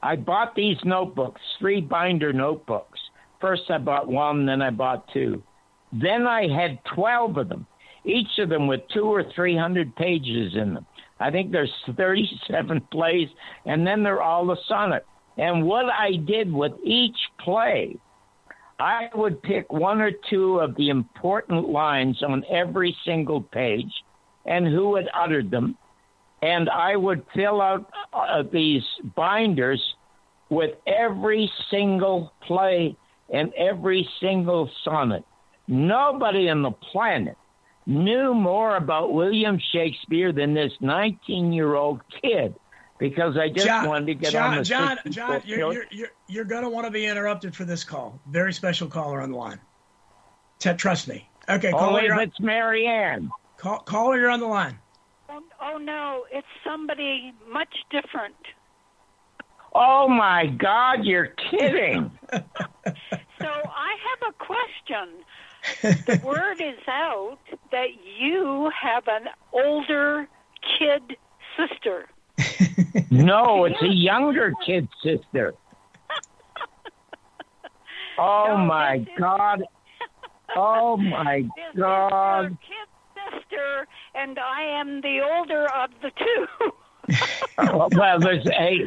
I 0.02 0.16
bought 0.16 0.54
these 0.54 0.78
notebooks, 0.84 1.42
three 1.60 1.82
binder 1.82 2.34
notebooks. 2.34 3.00
First, 3.44 3.64
I 3.70 3.78
bought 3.78 4.08
one, 4.08 4.46
then 4.46 4.62
I 4.62 4.70
bought 4.70 5.06
two. 5.12 5.44
Then 5.92 6.26
I 6.26 6.48
had 6.48 6.80
12 6.96 7.36
of 7.36 7.50
them, 7.50 7.68
each 8.06 8.40
of 8.40 8.48
them 8.48 8.68
with 8.68 8.80
two 8.94 9.04
or 9.04 9.26
300 9.36 9.94
pages 9.98 10.54
in 10.56 10.76
them. 10.76 10.86
I 11.20 11.30
think 11.30 11.52
there's 11.52 11.74
37 11.98 12.80
plays, 12.92 13.28
and 13.66 13.86
then 13.86 14.02
they're 14.02 14.22
all 14.22 14.46
the 14.46 14.56
sonnet. 14.66 15.06
And 15.38 15.66
what 15.66 15.88
I 15.88 16.16
did 16.26 16.54
with 16.54 16.72
each 16.86 17.18
play, 17.38 17.98
I 18.80 19.10
would 19.14 19.44
pick 19.44 19.70
one 19.74 20.00
or 20.00 20.12
two 20.30 20.60
of 20.60 20.78
the 20.78 20.88
important 20.88 21.68
lines 21.68 22.24
on 22.24 22.46
every 22.50 22.96
single 23.04 23.42
page, 23.42 23.92
and 24.46 24.66
who 24.66 24.96
had 24.96 25.10
uttered 25.14 25.52
them. 25.52 25.78
And 26.42 26.70
I 26.70 26.96
would 26.96 27.26
fill 27.36 27.60
out 27.60 27.92
uh, 28.14 28.44
these 28.54 28.84
binders 29.18 29.84
with 30.50 30.76
every 30.88 31.52
single 31.70 32.32
play 32.48 32.96
and 33.34 33.54
every 33.56 34.08
single 34.22 34.70
sonnet. 34.86 35.26
Nobody 35.68 36.50
on 36.50 36.62
the 36.62 36.72
planet 36.72 37.36
knew 37.86 38.34
more 38.34 38.78
about 38.78 39.12
William 39.12 39.60
Shakespeare 39.72 40.32
than 40.32 40.54
this 40.54 40.72
19 40.80 41.52
year 41.52 41.76
old 41.76 42.02
kid 42.22 42.56
because 43.00 43.38
I 43.38 43.50
just 43.50 43.66
John, 43.66 43.88
wanted 43.88 44.06
to 44.06 44.14
get 44.16 44.32
John, 44.32 44.52
on 44.52 44.58
the 44.60 44.64
John, 44.64 44.98
60 45.04 45.10
John, 45.10 45.42
you're, 45.46 45.74
you're, 45.74 45.86
you're, 45.92 46.12
you're 46.28 46.46
going 46.46 46.64
to 46.64 46.70
want 46.70 46.86
to 46.86 46.92
be 46.92 47.06
interrupted 47.06 47.56
for 47.56 47.66
this 47.66 47.84
call. 47.84 48.20
Very 48.30 48.54
special 48.54 48.88
caller 48.88 49.22
on 49.22 49.32
the 49.32 49.38
line. 49.38 49.60
T- 50.60 50.74
trust 50.74 51.08
me. 51.08 51.28
Okay, 51.50 51.70
oh, 51.74 51.78
caller, 51.78 51.90
Only 51.90 52.04
you're 52.06 52.14
on, 52.14 52.22
it's 52.22 52.40
Marianne. 52.40 53.30
call, 53.58 53.80
caller, 53.80 54.18
you're 54.18 54.30
on 54.30 54.40
the 54.40 54.48
line. 54.48 54.78
Oh, 55.30 55.42
oh 55.62 55.78
no, 55.78 56.26
it's 56.32 56.48
somebody 56.64 57.34
much 57.52 57.76
different. 57.90 58.36
Oh 59.76 60.08
my 60.08 60.46
God, 60.46 61.04
you're 61.04 61.34
kidding. 61.50 62.12
So 63.44 63.50
I 63.50 63.96
have 64.08 64.22
a 64.30 64.34
question. 64.44 66.06
the 66.08 66.26
word 66.26 66.62
is 66.62 66.80
out 66.88 67.40
that 67.72 67.88
you 68.18 68.72
have 68.82 69.04
an 69.08 69.28
older 69.52 70.30
kid 70.80 71.18
sister. 71.58 72.08
no, 73.12 73.66
it's 73.66 73.82
a 73.82 73.94
younger 73.94 74.54
kid 74.66 74.88
sister. 75.04 75.54
Oh 78.16 78.56
my 78.58 79.04
God. 79.18 79.64
Oh 80.56 80.98
my 80.98 81.42
This 81.42 81.82
God. 81.82 82.46
is 82.46 82.52
your 82.52 82.58
kid 82.60 83.42
sister, 83.42 83.88
and 84.14 84.38
I 84.38 84.62
am 84.62 85.02
the 85.02 85.20
older 85.20 85.66
of 85.66 85.90
the 86.04 86.12
two. 86.12 86.72
Well, 87.98 88.20
there's 88.20 88.48
hey, 88.50 88.82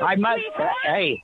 I 0.00 0.14
must 0.14 0.42
hey. 0.84 1.22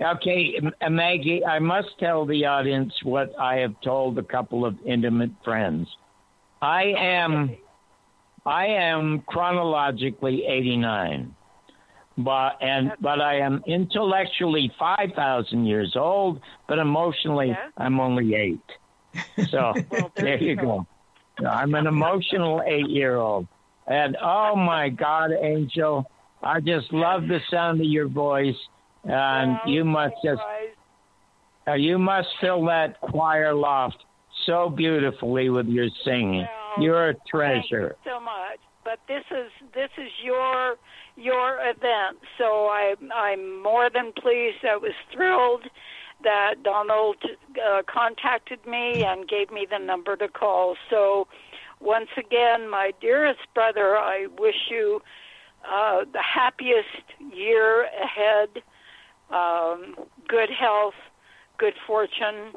Okay, 0.00 0.60
uh, 0.82 0.90
Maggie, 0.90 1.44
I 1.44 1.58
must 1.58 1.88
tell 1.98 2.26
the 2.26 2.44
audience 2.44 2.92
what 3.02 3.32
I 3.38 3.56
have 3.56 3.80
told 3.80 4.18
a 4.18 4.22
couple 4.22 4.66
of 4.66 4.76
intimate 4.84 5.30
friends. 5.42 5.88
I 6.60 6.84
am 6.98 7.56
I 8.44 8.66
am 8.66 9.22
chronologically 9.26 10.44
89. 10.46 11.34
But 12.18 12.56
and 12.62 12.92
but 13.00 13.20
I 13.20 13.40
am 13.40 13.62
intellectually 13.66 14.72
5000 14.78 15.66
years 15.66 15.94
old, 15.96 16.40
but 16.68 16.78
emotionally 16.78 17.56
I'm 17.76 18.00
only 18.00 18.34
8. 18.34 18.60
So 19.48 19.74
there 20.14 20.38
you 20.38 20.56
go. 20.56 20.86
I'm 21.46 21.74
an 21.74 21.86
emotional 21.86 22.60
8-year-old. 22.60 23.46
And 23.86 24.16
oh 24.22 24.56
my 24.56 24.88
God, 24.88 25.30
Angel, 25.32 26.10
I 26.42 26.60
just 26.60 26.90
love 26.92 27.28
the 27.28 27.40
sound 27.50 27.80
of 27.80 27.86
your 27.86 28.08
voice, 28.08 28.56
and 29.08 29.58
you 29.66 29.84
must 29.84 30.14
just 30.24 30.40
uh, 31.68 31.74
you 31.74 31.98
must 31.98 32.28
fill 32.40 32.64
that 32.66 33.00
choir 33.00 33.54
loft 33.54 34.04
so 34.46 34.68
beautifully 34.68 35.50
with 35.50 35.66
your 35.66 35.88
singing. 36.04 36.46
You're 36.78 37.10
a 37.10 37.14
treasure. 37.28 37.96
Thank 38.04 38.06
you 38.06 38.12
so 38.12 38.20
much. 38.20 38.58
But 38.84 39.00
this 39.08 39.24
is 39.30 39.50
this 39.74 39.90
is 39.98 40.10
your 40.22 40.76
your 41.16 41.58
event, 41.62 42.18
so 42.38 42.66
I 42.66 42.94
I'm 43.12 43.62
more 43.62 43.90
than 43.92 44.12
pleased. 44.12 44.64
I 44.64 44.76
was 44.76 44.92
thrilled 45.12 45.64
that 46.22 46.62
Donald 46.62 47.16
uh, 47.22 47.82
contacted 47.92 48.64
me 48.66 49.04
and 49.04 49.28
gave 49.28 49.50
me 49.50 49.66
the 49.68 49.78
number 49.78 50.16
to 50.16 50.28
call. 50.28 50.76
So 50.88 51.26
once 51.80 52.08
again, 52.16 52.70
my 52.70 52.92
dearest 53.00 53.40
brother, 53.54 53.96
I 53.96 54.28
wish 54.38 54.70
you 54.70 55.02
uh, 55.70 56.04
the 56.12 56.22
happiest 56.22 57.04
year 57.34 57.84
ahead, 58.02 58.62
um, 59.30 59.94
good 60.28 60.50
health, 60.50 60.94
good 61.58 61.74
fortune. 61.86 62.52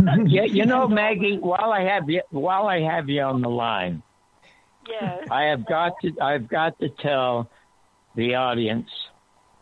yeah, 0.26 0.44
you 0.44 0.66
know, 0.66 0.88
Maggie, 1.00 1.38
while 1.38 1.72
I 1.72 1.82
have 1.82 2.08
you 2.08 2.22
while 2.30 2.66
I 2.66 2.80
have 2.80 3.08
you 3.08 3.22
on 3.22 3.40
the 3.40 3.48
line, 3.48 4.02
yes. 4.88 5.26
I 5.30 5.44
have 5.44 5.66
got 5.66 5.92
to 6.02 6.12
I've 6.20 6.48
got 6.48 6.78
to 6.80 6.88
tell 6.88 7.50
the 8.16 8.34
audience 8.34 8.88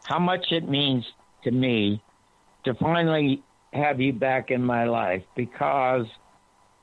how 0.04 0.18
much 0.18 0.46
it 0.50 0.68
means 0.68 1.04
to 1.44 1.50
me 1.50 2.02
to 2.64 2.74
finally 2.74 3.42
have 3.72 4.00
you 4.00 4.12
back 4.12 4.50
in 4.50 4.64
my 4.64 4.84
life 4.84 5.22
because 5.36 6.06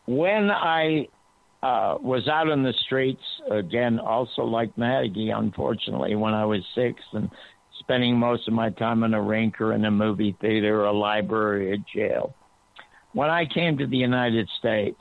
when 0.06 0.52
I 0.52 1.08
uh, 1.64 1.98
was 2.00 2.28
out 2.28 2.50
on 2.50 2.62
the 2.62 2.74
streets 2.86 3.24
again, 3.50 4.00
also 4.00 4.44
like 4.44 4.78
Maggie, 4.78 5.32
unfortunately, 5.32 6.16
when 6.16 6.34
I 6.34 6.46
was 6.46 6.62
six 6.76 7.02
and 7.14 7.30
spending 7.86 8.18
most 8.18 8.48
of 8.48 8.54
my 8.54 8.72
time 8.72 9.04
in 9.04 9.14
a 9.14 9.22
rink 9.22 9.62
or 9.62 9.74
in 9.74 9.86
a 9.86 9.92
movie 9.92 10.36
theater, 10.42 10.86
a 10.86 10.92
library, 10.92 11.74
a 11.74 11.98
jail. 11.98 12.34
When 13.14 13.30
I 13.30 13.46
came 13.46 13.78
to 13.78 13.88
the 13.88 13.98
United 13.98 14.50
States, 14.60 15.00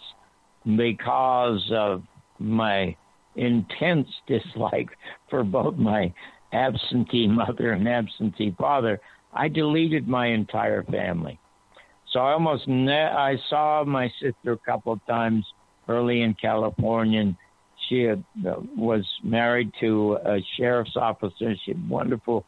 because 0.64 1.62
of 1.72 2.02
my 2.38 2.94
intense 3.36 4.08
dislike 4.26 4.90
for 5.30 5.42
both 5.44 5.76
my 5.76 6.12
absentee 6.52 7.26
mother 7.26 7.72
and 7.72 7.88
absentee 7.88 8.54
father, 8.58 9.00
I 9.32 9.48
deleted 9.48 10.06
my 10.06 10.28
entire 10.28 10.84
family. 10.84 11.40
So 12.12 12.20
I 12.20 12.32
almost 12.32 12.68
ne- 12.68 12.92
I 13.10 13.36
saw 13.50 13.82
my 13.84 14.08
sister 14.20 14.52
a 14.52 14.58
couple 14.58 14.92
of 14.92 15.04
times 15.06 15.44
early 15.88 16.22
in 16.22 16.34
California. 16.34 17.20
And 17.20 17.36
she 17.88 18.02
had, 18.02 18.22
uh, 18.46 18.60
was 18.76 19.04
married 19.24 19.72
to 19.80 20.18
a 20.24 20.38
sheriff's 20.56 20.96
officer. 20.96 21.54
She 21.64 21.72
had 21.72 21.88
wonderful 21.88 22.46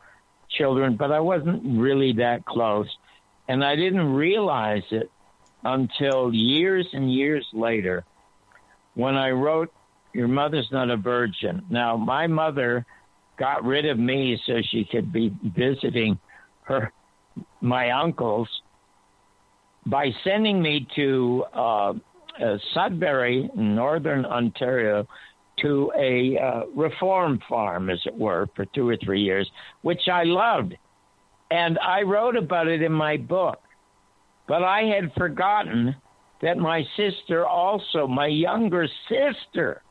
children, 0.56 0.96
but 0.96 1.12
I 1.12 1.20
wasn't 1.20 1.78
really 1.78 2.12
that 2.14 2.44
close. 2.44 2.88
And 3.48 3.64
I 3.64 3.76
didn't 3.76 4.12
realize 4.12 4.82
it 4.90 5.10
until 5.64 6.32
years 6.32 6.86
and 6.92 7.12
years 7.12 7.46
later 7.52 8.04
when 8.94 9.16
I 9.16 9.30
wrote 9.30 9.72
Your 10.12 10.28
Mother's 10.28 10.68
Not 10.72 10.90
a 10.90 10.96
Virgin. 10.96 11.64
Now, 11.70 11.96
my 11.96 12.26
mother 12.26 12.86
got 13.36 13.64
rid 13.64 13.86
of 13.86 13.98
me 13.98 14.40
so 14.46 14.60
she 14.62 14.84
could 14.84 15.12
be 15.12 15.32
visiting 15.42 16.18
her 16.62 16.92
my 17.60 17.90
uncles 17.90 18.48
by 19.84 20.10
sending 20.24 20.60
me 20.60 20.86
to 20.96 21.44
uh, 21.52 21.92
uh, 22.42 22.58
Sudbury, 22.74 23.50
northern 23.54 24.24
Ontario, 24.24 25.06
to 25.60 25.92
a 25.98 26.38
uh, 26.38 26.62
reform 26.74 27.40
farm, 27.48 27.90
as 27.90 28.00
it 28.04 28.14
were, 28.14 28.48
for 28.54 28.64
two 28.66 28.88
or 28.88 28.96
three 28.96 29.22
years, 29.22 29.50
which 29.82 30.08
I 30.12 30.24
loved. 30.24 30.74
And 31.50 31.78
I 31.78 32.02
wrote 32.02 32.36
about 32.36 32.68
it 32.68 32.82
in 32.82 32.92
my 32.92 33.16
book. 33.16 33.60
But 34.48 34.62
I 34.62 34.82
had 34.82 35.12
forgotten 35.14 35.96
that 36.42 36.58
my 36.58 36.84
sister, 36.96 37.46
also, 37.46 38.06
my 38.06 38.26
younger 38.26 38.86
sister, 39.08 39.82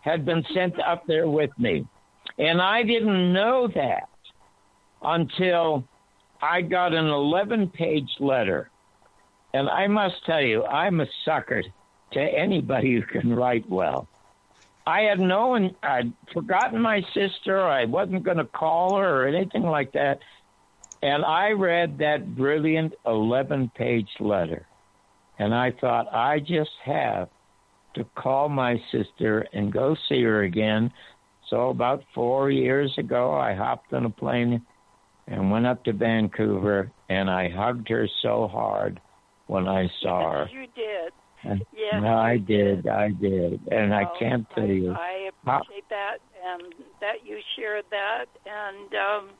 had 0.00 0.24
been 0.24 0.44
sent 0.54 0.80
up 0.80 1.06
there 1.06 1.28
with 1.28 1.50
me. 1.58 1.86
And 2.38 2.60
I 2.62 2.82
didn't 2.82 3.32
know 3.32 3.68
that 3.74 4.08
until 5.02 5.84
I 6.40 6.62
got 6.62 6.94
an 6.94 7.06
11 7.06 7.68
page 7.68 8.08
letter. 8.18 8.70
And 9.52 9.68
I 9.68 9.86
must 9.88 10.14
tell 10.24 10.40
you, 10.40 10.64
I'm 10.64 11.00
a 11.00 11.06
sucker 11.24 11.62
to 12.12 12.20
anybody 12.20 12.94
who 12.94 13.02
can 13.02 13.34
write 13.34 13.68
well. 13.68 14.08
I 14.86 15.02
had 15.02 15.20
known, 15.20 15.76
I'd 15.82 16.12
forgotten 16.32 16.80
my 16.80 17.02
sister. 17.14 17.60
I 17.60 17.84
wasn't 17.84 18.24
going 18.24 18.38
to 18.38 18.44
call 18.44 18.98
her 18.98 19.22
or 19.22 19.28
anything 19.28 19.62
like 19.62 19.92
that. 19.92 20.20
And 21.02 21.24
I 21.24 21.50
read 21.50 21.98
that 21.98 22.36
brilliant 22.36 22.94
11 23.06 23.72
page 23.74 24.08
letter. 24.18 24.66
And 25.38 25.54
I 25.54 25.72
thought, 25.80 26.12
I 26.12 26.40
just 26.40 26.70
have 26.84 27.28
to 27.94 28.04
call 28.14 28.48
my 28.48 28.80
sister 28.92 29.46
and 29.52 29.72
go 29.72 29.96
see 30.08 30.22
her 30.22 30.42
again. 30.42 30.92
So 31.48 31.70
about 31.70 32.04
four 32.14 32.50
years 32.50 32.92
ago, 32.98 33.34
I 33.34 33.54
hopped 33.54 33.92
on 33.92 34.04
a 34.04 34.10
plane 34.10 34.62
and 35.26 35.50
went 35.50 35.66
up 35.66 35.84
to 35.84 35.92
Vancouver, 35.92 36.90
and 37.08 37.30
I 37.30 37.48
hugged 37.48 37.88
her 37.88 38.08
so 38.22 38.48
hard 38.48 39.00
when 39.46 39.66
I 39.68 39.88
saw 40.02 40.32
her. 40.32 40.48
You 40.52 40.66
did. 40.74 41.12
Yes, 41.44 42.00
no, 42.02 42.16
I 42.18 42.36
did, 42.36 42.86
I 42.86 43.10
did, 43.10 43.66
and 43.70 43.94
I 43.94 44.04
Oh, 44.04 44.16
can't 44.18 44.46
tell 44.54 44.66
you. 44.66 44.92
I 44.92 45.28
appreciate 45.42 45.88
that 45.88 46.18
and 46.44 46.74
that 47.00 47.24
you 47.24 47.38
shared 47.56 47.84
that 47.90 48.26
and 48.46 48.94
um 48.94 49.30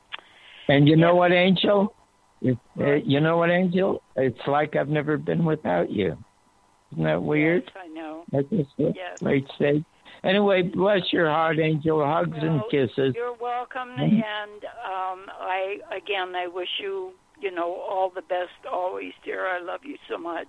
And 0.67 0.87
you 0.87 0.95
know 0.95 1.15
what, 1.15 1.31
Angel? 1.31 1.93
It, 2.41 2.57
you 3.05 3.19
know 3.19 3.37
what, 3.37 3.51
Angel? 3.51 4.01
It's 4.15 4.47
like 4.47 4.75
I've 4.75 4.89
never 4.89 5.17
been 5.17 5.45
without 5.45 5.91
you. 5.91 6.17
Isn't 6.91 7.03
that 7.03 7.21
weird? 7.21 7.63
yes, 7.67 7.83
I 7.85 7.87
know. 7.87 8.23
At 8.33 8.49
this 8.49 8.67
Yes. 8.77 9.21
late 9.21 9.47
stage. 9.55 9.83
Anyway, 10.23 10.63
bless 10.63 11.01
your 11.13 11.29
heart, 11.29 11.59
Angel. 11.59 12.03
Hugs 12.05 12.37
and 12.41 12.61
kisses. 12.71 13.13
You're 13.15 13.33
welcome 13.33 13.89
Mhm. 13.97 14.23
and 14.23 14.65
um 14.65 15.29
I 15.39 15.79
again 15.91 16.35
I 16.35 16.47
wish 16.47 16.79
you, 16.79 17.13
you 17.39 17.51
know, 17.51 17.73
all 17.89 18.09
the 18.09 18.21
best 18.23 18.65
always, 18.69 19.13
dear. 19.23 19.47
I 19.47 19.59
love 19.59 19.81
you 19.85 19.97
so 20.09 20.17
much. 20.17 20.47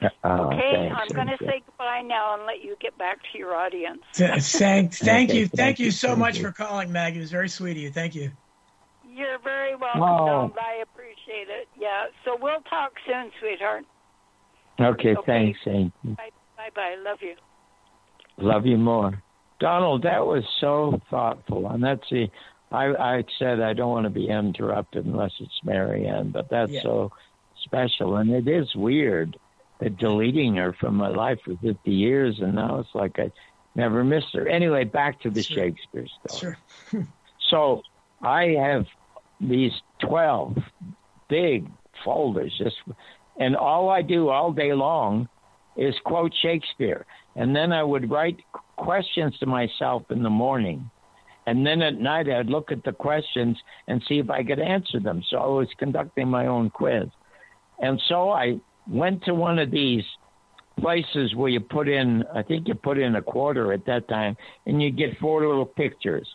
Oh, 0.24 0.46
Okay, 0.48 0.72
thanks, 0.88 0.96
I'm 0.98 1.14
going 1.14 1.28
to 1.38 1.44
say 1.44 1.62
goodbye 1.66 2.02
now 2.04 2.34
and 2.34 2.46
let 2.46 2.62
you 2.62 2.76
get 2.80 2.96
back 2.98 3.18
to 3.32 3.38
your 3.38 3.54
audience. 3.54 4.00
Th- 4.14 4.40
Thank, 4.42 4.94
thank 4.94 5.30
Okay, 5.30 5.38
you, 5.40 5.46
thank 5.48 5.56
thank 5.56 5.78
you 5.78 5.86
you, 5.86 5.90
so 5.90 6.08
thank 6.08 6.18
much 6.18 6.38
you. 6.38 6.44
for 6.44 6.52
calling, 6.52 6.90
Maggie. 6.92 7.18
It 7.18 7.20
was 7.22 7.30
very 7.30 7.48
sweet 7.48 7.72
of 7.72 7.76
you. 7.78 7.90
Thank 7.90 8.14
you. 8.14 8.30
You're 9.08 9.38
very 9.40 9.74
welcome, 9.76 10.02
Oh. 10.02 10.26
Donald. 10.26 10.52
I 10.58 10.82
appreciate 10.82 11.48
it. 11.48 11.68
Yeah, 11.78 12.04
so 12.24 12.38
we'll 12.40 12.60
talk 12.62 12.92
soon, 13.06 13.30
sweetheart. 13.40 13.84
Okay, 14.80 15.16
Okay. 15.16 15.22
thanks, 15.26 15.58
Saint. 15.64 15.92
Bye 16.16 16.30
bye. 16.74 16.96
Love 17.04 17.18
you. 17.20 17.34
Love 18.38 18.64
you 18.66 18.78
more. 18.78 19.22
Donald, 19.58 20.04
that 20.04 20.24
was 20.26 20.44
so 20.60 20.98
thoughtful. 21.10 21.68
And 21.68 21.82
that's 21.84 22.08
the, 22.10 22.28
I, 22.72 22.86
I 23.18 23.24
said 23.38 23.60
I 23.60 23.74
don't 23.74 23.90
want 23.90 24.04
to 24.04 24.10
be 24.10 24.28
interrupted 24.28 25.04
unless 25.04 25.32
it's 25.40 25.60
Marianne, 25.64 26.30
but 26.30 26.48
that's 26.48 26.72
Yeah. 26.72 26.82
so 26.82 27.12
special. 27.64 28.16
And 28.16 28.30
it 28.30 28.48
is 28.48 28.74
weird 28.74 29.32
that 29.32 29.40
deleting 29.88 30.56
her 30.56 30.74
from 30.74 30.96
my 30.96 31.08
life 31.08 31.38
for 31.44 31.56
50 31.56 31.90
years, 31.90 32.38
and 32.40 32.54
now 32.54 32.80
it's 32.80 32.94
like 32.94 33.18
I 33.18 33.32
never 33.74 34.04
missed 34.04 34.34
her. 34.34 34.46
Anyway, 34.48 34.84
back 34.84 35.20
to 35.22 35.30
the 35.30 35.42
Shakespeare 35.42 36.06
story. 36.26 36.56
Sure. 36.92 37.06
So 37.48 37.82
I 38.22 38.54
have 38.60 38.86
these 39.40 39.72
12 40.02 40.56
big 41.28 41.68
folders, 42.04 42.54
just, 42.56 42.76
and 43.40 43.56
all 43.56 43.90
I 43.90 44.02
do 44.02 44.28
all 44.28 44.52
day 44.52 44.72
long 44.72 45.28
is 45.76 45.94
quote 46.04 46.32
Shakespeare. 46.40 47.06
And 47.34 47.56
then 47.56 47.72
I 47.72 47.82
would 47.82 48.10
write 48.10 48.38
questions 48.76 49.36
to 49.38 49.46
myself 49.46 50.04
in 50.10 50.22
the 50.22 50.30
morning. 50.30 50.90
And 51.46 51.66
then 51.66 51.82
at 51.82 51.98
night, 51.98 52.28
I'd 52.28 52.46
look 52.46 52.70
at 52.70 52.84
the 52.84 52.92
questions 52.92 53.58
and 53.88 54.02
see 54.06 54.18
if 54.18 54.30
I 54.30 54.44
could 54.44 54.60
answer 54.60 55.00
them. 55.00 55.22
So 55.28 55.38
I 55.38 55.46
was 55.46 55.68
conducting 55.78 56.28
my 56.28 56.46
own 56.46 56.70
quiz. 56.70 57.08
And 57.80 58.00
so 58.08 58.30
I 58.30 58.60
went 58.88 59.24
to 59.24 59.34
one 59.34 59.58
of 59.58 59.70
these 59.70 60.04
places 60.80 61.34
where 61.34 61.48
you 61.48 61.60
put 61.60 61.88
in, 61.88 62.24
I 62.34 62.42
think 62.42 62.68
you 62.68 62.74
put 62.74 62.98
in 62.98 63.16
a 63.16 63.22
quarter 63.22 63.72
at 63.72 63.84
that 63.86 64.08
time, 64.08 64.36
and 64.66 64.82
you 64.82 64.90
get 64.90 65.18
four 65.18 65.46
little 65.46 65.66
pictures. 65.66 66.26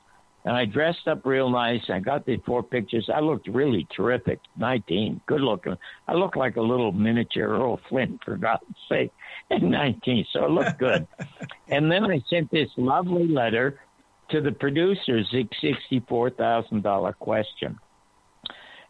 And 0.46 0.56
I 0.56 0.66
dressed 0.66 1.08
up 1.08 1.26
real 1.26 1.50
nice. 1.50 1.82
I 1.90 2.00
got 2.00 2.26
the 2.28 2.38
four 2.46 2.62
pictures. 2.62 3.10
I 3.14 3.20
looked 3.20 3.48
really 3.48 3.88
terrific. 3.96 4.40
19, 4.58 5.20
good 5.26 5.42
looking. 5.42 5.76
I 6.08 6.14
looked 6.14 6.38
like 6.38 6.56
a 6.58 6.62
little 6.62 6.92
miniature 6.92 7.56
Errol 7.56 7.80
Flynn, 7.90 8.20
for 8.24 8.38
God's 8.38 8.62
sake, 8.88 9.12
at 9.50 9.64
19. 9.64 10.26
So 10.32 10.46
it 10.46 10.52
looked 10.52 10.78
good. 10.78 11.08
and 11.70 11.92
then 11.92 12.06
I 12.06 12.22
sent 12.30 12.52
this 12.52 12.70
lovely 12.78 13.28
letter 13.28 13.80
to 14.30 14.40
the 14.40 14.52
producers, 14.52 15.28
a 15.34 15.48
$64,000 15.94 17.18
question. 17.18 17.80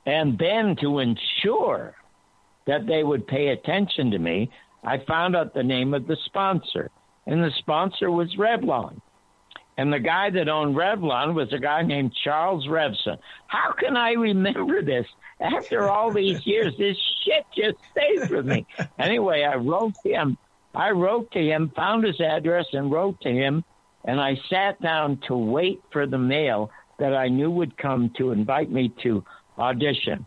And 0.05 0.37
then 0.37 0.75
to 0.81 0.99
ensure 0.99 1.95
that 2.67 2.87
they 2.87 3.03
would 3.03 3.27
pay 3.27 3.49
attention 3.49 4.11
to 4.11 4.19
me, 4.19 4.49
I 4.83 4.99
found 4.99 5.35
out 5.35 5.53
the 5.53 5.63
name 5.63 5.93
of 5.93 6.07
the 6.07 6.17
sponsor. 6.25 6.91
And 7.25 7.43
the 7.43 7.51
sponsor 7.57 8.11
was 8.11 8.35
Revlon. 8.35 9.01
And 9.77 9.91
the 9.91 9.99
guy 9.99 10.29
that 10.29 10.47
owned 10.47 10.75
Revlon 10.75 11.33
was 11.33 11.51
a 11.51 11.59
guy 11.59 11.81
named 11.81 12.13
Charles 12.23 12.67
Revson. 12.67 13.17
How 13.47 13.73
can 13.73 13.97
I 13.97 14.11
remember 14.11 14.81
this? 14.81 15.05
After 15.39 15.89
all 15.89 16.11
these 16.11 16.45
years, 16.45 16.73
this 16.77 16.97
shit 17.23 17.45
just 17.55 17.77
stays 17.91 18.29
with 18.29 18.45
me. 18.45 18.65
Anyway, 18.97 19.43
I 19.43 19.55
wrote 19.55 19.95
him. 20.03 20.37
I 20.73 20.91
wrote 20.91 21.31
to 21.31 21.39
him, 21.39 21.71
found 21.75 22.05
his 22.05 22.19
address, 22.21 22.67
and 22.73 22.91
wrote 22.91 23.19
to 23.21 23.29
him. 23.29 23.63
And 24.05 24.21
I 24.21 24.37
sat 24.49 24.81
down 24.81 25.19
to 25.27 25.35
wait 25.35 25.81
for 25.91 26.05
the 26.05 26.17
mail 26.17 26.69
that 26.99 27.13
I 27.13 27.27
knew 27.27 27.49
would 27.51 27.77
come 27.77 28.11
to 28.17 28.31
invite 28.31 28.71
me 28.71 28.93
to 29.03 29.23
audition. 29.57 30.25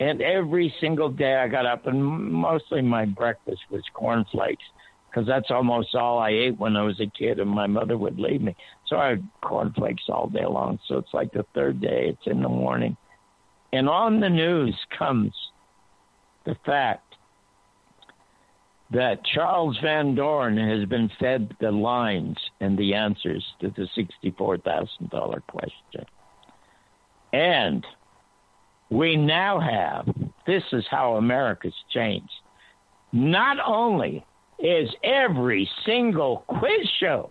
And 0.00 0.22
every 0.22 0.72
single 0.80 1.08
day 1.08 1.36
I 1.36 1.48
got 1.48 1.66
up, 1.66 1.86
and 1.86 2.02
mostly 2.02 2.82
my 2.82 3.04
breakfast 3.04 3.62
was 3.70 3.82
cornflakes 3.94 4.64
because 5.10 5.26
that's 5.26 5.50
almost 5.50 5.94
all 5.94 6.18
I 6.18 6.30
ate 6.30 6.58
when 6.58 6.76
I 6.76 6.82
was 6.82 7.00
a 7.00 7.06
kid, 7.06 7.40
and 7.40 7.50
my 7.50 7.66
mother 7.66 7.96
would 7.96 8.18
leave 8.18 8.42
me. 8.42 8.54
So 8.86 8.96
I 8.96 9.08
had 9.08 9.28
cornflakes 9.40 10.04
all 10.08 10.28
day 10.28 10.44
long. 10.44 10.78
So 10.86 10.98
it's 10.98 11.14
like 11.14 11.32
the 11.32 11.46
third 11.54 11.80
day, 11.80 12.08
it's 12.08 12.26
in 12.26 12.42
the 12.42 12.48
morning. 12.48 12.96
And 13.72 13.88
on 13.88 14.20
the 14.20 14.28
news 14.28 14.76
comes 14.96 15.32
the 16.44 16.56
fact 16.64 17.16
that 18.90 19.24
Charles 19.24 19.76
Van 19.82 20.14
Doren 20.14 20.56
has 20.56 20.88
been 20.88 21.10
fed 21.20 21.54
the 21.60 21.70
lines 21.70 22.38
and 22.60 22.78
the 22.78 22.94
answers 22.94 23.44
to 23.60 23.68
the 23.68 23.88
$64,000 23.96 25.42
question. 25.46 26.06
And 27.32 27.84
we 28.90 29.16
now 29.16 29.60
have 29.60 30.06
this 30.46 30.62
is 30.72 30.84
how 30.90 31.16
America's 31.16 31.74
changed. 31.92 32.32
Not 33.12 33.58
only 33.64 34.24
is 34.58 34.88
every 35.04 35.68
single 35.86 36.44
quiz 36.48 36.88
show, 36.98 37.30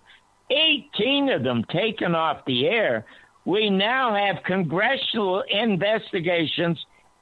18 0.49 1.29
of 1.29 1.43
them 1.43 1.63
taken 1.71 2.15
off 2.15 2.45
the 2.45 2.67
air, 2.67 3.05
we 3.45 3.69
now 3.69 4.15
have 4.15 4.43
congressional 4.43 5.43
investigations 5.49 6.77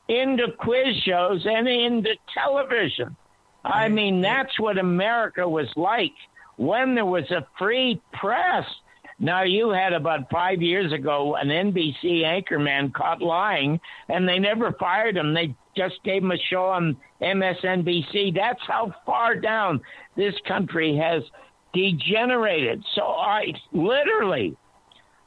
into 0.07 0.47
quiz 0.59 0.95
shows 1.05 1.45
and 1.45 1.67
into 1.67 2.11
television. 2.33 3.15
I 3.63 3.89
mean, 3.89 4.21
that's 4.21 4.59
what 4.59 4.77
America 4.77 5.47
was 5.47 5.69
like 5.75 6.13
when 6.57 6.93
there 6.93 7.05
was 7.05 7.29
a 7.31 7.47
free 7.57 8.01
press. 8.13 8.65
Now, 9.17 9.43
you 9.43 9.69
had 9.69 9.93
about 9.93 10.29
five 10.29 10.61
years 10.61 10.91
ago 10.91 11.35
an 11.35 11.47
NBC 11.47 12.23
anchorman 12.23 12.93
caught 12.93 13.21
lying, 13.21 13.79
and 14.09 14.27
they 14.27 14.39
never 14.39 14.73
fired 14.73 15.15
him. 15.15 15.33
They 15.33 15.55
just 15.75 15.95
gave 16.03 16.21
him 16.21 16.31
a 16.31 16.37
show 16.49 16.65
on 16.65 16.97
MSNBC. 17.21 18.35
That's 18.35 18.59
how 18.67 18.93
far 19.05 19.35
down 19.35 19.81
this 20.17 20.35
country 20.47 20.97
has 20.97 21.23
degenerated. 21.73 22.83
So 22.93 23.03
I 23.03 23.53
literally, 23.71 24.55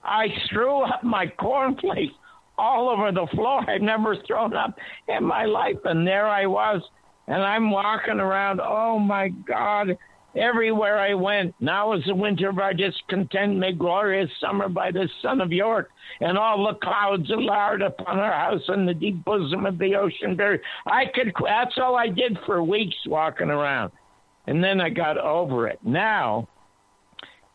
I 0.05 0.29
threw 0.51 0.83
up 0.83 1.03
my 1.03 1.27
cornflakes 1.27 2.15
all 2.59 2.91
over 2.91 3.11
the 3.11 3.27
floor. 3.35 3.65
I've 3.71 3.81
never 3.81 4.17
thrown 4.27 4.55
up 4.55 4.77
in 5.07 5.25
my 5.25 5.45
life, 5.45 5.79
and 5.85 6.07
there 6.07 6.27
I 6.29 6.47
was, 6.47 6.83
and 7.27 7.43
I'm 7.43 7.71
walking 7.71 8.21
around. 8.21 8.61
Oh 8.61 8.99
my 8.99 9.29
God! 9.29 9.97
Everywhere 10.39 10.99
I 10.99 11.15
went, 11.15 11.55
now 11.59 11.93
is 11.95 12.05
the 12.07 12.15
winter 12.15 12.49
of 12.49 12.59
our 12.59 12.73
discontent, 12.73 13.57
may 13.57 13.73
glorious 13.73 14.31
summer 14.41 14.69
by 14.69 14.93
the 14.93 15.09
Son 15.21 15.41
of 15.41 15.51
York, 15.51 15.91
and 16.21 16.39
all 16.39 16.67
the 16.67 16.79
clouds 16.79 17.29
are 17.31 17.41
lowered 17.41 17.83
upon 17.83 18.19
our 18.19 18.33
house 18.33 18.63
in 18.69 18.87
the 18.87 18.95
deep 18.95 19.25
bosom 19.25 19.67
of 19.67 19.79
the 19.79 19.97
ocean. 19.97 20.37
Very, 20.37 20.61
I 20.87 21.07
could. 21.13 21.33
That's 21.45 21.77
all 21.79 21.97
I 21.97 22.09
did 22.09 22.39
for 22.47 22.63
weeks 22.63 22.97
walking 23.07 23.51
around, 23.51 23.91
and 24.47 24.63
then 24.63 24.81
I 24.81 24.91
got 24.91 25.19
over 25.19 25.67
it. 25.67 25.81
Now 25.83 26.49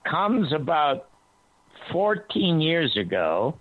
comes 0.10 0.52
about 0.52 1.10
14 1.92 2.60
years 2.60 2.96
ago. 2.98 3.58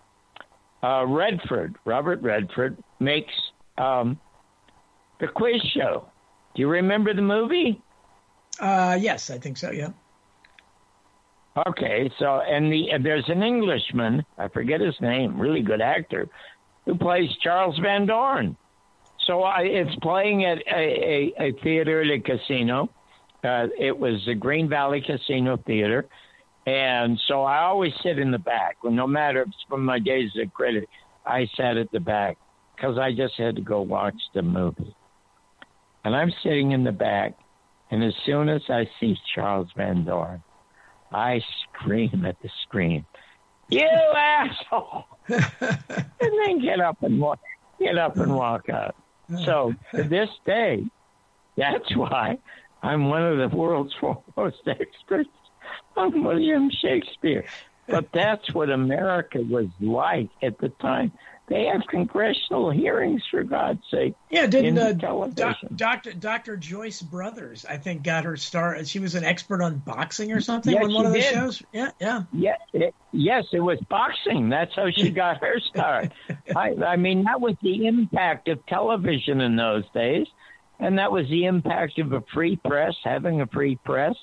Uh, 0.82 1.06
Redford, 1.06 1.76
Robert 1.84 2.20
Redford, 2.22 2.76
makes 2.98 3.32
um, 3.78 4.18
the 5.20 5.28
quiz 5.28 5.62
show. 5.74 6.08
Do 6.56 6.62
you 6.62 6.68
remember 6.68 7.14
the 7.14 7.22
movie? 7.22 7.80
Uh, 8.62 8.96
yes, 8.98 9.28
I 9.28 9.38
think 9.38 9.58
so. 9.58 9.72
Yeah. 9.72 9.90
Okay, 11.66 12.10
so 12.18 12.40
and 12.40 12.72
the 12.72 12.92
there's 13.02 13.28
an 13.28 13.42
Englishman, 13.42 14.24
I 14.38 14.48
forget 14.48 14.80
his 14.80 14.94
name, 15.00 15.38
really 15.38 15.60
good 15.60 15.82
actor, 15.82 16.28
who 16.86 16.96
plays 16.96 17.28
Charles 17.42 17.78
Van 17.80 18.06
Doren. 18.06 18.56
So 19.26 19.42
I, 19.42 19.62
it's 19.62 19.94
playing 19.96 20.44
at 20.46 20.58
a, 20.58 21.32
a, 21.38 21.48
a 21.48 21.52
theater, 21.62 22.04
the 22.04 22.20
casino. 22.20 22.88
Uh, 23.44 23.66
it 23.78 23.96
was 23.96 24.22
the 24.26 24.34
Green 24.34 24.68
Valley 24.68 25.02
Casino 25.04 25.56
Theater, 25.66 26.06
and 26.64 27.20
so 27.26 27.42
I 27.42 27.58
always 27.58 27.92
sit 28.02 28.18
in 28.18 28.30
the 28.30 28.38
back. 28.38 28.76
No 28.84 29.06
matter 29.06 29.42
if 29.42 29.48
it's 29.48 29.56
from 29.68 29.84
my 29.84 29.98
days 29.98 30.30
of 30.40 30.54
credit, 30.54 30.88
I 31.26 31.48
sat 31.56 31.76
at 31.76 31.90
the 31.90 32.00
back 32.00 32.38
because 32.76 32.96
I 32.98 33.12
just 33.12 33.34
had 33.36 33.56
to 33.56 33.62
go 33.62 33.82
watch 33.82 34.16
the 34.32 34.42
movie. 34.42 34.94
And 36.04 36.16
I'm 36.16 36.32
sitting 36.42 36.70
in 36.72 36.82
the 36.82 36.92
back, 36.92 37.34
and 37.92 38.02
as 38.02 38.14
soon 38.24 38.48
as 38.48 38.62
I 38.70 38.88
see 38.98 39.18
Charles 39.34 39.68
Van 39.76 40.04
Doren, 40.04 40.42
I 41.12 41.42
scream 41.62 42.24
at 42.24 42.40
the 42.40 42.48
screen, 42.62 43.04
"You 43.68 43.86
asshole!" 43.86 45.04
and 45.28 46.08
then 46.20 46.58
get 46.60 46.80
up 46.80 47.02
and 47.02 47.20
walk, 47.20 47.38
get 47.78 47.98
up 47.98 48.16
and 48.16 48.34
walk 48.34 48.70
out. 48.70 48.96
So 49.44 49.74
to 49.94 50.04
this 50.04 50.30
day, 50.46 50.84
that's 51.54 51.94
why 51.94 52.38
I'm 52.82 53.10
one 53.10 53.24
of 53.24 53.36
the 53.50 53.54
world's 53.54 53.94
foremost 54.00 54.66
experts 54.66 55.28
on 55.94 56.24
William 56.24 56.70
Shakespeare. 56.70 57.44
But 57.86 58.08
that's 58.14 58.54
what 58.54 58.70
America 58.70 59.40
was 59.42 59.66
like 59.80 60.30
at 60.42 60.58
the 60.58 60.70
time. 60.70 61.12
They 61.52 61.66
have 61.66 61.82
congressional 61.86 62.70
hearings, 62.70 63.20
for 63.30 63.42
God's 63.44 63.82
sake. 63.90 64.14
Yeah, 64.30 64.46
didn't 64.46 64.78
uh, 64.78 64.92
doc. 64.94 65.58
Doctor 65.76 66.14
Doctor 66.14 66.56
Joyce 66.56 67.02
Brothers? 67.02 67.66
I 67.66 67.76
think 67.76 68.02
got 68.02 68.24
her 68.24 68.38
start. 68.38 68.88
She 68.88 69.00
was 69.00 69.16
an 69.16 69.24
expert 69.24 69.60
on 69.60 69.76
boxing 69.76 70.32
or 70.32 70.40
something 70.40 70.72
Yes, 70.72 70.84
on 70.84 70.94
one 70.94 71.04
of 71.04 71.12
the 71.12 71.20
did. 71.20 71.34
shows. 71.34 71.62
Yeah, 71.70 71.90
yeah. 72.00 72.22
Yeah, 72.32 72.56
it, 72.72 72.94
yes, 73.12 73.44
it 73.52 73.60
was 73.60 73.78
boxing. 73.90 74.48
That's 74.48 74.74
how 74.74 74.90
she 74.90 75.10
got 75.24 75.42
her 75.42 75.60
start. 75.60 76.12
I, 76.56 76.74
I 76.86 76.96
mean, 76.96 77.24
that 77.24 77.42
was 77.42 77.54
the 77.62 77.86
impact 77.86 78.48
of 78.48 78.64
television 78.64 79.42
in 79.42 79.54
those 79.54 79.84
days. 79.92 80.28
And 80.80 80.98
that 80.98 81.12
was 81.12 81.28
the 81.28 81.44
impact 81.44 81.98
of 81.98 82.14
a 82.14 82.22
free 82.32 82.56
press, 82.56 82.94
having 83.04 83.42
a 83.42 83.46
free 83.46 83.76
press, 83.84 84.14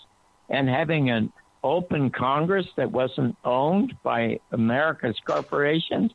and 0.49 0.68
having 0.68 1.11
an 1.11 1.31
open 1.64 2.10
Congress 2.10 2.65
that 2.76 2.91
wasn't 2.91 3.38
owned 3.45 3.93
by 4.01 4.39
America's 4.51 5.18
corporations. 5.27 6.11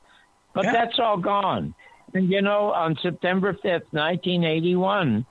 But 0.55 0.67
Yeah. 0.67 0.73
that's 0.73 0.99
all 0.99 1.17
gone. 1.17 1.75
And 2.15 2.31
you 2.31 2.43
know, 2.43 2.73
on 2.73 2.97
September 3.03 3.55
5th, 3.55 3.93
1981, 3.93 5.27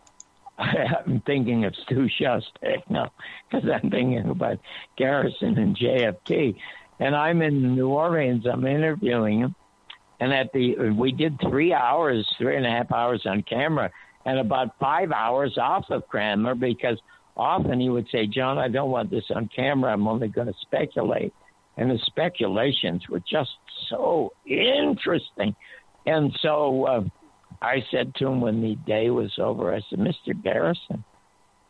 I'm 0.58 1.20
thinking 1.26 1.64
of 1.64 1.74
Stu 1.84 2.08
Shostak 2.20 2.82
now 2.88 3.10
because 3.50 3.68
I'm 3.68 3.90
thinking 3.90 4.28
about 4.28 4.58
Garrison 4.96 5.58
and 5.58 5.76
JFK. 5.76 6.56
And 7.00 7.14
I'm 7.14 7.42
in 7.42 7.74
New 7.76 7.88
Orleans. 7.88 8.44
I'm 8.46 8.66
interviewing 8.66 9.40
him, 9.40 9.54
and 10.18 10.32
at 10.32 10.52
the 10.52 10.90
we 10.90 11.12
did 11.12 11.38
three 11.40 11.72
hours, 11.72 12.28
three 12.38 12.56
and 12.56 12.66
a 12.66 12.70
half 12.70 12.90
hours 12.90 13.22
on 13.24 13.42
camera, 13.42 13.88
and 14.24 14.38
about 14.40 14.70
five 14.80 15.12
hours 15.12 15.56
off 15.58 15.84
of 15.90 16.02
camera 16.10 16.56
because 16.56 17.00
often 17.36 17.78
he 17.78 17.88
would 17.88 18.08
say, 18.10 18.26
"John, 18.26 18.58
I 18.58 18.66
don't 18.66 18.90
want 18.90 19.10
this 19.10 19.30
on 19.30 19.48
camera. 19.54 19.92
I'm 19.92 20.08
only 20.08 20.26
going 20.26 20.48
to 20.48 20.54
speculate." 20.60 21.32
And 21.78 21.90
the 21.90 21.98
speculations 22.06 23.04
were 23.08 23.20
just 23.20 23.50
so 23.88 24.30
interesting. 24.44 25.54
And 26.06 26.36
so 26.42 26.84
uh, 26.86 27.02
I 27.62 27.84
said 27.90 28.14
to 28.16 28.26
him 28.26 28.40
when 28.40 28.60
the 28.60 28.74
day 28.74 29.10
was 29.10 29.32
over, 29.38 29.72
I 29.74 29.80
said, 29.88 30.00
Mr. 30.00 30.40
Garrison, 30.42 31.04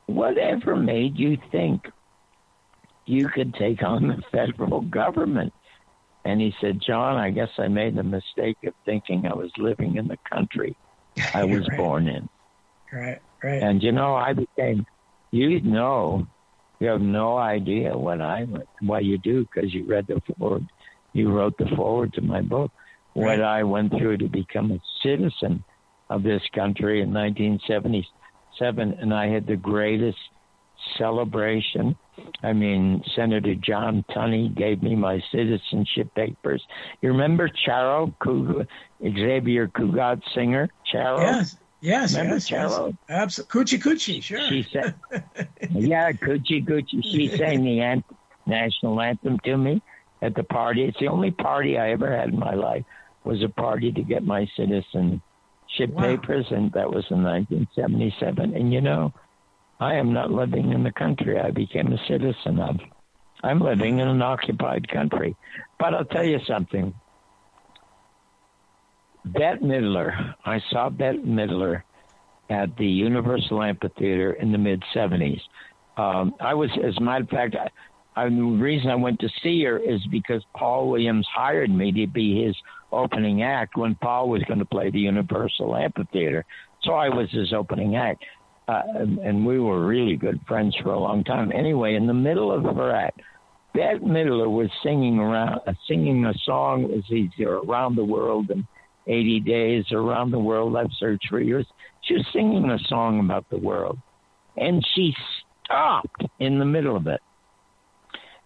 whatever 0.07 0.75
made 0.77 1.19
you 1.19 1.37
think 1.53 1.83
you 3.07 3.29
could 3.29 3.55
take 3.55 3.83
on 3.83 4.09
the 4.09 4.23
federal 4.33 4.81
government? 4.81 5.53
And 6.25 6.41
he 6.41 6.55
said, 6.61 6.81
John, 6.85 7.17
I 7.17 7.31
guess 7.31 7.51
I 7.59 7.69
made 7.69 7.97
the 7.97 8.03
mistake 8.03 8.59
of 8.67 8.75
thinking 8.85 9.27
I 9.27 9.35
was 9.35 9.51
living 9.59 9.97
in 9.97 10.09
the 10.09 10.19
country 10.33 10.77
I 11.35 11.45
was 11.45 11.69
Right. 11.69 11.79
born 11.79 12.09
in. 12.09 12.29
Right, 12.93 13.19
right. 13.45 13.63
And 13.63 13.83
you 13.83 13.93
know, 13.93 14.15
I 14.15 14.33
became, 14.33 14.85
you 15.33 15.61
know, 15.61 16.27
you 16.81 16.89
have 16.89 17.01
no 17.01 17.37
idea 17.37 17.97
what 17.97 18.21
I 18.21 18.45
went, 18.45 18.69
what 18.81 19.05
you 19.05 19.19
do 19.19 19.45
because 19.45 19.73
you 19.75 19.85
read 19.87 20.07
the 20.07 20.21
forward, 20.39 20.67
you 21.13 21.31
wrote 21.31 21.57
the 21.59 21.67
forward 21.77 22.13
to 22.15 22.21
my 22.21 22.41
book, 22.41 22.71
what 23.15 23.43
I 23.43 23.63
went 23.65 23.93
through 23.93 24.19
to 24.19 24.29
become 24.29 24.71
a 24.71 24.81
citizen 25.03 25.65
of 26.09 26.23
this 26.23 26.43
country 26.55 27.01
in 27.01 27.13
1977. 27.13 28.93
And 29.01 29.13
I 29.13 29.29
had 29.29 29.47
the 29.47 29.57
greatest 29.57 30.19
celebration. 30.97 31.97
I 32.43 32.53
mean, 32.53 33.03
Senator 33.15 33.55
John 33.55 34.05
Tunney 34.11 34.55
gave 34.55 34.83
me 34.83 34.95
my 34.95 35.21
citizenship 35.33 36.15
papers. 36.15 36.63
You 37.01 37.11
remember 37.11 37.49
Charo, 37.67 38.15
Kug- 38.21 38.67
Xavier 39.03 39.69
Cugat 39.69 40.23
singer? 40.35 40.69
Charo? 40.93 41.21
Yes, 41.21 41.57
yes, 41.81 42.15
Remember 42.15 42.35
yes, 42.37 42.51
yes. 42.51 42.79
Absolutely. 43.09 43.79
Coochie 43.79 43.83
coochie, 43.83 44.23
sure. 44.23 44.49
She 44.49 44.67
said, 44.73 44.95
"Yeah, 45.71 46.13
Coochie 46.13 46.67
Coochie." 46.67 47.03
She 47.03 47.29
sang 47.37 47.65
the 47.65 48.03
national 48.47 49.01
anthem 49.01 49.39
to 49.45 49.57
me 49.57 49.83
at 50.23 50.35
the 50.35 50.45
party. 50.45 50.85
It's 50.85 50.99
the 50.99 51.09
only 51.09 51.31
party 51.31 51.79
I 51.79 51.91
ever 51.91 52.15
had 52.15 52.31
in 52.31 52.39
my 52.39 52.55
life. 52.55 52.85
Was 53.25 53.43
a 53.43 53.49
party 53.49 53.93
to 53.93 54.03
get 54.03 54.25
my 54.25 54.47
citizenship 54.57 55.21
Wow. 55.91 56.01
papers, 56.17 56.47
and 56.51 56.73
that 56.73 56.91
was 56.91 57.05
in 57.11 57.23
1977. 57.23 58.55
And 58.55 58.73
you 58.73 58.81
know, 58.81 59.13
I 59.81 59.95
am 59.95 60.13
not 60.13 60.31
living 60.31 60.73
in 60.73 60.83
the 60.83 60.93
country 60.93 61.39
I 61.39 61.51
became 61.51 61.93
a 61.93 61.99
citizen 62.09 62.59
of. 62.59 62.77
I'm 63.43 63.61
living 63.61 63.99
in 63.99 64.09
an 64.09 64.23
occupied 64.23 64.89
country. 64.89 65.37
But 65.79 65.95
I'll 65.95 66.05
tell 66.05 66.25
you 66.25 66.41
something. 66.47 66.95
Bette 69.25 69.61
Midler, 69.61 70.35
I 70.45 70.61
saw 70.71 70.89
Bette 70.89 71.19
Midler 71.19 71.83
at 72.51 72.75
the 72.77 72.87
Universal 72.87 73.63
Amphitheater 73.63 74.33
in 74.33 74.53
the 74.53 74.59
mid 74.59 74.83
70s. 74.95 75.41
Um, 75.97 76.35
I 76.41 76.55
was, 76.55 76.71
as 76.83 76.97
a 76.97 77.01
matter 77.01 77.25
of 77.25 77.31
fact, 77.31 77.57
I, 77.57 77.69
I, 78.21 78.29
the 78.29 78.43
reason 78.43 78.91
I 78.91 78.95
went 78.95 79.21
to 79.21 79.29
see 79.43 79.65
her 79.65 79.79
is 79.79 80.01
because 80.11 80.43
Paul 80.57 80.89
Williams 80.89 81.27
hired 81.33 81.71
me 81.71 81.93
to 81.93 82.07
be 82.07 82.45
his 82.45 82.57
opening 82.93 83.43
act 83.43 83.77
when 83.77 83.95
Paul 83.97 84.29
was 84.29 84.43
going 84.45 84.61
to 84.61 84.65
play 84.65 84.91
the 84.91 85.01
Universal 85.01 85.77
Amphitheater. 85.77 86.45
So 86.83 86.93
I 86.93 87.09
was 87.09 87.31
his 87.31 87.53
opening 87.53 87.97
act. 87.97 88.25
Uh, 88.67 88.83
and, 88.97 89.19
and 89.19 89.47
we 89.47 89.59
were 89.59 89.87
really 89.87 90.17
good 90.17 90.41
friends 90.47 90.77
for 90.83 90.91
a 90.91 90.99
long 90.99 91.25
time. 91.25 91.51
Anyway, 91.53 91.95
in 91.95 92.07
the 92.07 92.15
middle 92.15 92.53
of 92.53 92.65
her 92.65 92.95
act, 92.95 93.21
Bette 93.75 94.01
Midler 94.01 94.51
was 94.51 94.69
singing 94.83 95.19
around, 95.19 95.61
uh, 95.67 95.73
singing 95.87 96.25
a 96.27 96.35
song. 96.45 96.83
Was 96.83 97.05
either 97.11 97.57
around 97.57 97.97
the 97.97 98.05
world 98.05 98.51
in 98.51 98.67
80 99.09 99.41
days, 99.41 99.85
around 99.93 100.31
the 100.31 100.39
world 100.39 100.77
I've 100.77 100.93
searched 100.99 101.29
for 101.29 101.41
years. 101.41 101.67
She 102.03 102.15
was 102.15 102.27
singing 102.33 102.71
a 102.71 102.79
song 102.89 103.21
about 103.21 103.47
the 103.51 103.59
world, 103.59 103.99
and 104.57 104.87
she 104.95 105.15
stopped 105.65 106.25
in 106.39 106.59
the 106.59 106.65
middle 106.65 106.97
of 106.97 107.07
it. 107.07 107.21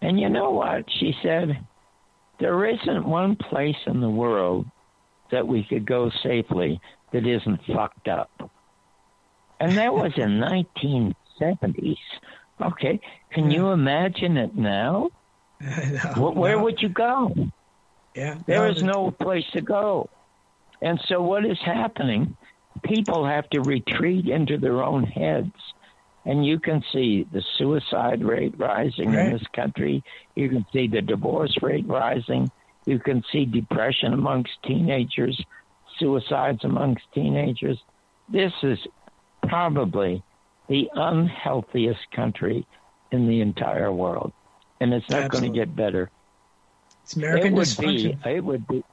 And 0.01 0.19
you 0.19 0.29
know 0.29 0.51
what? 0.51 0.85
She 0.99 1.13
said, 1.23 1.65
There 2.39 2.65
isn't 2.65 3.05
one 3.07 3.35
place 3.35 3.77
in 3.87 4.01
the 4.01 4.09
world 4.09 4.65
that 5.31 5.47
we 5.47 5.63
could 5.63 5.85
go 5.85 6.09
safely 6.21 6.79
that 7.11 7.25
isn't 7.27 7.61
fucked 7.73 8.07
up. 8.07 8.29
And 9.59 9.77
that 9.77 9.93
was 9.93 10.11
in 10.17 10.39
1970s. 11.41 11.97
Okay, 12.61 12.99
can 13.31 13.49
you 13.49 13.69
imagine 13.71 14.37
it 14.37 14.55
now? 14.55 15.09
Wh- 16.15 16.35
Where 16.35 16.59
would 16.59 16.81
you 16.81 16.89
go? 16.89 17.33
Yeah, 18.15 18.35
There 18.45 18.67
is 18.69 18.83
no 18.83 19.09
place 19.11 19.45
to 19.53 19.61
go. 19.61 20.09
And 20.83 20.99
so 21.07 21.21
what 21.21 21.45
is 21.45 21.57
happening? 21.65 22.35
People 22.83 23.25
have 23.25 23.49
to 23.51 23.61
retreat 23.61 24.27
into 24.27 24.57
their 24.57 24.83
own 24.83 25.03
heads. 25.03 25.53
And 26.25 26.45
you 26.45 26.59
can 26.59 26.83
see 26.91 27.25
the 27.31 27.41
suicide 27.57 28.23
rate 28.23 28.53
rising 28.57 29.11
Right. 29.13 29.27
in 29.27 29.33
this 29.33 29.47
country. 29.55 30.03
You 30.35 30.49
can 30.49 30.65
see 30.71 30.87
the 30.87 31.01
divorce 31.01 31.57
rate 31.61 31.87
rising. 31.87 32.51
You 32.85 32.99
can 32.99 33.23
see 33.31 33.45
depression 33.45 34.13
amongst 34.13 34.51
teenagers, 34.63 35.41
suicides 35.97 36.63
amongst 36.63 37.03
teenagers. 37.13 37.79
This 38.29 38.53
is 38.61 38.79
probably 39.47 40.21
the 40.67 40.89
unhealthiest 40.95 42.11
country 42.11 42.65
in 43.11 43.27
the 43.27 43.41
entire 43.41 43.91
world. 43.91 44.33
And 44.81 44.93
it's 44.93 45.09
not 45.09 45.29
going 45.31 45.43
to 45.45 45.49
get 45.49 45.75
better 45.75 46.09
It's 47.03 47.15
American 47.15 47.47
it 47.47 47.55
would 47.55 47.67
dysfunction. 47.67 48.23
be. 48.23 48.29
It 48.31 48.43
would 48.43 48.67
be. 48.67 48.83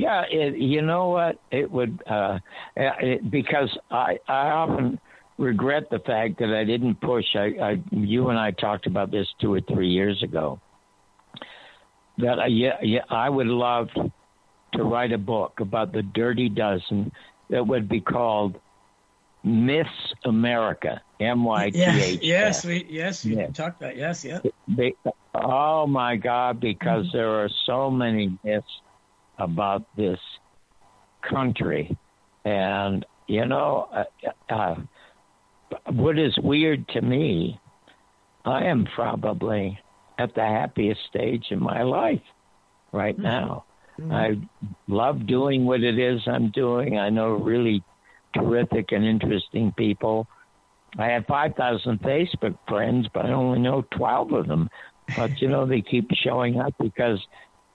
Yeah, 0.00 0.22
it, 0.30 0.56
you 0.56 0.80
know 0.80 1.08
what? 1.08 1.38
It 1.50 1.70
would 1.70 2.02
uh, 2.08 2.38
it, 2.74 3.30
because 3.30 3.68
I 3.90 4.18
I 4.26 4.48
often 4.48 4.98
regret 5.36 5.90
the 5.90 5.98
fact 5.98 6.38
that 6.38 6.54
I 6.54 6.64
didn't 6.64 7.02
push. 7.02 7.26
I, 7.34 7.52
I 7.62 7.82
you 7.90 8.30
and 8.30 8.38
I 8.38 8.52
talked 8.52 8.86
about 8.86 9.10
this 9.10 9.26
two 9.42 9.52
or 9.52 9.60
three 9.60 9.90
years 9.90 10.22
ago. 10.22 10.58
That 12.16 12.38
I, 12.38 12.46
yeah, 12.46 12.78
yeah, 12.80 13.00
I 13.10 13.28
would 13.28 13.46
love 13.46 13.88
to 14.72 14.82
write 14.82 15.12
a 15.12 15.18
book 15.18 15.60
about 15.60 15.92
the 15.92 16.02
Dirty 16.02 16.48
Dozen 16.48 17.12
that 17.50 17.66
would 17.66 17.86
be 17.86 18.00
called 18.00 18.58
Miss 19.44 19.88
America. 20.24 21.02
M 21.20 21.44
Y 21.44 21.70
T 21.70 21.78
Yes, 21.78 22.02
H. 22.02 22.20
yes, 22.22 22.64
we, 22.64 22.86
yes, 22.88 23.24
we 23.26 23.36
talked 23.52 23.82
about 23.82 23.98
yes, 23.98 24.24
yeah. 24.24 24.40
Oh 25.34 25.86
my 25.86 26.16
God! 26.16 26.58
Because 26.58 27.04
there 27.12 27.28
are 27.44 27.50
so 27.66 27.90
many 27.90 28.38
myths 28.42 28.66
about 29.40 29.84
this 29.96 30.18
country, 31.22 31.96
and 32.44 33.04
you 33.26 33.46
know, 33.46 33.88
uh, 33.92 34.52
uh, 34.52 34.74
what 35.92 36.18
is 36.18 36.36
weird 36.42 36.88
to 36.88 37.00
me, 37.00 37.60
I 38.44 38.64
am 38.64 38.86
probably 38.94 39.78
at 40.18 40.34
the 40.34 40.42
happiest 40.42 41.00
stage 41.08 41.46
in 41.50 41.62
my 41.62 41.82
life 41.82 42.22
right 42.92 43.18
now. 43.18 43.64
I 44.10 44.40
love 44.88 45.26
doing 45.26 45.66
what 45.66 45.82
it 45.82 45.98
is 45.98 46.22
I'm 46.26 46.50
doing. 46.50 46.98
I 46.98 47.10
know 47.10 47.32
really 47.32 47.82
terrific 48.34 48.92
and 48.92 49.04
interesting 49.04 49.72
people. 49.76 50.26
I 50.98 51.08
have 51.08 51.26
5,000 51.26 52.00
Facebook 52.00 52.56
friends, 52.66 53.08
but 53.12 53.26
I 53.26 53.32
only 53.32 53.60
know 53.60 53.84
12 53.90 54.32
of 54.32 54.48
them. 54.48 54.70
But, 55.16 55.40
you 55.40 55.48
know, 55.48 55.66
they 55.66 55.82
keep 55.82 56.10
showing 56.14 56.58
up 56.60 56.74
because 56.80 57.18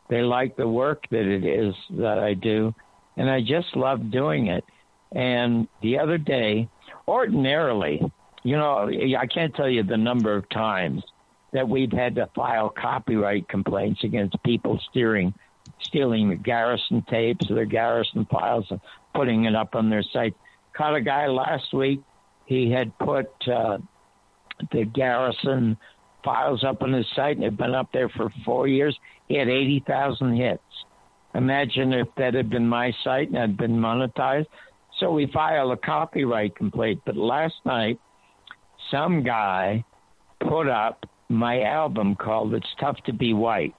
they 0.10 0.22
like 0.22 0.56
the 0.56 0.68
work 0.68 1.06
that 1.10 1.26
it 1.26 1.46
is 1.46 1.74
that 1.92 2.20
I 2.20 2.34
do. 2.34 2.74
And 3.18 3.30
I 3.30 3.42
just 3.42 3.76
love 3.76 4.12
doing 4.12 4.48
it. 4.48 4.64
And 5.12 5.68
the 5.82 6.00
other 6.00 6.18
day, 6.18 6.70
ordinarily, 7.08 8.02
you 8.44 8.58
know, 8.58 8.90
I 9.18 9.26
can't 9.28 9.56
tell 9.56 9.70
you 9.70 9.84
the 9.84 9.98
number 9.98 10.36
of 10.36 10.48
times 10.50 11.04
that 11.54 11.68
we've 11.68 11.92
had 11.92 12.16
to 12.16 12.30
file 12.36 12.70
copyright 12.70 13.48
complaints 13.48 14.04
against 14.04 14.36
people 14.44 14.80
steering, 14.90 15.34
stealing 15.82 16.30
the 16.30 16.36
Garrison 16.36 17.02
tapes 17.10 17.50
or 17.50 17.56
the 17.56 17.66
Garrison 17.66 18.26
files 18.26 18.66
and 18.70 18.82
putting 19.14 19.46
it 19.46 19.56
up 19.56 19.76
on 19.76 19.90
their 19.90 20.04
site. 20.04 20.36
Caught 20.74 20.96
a 20.96 21.02
guy 21.02 21.28
last 21.28 21.74
week. 21.74 22.02
He 22.46 22.70
had 22.70 22.98
put 23.00 23.30
uh, 23.48 23.78
the 24.72 24.84
Garrison 24.84 25.78
files 26.24 26.64
up 26.64 26.82
on 26.82 26.92
his 26.92 27.08
site 27.16 27.38
and 27.38 27.46
had 27.46 27.56
been 27.56 27.74
up 27.74 27.92
there 27.94 28.10
for 28.10 28.30
four 28.44 28.68
years. 28.68 29.00
He 29.28 29.38
had 29.38 29.50
80,000 29.50 30.36
hits. 30.36 30.62
Imagine 31.34 31.94
if 31.94 32.08
that 32.18 32.34
had 32.34 32.50
been 32.50 32.68
my 32.68 32.94
site 33.04 33.28
and 33.28 33.38
had 33.38 33.58
been 33.58 33.78
monetized. 33.78 34.48
So 35.00 35.12
we 35.12 35.30
filed 35.34 35.72
a 35.72 35.78
copyright 35.78 36.56
complaint. 36.56 37.02
But 37.06 37.18
last 37.18 37.56
night, 37.66 38.00
some 38.92 39.24
guy 39.24 39.84
put 40.40 40.68
up 40.68 41.06
my 41.30 41.62
album 41.64 42.16
called 42.16 42.54
It's 42.54 42.68
Tough 42.80 42.98
to 43.06 43.14
Be 43.14 43.34
White. 43.34 43.76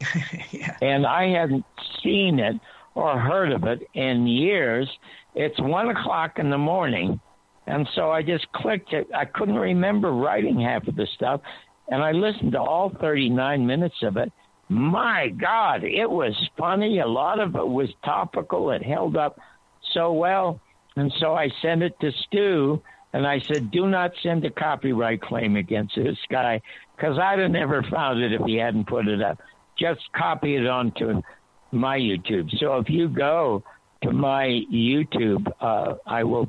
And 0.82 1.06
I 1.06 1.28
hadn't 1.28 1.64
seen 2.02 2.38
it 2.38 2.56
or 2.94 3.18
heard 3.18 3.52
of 3.52 3.64
it 3.64 3.80
in 3.94 4.26
years. 4.26 4.88
It's 5.34 5.60
one 5.60 5.88
o'clock 5.88 6.38
in 6.38 6.50
the 6.50 6.58
morning. 6.58 7.20
And 7.66 7.88
so 7.94 8.10
I 8.10 8.22
just 8.22 8.50
clicked 8.52 8.92
it. 8.92 9.08
I 9.14 9.24
couldn't 9.24 9.56
remember 9.56 10.12
writing 10.12 10.60
half 10.60 10.88
of 10.88 10.96
the 10.96 11.06
stuff. 11.14 11.40
And 11.88 12.02
I 12.02 12.12
listened 12.12 12.52
to 12.52 12.60
all 12.60 12.90
39 13.00 13.66
minutes 13.66 13.96
of 14.02 14.16
it. 14.16 14.32
My 14.70 15.28
God, 15.30 15.82
it 15.82 16.08
was 16.08 16.32
funny. 16.56 17.00
A 17.00 17.06
lot 17.06 17.40
of 17.40 17.56
it 17.56 17.66
was 17.66 17.88
topical. 18.04 18.70
It 18.70 18.84
held 18.84 19.16
up 19.16 19.36
so 19.92 20.12
well. 20.12 20.60
And 20.94 21.12
so 21.18 21.34
I 21.34 21.50
sent 21.60 21.82
it 21.82 21.98
to 22.00 22.12
Stu 22.26 22.80
and 23.12 23.26
I 23.26 23.40
said, 23.40 23.72
do 23.72 23.88
not 23.88 24.12
send 24.22 24.44
a 24.44 24.50
copyright 24.50 25.22
claim 25.22 25.56
against 25.56 25.96
this 25.96 26.16
guy 26.30 26.62
because 26.94 27.18
I'd 27.18 27.40
have 27.40 27.50
never 27.50 27.82
found 27.90 28.22
it 28.22 28.32
if 28.32 28.42
he 28.46 28.56
hadn't 28.56 28.86
put 28.86 29.08
it 29.08 29.20
up. 29.20 29.40
Just 29.76 30.00
copy 30.12 30.54
it 30.54 30.68
onto 30.68 31.20
my 31.72 31.98
YouTube. 31.98 32.56
So 32.58 32.76
if 32.76 32.88
you 32.88 33.08
go 33.08 33.64
to 34.04 34.12
my 34.12 34.60
YouTube, 34.72 35.50
uh, 35.60 35.94
I 36.06 36.22
will, 36.22 36.48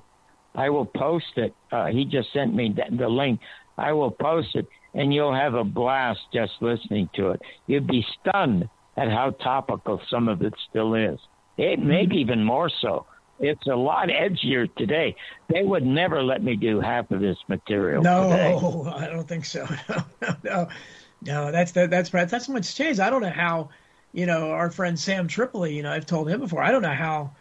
I 0.53 0.69
will 0.69 0.85
post 0.85 1.38
it. 1.38 1.56
Uh, 1.72 1.88
he 1.88 2.06
just 2.06 2.31
sent 2.34 2.53
me 2.53 2.72
the, 2.76 2.95
the 2.95 3.10
link. 3.10 3.39
I 3.80 3.93
will 3.93 4.11
post 4.11 4.49
it, 4.53 4.68
and 4.94 5.14
you'll 5.14 5.34
have 5.34 5.54
a 5.54 5.64
blast 5.64 6.20
just 6.34 6.54
listening 6.62 7.10
to 7.16 7.32
it. 7.32 7.42
You'd 7.68 7.88
be 7.88 8.06
stunned 8.20 8.70
at 8.98 9.10
how 9.10 9.32
topical 9.32 10.02
some 10.10 10.28
of 10.28 10.42
it 10.42 10.54
still 10.70 10.96
is. 10.96 11.20
It 11.58 11.80
maybe 11.80 12.18
even 12.18 12.44
more 12.44 12.70
so. 12.70 13.06
It's 13.40 13.66
a 13.68 13.76
lot 13.76 14.10
edgier 14.10 14.74
today. 14.76 15.16
They 15.50 15.64
would 15.64 15.86
never 15.86 16.22
let 16.22 16.44
me 16.44 16.56
do 16.56 16.80
half 16.80 17.10
of 17.12 17.22
this 17.22 17.38
material. 17.48 18.04
today. 18.04 18.60
No, 18.60 18.92
I 18.96 19.08
don't 19.08 19.28
think 19.28 19.46
so. 19.46 19.68
No, 20.22 20.38
no, 20.44 20.68
no. 21.22 21.52
That's 21.52 21.72
that, 21.74 21.90
that's. 21.90 22.10
That's 22.10 22.48
what's 22.48 22.74
changed. 22.74 23.00
I 23.00 23.10
don't 23.10 23.22
know 23.22 23.32
how, 23.32 23.70
you 24.12 24.26
know, 24.26 24.52
our 24.52 24.70
friend 24.70 25.00
Sam 25.00 25.28
Tripoli. 25.28 25.76
You 25.76 25.84
know, 25.84 25.92
I've 25.92 26.06
told 26.06 26.30
him 26.30 26.40
before. 26.40 26.62
I 26.62 26.72
don't 26.72 26.84
know 26.84 26.94
how 26.94 27.32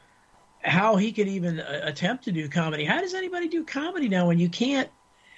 how 0.62 0.96
he 0.96 1.12
could 1.12 1.28
even 1.28 1.60
uh, 1.60 1.80
attempt 1.84 2.24
to 2.24 2.32
do 2.32 2.48
comedy. 2.48 2.84
How 2.84 3.00
does 3.00 3.14
anybody 3.14 3.48
do 3.48 3.64
comedy 3.64 4.08
now 4.08 4.26
when 4.26 4.38
you 4.38 4.48
can't? 4.48 4.88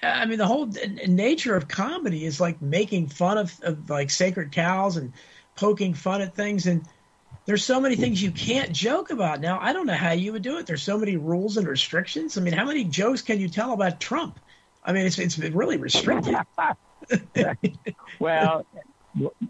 I 0.03 0.27
mean, 0.27 0.39
the 0.39 0.47
whole 0.47 0.67
nature 1.07 1.55
of 1.55 1.69
comedy 1.69 2.25
is 2.25 2.41
like 2.41 2.61
making 2.61 3.09
fun 3.09 3.39
of, 3.39 3.57
of 3.63 3.89
like 3.89 4.11
sacred 4.11 4.53
cows 4.53 4.97
and 4.97 5.13
poking 5.55 5.95
fun 5.95 6.23
at 6.23 6.35
things 6.35 6.67
and 6.67 6.87
there's 7.45 7.65
so 7.65 7.81
many 7.81 7.97
things 7.97 8.23
you 8.23 8.31
can't 8.31 8.73
joke 8.73 9.11
about 9.11 9.41
now. 9.41 9.59
I 9.61 9.73
don't 9.73 9.87
know 9.87 9.95
how 9.95 10.13
you 10.13 10.33
would 10.33 10.43
do 10.43 10.59
it. 10.59 10.67
There's 10.67 10.83
so 10.83 10.97
many 10.97 11.17
rules 11.17 11.57
and 11.57 11.67
restrictions. 11.67 12.39
I 12.39 12.41
mean, 12.41 12.55
how 12.55 12.65
many 12.65 12.85
jokes 12.85 13.23
can 13.23 13.41
you 13.41 13.49
tell 13.49 13.73
about 13.73 14.01
Trump? 14.01 14.39
I 14.85 14.93
mean, 14.93 15.07
it's 15.07 15.19
it's 15.19 15.39
really 15.39 15.77
restricted. 15.77 16.37
well, 18.21 18.67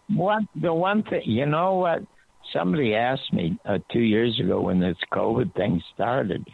one 0.09 0.49
the 0.55 0.73
one 0.73 1.03
thing 1.03 1.23
you 1.24 1.47
know 1.47 1.74
what 1.74 2.03
somebody 2.53 2.95
asked 2.95 3.33
me 3.33 3.59
uh, 3.65 3.79
two 3.91 4.01
years 4.01 4.39
ago 4.41 4.61
when 4.61 4.81
this 4.81 4.97
COVID 5.12 5.55
thing 5.55 5.83
started, 5.95 6.47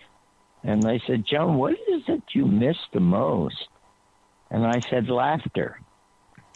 and 0.64 0.82
they 0.82 1.00
said, 1.06 1.24
"John, 1.24 1.56
what 1.56 1.72
is 1.72 2.02
it 2.08 2.22
you 2.34 2.46
miss 2.46 2.76
the 2.92 3.00
most?" 3.00 3.68
And 4.50 4.66
I 4.66 4.80
said, 4.88 5.08
"Laughter." 5.08 5.80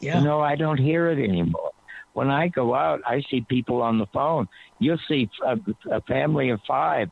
Yeah. 0.01 0.19
You 0.19 0.25
know, 0.25 0.41
I 0.41 0.57
don't 0.57 0.79
hear 0.79 1.11
it 1.11 1.23
anymore. 1.23 1.71
When 2.13 2.29
I 2.29 2.49
go 2.49 2.75
out, 2.75 3.01
I 3.07 3.23
see 3.31 3.41
people 3.43 3.81
on 3.83 3.99
the 3.99 4.07
phone. 4.07 4.49
You'll 4.79 4.99
see 5.09 5.31
a, 5.47 5.57
a 5.91 6.01
family 6.03 6.51
of 6.51 6.61
five, 6.67 7.11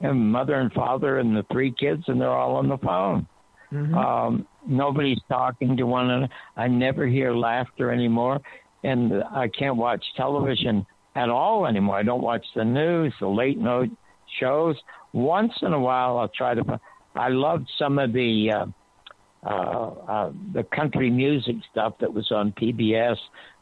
and 0.00 0.32
mother 0.32 0.54
and 0.56 0.72
father 0.72 1.18
and 1.18 1.36
the 1.36 1.44
three 1.50 1.72
kids, 1.72 2.04
and 2.08 2.20
they're 2.20 2.28
all 2.28 2.56
on 2.56 2.68
the 2.68 2.78
phone. 2.78 3.26
Um, 3.72 4.46
nobody's 4.66 5.20
talking 5.28 5.76
to 5.78 5.84
one 5.84 6.10
another. 6.10 6.32
I 6.56 6.68
never 6.68 7.06
hear 7.06 7.32
laughter 7.32 7.90
anymore, 7.90 8.40
and 8.84 9.24
I 9.24 9.48
can't 9.48 9.76
watch 9.76 10.04
television 10.16 10.84
at 11.14 11.30
all 11.30 11.66
anymore. 11.66 11.96
I 11.96 12.02
don't 12.02 12.22
watch 12.22 12.44
the 12.54 12.64
news, 12.64 13.14
the 13.20 13.28
late 13.28 13.58
night 13.58 13.90
shows. 14.38 14.76
Once 15.12 15.52
in 15.62 15.72
a 15.72 15.80
while, 15.80 16.18
I'll 16.18 16.28
try 16.28 16.54
to. 16.54 16.80
I 17.14 17.28
loved 17.28 17.70
some 17.78 17.98
of 17.98 18.12
the 18.12 18.52
uh, 18.52 18.66
uh, 19.44 19.48
uh, 19.48 20.32
the 20.52 20.62
country 20.64 21.10
music 21.10 21.56
stuff 21.70 21.94
that 22.00 22.12
was 22.12 22.30
on 22.30 22.52
PBS. 22.52 23.16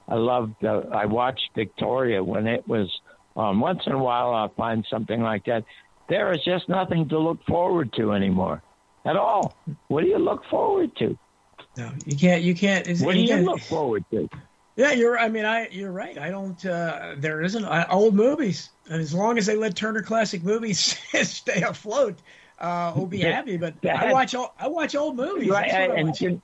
I 0.09 0.15
loved. 0.15 0.65
Uh, 0.65 0.83
I 0.93 1.07
watched 1.07 1.51
Victoria 1.55 2.23
when 2.23 2.47
it 2.47 2.67
was 2.69 2.89
on. 3.37 3.61
Once 3.61 3.81
in 3.87 3.93
a 3.93 3.99
while, 4.03 4.35
I'll 4.35 4.55
find 4.55 4.85
something 4.91 5.23
like 5.23 5.45
that. 5.47 5.65
There 6.09 6.33
is 6.33 6.43
just 6.45 6.69
nothing 6.69 7.09
to 7.11 7.19
look 7.19 7.43
forward 7.47 7.93
to 7.95 8.13
anymore, 8.13 8.63
at 9.05 9.17
all. 9.17 9.55
What 9.89 10.03
do 10.03 10.09
you 10.09 10.19
look 10.19 10.45
forward 10.51 10.91
to? 10.97 11.17
No, 11.77 11.93
you 12.05 12.17
can't. 12.17 12.43
You 12.43 12.55
can't. 12.55 12.87
What 13.01 13.13
do 13.15 13.21
you 13.21 13.29
can't- 13.29 13.45
look 13.45 13.61
forward 13.61 14.05
to? 14.11 14.29
Yeah, 14.77 14.93
you're. 14.93 15.19
I 15.19 15.29
mean, 15.29 15.45
I. 15.45 15.69
You're 15.69 15.93
right. 15.93 16.17
I 16.19 16.31
don't. 16.31 16.65
Uh, 16.65 17.15
there 17.19 17.43
isn't 17.43 17.65
uh, 17.65 17.87
old 17.91 18.15
movies. 18.15 18.71
And 18.89 19.01
as 19.01 19.15
long 19.15 19.39
as 19.39 19.47
they 19.47 19.55
let 19.57 19.77
Turner 19.77 20.03
Classic 20.03 20.43
Movies 20.43 20.99
stay 21.23 21.63
afloat, 21.63 22.19
uh, 22.61 22.93
we'll 22.97 23.07
be 23.07 23.19
Yeah, 23.19 23.33
happy. 23.33 23.57
But 23.57 23.81
that- 23.83 24.03
I 24.03 24.13
watch. 24.13 24.35
Old, 24.35 24.51
I 24.59 24.69
watch 24.69 24.95
old 24.95 25.17
movies. 25.17 25.49
Right, 25.49 25.71
That's 25.71 25.89
what 25.89 25.97
I 25.97 26.01
and 26.01 26.09
watch. 26.09 26.21
you- 26.21 26.41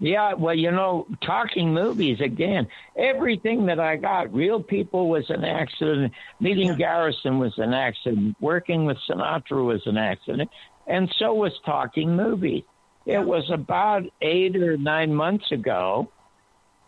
yeah, 0.00 0.34
well, 0.34 0.54
you 0.54 0.70
know, 0.70 1.08
talking 1.22 1.74
movies 1.74 2.20
again. 2.20 2.68
Everything 2.96 3.66
that 3.66 3.80
I 3.80 3.96
got, 3.96 4.32
Real 4.32 4.62
People 4.62 5.08
was 5.08 5.28
an 5.28 5.44
accident. 5.44 6.12
Meeting 6.38 6.76
Garrison 6.76 7.40
was 7.40 7.58
an 7.58 7.74
accident. 7.74 8.36
Working 8.40 8.84
with 8.84 8.96
Sinatra 9.08 9.64
was 9.66 9.84
an 9.86 9.96
accident, 9.98 10.50
and 10.86 11.12
so 11.18 11.34
was 11.34 11.52
talking 11.66 12.14
movies. 12.14 12.62
It 13.06 13.18
was 13.24 13.50
about 13.50 14.04
eight 14.20 14.54
or 14.56 14.76
nine 14.76 15.12
months 15.14 15.50
ago. 15.50 16.12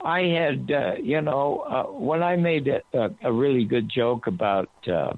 I 0.04 0.20
had, 0.26 0.70
uh, 0.70 0.94
you 1.02 1.20
know, 1.20 1.58
uh, 1.68 1.82
when 1.90 2.22
I 2.22 2.36
made 2.36 2.68
a, 2.68 2.80
a, 2.94 3.10
a 3.24 3.32
really 3.32 3.64
good 3.64 3.88
joke 3.90 4.28
about 4.28 4.70
uh, 4.86 5.14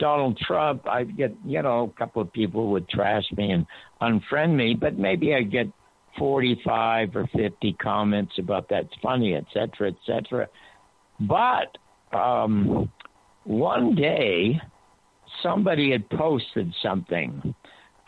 Donald 0.00 0.36
Trump, 0.38 0.88
I'd 0.88 1.16
get, 1.16 1.32
you 1.44 1.62
know, 1.62 1.92
a 1.94 1.98
couple 1.98 2.20
of 2.22 2.32
people 2.32 2.70
would 2.72 2.88
trash 2.88 3.24
me 3.36 3.52
and 3.52 3.66
unfriend 4.02 4.56
me, 4.56 4.74
but 4.74 4.98
maybe 4.98 5.34
I'd 5.34 5.52
get 5.52 5.66
45 6.18 7.14
or 7.14 7.28
50 7.36 7.72
comments 7.74 8.32
about 8.38 8.68
that's 8.68 8.88
funny, 9.02 9.34
et 9.34 9.44
cetera, 9.52 9.90
et 9.90 9.96
cetera. 10.06 10.48
But 11.20 11.78
um, 12.16 12.90
one 13.44 13.94
day, 13.94 14.60
somebody 15.42 15.92
had 15.92 16.08
posted 16.10 16.74
something 16.82 17.54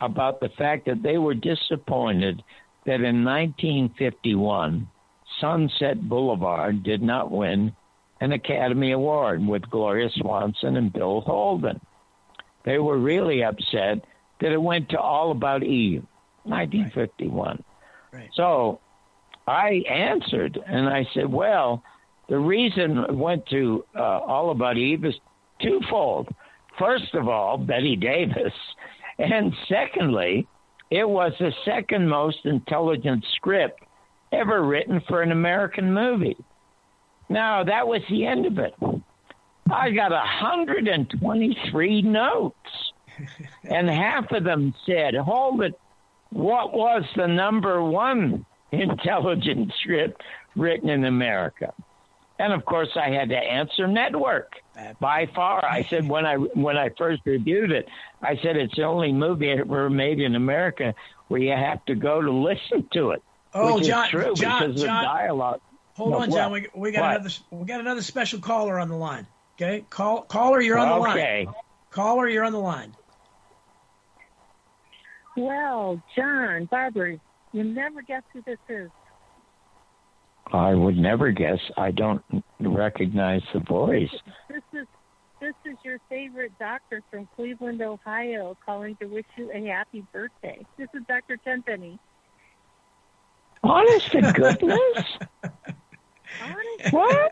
about 0.01 0.41
the 0.41 0.49
fact 0.57 0.85
that 0.87 1.01
they 1.03 1.17
were 1.17 1.35
disappointed 1.35 2.43
that 2.85 3.01
in 3.01 3.23
1951, 3.23 4.87
Sunset 5.39 6.09
Boulevard 6.09 6.83
did 6.83 7.01
not 7.01 7.31
win 7.31 7.73
an 8.21 8.31
Academy 8.31 8.91
Award 8.91 9.45
with 9.45 9.69
Gloria 9.69 10.09
Swanson 10.15 10.77
and 10.77 10.93
Bill 10.93 11.21
Holden. 11.21 11.79
They 12.65 12.79
were 12.79 12.97
really 12.97 13.43
upset 13.43 14.05
that 14.39 14.51
it 14.51 14.61
went 14.61 14.89
to 14.89 14.99
All 14.99 15.31
About 15.31 15.63
Eve, 15.63 16.03
1951. 16.43 17.63
So 18.35 18.79
I 19.47 19.83
answered 19.89 20.59
and 20.65 20.87
I 20.87 21.05
said, 21.13 21.31
well, 21.31 21.83
the 22.29 22.39
reason 22.39 22.97
it 22.99 23.15
went 23.15 23.45
to 23.47 23.85
uh, 23.95 24.01
All 24.19 24.51
About 24.51 24.77
Eve 24.77 25.03
is 25.05 25.15
twofold. 25.61 26.29
First 26.79 27.13
of 27.13 27.27
all, 27.27 27.57
Bette 27.57 27.95
Davis. 27.95 28.53
And 29.19 29.53
secondly, 29.69 30.47
it 30.89 31.07
was 31.07 31.33
the 31.37 31.53
second 31.63 32.09
most 32.09 32.45
intelligent 32.45 33.23
script 33.35 33.83
ever 34.31 34.63
written 34.63 35.01
for 35.07 35.21
an 35.21 35.31
American 35.31 35.93
movie. 35.93 36.35
Now, 37.29 37.63
that 37.63 37.87
was 37.87 38.01
the 38.09 38.25
end 38.25 38.45
of 38.45 38.59
it. 38.59 38.75
I 39.71 39.91
got 39.91 40.11
123 40.11 42.01
notes, 42.01 42.55
and 43.63 43.89
half 43.89 44.31
of 44.31 44.43
them 44.43 44.73
said, 44.85 45.15
Hold 45.15 45.61
it, 45.63 45.79
what 46.29 46.73
was 46.73 47.03
the 47.15 47.27
number 47.27 47.81
one 47.83 48.45
intelligent 48.71 49.71
script 49.79 50.21
written 50.55 50.89
in 50.89 51.05
America? 51.05 51.73
And 52.39 52.51
of 52.51 52.65
course, 52.65 52.89
I 52.95 53.09
had 53.09 53.29
to 53.29 53.37
answer 53.37 53.87
network 53.87 54.53
by 54.99 55.27
far. 55.35 55.63
I 55.63 55.83
said 55.89 56.09
when 56.09 56.25
I 56.25 56.35
when 56.35 56.77
I 56.77 56.89
first 56.97 57.21
reviewed 57.25 57.71
it, 57.71 57.87
I 58.21 58.35
said 58.37 58.57
it's 58.57 58.75
the 58.75 58.83
only 58.83 59.13
movie 59.13 59.51
ever 59.51 59.89
made 59.89 60.19
in 60.19 60.35
America 60.35 60.93
where 61.27 61.39
you 61.39 61.51
have 61.51 61.85
to 61.85 61.95
go 61.95 62.21
to 62.21 62.31
listen 62.31 62.87
to 62.93 63.11
it. 63.11 63.23
Oh, 63.53 63.75
which 63.75 63.85
John, 63.85 64.05
is 64.05 64.09
true 64.09 64.33
John, 64.35 64.71
because 64.71 64.81
John. 64.83 65.05
Hold 65.95 66.11
No, 66.11 66.19
on, 66.19 66.31
John. 66.31 66.51
what? 66.51 66.61
We, 66.61 66.69
we 66.75 66.91
got 66.91 67.01
What? 67.01 67.15
another. 67.15 67.29
We 67.51 67.65
got 67.65 67.79
another 67.79 68.01
special 68.01 68.39
caller 68.39 68.79
on 68.79 68.87
the 68.89 68.95
line. 68.95 69.27
Okay, 69.55 69.85
call 69.89 70.23
caller, 70.23 70.59
you're 70.61 70.77
on 70.79 70.89
the 70.89 70.95
line. 70.95 71.17
Okay. 71.17 71.45
line. 71.45 71.55
Caller, 71.91 72.27
you're 72.27 72.43
on 72.43 72.51
the 72.53 72.59
line. 72.59 72.95
Well, 75.37 76.01
John, 76.15 76.65
Barbour, 76.65 77.17
you 77.51 77.63
never 77.63 78.01
guess 78.01 78.23
who 78.33 78.41
this 78.43 78.57
is. 78.69 78.89
I 80.51 80.73
would 80.73 80.97
never 80.97 81.31
guess. 81.31 81.59
I 81.77 81.91
don't 81.91 82.21
recognize 82.59 83.41
the 83.53 83.59
voice. 83.59 84.11
This 84.49 84.61
is 84.73 84.87
this 85.39 85.53
is 85.65 85.77
your 85.83 85.99
favorite 86.09 86.51
doctor 86.59 87.01
from 87.11 87.27
Cleveland, 87.35 87.81
Ohio, 87.81 88.55
calling 88.65 88.95
to 88.97 89.05
wish 89.07 89.25
you 89.37 89.51
a 89.53 89.65
happy 89.67 90.05
birthday. 90.13 90.65
This 90.77 90.87
is 90.93 91.01
Dr. 91.07 91.37
Tenpenny. 91.37 91.99
Honest 93.63 94.11
to 94.11 94.31
goodness? 94.33 95.05
Honest 96.41 96.93
What? 96.93 97.31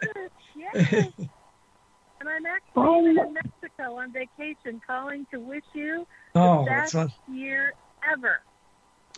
Yes. 0.56 1.14
And 2.20 2.30
I'm 2.30 2.46
actually 2.46 2.62
Oh, 2.76 3.06
in 3.06 3.34
Mexico 3.34 3.96
on 3.96 4.12
vacation, 4.12 4.80
calling 4.86 5.26
to 5.34 5.40
wish 5.40 5.64
you 5.74 6.06
Oh, 6.36 6.66
the 6.66 6.70
that's 6.70 6.94
best 6.94 7.16
fun. 7.28 7.36
year 7.36 7.74
ever. 8.12 8.40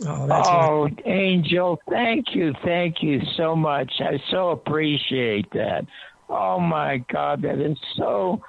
Oh, 0.05 0.27
that's 0.27 0.47
oh, 0.47 0.89
Angel, 1.05 1.79
thank 1.89 2.33
you, 2.33 2.53
thank 2.63 3.03
you 3.03 3.21
so 3.37 3.55
much. 3.55 3.91
I 3.99 4.19
so 4.31 4.49
appreciate 4.49 5.51
that. 5.51 5.85
Oh 6.29 6.59
my 6.59 7.03
God, 7.11 7.43
that 7.43 7.59
is 7.59 7.77
so 7.95 8.41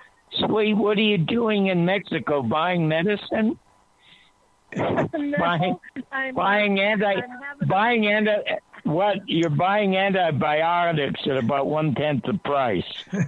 sweet. 0.47 0.75
What 0.75 0.97
are 0.97 1.03
you 1.03 1.19
doing 1.19 1.67
in 1.67 1.85
Mexico? 1.85 2.43
Buying 2.43 2.89
medicine? 2.89 3.59
buying, 4.77 5.77
I'm, 6.11 6.35
buying 6.35 6.81
anti, 6.81 7.05
I'm 7.05 7.69
buying 7.69 8.07
anti. 8.07 8.33
What 8.85 9.27
you're 9.27 9.51
buying 9.51 9.97
antibiotics 9.97 11.21
at 11.27 11.39
about 11.39 11.67
one 11.67 11.95
tenth 11.95 12.25
the 12.25 12.35
price. 12.35 12.85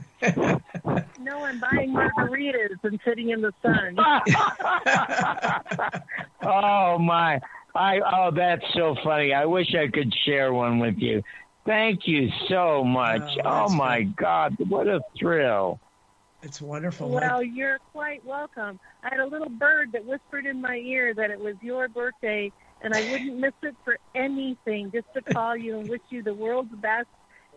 no, 1.18 1.44
I'm 1.44 1.60
buying 1.60 1.92
margaritas 1.92 2.78
and 2.82 3.00
sitting 3.04 3.30
in 3.30 3.40
the 3.40 3.52
sun. 3.62 3.96
oh 6.42 6.98
my! 6.98 7.40
I 7.74 8.00
oh, 8.00 8.30
that's 8.34 8.64
so 8.74 8.96
funny. 9.02 9.32
I 9.32 9.46
wish 9.46 9.74
I 9.74 9.88
could 9.88 10.14
share 10.24 10.52
one 10.52 10.78
with 10.78 10.98
you. 10.98 11.22
Thank 11.64 12.06
you 12.06 12.30
so 12.48 12.84
much. 12.84 13.22
Oh, 13.38 13.40
Oh, 13.44 13.60
that's 13.60 13.74
my 13.74 14.02
God, 14.02 14.56
what 14.68 14.86
a 14.86 15.00
thrill! 15.18 15.80
It's 16.42 16.60
wonderful. 16.60 17.08
Well, 17.08 17.42
you're 17.42 17.78
quite 17.92 18.24
welcome. 18.24 18.78
I 19.02 19.08
had 19.10 19.20
a 19.20 19.26
little 19.26 19.48
bird 19.48 19.90
that 19.92 20.04
whispered 20.04 20.46
in 20.46 20.60
my 20.60 20.76
ear 20.76 21.12
that 21.14 21.30
it 21.30 21.40
was 21.40 21.56
your 21.60 21.88
birthday, 21.88 22.52
and 22.82 22.94
I 22.94 23.00
wouldn't 23.02 23.38
miss 23.38 23.54
it 23.62 23.76
for 23.84 23.98
anything. 24.14 24.90
Just 24.92 25.06
to 25.14 25.22
call 25.32 25.56
you 25.56 25.78
and 25.78 25.88
wish 25.88 26.02
you 26.10 26.22
the 26.22 26.34
world's 26.34 26.74
best. 26.76 27.08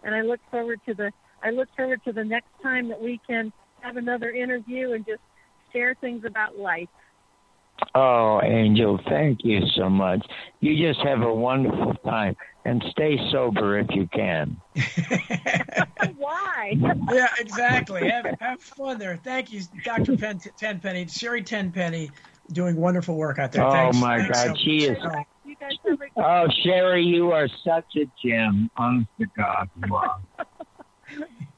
And 0.04 0.16
I 0.16 0.22
look 0.22 0.40
forward 0.50 0.80
to 0.88 0.94
the 0.94 1.12
I 1.44 1.52
look 1.52 1.70
forward 1.76 2.02
to 2.06 2.12
the 2.12 2.24
next 2.24 2.50
time 2.62 2.90
that 2.90 3.02
we 3.02 3.20
can 3.26 3.52
have 3.82 3.98
another 3.98 4.30
interview 4.32 4.94
and 4.94 5.06
just 5.06 5.22
share 5.72 5.96
things 5.96 6.26
about 6.26 6.58
life. 6.58 6.90
Oh, 7.96 8.41
Angel, 8.44 9.00
thank 9.10 9.40
you 9.44 9.62
so 9.76 9.90
much. 9.90 10.26
You 10.60 10.76
just 10.76 11.00
have 11.06 11.22
a 11.22 11.34
wonderful 11.34 11.94
time, 12.06 12.36
and 12.66 12.84
stay 12.91 13.18
sober 13.32 13.80
if 13.80 13.88
you 13.91 14.08
can. 14.14 14.58
Why? 16.18 16.78
yeah, 17.10 17.28
exactly. 17.40 18.08
Have, 18.10 18.26
have 18.40 18.60
fun 18.78 19.00
there. 19.00 19.18
Thank 19.18 19.52
you, 19.52 19.62
Dr. 19.84 20.18
Pen- 20.18 20.40
Tenpenny, 20.58 21.08
Sherry 21.08 21.41
Tenpenny, 21.41 22.12
doing 22.51 22.76
wonderful 22.76 23.15
work 23.15 23.39
out 23.39 23.51
there. 23.51 23.65
Oh, 23.65 23.71
Thanks, 23.71 23.97
my 23.99 24.17
thanks 24.19 24.43
God, 24.45 24.57
so 24.57 24.63
she 24.63 24.77
is- 24.85 24.97
Oh, 25.03 25.23
You 25.45 25.55
guys 25.59 25.71
have 25.88 25.99
a 26.01 26.05
Oh, 26.17 26.47
Sherry, 26.63 27.03
you 27.03 27.31
are 27.31 27.47
such 27.63 27.95
a 27.97 28.05
gem. 28.23 28.69
Honest 28.77 29.07
to 29.19 29.26
God, 29.38 29.69
you 29.85 29.95
are. 29.95 30.19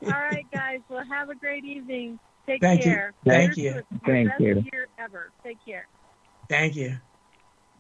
All 0.05 0.09
right, 0.11 0.45
guys. 0.53 0.79
Well, 0.89 1.03
have 1.09 1.29
a 1.29 1.35
great 1.35 1.63
evening. 1.65 2.17
Take 2.47 2.61
Thank 2.61 2.85
you. 2.85 2.91
care. 2.91 3.13
Thank 3.25 3.55
Here's 3.55 3.57
you. 3.57 3.73
the- 3.73 3.85
the 3.91 3.99
Thank 4.05 4.29
best 4.29 4.41
you. 4.41 4.63
Year 4.73 4.87
ever. 4.97 5.31
Take 5.43 5.57
care. 5.65 5.87
Thank 6.49 6.75
you. 6.75 6.97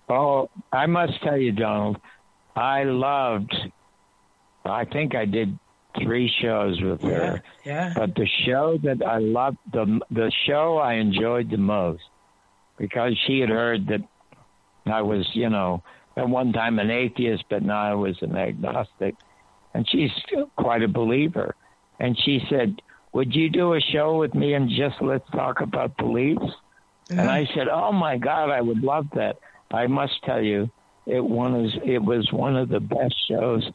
Oh, 0.09 0.49
I 0.71 0.85
must 0.85 1.21
tell 1.23 1.37
you, 1.37 1.51
Donald, 1.51 1.97
I 2.55 2.83
loved. 2.83 3.55
I 4.65 4.85
think 4.85 5.15
I 5.15 5.25
did 5.25 5.57
three 6.01 6.27
shows 6.41 6.79
with 6.81 7.01
her. 7.01 7.41
Yeah. 7.65 7.93
But 7.95 8.15
the 8.15 8.27
show 8.45 8.77
that 8.83 9.01
I 9.05 9.17
loved, 9.17 9.57
the 9.71 9.99
the 10.11 10.31
show 10.45 10.77
I 10.77 10.93
enjoyed 10.95 11.49
the 11.49 11.57
most, 11.57 12.03
because 12.81 13.15
she 13.27 13.39
had 13.39 13.49
heard 13.49 13.87
that 13.89 14.01
I 14.87 15.03
was, 15.03 15.29
you 15.33 15.49
know, 15.49 15.83
at 16.17 16.27
one 16.27 16.51
time 16.51 16.79
an 16.79 16.89
atheist, 16.89 17.43
but 17.47 17.61
now 17.61 17.79
I 17.79 17.93
was 17.93 18.17
an 18.21 18.35
agnostic, 18.35 19.15
and 19.75 19.87
she's 19.87 20.09
quite 20.55 20.81
a 20.81 20.87
believer. 20.87 21.55
And 21.99 22.17
she 22.19 22.43
said, 22.49 22.81
"Would 23.13 23.35
you 23.35 23.49
do 23.49 23.75
a 23.75 23.79
show 23.79 24.17
with 24.17 24.33
me 24.33 24.55
and 24.55 24.67
just 24.67 24.99
let's 24.99 25.29
talk 25.29 25.61
about 25.61 25.95
beliefs?" 25.95 26.51
And 27.11 27.21
I 27.21 27.45
said, 27.53 27.67
"Oh 27.67 27.91
my 27.91 28.17
God, 28.17 28.49
I 28.49 28.61
would 28.61 28.83
love 28.83 29.05
that." 29.13 29.37
I 29.71 29.85
must 29.85 30.23
tell 30.23 30.41
you, 30.41 30.69
it 31.05 31.23
was 31.23 31.77
it 31.85 32.01
was 32.01 32.33
one 32.33 32.55
of 32.55 32.69
the 32.69 32.79
best 32.79 33.15
shows 33.27 33.69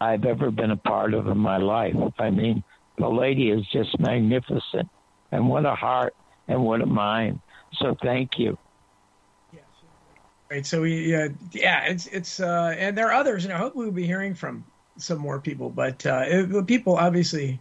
I've 0.00 0.24
ever 0.24 0.52
been 0.52 0.70
a 0.70 0.76
part 0.76 1.12
of 1.12 1.26
in 1.26 1.38
my 1.38 1.56
life. 1.56 1.96
I 2.20 2.30
mean, 2.30 2.62
the 2.98 3.08
lady 3.08 3.50
is 3.50 3.66
just 3.72 3.98
magnificent, 3.98 4.88
and 5.32 5.48
what 5.48 5.66
a 5.66 5.74
heart 5.74 6.14
and 6.46 6.64
what 6.64 6.82
a 6.82 6.86
mind. 6.86 7.40
So 7.78 7.96
thank 8.02 8.38
you. 8.38 8.58
Right. 10.50 10.64
So 10.64 10.82
we, 10.82 11.10
yeah, 11.10 11.28
yeah, 11.52 11.86
it's 11.86 12.06
it's 12.06 12.38
uh, 12.38 12.74
and 12.78 12.96
there 12.96 13.08
are 13.08 13.14
others, 13.14 13.44
and 13.44 13.52
I 13.52 13.56
hope 13.56 13.74
we'll 13.74 13.90
be 13.90 14.06
hearing 14.06 14.34
from 14.34 14.64
some 14.98 15.18
more 15.18 15.40
people. 15.40 15.70
But 15.70 16.04
uh, 16.04 16.22
it, 16.26 16.66
people 16.66 16.96
obviously 16.96 17.58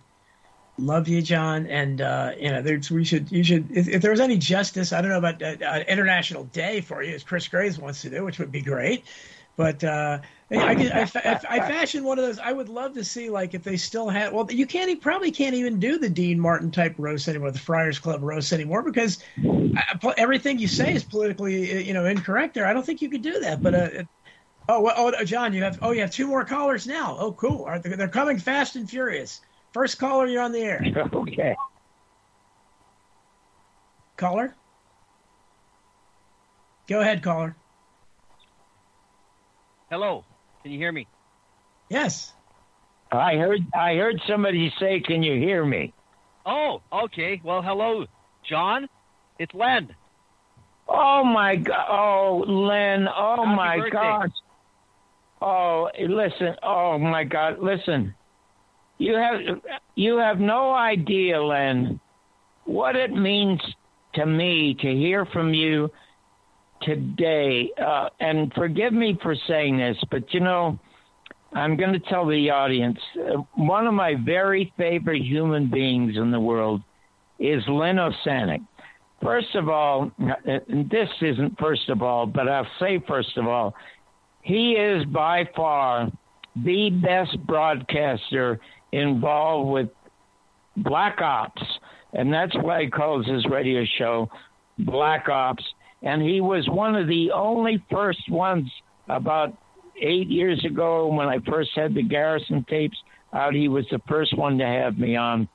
love 0.78 1.08
you, 1.08 1.22
John, 1.22 1.66
and 1.68 2.02
uh, 2.02 2.34
you 2.38 2.52
know, 2.52 2.62
there's 2.62 2.92
we 2.92 3.06
should 3.06 3.32
you 3.32 3.44
should 3.44 3.72
if, 3.72 3.88
if 3.88 4.02
there 4.02 4.12
was 4.12 4.20
any 4.20 4.38
justice, 4.38 4.92
I 4.92 5.02
don't 5.02 5.10
know 5.10 5.18
about 5.18 5.42
uh, 5.42 5.56
uh, 5.66 5.84
International 5.88 6.44
Day 6.44 6.82
for 6.82 7.02
you, 7.02 7.16
as 7.16 7.24
Chris 7.24 7.48
Graves 7.48 7.80
wants 7.80 8.02
to 8.02 8.10
do, 8.10 8.26
which 8.26 8.38
would 8.38 8.52
be 8.52 8.62
great. 8.62 9.06
But 9.56 9.84
uh, 9.84 10.20
I, 10.60 10.76
could, 10.76 10.92
I, 10.92 11.06
fa- 11.06 11.42
I 11.50 11.60
fashioned 11.68 12.06
one 12.06 12.20
of 12.20 12.26
those. 12.26 12.40
I 12.40 12.52
would 12.52 12.70
love 12.70 12.94
to 12.94 13.04
see 13.04 13.30
like 13.30 13.54
if 13.54 13.64
they 13.64 13.78
still 13.78 14.10
had. 14.10 14.34
Well, 14.34 14.48
you 14.52 14.66
can't. 14.66 14.90
You 14.90 14.98
probably 14.98 15.32
can't 15.32 15.56
even 15.56 15.80
do 15.80 15.98
the 15.98 16.10
Dean 16.10 16.40
Martin 16.40 16.72
type 16.72 16.96
roast 16.98 17.28
anymore, 17.28 17.52
the 17.52 17.60
Friars 17.60 18.00
Club 18.00 18.22
roast 18.22 18.54
anymore, 18.54 18.84
because 18.84 19.24
uh, 19.46 20.14
everything 20.18 20.60
you 20.60 20.68
say 20.68 20.94
is 20.94 21.04
politically, 21.04 21.72
uh, 21.76 21.80
you 21.80 21.94
know, 21.94 22.06
incorrect. 22.06 22.54
There, 22.54 22.66
I 22.66 22.74
don't 22.74 22.86
think 22.86 23.02
you 23.02 23.10
could 23.10 23.22
do 23.22 23.40
that. 23.40 23.62
But 23.64 23.74
uh, 23.74 23.90
oh, 24.70 24.82
well, 24.82 24.94
oh, 24.98 25.10
uh, 25.10 25.24
John, 25.24 25.54
you 25.54 25.64
have 25.64 25.80
oh, 25.82 25.92
you 25.92 26.02
have 26.02 26.12
two 26.12 26.28
more 26.28 26.46
callers 26.46 26.86
now. 26.86 27.16
Oh, 27.20 27.32
cool. 27.34 27.60
All 27.60 27.70
right, 27.70 27.82
they're 27.82 27.96
they're 27.96 28.08
coming 28.08 28.38
fast 28.38 28.76
and 28.76 28.90
furious. 28.90 29.42
First 29.74 29.98
caller, 29.98 30.28
you're 30.28 30.42
on 30.42 30.52
the 30.52 30.62
air. 30.62 30.86
Okay. 31.14 31.56
Caller, 34.16 34.56
go 36.88 37.02
ahead, 37.02 37.24
caller. 37.24 37.56
Hello. 39.90 40.24
Can 40.64 40.72
you 40.72 40.78
hear 40.78 40.92
me? 40.94 41.08
Yes. 41.90 42.34
I 43.12 43.36
heard 43.36 43.60
I 43.76 43.96
heard 43.96 44.20
somebody 44.26 44.74
say, 44.80 45.02
"Can 45.02 45.22
you 45.22 45.38
hear 45.38 45.66
me?" 45.66 45.94
Oh, 46.46 46.82
okay. 46.92 47.40
Well, 47.44 47.62
hello, 47.62 48.06
John. 48.50 48.88
It's 49.40 49.54
Len. 49.54 49.94
Oh 50.88 51.24
my 51.24 51.58
God! 51.58 51.86
Oh, 51.90 52.44
Len! 52.48 53.08
Oh 53.08 53.44
Happy 53.44 53.56
my 53.56 53.78
birthday. 53.78 53.92
gosh! 53.92 54.30
Oh, 55.42 55.90
listen! 56.00 56.56
Oh 56.64 56.98
my 56.98 57.24
God! 57.24 57.60
Listen, 57.60 58.16
you 58.98 59.16
have 59.16 59.42
you 59.96 60.18
have 60.18 60.40
no 60.40 60.74
idea, 60.74 61.42
Len, 61.42 62.00
what 62.66 62.96
it 62.96 63.12
means 63.12 63.62
to 64.16 64.26
me 64.26 64.76
to 64.76 64.88
hear 64.88 65.26
from 65.26 65.54
you 65.54 65.92
today. 66.86 67.70
Uh, 67.84 68.10
and 68.20 68.52
forgive 68.54 68.94
me 68.94 69.18
for 69.22 69.36
saying 69.48 69.78
this, 69.78 69.98
but 70.12 70.34
you 70.34 70.40
know, 70.40 70.80
I'm 71.54 71.78
going 71.78 71.94
to 71.94 72.00
tell 72.00 72.28
the 72.28 72.50
audience 72.50 72.98
uh, 73.18 73.42
one 73.56 73.86
of 73.86 73.94
my 73.94 74.16
very 74.16 74.74
favorite 74.78 75.22
human 75.24 75.70
beings 75.70 76.18
in 76.18 76.32
the 76.32 76.40
world 76.40 76.82
is 77.40 77.64
Len 77.68 77.98
Osanic. 77.98 78.66
First 79.22 79.56
of 79.56 79.70
all, 79.70 80.12
uh, 80.22 80.60
this 80.68 81.10
isn't 81.22 81.58
first 81.60 81.90
of 81.90 82.02
all, 82.02 82.26
but 82.26 82.48
I'll 82.48 82.68
say 82.80 83.02
first 83.08 83.38
of 83.38 83.48
all, 83.48 83.74
he 84.42 84.74
is 84.74 85.06
by 85.06 85.48
far 85.56 86.12
the 86.56 86.90
best 86.90 87.38
broadcaster 87.46 88.60
involved 88.92 89.72
with 89.72 89.90
Black 90.78 91.22
Ops, 91.22 91.62
and 92.14 92.34
that's 92.34 92.56
why 92.62 92.84
he 92.84 92.90
calls 92.90 93.26
his 93.26 93.46
radio 93.46 93.84
show 93.98 94.30
Black 94.80 95.30
Ops. 95.30 95.64
And 96.04 96.22
he 96.22 96.42
was 96.42 96.68
one 96.70 96.96
of 96.96 97.08
the 97.08 97.32
only 97.32 97.84
first 97.90 98.30
ones 98.30 98.70
about 99.08 99.54
eight 100.02 100.28
years 100.28 100.64
ago 100.66 101.08
when 101.08 101.28
I 101.28 101.40
first 101.40 101.72
had 101.76 101.94
the 101.94 102.04
Garrison 102.04 102.66
tapes 102.70 102.98
out. 103.34 103.54
He 103.54 103.70
was 103.70 103.86
the 103.90 104.02
first 104.08 104.38
one 104.38 104.58
to 104.58 104.66
have 104.66 104.98
me 104.98 105.16
on. 105.16 105.48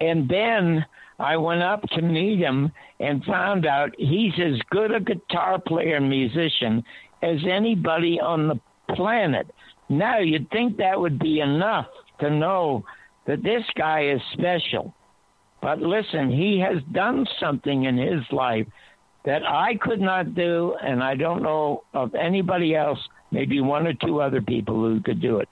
And 0.00 0.28
then 0.28 0.84
I 1.18 1.36
went 1.36 1.62
up 1.62 1.82
to 1.94 2.02
meet 2.02 2.38
him 2.38 2.70
and 3.00 3.24
found 3.24 3.66
out 3.66 3.94
he's 3.98 4.34
as 4.38 4.60
good 4.70 4.94
a 4.94 5.00
guitar 5.00 5.58
player 5.58 5.96
and 5.96 6.08
musician 6.08 6.84
as 7.22 7.38
anybody 7.50 8.20
on 8.20 8.48
the 8.48 8.60
planet. 8.94 9.46
Now, 9.88 10.18
you'd 10.18 10.50
think 10.50 10.76
that 10.76 11.00
would 11.00 11.18
be 11.18 11.40
enough 11.40 11.86
to 12.20 12.30
know 12.30 12.84
that 13.26 13.42
this 13.42 13.64
guy 13.76 14.10
is 14.10 14.20
special. 14.34 14.94
But 15.60 15.80
listen, 15.80 16.30
he 16.30 16.60
has 16.60 16.82
done 16.92 17.26
something 17.40 17.84
in 17.84 17.96
his 17.96 18.22
life 18.30 18.66
that 19.28 19.42
I 19.46 19.74
could 19.82 20.00
not 20.00 20.34
do, 20.34 20.74
and 20.82 21.04
I 21.04 21.14
don't 21.14 21.42
know 21.42 21.84
of 21.92 22.14
anybody 22.14 22.74
else, 22.74 22.98
maybe 23.30 23.60
one 23.60 23.86
or 23.86 23.92
two 23.92 24.22
other 24.22 24.40
people 24.40 24.76
who 24.76 25.02
could 25.02 25.20
do 25.20 25.40
it. 25.40 25.48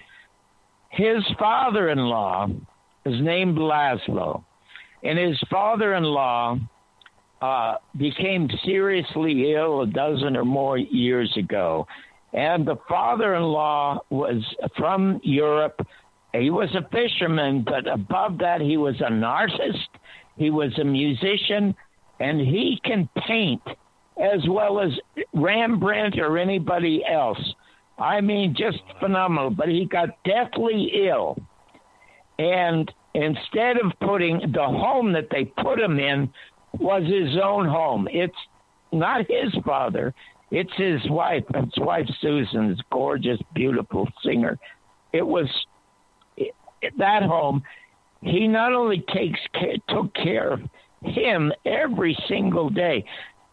His 0.89 1.23
father 1.39 1.91
in 1.91 1.99
law 1.99 2.49
is 3.05 3.21
named 3.21 3.59
Laszlo. 3.59 4.45
and 5.03 5.19
his 5.19 5.39
father-in-law 5.51 6.59
uh, 7.43 7.75
became 7.99 8.49
seriously 8.65 9.53
ill 9.53 9.83
a 9.83 9.87
dozen 9.87 10.39
or 10.39 10.45
more 10.47 10.79
years 10.79 11.31
ago. 11.37 11.87
And 12.33 12.67
the 12.67 12.77
father-in-law 12.89 14.01
was 14.09 14.43
from 14.79 15.21
Europe. 15.23 15.87
He 16.33 16.49
was 16.49 16.75
a 16.75 16.89
fisherman, 16.89 17.63
but 17.63 17.87
above 17.87 18.39
that, 18.39 18.63
he 18.63 18.79
was 18.79 18.95
an 19.01 19.23
artist. 19.23 19.91
He 20.39 20.49
was 20.49 20.73
a 20.79 20.85
musician, 20.85 21.75
and 22.21 22.41
he 22.41 22.81
can 22.85 23.09
paint 23.27 23.63
as 24.19 24.41
well 24.49 24.81
as 24.81 24.93
Rembrandt 25.35 26.19
or 26.19 26.39
anybody 26.39 27.05
else. 27.05 27.41
I 27.99 28.21
mean, 28.21 28.55
just 28.57 28.79
phenomenal. 29.01 29.51
But 29.51 29.69
he 29.69 29.85
got 29.85 30.11
deathly 30.25 30.91
ill. 31.07 31.37
And 32.39 32.91
instead 33.15 33.79
of 33.79 33.93
putting 34.01 34.53
the 34.53 34.65
home 34.65 35.13
that 35.13 35.29
they 35.31 35.45
put 35.45 35.79
him 35.79 35.99
in 35.99 36.33
was 36.79 37.05
his 37.05 37.39
own 37.43 37.67
home. 37.67 38.09
It's 38.11 38.35
not 38.93 39.27
his 39.29 39.55
father, 39.65 40.15
it's 40.51 40.73
his 40.77 41.01
wife. 41.11 41.45
His 41.55 41.73
wife, 41.79 42.07
Susan's 42.21 42.81
gorgeous, 42.93 43.41
beautiful 43.55 44.09
singer. 44.25 44.59
It 45.13 45.27
was 45.27 45.49
that 46.99 47.23
home. 47.23 47.63
He 48.23 48.47
not 48.47 48.73
only 48.73 49.05
takes 49.13 49.41
care, 49.55 49.77
took 49.89 50.15
care 50.15 50.53
of 50.53 50.61
him 51.07 51.53
every 51.65 52.17
single 52.29 52.71
day, 52.71 53.05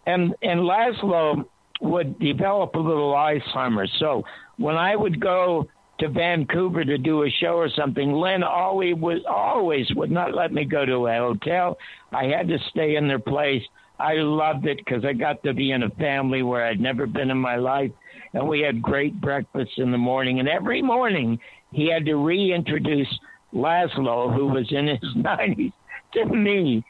and 0.06 0.36
and 0.42 0.62
Laszlo 0.62 1.46
would 1.82 2.18
develop 2.20 2.76
a 2.76 2.80
little 2.80 3.14
Alzheimer's. 3.14 3.92
So 4.00 4.24
when 4.58 4.76
I 4.76 4.96
would 4.96 5.20
go 5.20 5.68
to 6.00 6.10
Vancouver 6.10 6.84
to 6.84 6.98
do 6.98 7.24
a 7.24 7.30
show 7.30 7.56
or 7.56 7.70
something, 7.70 8.12
Len 8.12 8.44
always 8.44 8.96
was 8.96 9.22
always 9.30 9.88
would 9.96 10.12
not 10.12 10.34
let 10.34 10.52
me 10.52 10.66
go 10.66 10.86
to 10.86 11.08
a 11.08 11.18
hotel. 11.18 11.78
I 12.12 12.26
had 12.26 12.48
to 12.48 12.58
stay 12.70 12.96
in 12.96 13.08
their 13.08 13.20
place. 13.20 13.62
I 14.00 14.16
loved 14.16 14.66
it 14.66 14.78
because 14.78 15.06
I 15.06 15.14
got 15.14 15.44
to 15.44 15.54
be 15.54 15.72
in 15.72 15.84
a 15.84 15.90
family 15.92 16.42
where 16.42 16.66
I'd 16.66 16.80
never 16.80 17.06
been 17.06 17.30
in 17.30 17.38
my 17.38 17.58
life, 17.58 17.92
and 18.34 18.48
we 18.48 18.60
had 18.62 18.82
great 18.82 19.20
breakfasts 19.22 19.76
in 19.78 19.92
the 19.92 19.98
morning. 19.98 20.40
And 20.40 20.50
every 20.50 20.82
morning 20.82 21.40
he 21.72 21.92
had 21.92 22.06
to 22.06 22.16
reintroduce 22.16 23.08
Laszlo, 23.54 24.34
who 24.34 24.48
was 24.48 24.68
in 24.72 24.88
his 24.88 25.00
nineties, 25.16 25.72
to 26.14 26.26
me, 26.26 26.84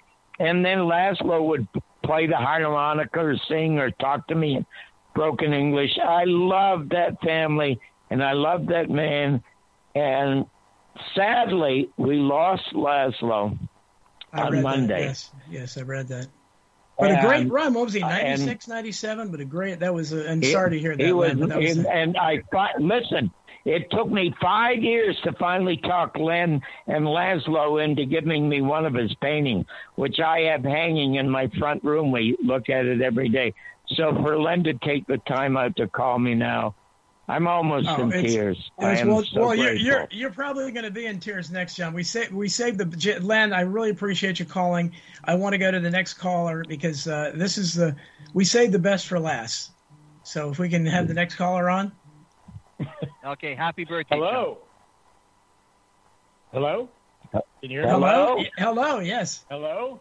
and 0.44 0.66
then 0.66 0.80
Laszlo 0.80 1.48
would 1.48 1.68
play 2.04 2.28
the 2.28 2.36
harmonica 2.36 3.20
or 3.20 3.38
sing 3.48 3.80
or 3.80 3.92
talk 3.92 4.28
to 4.28 4.36
me 4.36 4.58
in 4.58 4.66
broken 5.16 5.54
English. 5.54 5.98
I 6.04 6.24
loved 6.26 6.90
that 6.92 7.22
family 7.22 7.80
and 8.10 8.22
I 8.22 8.34
loved 8.34 8.68
that 8.70 8.90
man. 8.90 9.42
And 9.96 10.46
sadly, 11.16 11.90
we 11.98 12.16
lost 12.18 12.74
Laszlo 12.74 13.58
on 14.34 14.52
that, 14.52 14.62
Monday. 14.62 15.06
Yes, 15.06 15.32
yes, 15.50 15.78
I 15.78 15.82
read 15.82 16.10
that. 16.10 16.28
But 17.00 17.12
a 17.12 17.22
great 17.22 17.50
run. 17.50 17.74
What 17.74 17.86
was 17.86 17.94
he? 17.94 18.02
and- 18.02 18.12
96, 18.12 18.68
97? 18.68 19.32
But 19.32 19.40
a 19.40 19.46
great. 19.46 19.80
That 19.80 19.94
was. 19.94 20.14
A, 20.14 20.28
and 20.30 20.44
He- 20.44 20.52
sorry 20.52 20.72
to 20.72 20.80
hear 20.80 20.96
that. 20.96 21.04
he 21.04 21.12
was, 21.12 21.36
that 21.36 21.58
was 21.58 21.78
and, 21.78 21.88
and 21.88 22.18
I 22.18 22.44
listen. 22.80 23.32
It 23.66 23.90
took 23.92 24.10
me 24.10 24.34
five 24.42 24.84
years 24.84 25.18
to 25.24 25.32
finally 25.34 25.78
talk 25.78 26.18
Len 26.18 26.62
and 26.88 27.06
Laszlo 27.06 27.84
into 27.84 28.06
giving 28.06 28.50
me 28.50 28.62
one 28.62 28.86
of 28.86 28.94
his 28.94 29.14
paintings, 29.22 29.66
which 29.96 30.20
I 30.20 30.42
have 30.52 30.64
hanging 30.64 31.16
in 31.16 31.30
my 31.30 31.48
front 31.60 31.84
room. 31.84 32.12
We 32.12 32.38
look 32.44 32.70
at 32.70 32.86
it 32.86 33.02
every 33.02 33.30
day. 33.30 33.54
So 33.88 34.14
for 34.16 34.38
Len 34.40 34.64
to 34.66 34.74
take 34.74 35.08
the 35.08 35.18
time 35.20 35.56
out 35.56 35.76
to 35.78 35.88
call 35.88 36.20
me 36.20 36.36
now, 36.36 36.76
I'm 37.30 37.48
almost 37.48 37.88
Oh, 37.88 38.04
in 38.04 38.12
tears. 38.12 38.72
I 38.80 38.92
Yes, 38.92 39.02
am 39.02 39.08
well, 39.08 39.24
so 39.24 39.40
well 39.40 39.56
you're, 39.56 39.76
you're 39.76 40.08
you're 40.12 40.32
probably 40.32 40.70
going 40.74 40.84
to 40.84 40.92
be 40.92 41.06
in 41.06 41.22
tears 41.22 41.50
next, 41.50 41.76
John. 41.76 41.94
We 41.94 42.04
say 42.04 42.28
we 42.30 42.50
saved 42.50 42.80
the 42.80 43.20
Len. 43.22 43.54
I 43.54 43.62
really 43.62 43.92
appreciate 43.92 44.40
you 44.40 44.46
calling. 44.46 44.92
I 45.24 45.36
want 45.36 45.54
to 45.54 45.58
go 45.58 45.72
to 45.72 45.80
the 45.80 45.90
next 45.90 46.16
caller 46.16 46.66
because 46.68 47.08
uh, 47.08 47.32
this 47.36 47.58
is 47.58 47.74
the 47.76 47.96
we 48.34 48.44
saved 48.44 48.74
the 48.74 48.80
best 48.80 49.08
for 49.08 49.20
last. 49.22 49.72
So 50.24 50.50
if 50.50 50.60
we 50.60 50.68
can 50.68 50.86
have 50.86 51.08
the 51.08 51.14
next 51.14 51.36
caller 51.36 51.70
on. 51.70 51.94
Okay, 53.26 53.56
happy 53.56 53.86
birthday. 53.86 54.16
Hello. 54.18 54.58
Hello. 56.52 56.90
Can 57.32 57.42
you 57.62 57.80
hear 57.80 57.84
me? 57.84 57.90
Hello. 57.90 58.36
Y- 58.36 58.50
Hello. 58.58 59.00
Yes. 59.00 59.46
Hello. 59.50 60.00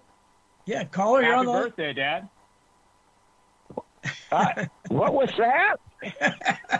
Yeah, 0.67 0.85
caller, 0.85 1.23
you're 1.23 1.35
on 1.37 1.47
the. 1.47 1.53
birthday, 1.53 1.93
Dad. 1.93 2.29
Uh, 4.33 4.65
what 4.89 5.15
was 5.15 5.31
that? 5.39 5.77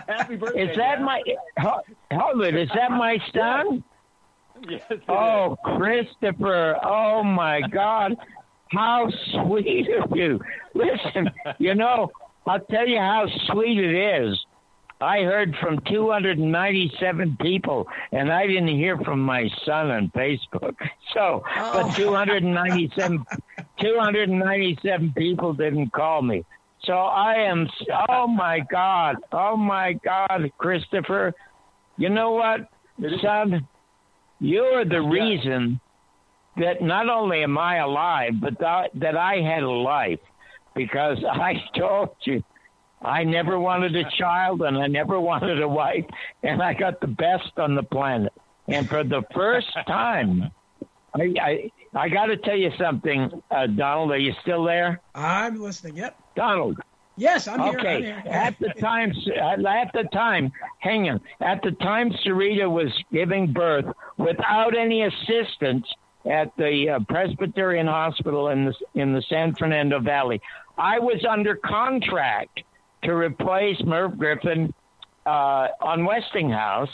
Happy 0.07 0.35
birthday. 0.35 0.63
Is 0.69 0.75
that 0.75 0.97
Dad. 0.97 1.01
my 1.01 1.21
ho- 1.57 1.81
hold 2.11 2.41
it? 2.43 2.55
Is 2.55 2.69
that 2.75 2.91
my 2.91 3.17
son? 3.33 3.83
Yes. 4.69 4.81
it 4.89 5.01
Oh, 5.09 5.55
Christopher! 5.77 6.77
Oh 6.83 7.23
my 7.23 7.61
God! 7.61 8.15
How 8.71 9.09
sweet 9.31 9.87
of 10.01 10.15
you! 10.15 10.39
Listen, 10.73 11.29
you 11.57 11.75
know, 11.75 12.11
I'll 12.45 12.59
tell 12.59 12.87
you 12.87 12.99
how 12.99 13.27
sweet 13.51 13.77
it 13.77 14.23
is. 14.23 14.45
I 15.03 15.23
heard 15.23 15.55
from 15.61 15.79
297 15.81 17.37
people, 17.41 17.87
and 18.11 18.31
I 18.31 18.47
didn't 18.47 18.69
hear 18.69 18.97
from 18.97 19.19
my 19.19 19.49
son 19.65 19.91
on 19.91 20.11
Facebook. 20.15 20.75
So, 21.13 21.43
but 21.55 21.93
297, 21.95 23.25
297 23.79 25.13
people 25.15 25.53
didn't 25.53 25.91
call 25.91 26.21
me. 26.21 26.45
So 26.83 26.93
I 26.93 27.35
am. 27.35 27.69
Oh 28.09 28.27
my 28.27 28.59
God! 28.59 29.17
Oh 29.31 29.55
my 29.55 29.93
God, 29.93 30.51
Christopher! 30.57 31.33
You 31.97 32.09
know 32.09 32.31
what, 32.31 32.67
son? 33.21 33.67
You're 34.39 34.83
the 34.83 35.01
reason 35.01 35.79
that 36.57 36.81
not 36.81 37.09
only 37.09 37.43
am 37.43 37.57
I 37.57 37.77
alive, 37.77 38.33
but 38.41 38.59
that, 38.59 38.91
that 38.95 39.15
I 39.15 39.37
had 39.37 39.63
a 39.63 39.69
life. 39.69 40.19
Because 40.75 41.23
I 41.31 41.63
told 41.77 42.09
you, 42.23 42.43
I 43.03 43.23
never 43.23 43.59
wanted 43.59 43.95
a 43.95 44.09
child 44.17 44.61
and 44.61 44.77
I 44.77 44.87
never 44.87 45.19
wanted 45.19 45.61
a 45.61 45.67
wife, 45.67 46.05
and 46.41 46.61
I 46.61 46.73
got 46.73 47.01
the 47.01 47.07
best 47.07 47.51
on 47.57 47.75
the 47.75 47.83
planet. 47.83 48.33
And 48.67 48.87
for 48.87 49.03
the 49.03 49.23
first 49.33 49.67
time, 49.87 50.51
I 51.15 51.33
I, 51.41 51.71
I 51.93 52.09
got 52.09 52.27
to 52.27 52.37
tell 52.37 52.57
you 52.57 52.71
something, 52.77 53.29
uh, 53.51 53.67
Donald. 53.67 54.11
Are 54.11 54.17
you 54.17 54.33
still 54.41 54.63
there? 54.63 55.01
I'm 55.13 55.61
listening. 55.61 55.97
Yep. 55.97 56.17
Donald. 56.35 56.79
Yes, 57.15 57.47
I'm 57.47 57.59
here. 57.59 57.79
okay. 57.79 57.95
I'm 57.95 58.03
here. 58.03 58.23
At 58.25 58.59
the 58.59 58.69
time, 58.79 59.11
at 59.39 59.93
the 59.93 60.03
time, 60.11 60.51
hang 60.79 61.09
on. 61.09 61.21
At 61.41 61.61
the 61.61 61.71
time, 61.71 62.11
Sarita 62.25 62.69
was 62.69 62.91
giving 63.11 63.53
birth 63.53 63.85
without 64.17 64.75
any 64.75 65.03
assistance 65.03 65.85
at 66.25 66.55
the 66.57 66.89
uh, 66.89 66.99
Presbyterian 67.07 67.85
Hospital 67.87 68.49
in 68.49 68.65
the 68.65 68.73
in 68.95 69.13
the 69.13 69.21
San 69.29 69.53
Fernando 69.55 69.99
Valley. 69.99 70.41
I 70.77 70.99
was 70.99 71.23
under 71.29 71.55
contract 71.55 72.63
to 73.03 73.13
replace 73.13 73.77
Merv 73.85 74.17
Griffin 74.17 74.73
uh, 75.25 75.67
on 75.81 76.05
Westinghouse, 76.05 76.89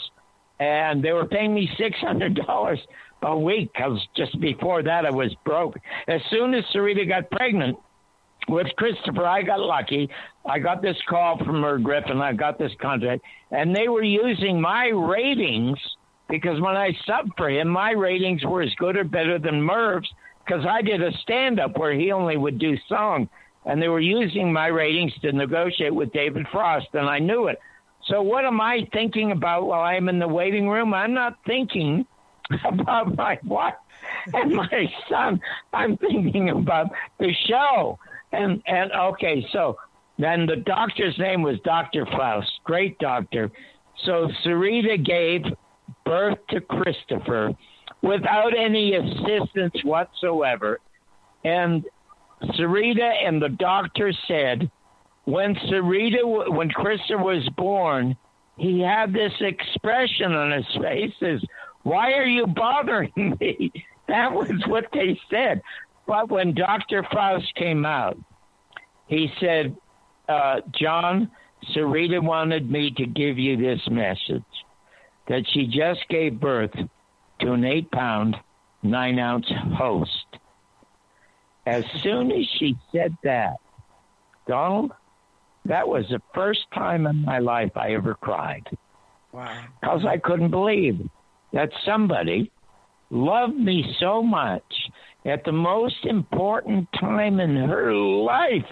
and 0.58 1.02
they 1.02 1.12
were 1.12 1.26
paying 1.26 1.54
me 1.54 1.68
six 1.78 1.96
hundred 1.98 2.34
dollars 2.46 2.78
a 3.22 3.38
week 3.38 3.70
because 3.74 4.00
just 4.16 4.38
before 4.40 4.82
that 4.82 5.06
I 5.06 5.10
was 5.10 5.34
broke. 5.44 5.76
As 6.08 6.20
soon 6.30 6.54
as 6.54 6.64
Sarita 6.74 7.06
got 7.06 7.30
pregnant 7.30 7.78
with 8.48 8.66
Christopher, 8.76 9.26
I 9.26 9.42
got 9.42 9.60
lucky. 9.60 10.08
I 10.44 10.58
got 10.58 10.82
this 10.82 10.96
call 11.08 11.38
from 11.38 11.60
Merv 11.60 11.82
Griffin. 11.82 12.20
I 12.20 12.32
got 12.32 12.58
this 12.58 12.72
contract, 12.80 13.22
and 13.50 13.74
they 13.74 13.88
were 13.88 14.02
using 14.02 14.60
my 14.60 14.86
ratings 14.88 15.78
because 16.28 16.60
when 16.60 16.76
I 16.76 16.90
subbed 17.08 17.36
for 17.36 17.50
him, 17.50 17.68
my 17.68 17.90
ratings 17.90 18.44
were 18.44 18.62
as 18.62 18.72
good 18.78 18.96
or 18.96 19.04
better 19.04 19.38
than 19.38 19.60
Merv's 19.60 20.08
because 20.44 20.64
I 20.66 20.82
did 20.82 21.02
a 21.02 21.12
stand 21.18 21.60
up 21.60 21.76
where 21.76 21.92
he 21.92 22.12
only 22.12 22.36
would 22.36 22.58
do 22.58 22.76
song, 22.88 23.28
and 23.64 23.80
they 23.80 23.88
were 23.88 24.00
using 24.00 24.52
my 24.52 24.66
ratings 24.68 25.12
to 25.22 25.32
negotiate 25.32 25.94
with 25.94 26.12
David 26.12 26.46
Frost, 26.50 26.88
and 26.94 27.08
I 27.08 27.18
knew 27.18 27.48
it. 27.48 27.58
So 28.06 28.22
what 28.22 28.44
am 28.44 28.60
I 28.60 28.88
thinking 28.92 29.32
about 29.32 29.66
while 29.66 29.82
I'm 29.82 30.08
in 30.08 30.18
the 30.18 30.28
waiting 30.28 30.68
room? 30.68 30.94
I'm 30.94 31.14
not 31.14 31.38
thinking 31.46 32.06
about 32.64 33.16
my 33.16 33.38
wife 33.44 33.74
and 34.32 34.54
my 34.54 34.92
son. 35.08 35.40
I'm 35.72 35.96
thinking 35.98 36.50
about 36.50 36.86
the 37.18 37.32
show. 37.46 37.98
And 38.32 38.62
and 38.66 38.92
okay, 38.92 39.44
so 39.52 39.76
then 40.18 40.46
the 40.46 40.56
doctor's 40.56 41.18
name 41.18 41.42
was 41.42 41.58
Dr. 41.64 42.06
Faust, 42.06 42.50
great 42.64 42.98
doctor. 42.98 43.50
So 44.04 44.28
Sarita 44.44 45.04
gave 45.04 45.42
birth 46.04 46.38
to 46.50 46.60
Christopher 46.60 47.52
without 48.02 48.56
any 48.56 48.94
assistance 48.94 49.74
whatsoever. 49.84 50.80
And 51.44 51.84
Sarita 52.42 53.12
and 53.26 53.40
the 53.40 53.48
doctor 53.48 54.12
said 54.26 54.70
when 55.24 55.54
Sarita, 55.54 56.52
when 56.54 56.70
Christopher 56.70 57.22
was 57.22 57.48
born, 57.56 58.16
he 58.56 58.80
had 58.80 59.12
this 59.12 59.32
expression 59.40 60.32
on 60.32 60.52
his 60.52 60.66
face 60.80 61.14
as, 61.22 61.40
why 61.82 62.12
are 62.12 62.26
you 62.26 62.46
bothering 62.46 63.36
me? 63.40 63.72
That 64.08 64.32
was 64.32 64.50
what 64.66 64.86
they 64.92 65.20
said. 65.30 65.62
But 66.04 66.30
when 66.30 66.52
Dr. 66.52 67.06
Faust 67.12 67.54
came 67.54 67.86
out, 67.86 68.18
he 69.06 69.30
said, 69.38 69.76
uh, 70.28 70.62
John, 70.72 71.30
Sarita 71.72 72.20
wanted 72.20 72.68
me 72.68 72.90
to 72.96 73.06
give 73.06 73.38
you 73.38 73.56
this 73.56 73.80
message 73.88 74.42
that 75.28 75.44
she 75.52 75.68
just 75.68 76.00
gave 76.08 76.40
birth 76.40 76.72
to 77.40 77.52
an 77.52 77.64
eight 77.64 77.88
pound, 77.92 78.34
nine 78.82 79.20
ounce 79.20 79.46
host. 79.76 80.39
As 81.70 81.84
soon 82.02 82.30
as 82.32 82.46
she 82.58 82.76
said 82.92 83.14
that, 83.24 83.56
Donald, 84.46 84.92
that 85.64 85.86
was 85.88 86.06
the 86.08 86.20
first 86.34 86.60
time 86.74 87.06
in 87.06 87.24
my 87.24 87.38
life 87.38 87.72
I 87.76 87.92
ever 87.94 88.14
cried 88.14 88.66
Wow. 89.32 89.62
because 89.80 90.04
I 90.04 90.18
couldn't 90.18 90.50
believe 90.50 91.00
that 91.52 91.70
somebody 91.84 92.50
loved 93.10 93.56
me 93.56 93.94
so 94.00 94.22
much 94.22 94.62
at 95.24 95.44
the 95.44 95.52
most 95.52 96.04
important 96.04 96.88
time 96.98 97.40
in 97.40 97.56
her 97.56 97.94
life. 97.94 98.64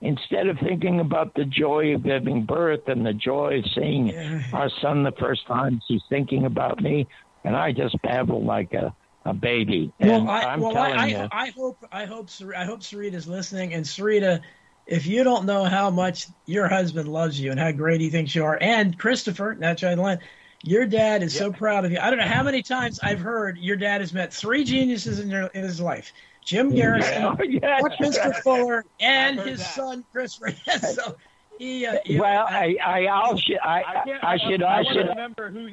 Instead 0.00 0.46
of 0.46 0.56
thinking 0.60 1.00
about 1.00 1.34
the 1.34 1.44
joy 1.44 1.92
of 1.94 2.04
giving 2.04 2.44
birth 2.46 2.86
and 2.86 3.04
the 3.04 3.12
joy 3.12 3.58
of 3.58 3.64
seeing 3.74 4.14
our 4.52 4.70
son 4.80 5.02
the 5.02 5.10
first 5.18 5.44
time, 5.48 5.80
she's 5.88 6.02
thinking 6.08 6.44
about 6.44 6.80
me, 6.80 7.04
and 7.44 7.56
I 7.56 7.72
just 7.72 8.00
babbled 8.02 8.44
like 8.46 8.72
a, 8.74 8.94
a 9.28 9.34
baby. 9.34 9.92
And 10.00 10.26
Well, 10.26 10.30
I, 10.30 10.54
am 10.54 10.60
well, 10.60 10.72
telling 10.72 10.92
I, 10.94 11.06
you, 11.06 11.16
I, 11.16 11.28
I 11.32 11.50
hope, 11.50 11.84
I 11.92 12.04
hope, 12.06 12.30
I 12.56 12.64
hope 12.64 12.80
Sarita's 12.80 13.28
listening. 13.28 13.74
And 13.74 13.84
Sarita, 13.84 14.40
if 14.86 15.06
you 15.06 15.22
don't 15.22 15.44
know 15.44 15.64
how 15.64 15.90
much 15.90 16.26
your 16.46 16.66
husband 16.68 17.08
loves 17.08 17.38
you 17.38 17.50
and 17.50 17.60
how 17.60 17.72
great 17.72 18.00
he 18.00 18.08
thinks 18.10 18.34
you 18.34 18.44
are, 18.44 18.58
and 18.60 18.98
Christopher, 18.98 19.56
right, 19.60 19.82
Len, 19.82 20.18
your 20.64 20.86
dad 20.86 21.22
is 21.22 21.36
so 21.36 21.52
proud 21.52 21.84
of 21.84 21.92
you. 21.92 21.98
I 22.00 22.10
don't 22.10 22.18
know 22.18 22.26
how 22.26 22.42
many 22.42 22.62
times 22.62 22.98
I've 23.02 23.20
heard 23.20 23.58
your 23.58 23.76
dad 23.76 24.00
has 24.00 24.12
met 24.12 24.32
three 24.32 24.64
geniuses 24.64 25.20
in, 25.20 25.28
your, 25.28 25.46
in 25.48 25.62
his 25.62 25.80
life: 25.80 26.12
Jim 26.44 26.74
Garrison, 26.74 27.22
Yeah, 27.22 27.34
yes. 27.48 27.82
Buckminster 27.82 28.32
Fuller, 28.42 28.84
and 29.00 29.38
his 29.38 29.64
son 29.64 30.04
Chris. 30.10 30.40
So 30.94 31.16
he, 31.58 31.86
uh, 31.86 31.98
well, 32.10 32.46
I, 32.48 32.76
I, 32.84 33.06
I'll, 33.06 33.36
sh- 33.36 33.50
I, 33.62 33.82
I, 33.82 34.32
I 34.34 34.36
should, 34.38 34.62
I 34.62 34.78
I, 34.78 34.82
should. 34.84 35.08
remember 35.08 35.50
who, 35.50 35.70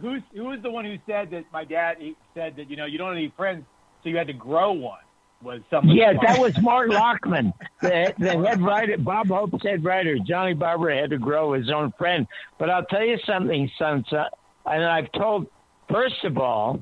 who's, 0.00 0.22
who 0.34 0.44
was 0.44 0.60
the 0.62 0.70
one 0.70 0.84
who 0.84 0.96
said 1.06 1.30
that 1.30 1.44
my 1.52 1.64
dad 1.64 1.96
he 1.98 2.16
said 2.34 2.56
that 2.56 2.70
you 2.70 2.76
know 2.76 2.86
you 2.86 2.98
don't 2.98 3.08
have 3.08 3.16
any 3.16 3.32
friends, 3.36 3.64
so 4.02 4.08
you 4.08 4.16
had 4.16 4.26
to 4.26 4.32
grow 4.32 4.72
one. 4.72 4.98
Was 5.40 5.60
someone? 5.70 5.96
Yes, 5.96 6.16
that 6.26 6.40
was 6.40 6.58
Mark 6.60 6.90
Lockman, 6.90 7.52
the, 7.80 8.12
the 8.18 8.30
head 8.44 8.60
writer, 8.60 8.98
Bob 8.98 9.28
Hope's 9.28 9.62
head 9.62 9.84
writer. 9.84 10.16
Johnny 10.26 10.52
Barbour 10.52 10.90
had 10.90 11.10
to 11.10 11.18
grow 11.18 11.52
his 11.52 11.70
own 11.70 11.92
friend. 11.96 12.26
But 12.58 12.70
I'll 12.70 12.84
tell 12.86 13.04
you 13.04 13.18
something, 13.24 13.70
son, 13.78 14.04
son 14.10 14.26
and 14.66 14.84
I've 14.84 15.10
told, 15.12 15.46
first 15.88 16.24
of 16.24 16.38
all, 16.38 16.80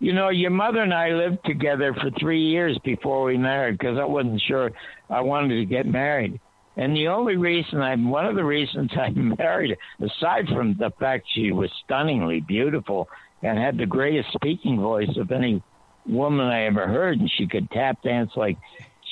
you 0.00 0.12
know, 0.12 0.28
your 0.28 0.50
mother 0.50 0.80
and 0.80 0.94
I 0.94 1.10
lived 1.10 1.44
together 1.44 1.92
for 1.94 2.10
three 2.18 2.42
years 2.42 2.78
before 2.84 3.24
we 3.24 3.36
married 3.36 3.78
because 3.78 3.98
I 3.98 4.04
wasn't 4.04 4.40
sure 4.46 4.70
I 5.10 5.20
wanted 5.20 5.56
to 5.56 5.64
get 5.64 5.86
married. 5.86 6.40
And 6.78 6.94
the 6.96 7.08
only 7.08 7.36
reason 7.36 7.80
I, 7.80 7.96
one 7.96 8.24
of 8.24 8.36
the 8.36 8.44
reasons 8.44 8.90
I 8.98 9.10
married, 9.10 9.76
aside 10.00 10.46
from 10.48 10.76
the 10.78 10.90
fact 10.98 11.26
she 11.34 11.52
was 11.52 11.70
stunningly 11.84 12.40
beautiful 12.40 13.08
and 13.42 13.58
had 13.58 13.76
the 13.76 13.86
greatest 13.86 14.32
speaking 14.32 14.80
voice 14.80 15.16
of 15.16 15.30
any 15.32 15.62
woman 16.06 16.46
I 16.46 16.64
ever 16.66 16.86
heard, 16.86 17.18
and 17.18 17.30
she 17.36 17.46
could 17.46 17.70
tap 17.70 18.02
dance 18.02 18.30
like 18.36 18.56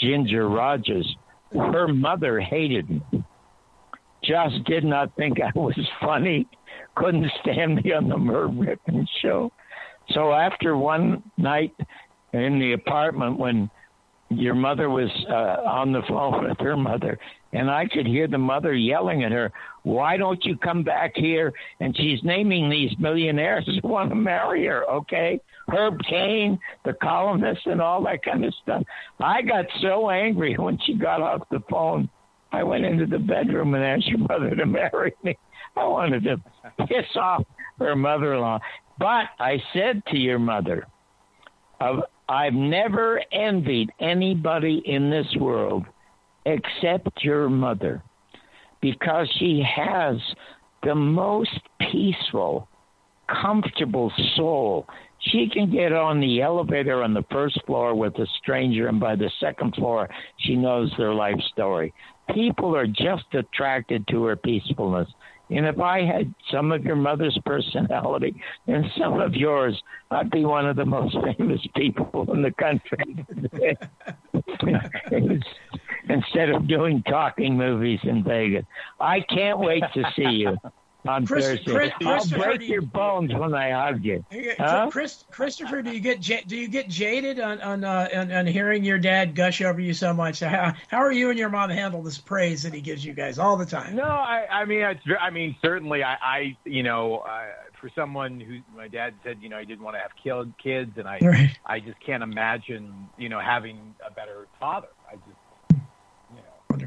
Ginger 0.01 0.48
Rogers. 0.48 1.16
Her 1.52 1.88
mother 1.88 2.40
hated 2.40 2.88
me. 2.88 3.24
Just 4.24 4.64
did 4.64 4.84
not 4.84 5.14
think 5.16 5.38
I 5.40 5.56
was 5.59 5.78
funny. 6.01 6.48
Couldn't 6.94 7.30
stand 7.43 7.82
me 7.82 7.93
on 7.93 8.09
the 8.09 8.16
Merv 8.16 8.56
Griffin 8.59 9.06
show. 9.20 9.52
So 10.10 10.32
after 10.32 10.76
one 10.76 11.22
night 11.36 11.74
in 12.32 12.59
the 12.59 12.72
apartment 12.72 13.38
when 13.38 13.70
your 14.28 14.55
mother 14.55 14.90
was 14.90 15.10
uh, 15.28 15.68
on 15.68 15.93
the 15.93 16.02
phone 16.09 16.44
with 16.48 16.59
her 16.59 16.76
mother, 16.76 17.18
and 17.57 17.70
I 17.70 17.87
could 17.87 18.07
hear 18.07 18.28
the 18.28 18.39
mother 18.39 18.74
yelling 18.74 19.24
at 19.24 19.33
her, 19.33 19.51
"Why 19.83 20.19
don't 20.19 20.45
you 20.45 20.57
come 20.59 20.83
back 20.83 21.12
here?" 21.16 21.55
And 21.81 21.97
she's 21.97 22.23
naming 22.23 22.69
these 22.69 22.97
millionaires 22.99 23.66
who 23.66 23.89
want 23.89 24.11
to 24.11 24.15
marry 24.15 24.66
her. 24.66 24.85
Okay, 24.85 25.41
Herb 25.69 25.99
Caen, 26.05 26.59
the 26.85 26.93
columnist, 26.93 27.66
and 27.66 27.81
all 27.81 28.03
that 28.03 28.23
kind 28.23 28.45
of 28.45 28.55
stuff. 28.62 28.83
I 29.20 29.41
got 29.41 29.65
so 29.81 30.11
angry 30.11 30.55
when 30.59 30.78
she 30.85 30.95
got 30.95 31.23
off 31.23 31.49
the 31.51 31.61
phone. 31.70 32.11
I 32.53 32.62
went 32.62 32.85
into 32.85 33.07
the 33.07 33.19
bedroom 33.19 33.74
and 33.74 33.83
asked 33.83 34.07
your 34.07 34.19
mother 34.19 34.55
to 34.55 34.66
marry 34.81 35.15
me. 35.23 35.37
I 35.77 35.87
wanted 35.87 36.24
to 36.24 36.37
piss 36.87 37.16
off 37.16 37.45
her 37.78 37.97
mother-in-law, 37.97 38.61
but 38.99 39.27
I 39.39 39.62
said 39.73 40.03
to 40.07 40.19
your 40.19 40.39
mother, 40.39 40.87
I've 42.28 42.55
never 42.55 43.20
envied 43.33 43.93
anybody 44.01 44.83
in 44.85 45.11
this 45.11 45.27
world 45.39 45.87
except 46.47 47.23
your 47.23 47.51
mother 47.51 48.02
because 48.81 49.28
she 49.39 49.62
has 49.62 50.16
the 50.85 50.94
most 50.94 51.59
peaceful, 51.81 52.68
comfortable 53.43 54.12
soul. 54.36 54.86
She 55.18 55.48
can 55.52 55.73
get 55.73 55.93
on 55.93 56.20
the 56.20 56.40
elevator 56.40 57.02
on 57.02 57.12
the 57.12 57.24
first 57.32 57.60
floor 57.66 57.94
with 57.97 58.14
a 58.18 58.27
stranger, 58.39 58.86
and 58.86 59.01
by 59.01 59.16
the 59.16 59.31
second 59.40 59.74
floor, 59.74 60.09
she 60.39 60.55
knows 60.55 60.93
their 60.97 61.12
life 61.12 61.40
story. 61.52 61.93
People 62.32 62.77
are 62.77 62.86
just 62.86 63.24
attracted 63.32 64.06
to 64.09 64.24
her 64.24 64.36
peacefulness. 64.36 65.09
And 65.48 65.64
if 65.66 65.81
I 65.81 66.05
had 66.05 66.32
some 66.51 66.73
of 66.73 66.85
your 66.85 66.97
mother's 66.97 67.39
personality 67.44 68.35
and 68.66 68.85
some 68.98 69.20
of 69.20 69.35
yours, 69.35 69.81
I'd 70.10 70.31
be 70.31 70.44
one 70.44 70.66
of 70.66 70.77
the 70.77 70.85
most 70.85 71.16
famous 71.36 71.60
people 71.74 72.32
in 72.32 72.43
the 72.43 72.52
country. 72.52 73.24
Instead 76.09 76.51
of 76.51 76.66
doing 76.69 77.03
talking 77.03 77.57
movies 77.57 78.01
in 78.05 78.23
Vegas. 78.23 78.65
I 79.01 79.20
can't 79.20 79.59
wait 79.59 79.83
to 79.95 80.05
see 80.15 80.23
you 80.28 80.57
on 81.07 81.27
Chris- 81.27 81.47
Thursday. 81.47 81.73
Chris- 81.73 81.93
I'll 82.05 82.12
Christopher, 82.19 82.43
break 82.43 82.61
you- 82.62 82.66
your 82.66 82.83
bones 82.83 83.33
when 83.35 83.55
I 83.55 83.70
hug 83.70 84.05
you. 84.05 84.24
Huh? 84.59 84.89
Chris, 84.91 85.24
Christopher, 85.31 85.83
do 85.83 85.91
you 85.93 86.01
get 86.01 86.20
do 86.47 86.57
you 86.57 86.69
get 86.69 86.89
jaded 86.89 87.41
on 87.41 87.61
on, 87.61 87.85
uh, 87.85 88.09
on 88.15 88.33
on 88.33 88.47
hearing 88.47 88.85
your 88.85 88.99
dad 88.99 89.35
gush 89.35 89.62
over 89.62 89.81
you 89.81 89.95
so 89.95 90.12
much? 90.12 90.41
How 90.41 90.73
how 90.89 90.99
are 90.99 91.12
you 91.12 91.31
and 91.31 91.39
your 91.39 91.49
mom 91.49 91.70
handle 91.70 92.03
this 92.03 92.19
praise 92.19 92.62
that 92.65 92.73
he 92.74 92.81
gives 92.81 93.05
you 93.05 93.12
guys 93.12 93.39
all 93.39 93.57
the 93.57 93.66
time? 93.66 93.97
No, 93.97 94.05
I, 94.05 94.47
I 94.51 94.65
mean, 94.65 94.81
it's, 94.83 95.01
I 95.20 95.31
mean, 95.31 95.57
certainly, 95.62 96.03
I, 96.05 96.15
I 96.23 96.57
you 96.65 96.83
know, 96.83 97.19
uh, 97.19 97.47
for 97.81 97.91
someone 97.95 98.41
who 98.41 98.61
my 98.77 98.89
dad 98.89 99.15
said, 99.23 99.39
you 99.41 99.49
know, 99.49 99.59
he 99.59 99.66
didn't 99.66 99.85
want 99.85 99.97
to 99.97 100.01
have 100.01 100.12
killed 100.23 100.53
kids, 100.62 100.93
and 100.97 101.07
I, 101.07 101.19
Right. 101.20 101.59
I 101.66 101.78
just 101.81 102.01
can't 102.01 102.23
imagine, 102.23 103.09
you 103.19 103.28
know, 103.28 103.39
having 103.39 103.95
a 104.07 104.11
better 104.12 104.47
father. 104.59 104.89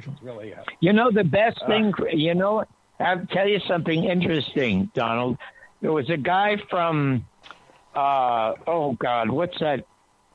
Wonderful. 0.08 0.16
really. 0.28 0.54
Uh, 0.54 0.64
You 0.80 0.94
know 0.94 1.12
the 1.12 1.24
best 1.24 1.60
Uh. 1.64 1.68
thing. 1.68 1.94
You 2.14 2.36
know, 2.36 2.64
I'll 3.00 3.26
tell 3.28 3.48
you 3.48 3.60
something 3.68 4.04
interesting, 4.06 4.92
Donald. 4.94 5.38
There 5.82 5.92
was 5.94 6.10
a 6.10 6.18
guy 6.18 6.58
from, 6.70 7.26
uh, 7.96 8.54
oh 8.68 8.94
God, 9.00 9.30
what's 9.30 9.58
that? 9.60 9.86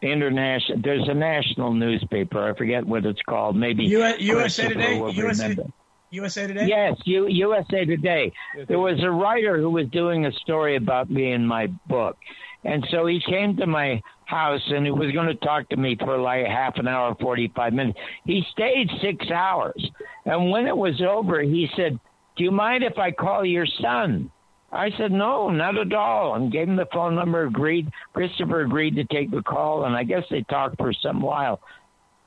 International. 0.02 0.78
There's 0.82 1.08
a 1.08 1.14
national 1.14 1.72
newspaper. 1.72 2.50
I 2.50 2.54
forget 2.58 2.84
what 2.86 3.06
it's 3.06 3.22
called. 3.22 3.56
Maybe 3.56 3.84
U- 3.84 4.04
USA 4.18 4.68
Today. 4.68 4.98
USA, 4.98 5.42
remember. 5.48 5.72
USA 6.10 6.46
Today. 6.46 6.66
Yes, 6.66 6.96
U, 7.06 7.26
USA 7.26 7.84
Today. 7.86 8.32
There 8.66 8.78
was 8.78 9.02
a 9.02 9.10
writer 9.10 9.56
who 9.56 9.70
was 9.70 9.86
doing 9.88 10.26
a 10.26 10.32
story 10.32 10.76
about 10.76 11.08
me 11.10 11.32
in 11.32 11.46
my 11.46 11.68
book. 11.86 12.18
And 12.64 12.86
so 12.90 13.06
he 13.06 13.20
came 13.20 13.56
to 13.56 13.66
my 13.66 14.02
house 14.24 14.62
and 14.68 14.86
he 14.86 14.90
was 14.90 15.12
going 15.12 15.26
to 15.26 15.34
talk 15.34 15.68
to 15.68 15.76
me 15.76 15.96
for 15.96 16.18
like 16.18 16.46
half 16.46 16.76
an 16.78 16.88
hour, 16.88 17.14
45 17.20 17.72
minutes. 17.72 17.98
He 18.24 18.42
stayed 18.52 18.88
six 19.02 19.30
hours. 19.30 19.90
And 20.24 20.50
when 20.50 20.66
it 20.66 20.76
was 20.76 21.00
over, 21.02 21.42
he 21.42 21.68
said, 21.76 21.98
Do 22.36 22.44
you 22.44 22.50
mind 22.50 22.82
if 22.82 22.98
I 22.98 23.10
call 23.10 23.44
your 23.44 23.66
son? 23.80 24.30
I 24.72 24.90
said, 24.98 25.12
No, 25.12 25.50
not 25.50 25.76
at 25.76 25.92
all. 25.92 26.34
And 26.34 26.50
gave 26.50 26.68
him 26.68 26.76
the 26.76 26.88
phone 26.92 27.14
number, 27.14 27.44
agreed. 27.44 27.90
Christopher 28.14 28.62
agreed 28.62 28.96
to 28.96 29.04
take 29.04 29.30
the 29.30 29.42
call. 29.42 29.84
And 29.84 29.94
I 29.94 30.02
guess 30.02 30.24
they 30.30 30.42
talked 30.42 30.78
for 30.78 30.92
some 30.92 31.20
while. 31.20 31.60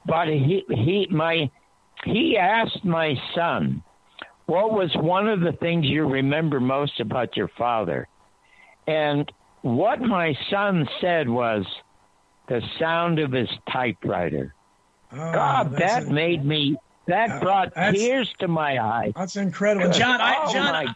But 0.06 0.28
he, 0.28 0.64
he, 0.70 1.08
my, 1.10 1.50
he 2.06 2.38
asked 2.38 2.86
my 2.86 3.16
son, 3.36 3.84
what 4.46 4.72
was 4.72 4.90
one 4.96 5.28
of 5.28 5.42
the 5.42 5.52
things 5.60 5.86
you 5.88 6.08
remember 6.08 6.62
most 6.62 7.02
about 7.02 7.36
your 7.36 7.50
father? 7.58 8.08
And 8.88 9.30
what 9.76 10.02
my 10.02 10.35
son 10.49 10.88
said 11.02 11.27
was 11.30 11.65
the 12.48 12.61
sound 12.80 13.19
of 13.19 13.31
his 13.31 13.49
typewriter. 13.72 14.53
Oh, 15.11 15.15
God, 15.15 15.72
that's 15.72 16.06
that 16.06 16.07
made 16.07 16.44
me, 16.44 16.77
that 17.07 17.30
Uh, 17.30 17.39
brought 17.39 17.73
tears 17.94 18.34
to 18.39 18.48
my 18.48 18.81
eyes. 18.84 19.14
That's 19.15 19.35
incredible, 19.35 19.91
John. 19.91 20.19
I, 20.22 20.35
Oh, 20.44 20.53
John, 20.53 20.73
my- 20.73 20.94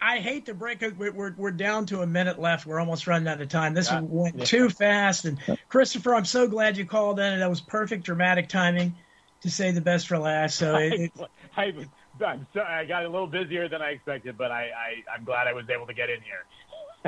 I, 0.00 0.16
I 0.16 0.18
hate 0.20 0.46
to 0.46 0.54
break 0.54 0.82
it. 0.82 0.96
We're, 0.98 1.10
we're 1.12 1.34
we're 1.36 1.50
down 1.50 1.86
to 1.86 2.02
a 2.02 2.06
minute 2.06 2.38
left. 2.38 2.66
We're 2.66 2.78
almost 2.80 3.06
running 3.06 3.26
out 3.28 3.40
of 3.40 3.48
time. 3.48 3.72
This 3.74 3.90
Yeah. 3.90 4.00
went 4.02 4.36
Yeah. 4.38 4.44
too 4.44 4.68
fast. 4.68 5.24
And 5.24 5.38
Christopher, 5.68 6.14
I'm 6.14 6.26
so 6.26 6.46
glad 6.48 6.76
you 6.76 6.84
called 6.84 7.18
in. 7.18 7.40
That 7.40 7.48
was 7.50 7.60
perfect 7.62 8.04
dramatic 8.04 8.48
timing 8.48 8.94
to 9.40 9.50
say 9.50 9.70
the 9.70 9.80
best 9.80 10.06
for 10.06 10.18
last. 10.18 10.56
So 10.56 10.76
it, 10.76 10.92
it, 10.92 11.12
I, 11.56 11.62
I, 12.20 12.32
am 12.32 12.46
sorry, 12.52 12.74
I 12.74 12.84
got 12.84 13.04
a 13.04 13.08
little 13.08 13.26
busier 13.26 13.68
than 13.68 13.80
I 13.82 13.90
expected, 13.90 14.36
but 14.38 14.50
I, 14.50 14.64
I, 14.64 15.14
I'm 15.14 15.24
glad 15.24 15.46
I 15.48 15.54
was 15.54 15.68
able 15.70 15.86
to 15.86 15.94
get 15.94 16.10
in 16.10 16.20
here. 16.20 16.44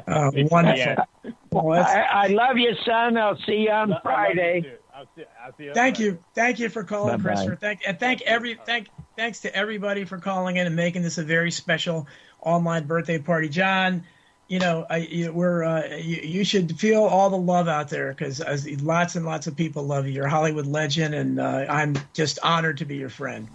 Oh, 0.07 0.31
wonderful. 0.51 0.79
Yeah. 0.79 1.05
Well, 1.51 1.83
I, 1.83 2.01
I 2.01 2.27
love 2.29 2.57
you, 2.59 2.75
son. 2.85 3.16
I'll 3.16 3.39
see 3.47 3.62
you 3.62 3.70
on 3.70 3.93
I 3.93 3.95
love 3.95 3.95
you 3.95 4.01
Friday. 4.03 4.77
I'll 4.95 5.07
see, 5.16 5.25
I'll 5.45 5.57
see 5.57 5.65
you 5.65 5.69
on 5.70 5.75
Thank 5.75 5.97
Friday. 5.97 6.11
you, 6.11 6.25
thank 6.35 6.59
you 6.59 6.69
for 6.69 6.85
calling, 6.85 7.16
Bye-bye. 7.19 7.31
Christopher. 7.31 7.57
Thank 7.57 7.81
and 7.87 7.99
thank 7.99 8.23
every 8.23 8.59
thank 8.66 8.89
thanks 9.16 9.41
to 9.41 9.55
everybody 9.55 10.05
for 10.05 10.19
calling 10.19 10.57
in 10.57 10.66
and 10.66 10.77
making 10.77 11.03
this 11.03 11.19
a 11.19 11.25
very 11.25 11.51
special 11.51 12.07
online 12.41 12.87
birthday 12.87 13.19
party. 13.19 13.49
John, 13.49 14.05
you 14.49 14.59
know, 14.59 14.87
I, 14.89 14.99
you, 14.99 15.33
we're 15.33 15.62
uh, 15.62 15.97
you, 15.97 16.16
you 16.16 16.45
should 16.45 16.79
feel 16.79 17.05
all 17.05 17.31
the 17.31 17.37
love 17.37 17.69
out 17.69 17.91
there 17.91 18.12
because 18.12 18.43
lots 18.83 19.16
and 19.16 19.25
lots 19.25 19.47
of 19.47 19.57
people 19.57 19.85
love 19.85 20.07
you. 20.07 20.12
You're 20.12 20.27
a 20.27 20.31
Hollywood 20.31 20.66
legend, 20.66 21.15
and 21.15 21.41
uh, 21.41 21.66
I'm 21.69 21.97
just 22.15 22.39
honored 22.43 22.79
to 22.79 22.85
be 22.85 22.97
your 22.97 23.11
friend. 23.11 23.49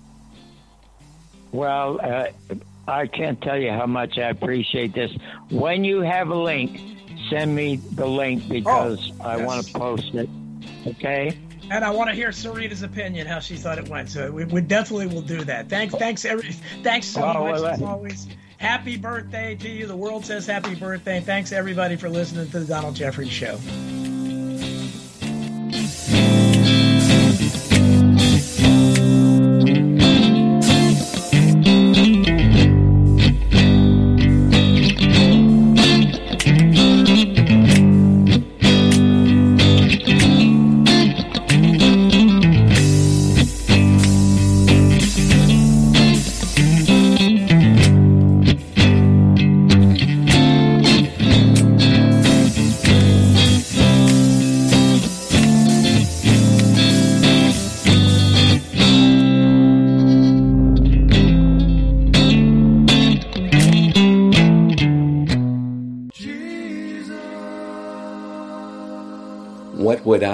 Well, 1.51 1.99
uh, 2.01 2.27
I 2.87 3.07
can't 3.07 3.41
tell 3.41 3.57
you 3.57 3.71
how 3.71 3.85
much 3.85 4.17
I 4.17 4.29
appreciate 4.29 4.93
this. 4.93 5.11
When 5.49 5.83
you 5.83 6.01
have 6.01 6.29
a 6.29 6.35
link, 6.35 6.79
send 7.29 7.55
me 7.55 7.77
the 7.77 8.05
link 8.05 8.43
oh, 8.45 8.49
because 8.49 9.11
Oh, 9.19 9.23
I 9.23 9.37
yes. 9.37 9.47
want 9.47 9.65
to 9.67 9.73
post 9.73 10.13
it. 10.15 10.29
Okay. 10.87 11.37
And 11.71 11.85
I 11.85 11.91
want 11.91 12.09
to 12.09 12.15
hear 12.15 12.29
Sarita's 12.29 12.83
opinion, 12.83 13.25
how 13.25 13.39
she 13.39 13.55
thought 13.55 13.77
it 13.77 13.87
went. 13.87 14.09
So 14.09 14.29
we, 14.31 14.43
we 14.45 14.59
definitely 14.61 15.07
will 15.07 15.21
do 15.21 15.43
that. 15.45 15.69
Thanks, 15.69 15.95
thanks, 15.95 16.25
every, 16.25 16.51
thanks 16.83 17.07
so 17.07 17.21
Oh, 17.23 17.45
much 17.45 17.61
well, 17.61 17.65
as 17.67 17.81
always. 17.81 18.27
Happy 18.57 18.97
birthday 18.97 19.55
to 19.55 19.69
you. 19.69 19.87
The 19.87 19.95
world 19.95 20.25
says 20.25 20.45
happy 20.45 20.75
birthday. 20.75 21.21
Thanks 21.21 21.51
everybody 21.51 21.95
for 21.95 22.09
listening 22.09 22.49
to 22.51 22.59
the 22.59 22.65
Donald 22.65 22.95
Jeffries 22.95 23.31
Show. 23.31 23.57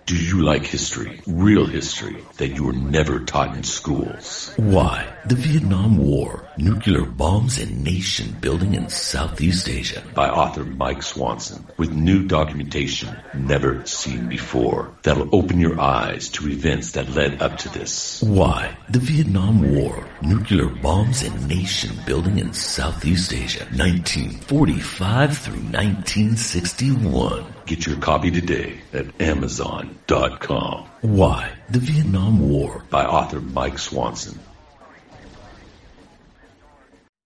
Do 0.04 0.16
you 0.16 0.42
like 0.42 0.64
history? 0.64 1.20
Real 1.28 1.64
history 1.64 2.16
that 2.38 2.48
you 2.48 2.64
were 2.64 2.72
never 2.72 3.20
taught 3.20 3.56
in 3.56 3.62
schools? 3.62 4.52
Why? 4.56 5.06
The 5.26 5.36
Vietnam 5.36 5.96
War, 5.96 6.44
nuclear 6.58 7.04
bombs 7.04 7.58
and 7.58 7.84
nation 7.84 8.36
building 8.40 8.74
in 8.74 8.88
Southeast 8.88 9.68
Asia. 9.68 10.02
By 10.14 10.28
author 10.28 10.64
Mike 10.64 11.02
Swanson, 11.02 11.66
with 11.76 11.92
new 11.92 12.26
documentation 12.26 13.16
never 13.34 13.84
seen 13.86 14.28
before 14.28 14.92
that'll 15.02 15.34
open 15.34 15.60
your 15.60 15.80
eyes 15.80 16.28
to 16.30 16.48
events 16.48 16.92
that 16.92 17.10
led 17.10 17.42
up 17.42 17.58
to 17.58 17.68
this. 17.68 18.22
Why? 18.22 18.76
The 18.90 18.98
Vietnam 18.98 19.74
War, 19.74 20.06
nuclear 20.20 20.68
bombs 20.68 21.22
and 21.22 21.48
nation 21.48 21.98
building 22.06 22.38
in 22.38 22.52
Southeast 22.52 23.32
Asia, 23.32 23.64
1945 23.74 25.38
through 25.38 25.54
1961. 25.54 27.44
Get 27.66 27.86
your 27.86 27.96
copy 27.96 28.30
today 28.30 28.80
at 28.92 29.20
Amazon.com. 29.20 30.86
Why? 31.02 31.52
The 31.70 31.78
Vietnam 31.78 32.48
War 32.50 32.84
by 32.90 33.04
author 33.06 33.40
Mike 33.40 33.78
Swanson. 33.78 34.38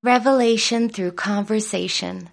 Revelation 0.06 0.88
through 0.88 1.10
conversation. 1.10 2.30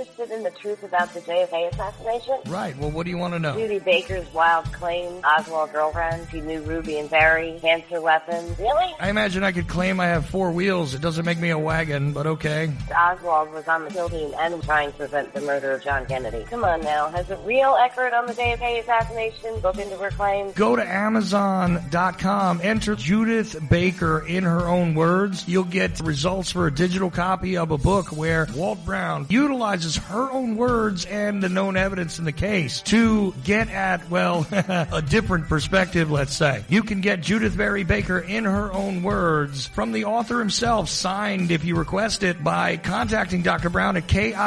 Interested 0.00 0.30
in 0.30 0.42
the 0.42 0.50
truth 0.50 0.82
about 0.82 1.12
the 1.12 1.20
JFK 1.20 1.70
assassination. 1.72 2.38
Right. 2.46 2.74
Well, 2.78 2.90
what 2.90 3.04
do 3.04 3.10
you 3.10 3.18
want 3.18 3.34
to 3.34 3.38
know? 3.38 3.54
Judyth 3.54 3.84
Baker's 3.84 4.32
wild 4.32 4.64
claim, 4.72 5.22
Oswald 5.22 5.72
girlfriend, 5.72 6.26
she 6.30 6.40
knew 6.40 6.62
Ruby 6.62 6.98
and 6.98 7.10
Ferrie, 7.10 7.60
cancer 7.60 8.00
weapons. 8.00 8.58
Really? 8.58 8.94
I 8.98 9.10
imagine 9.10 9.44
I 9.44 9.52
could 9.52 9.68
claim 9.68 10.00
I 10.00 10.06
have 10.06 10.24
four 10.24 10.52
wheels. 10.52 10.94
It 10.94 11.02
doesn't 11.02 11.26
make 11.26 11.38
me 11.38 11.50
a 11.50 11.58
wagon, 11.58 12.14
but 12.14 12.26
okay. 12.26 12.72
Oswald 12.96 13.52
was 13.52 13.68
on 13.68 13.84
the 13.84 13.90
kill 13.90 14.08
team 14.08 14.32
and 14.38 14.62
trying 14.62 14.90
to 14.92 14.96
prevent 14.96 15.34
the 15.34 15.42
murder 15.42 15.72
of 15.72 15.84
John 15.84 16.06
Kennedy. 16.06 16.44
Come 16.44 16.64
on 16.64 16.80
now, 16.80 17.10
has 17.10 17.28
a 17.28 17.36
real 17.38 17.76
expert 17.78 18.14
on 18.14 18.24
the 18.24 18.32
JFK 18.32 18.80
assassination 18.80 19.56
looked 19.56 19.80
into 19.80 19.98
her 19.98 20.10
claims? 20.12 20.54
Go 20.54 20.76
to 20.76 20.82
Amazon.com, 20.82 22.60
enter 22.62 22.96
Judyth 22.96 23.68
Baker 23.68 24.26
in 24.26 24.44
her 24.44 24.66
own 24.66 24.94
words. 24.94 25.46
You'll 25.46 25.64
get 25.64 26.00
results 26.00 26.50
for 26.50 26.66
a 26.66 26.70
digital 26.72 27.10
copy 27.10 27.58
of 27.58 27.70
a 27.70 27.78
book 27.78 28.16
where 28.16 28.46
Walt 28.54 28.82
Brown 28.86 29.26
utilizes 29.28 29.89
her 29.96 30.30
own 30.30 30.56
words 30.56 31.04
and 31.04 31.42
the 31.42 31.48
known 31.48 31.76
evidence 31.76 32.18
in 32.18 32.24
the 32.24 32.32
case 32.32 32.82
to 32.82 33.34
get 33.44 33.68
at, 33.70 34.08
well, 34.10 34.46
a 34.52 35.02
different 35.06 35.48
perspective, 35.48 36.10
let's 36.10 36.36
say. 36.36 36.64
You 36.68 36.82
can 36.82 37.00
get 37.00 37.20
Judyth 37.20 37.50
Vary 37.50 37.84
Baker 37.84 38.18
in 38.18 38.44
her 38.44 38.72
own 38.72 39.02
words 39.02 39.66
from 39.66 39.92
the 39.92 40.04
author 40.06 40.38
himself, 40.38 40.88
signed 40.88 41.50
if 41.50 41.64
you 41.64 41.76
request 41.76 42.22
it 42.22 42.42
by 42.42 42.76
contacting 42.76 43.42
Dr. 43.42 43.70
Brown 43.70 43.96
at 43.96 44.06
KIASJFK 44.06 44.40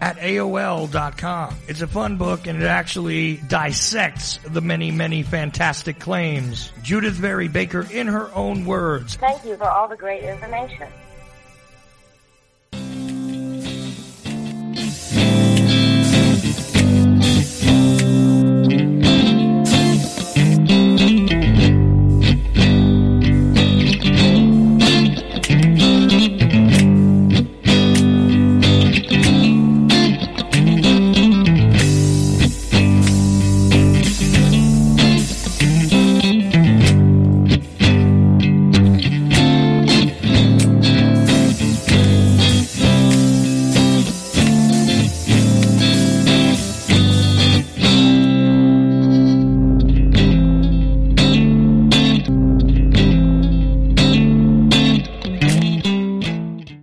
at 0.00 0.16
AOL.com. 0.18 1.56
It's 1.68 1.80
a 1.82 1.86
fun 1.86 2.16
book 2.16 2.46
and 2.46 2.62
it 2.62 2.66
actually 2.66 3.36
dissects 3.36 4.38
the 4.44 4.60
many, 4.60 4.90
many 4.90 5.22
fantastic 5.22 5.98
claims. 5.98 6.72
Judyth 6.82 7.12
Vary 7.12 7.48
Baker 7.48 7.86
in 7.90 8.06
her 8.06 8.32
own 8.34 8.64
words. 8.64 9.16
Thank 9.16 9.44
you 9.44 9.56
for 9.56 9.68
all 9.68 9.88
the 9.88 9.96
great 9.96 10.22
information. 10.22 10.88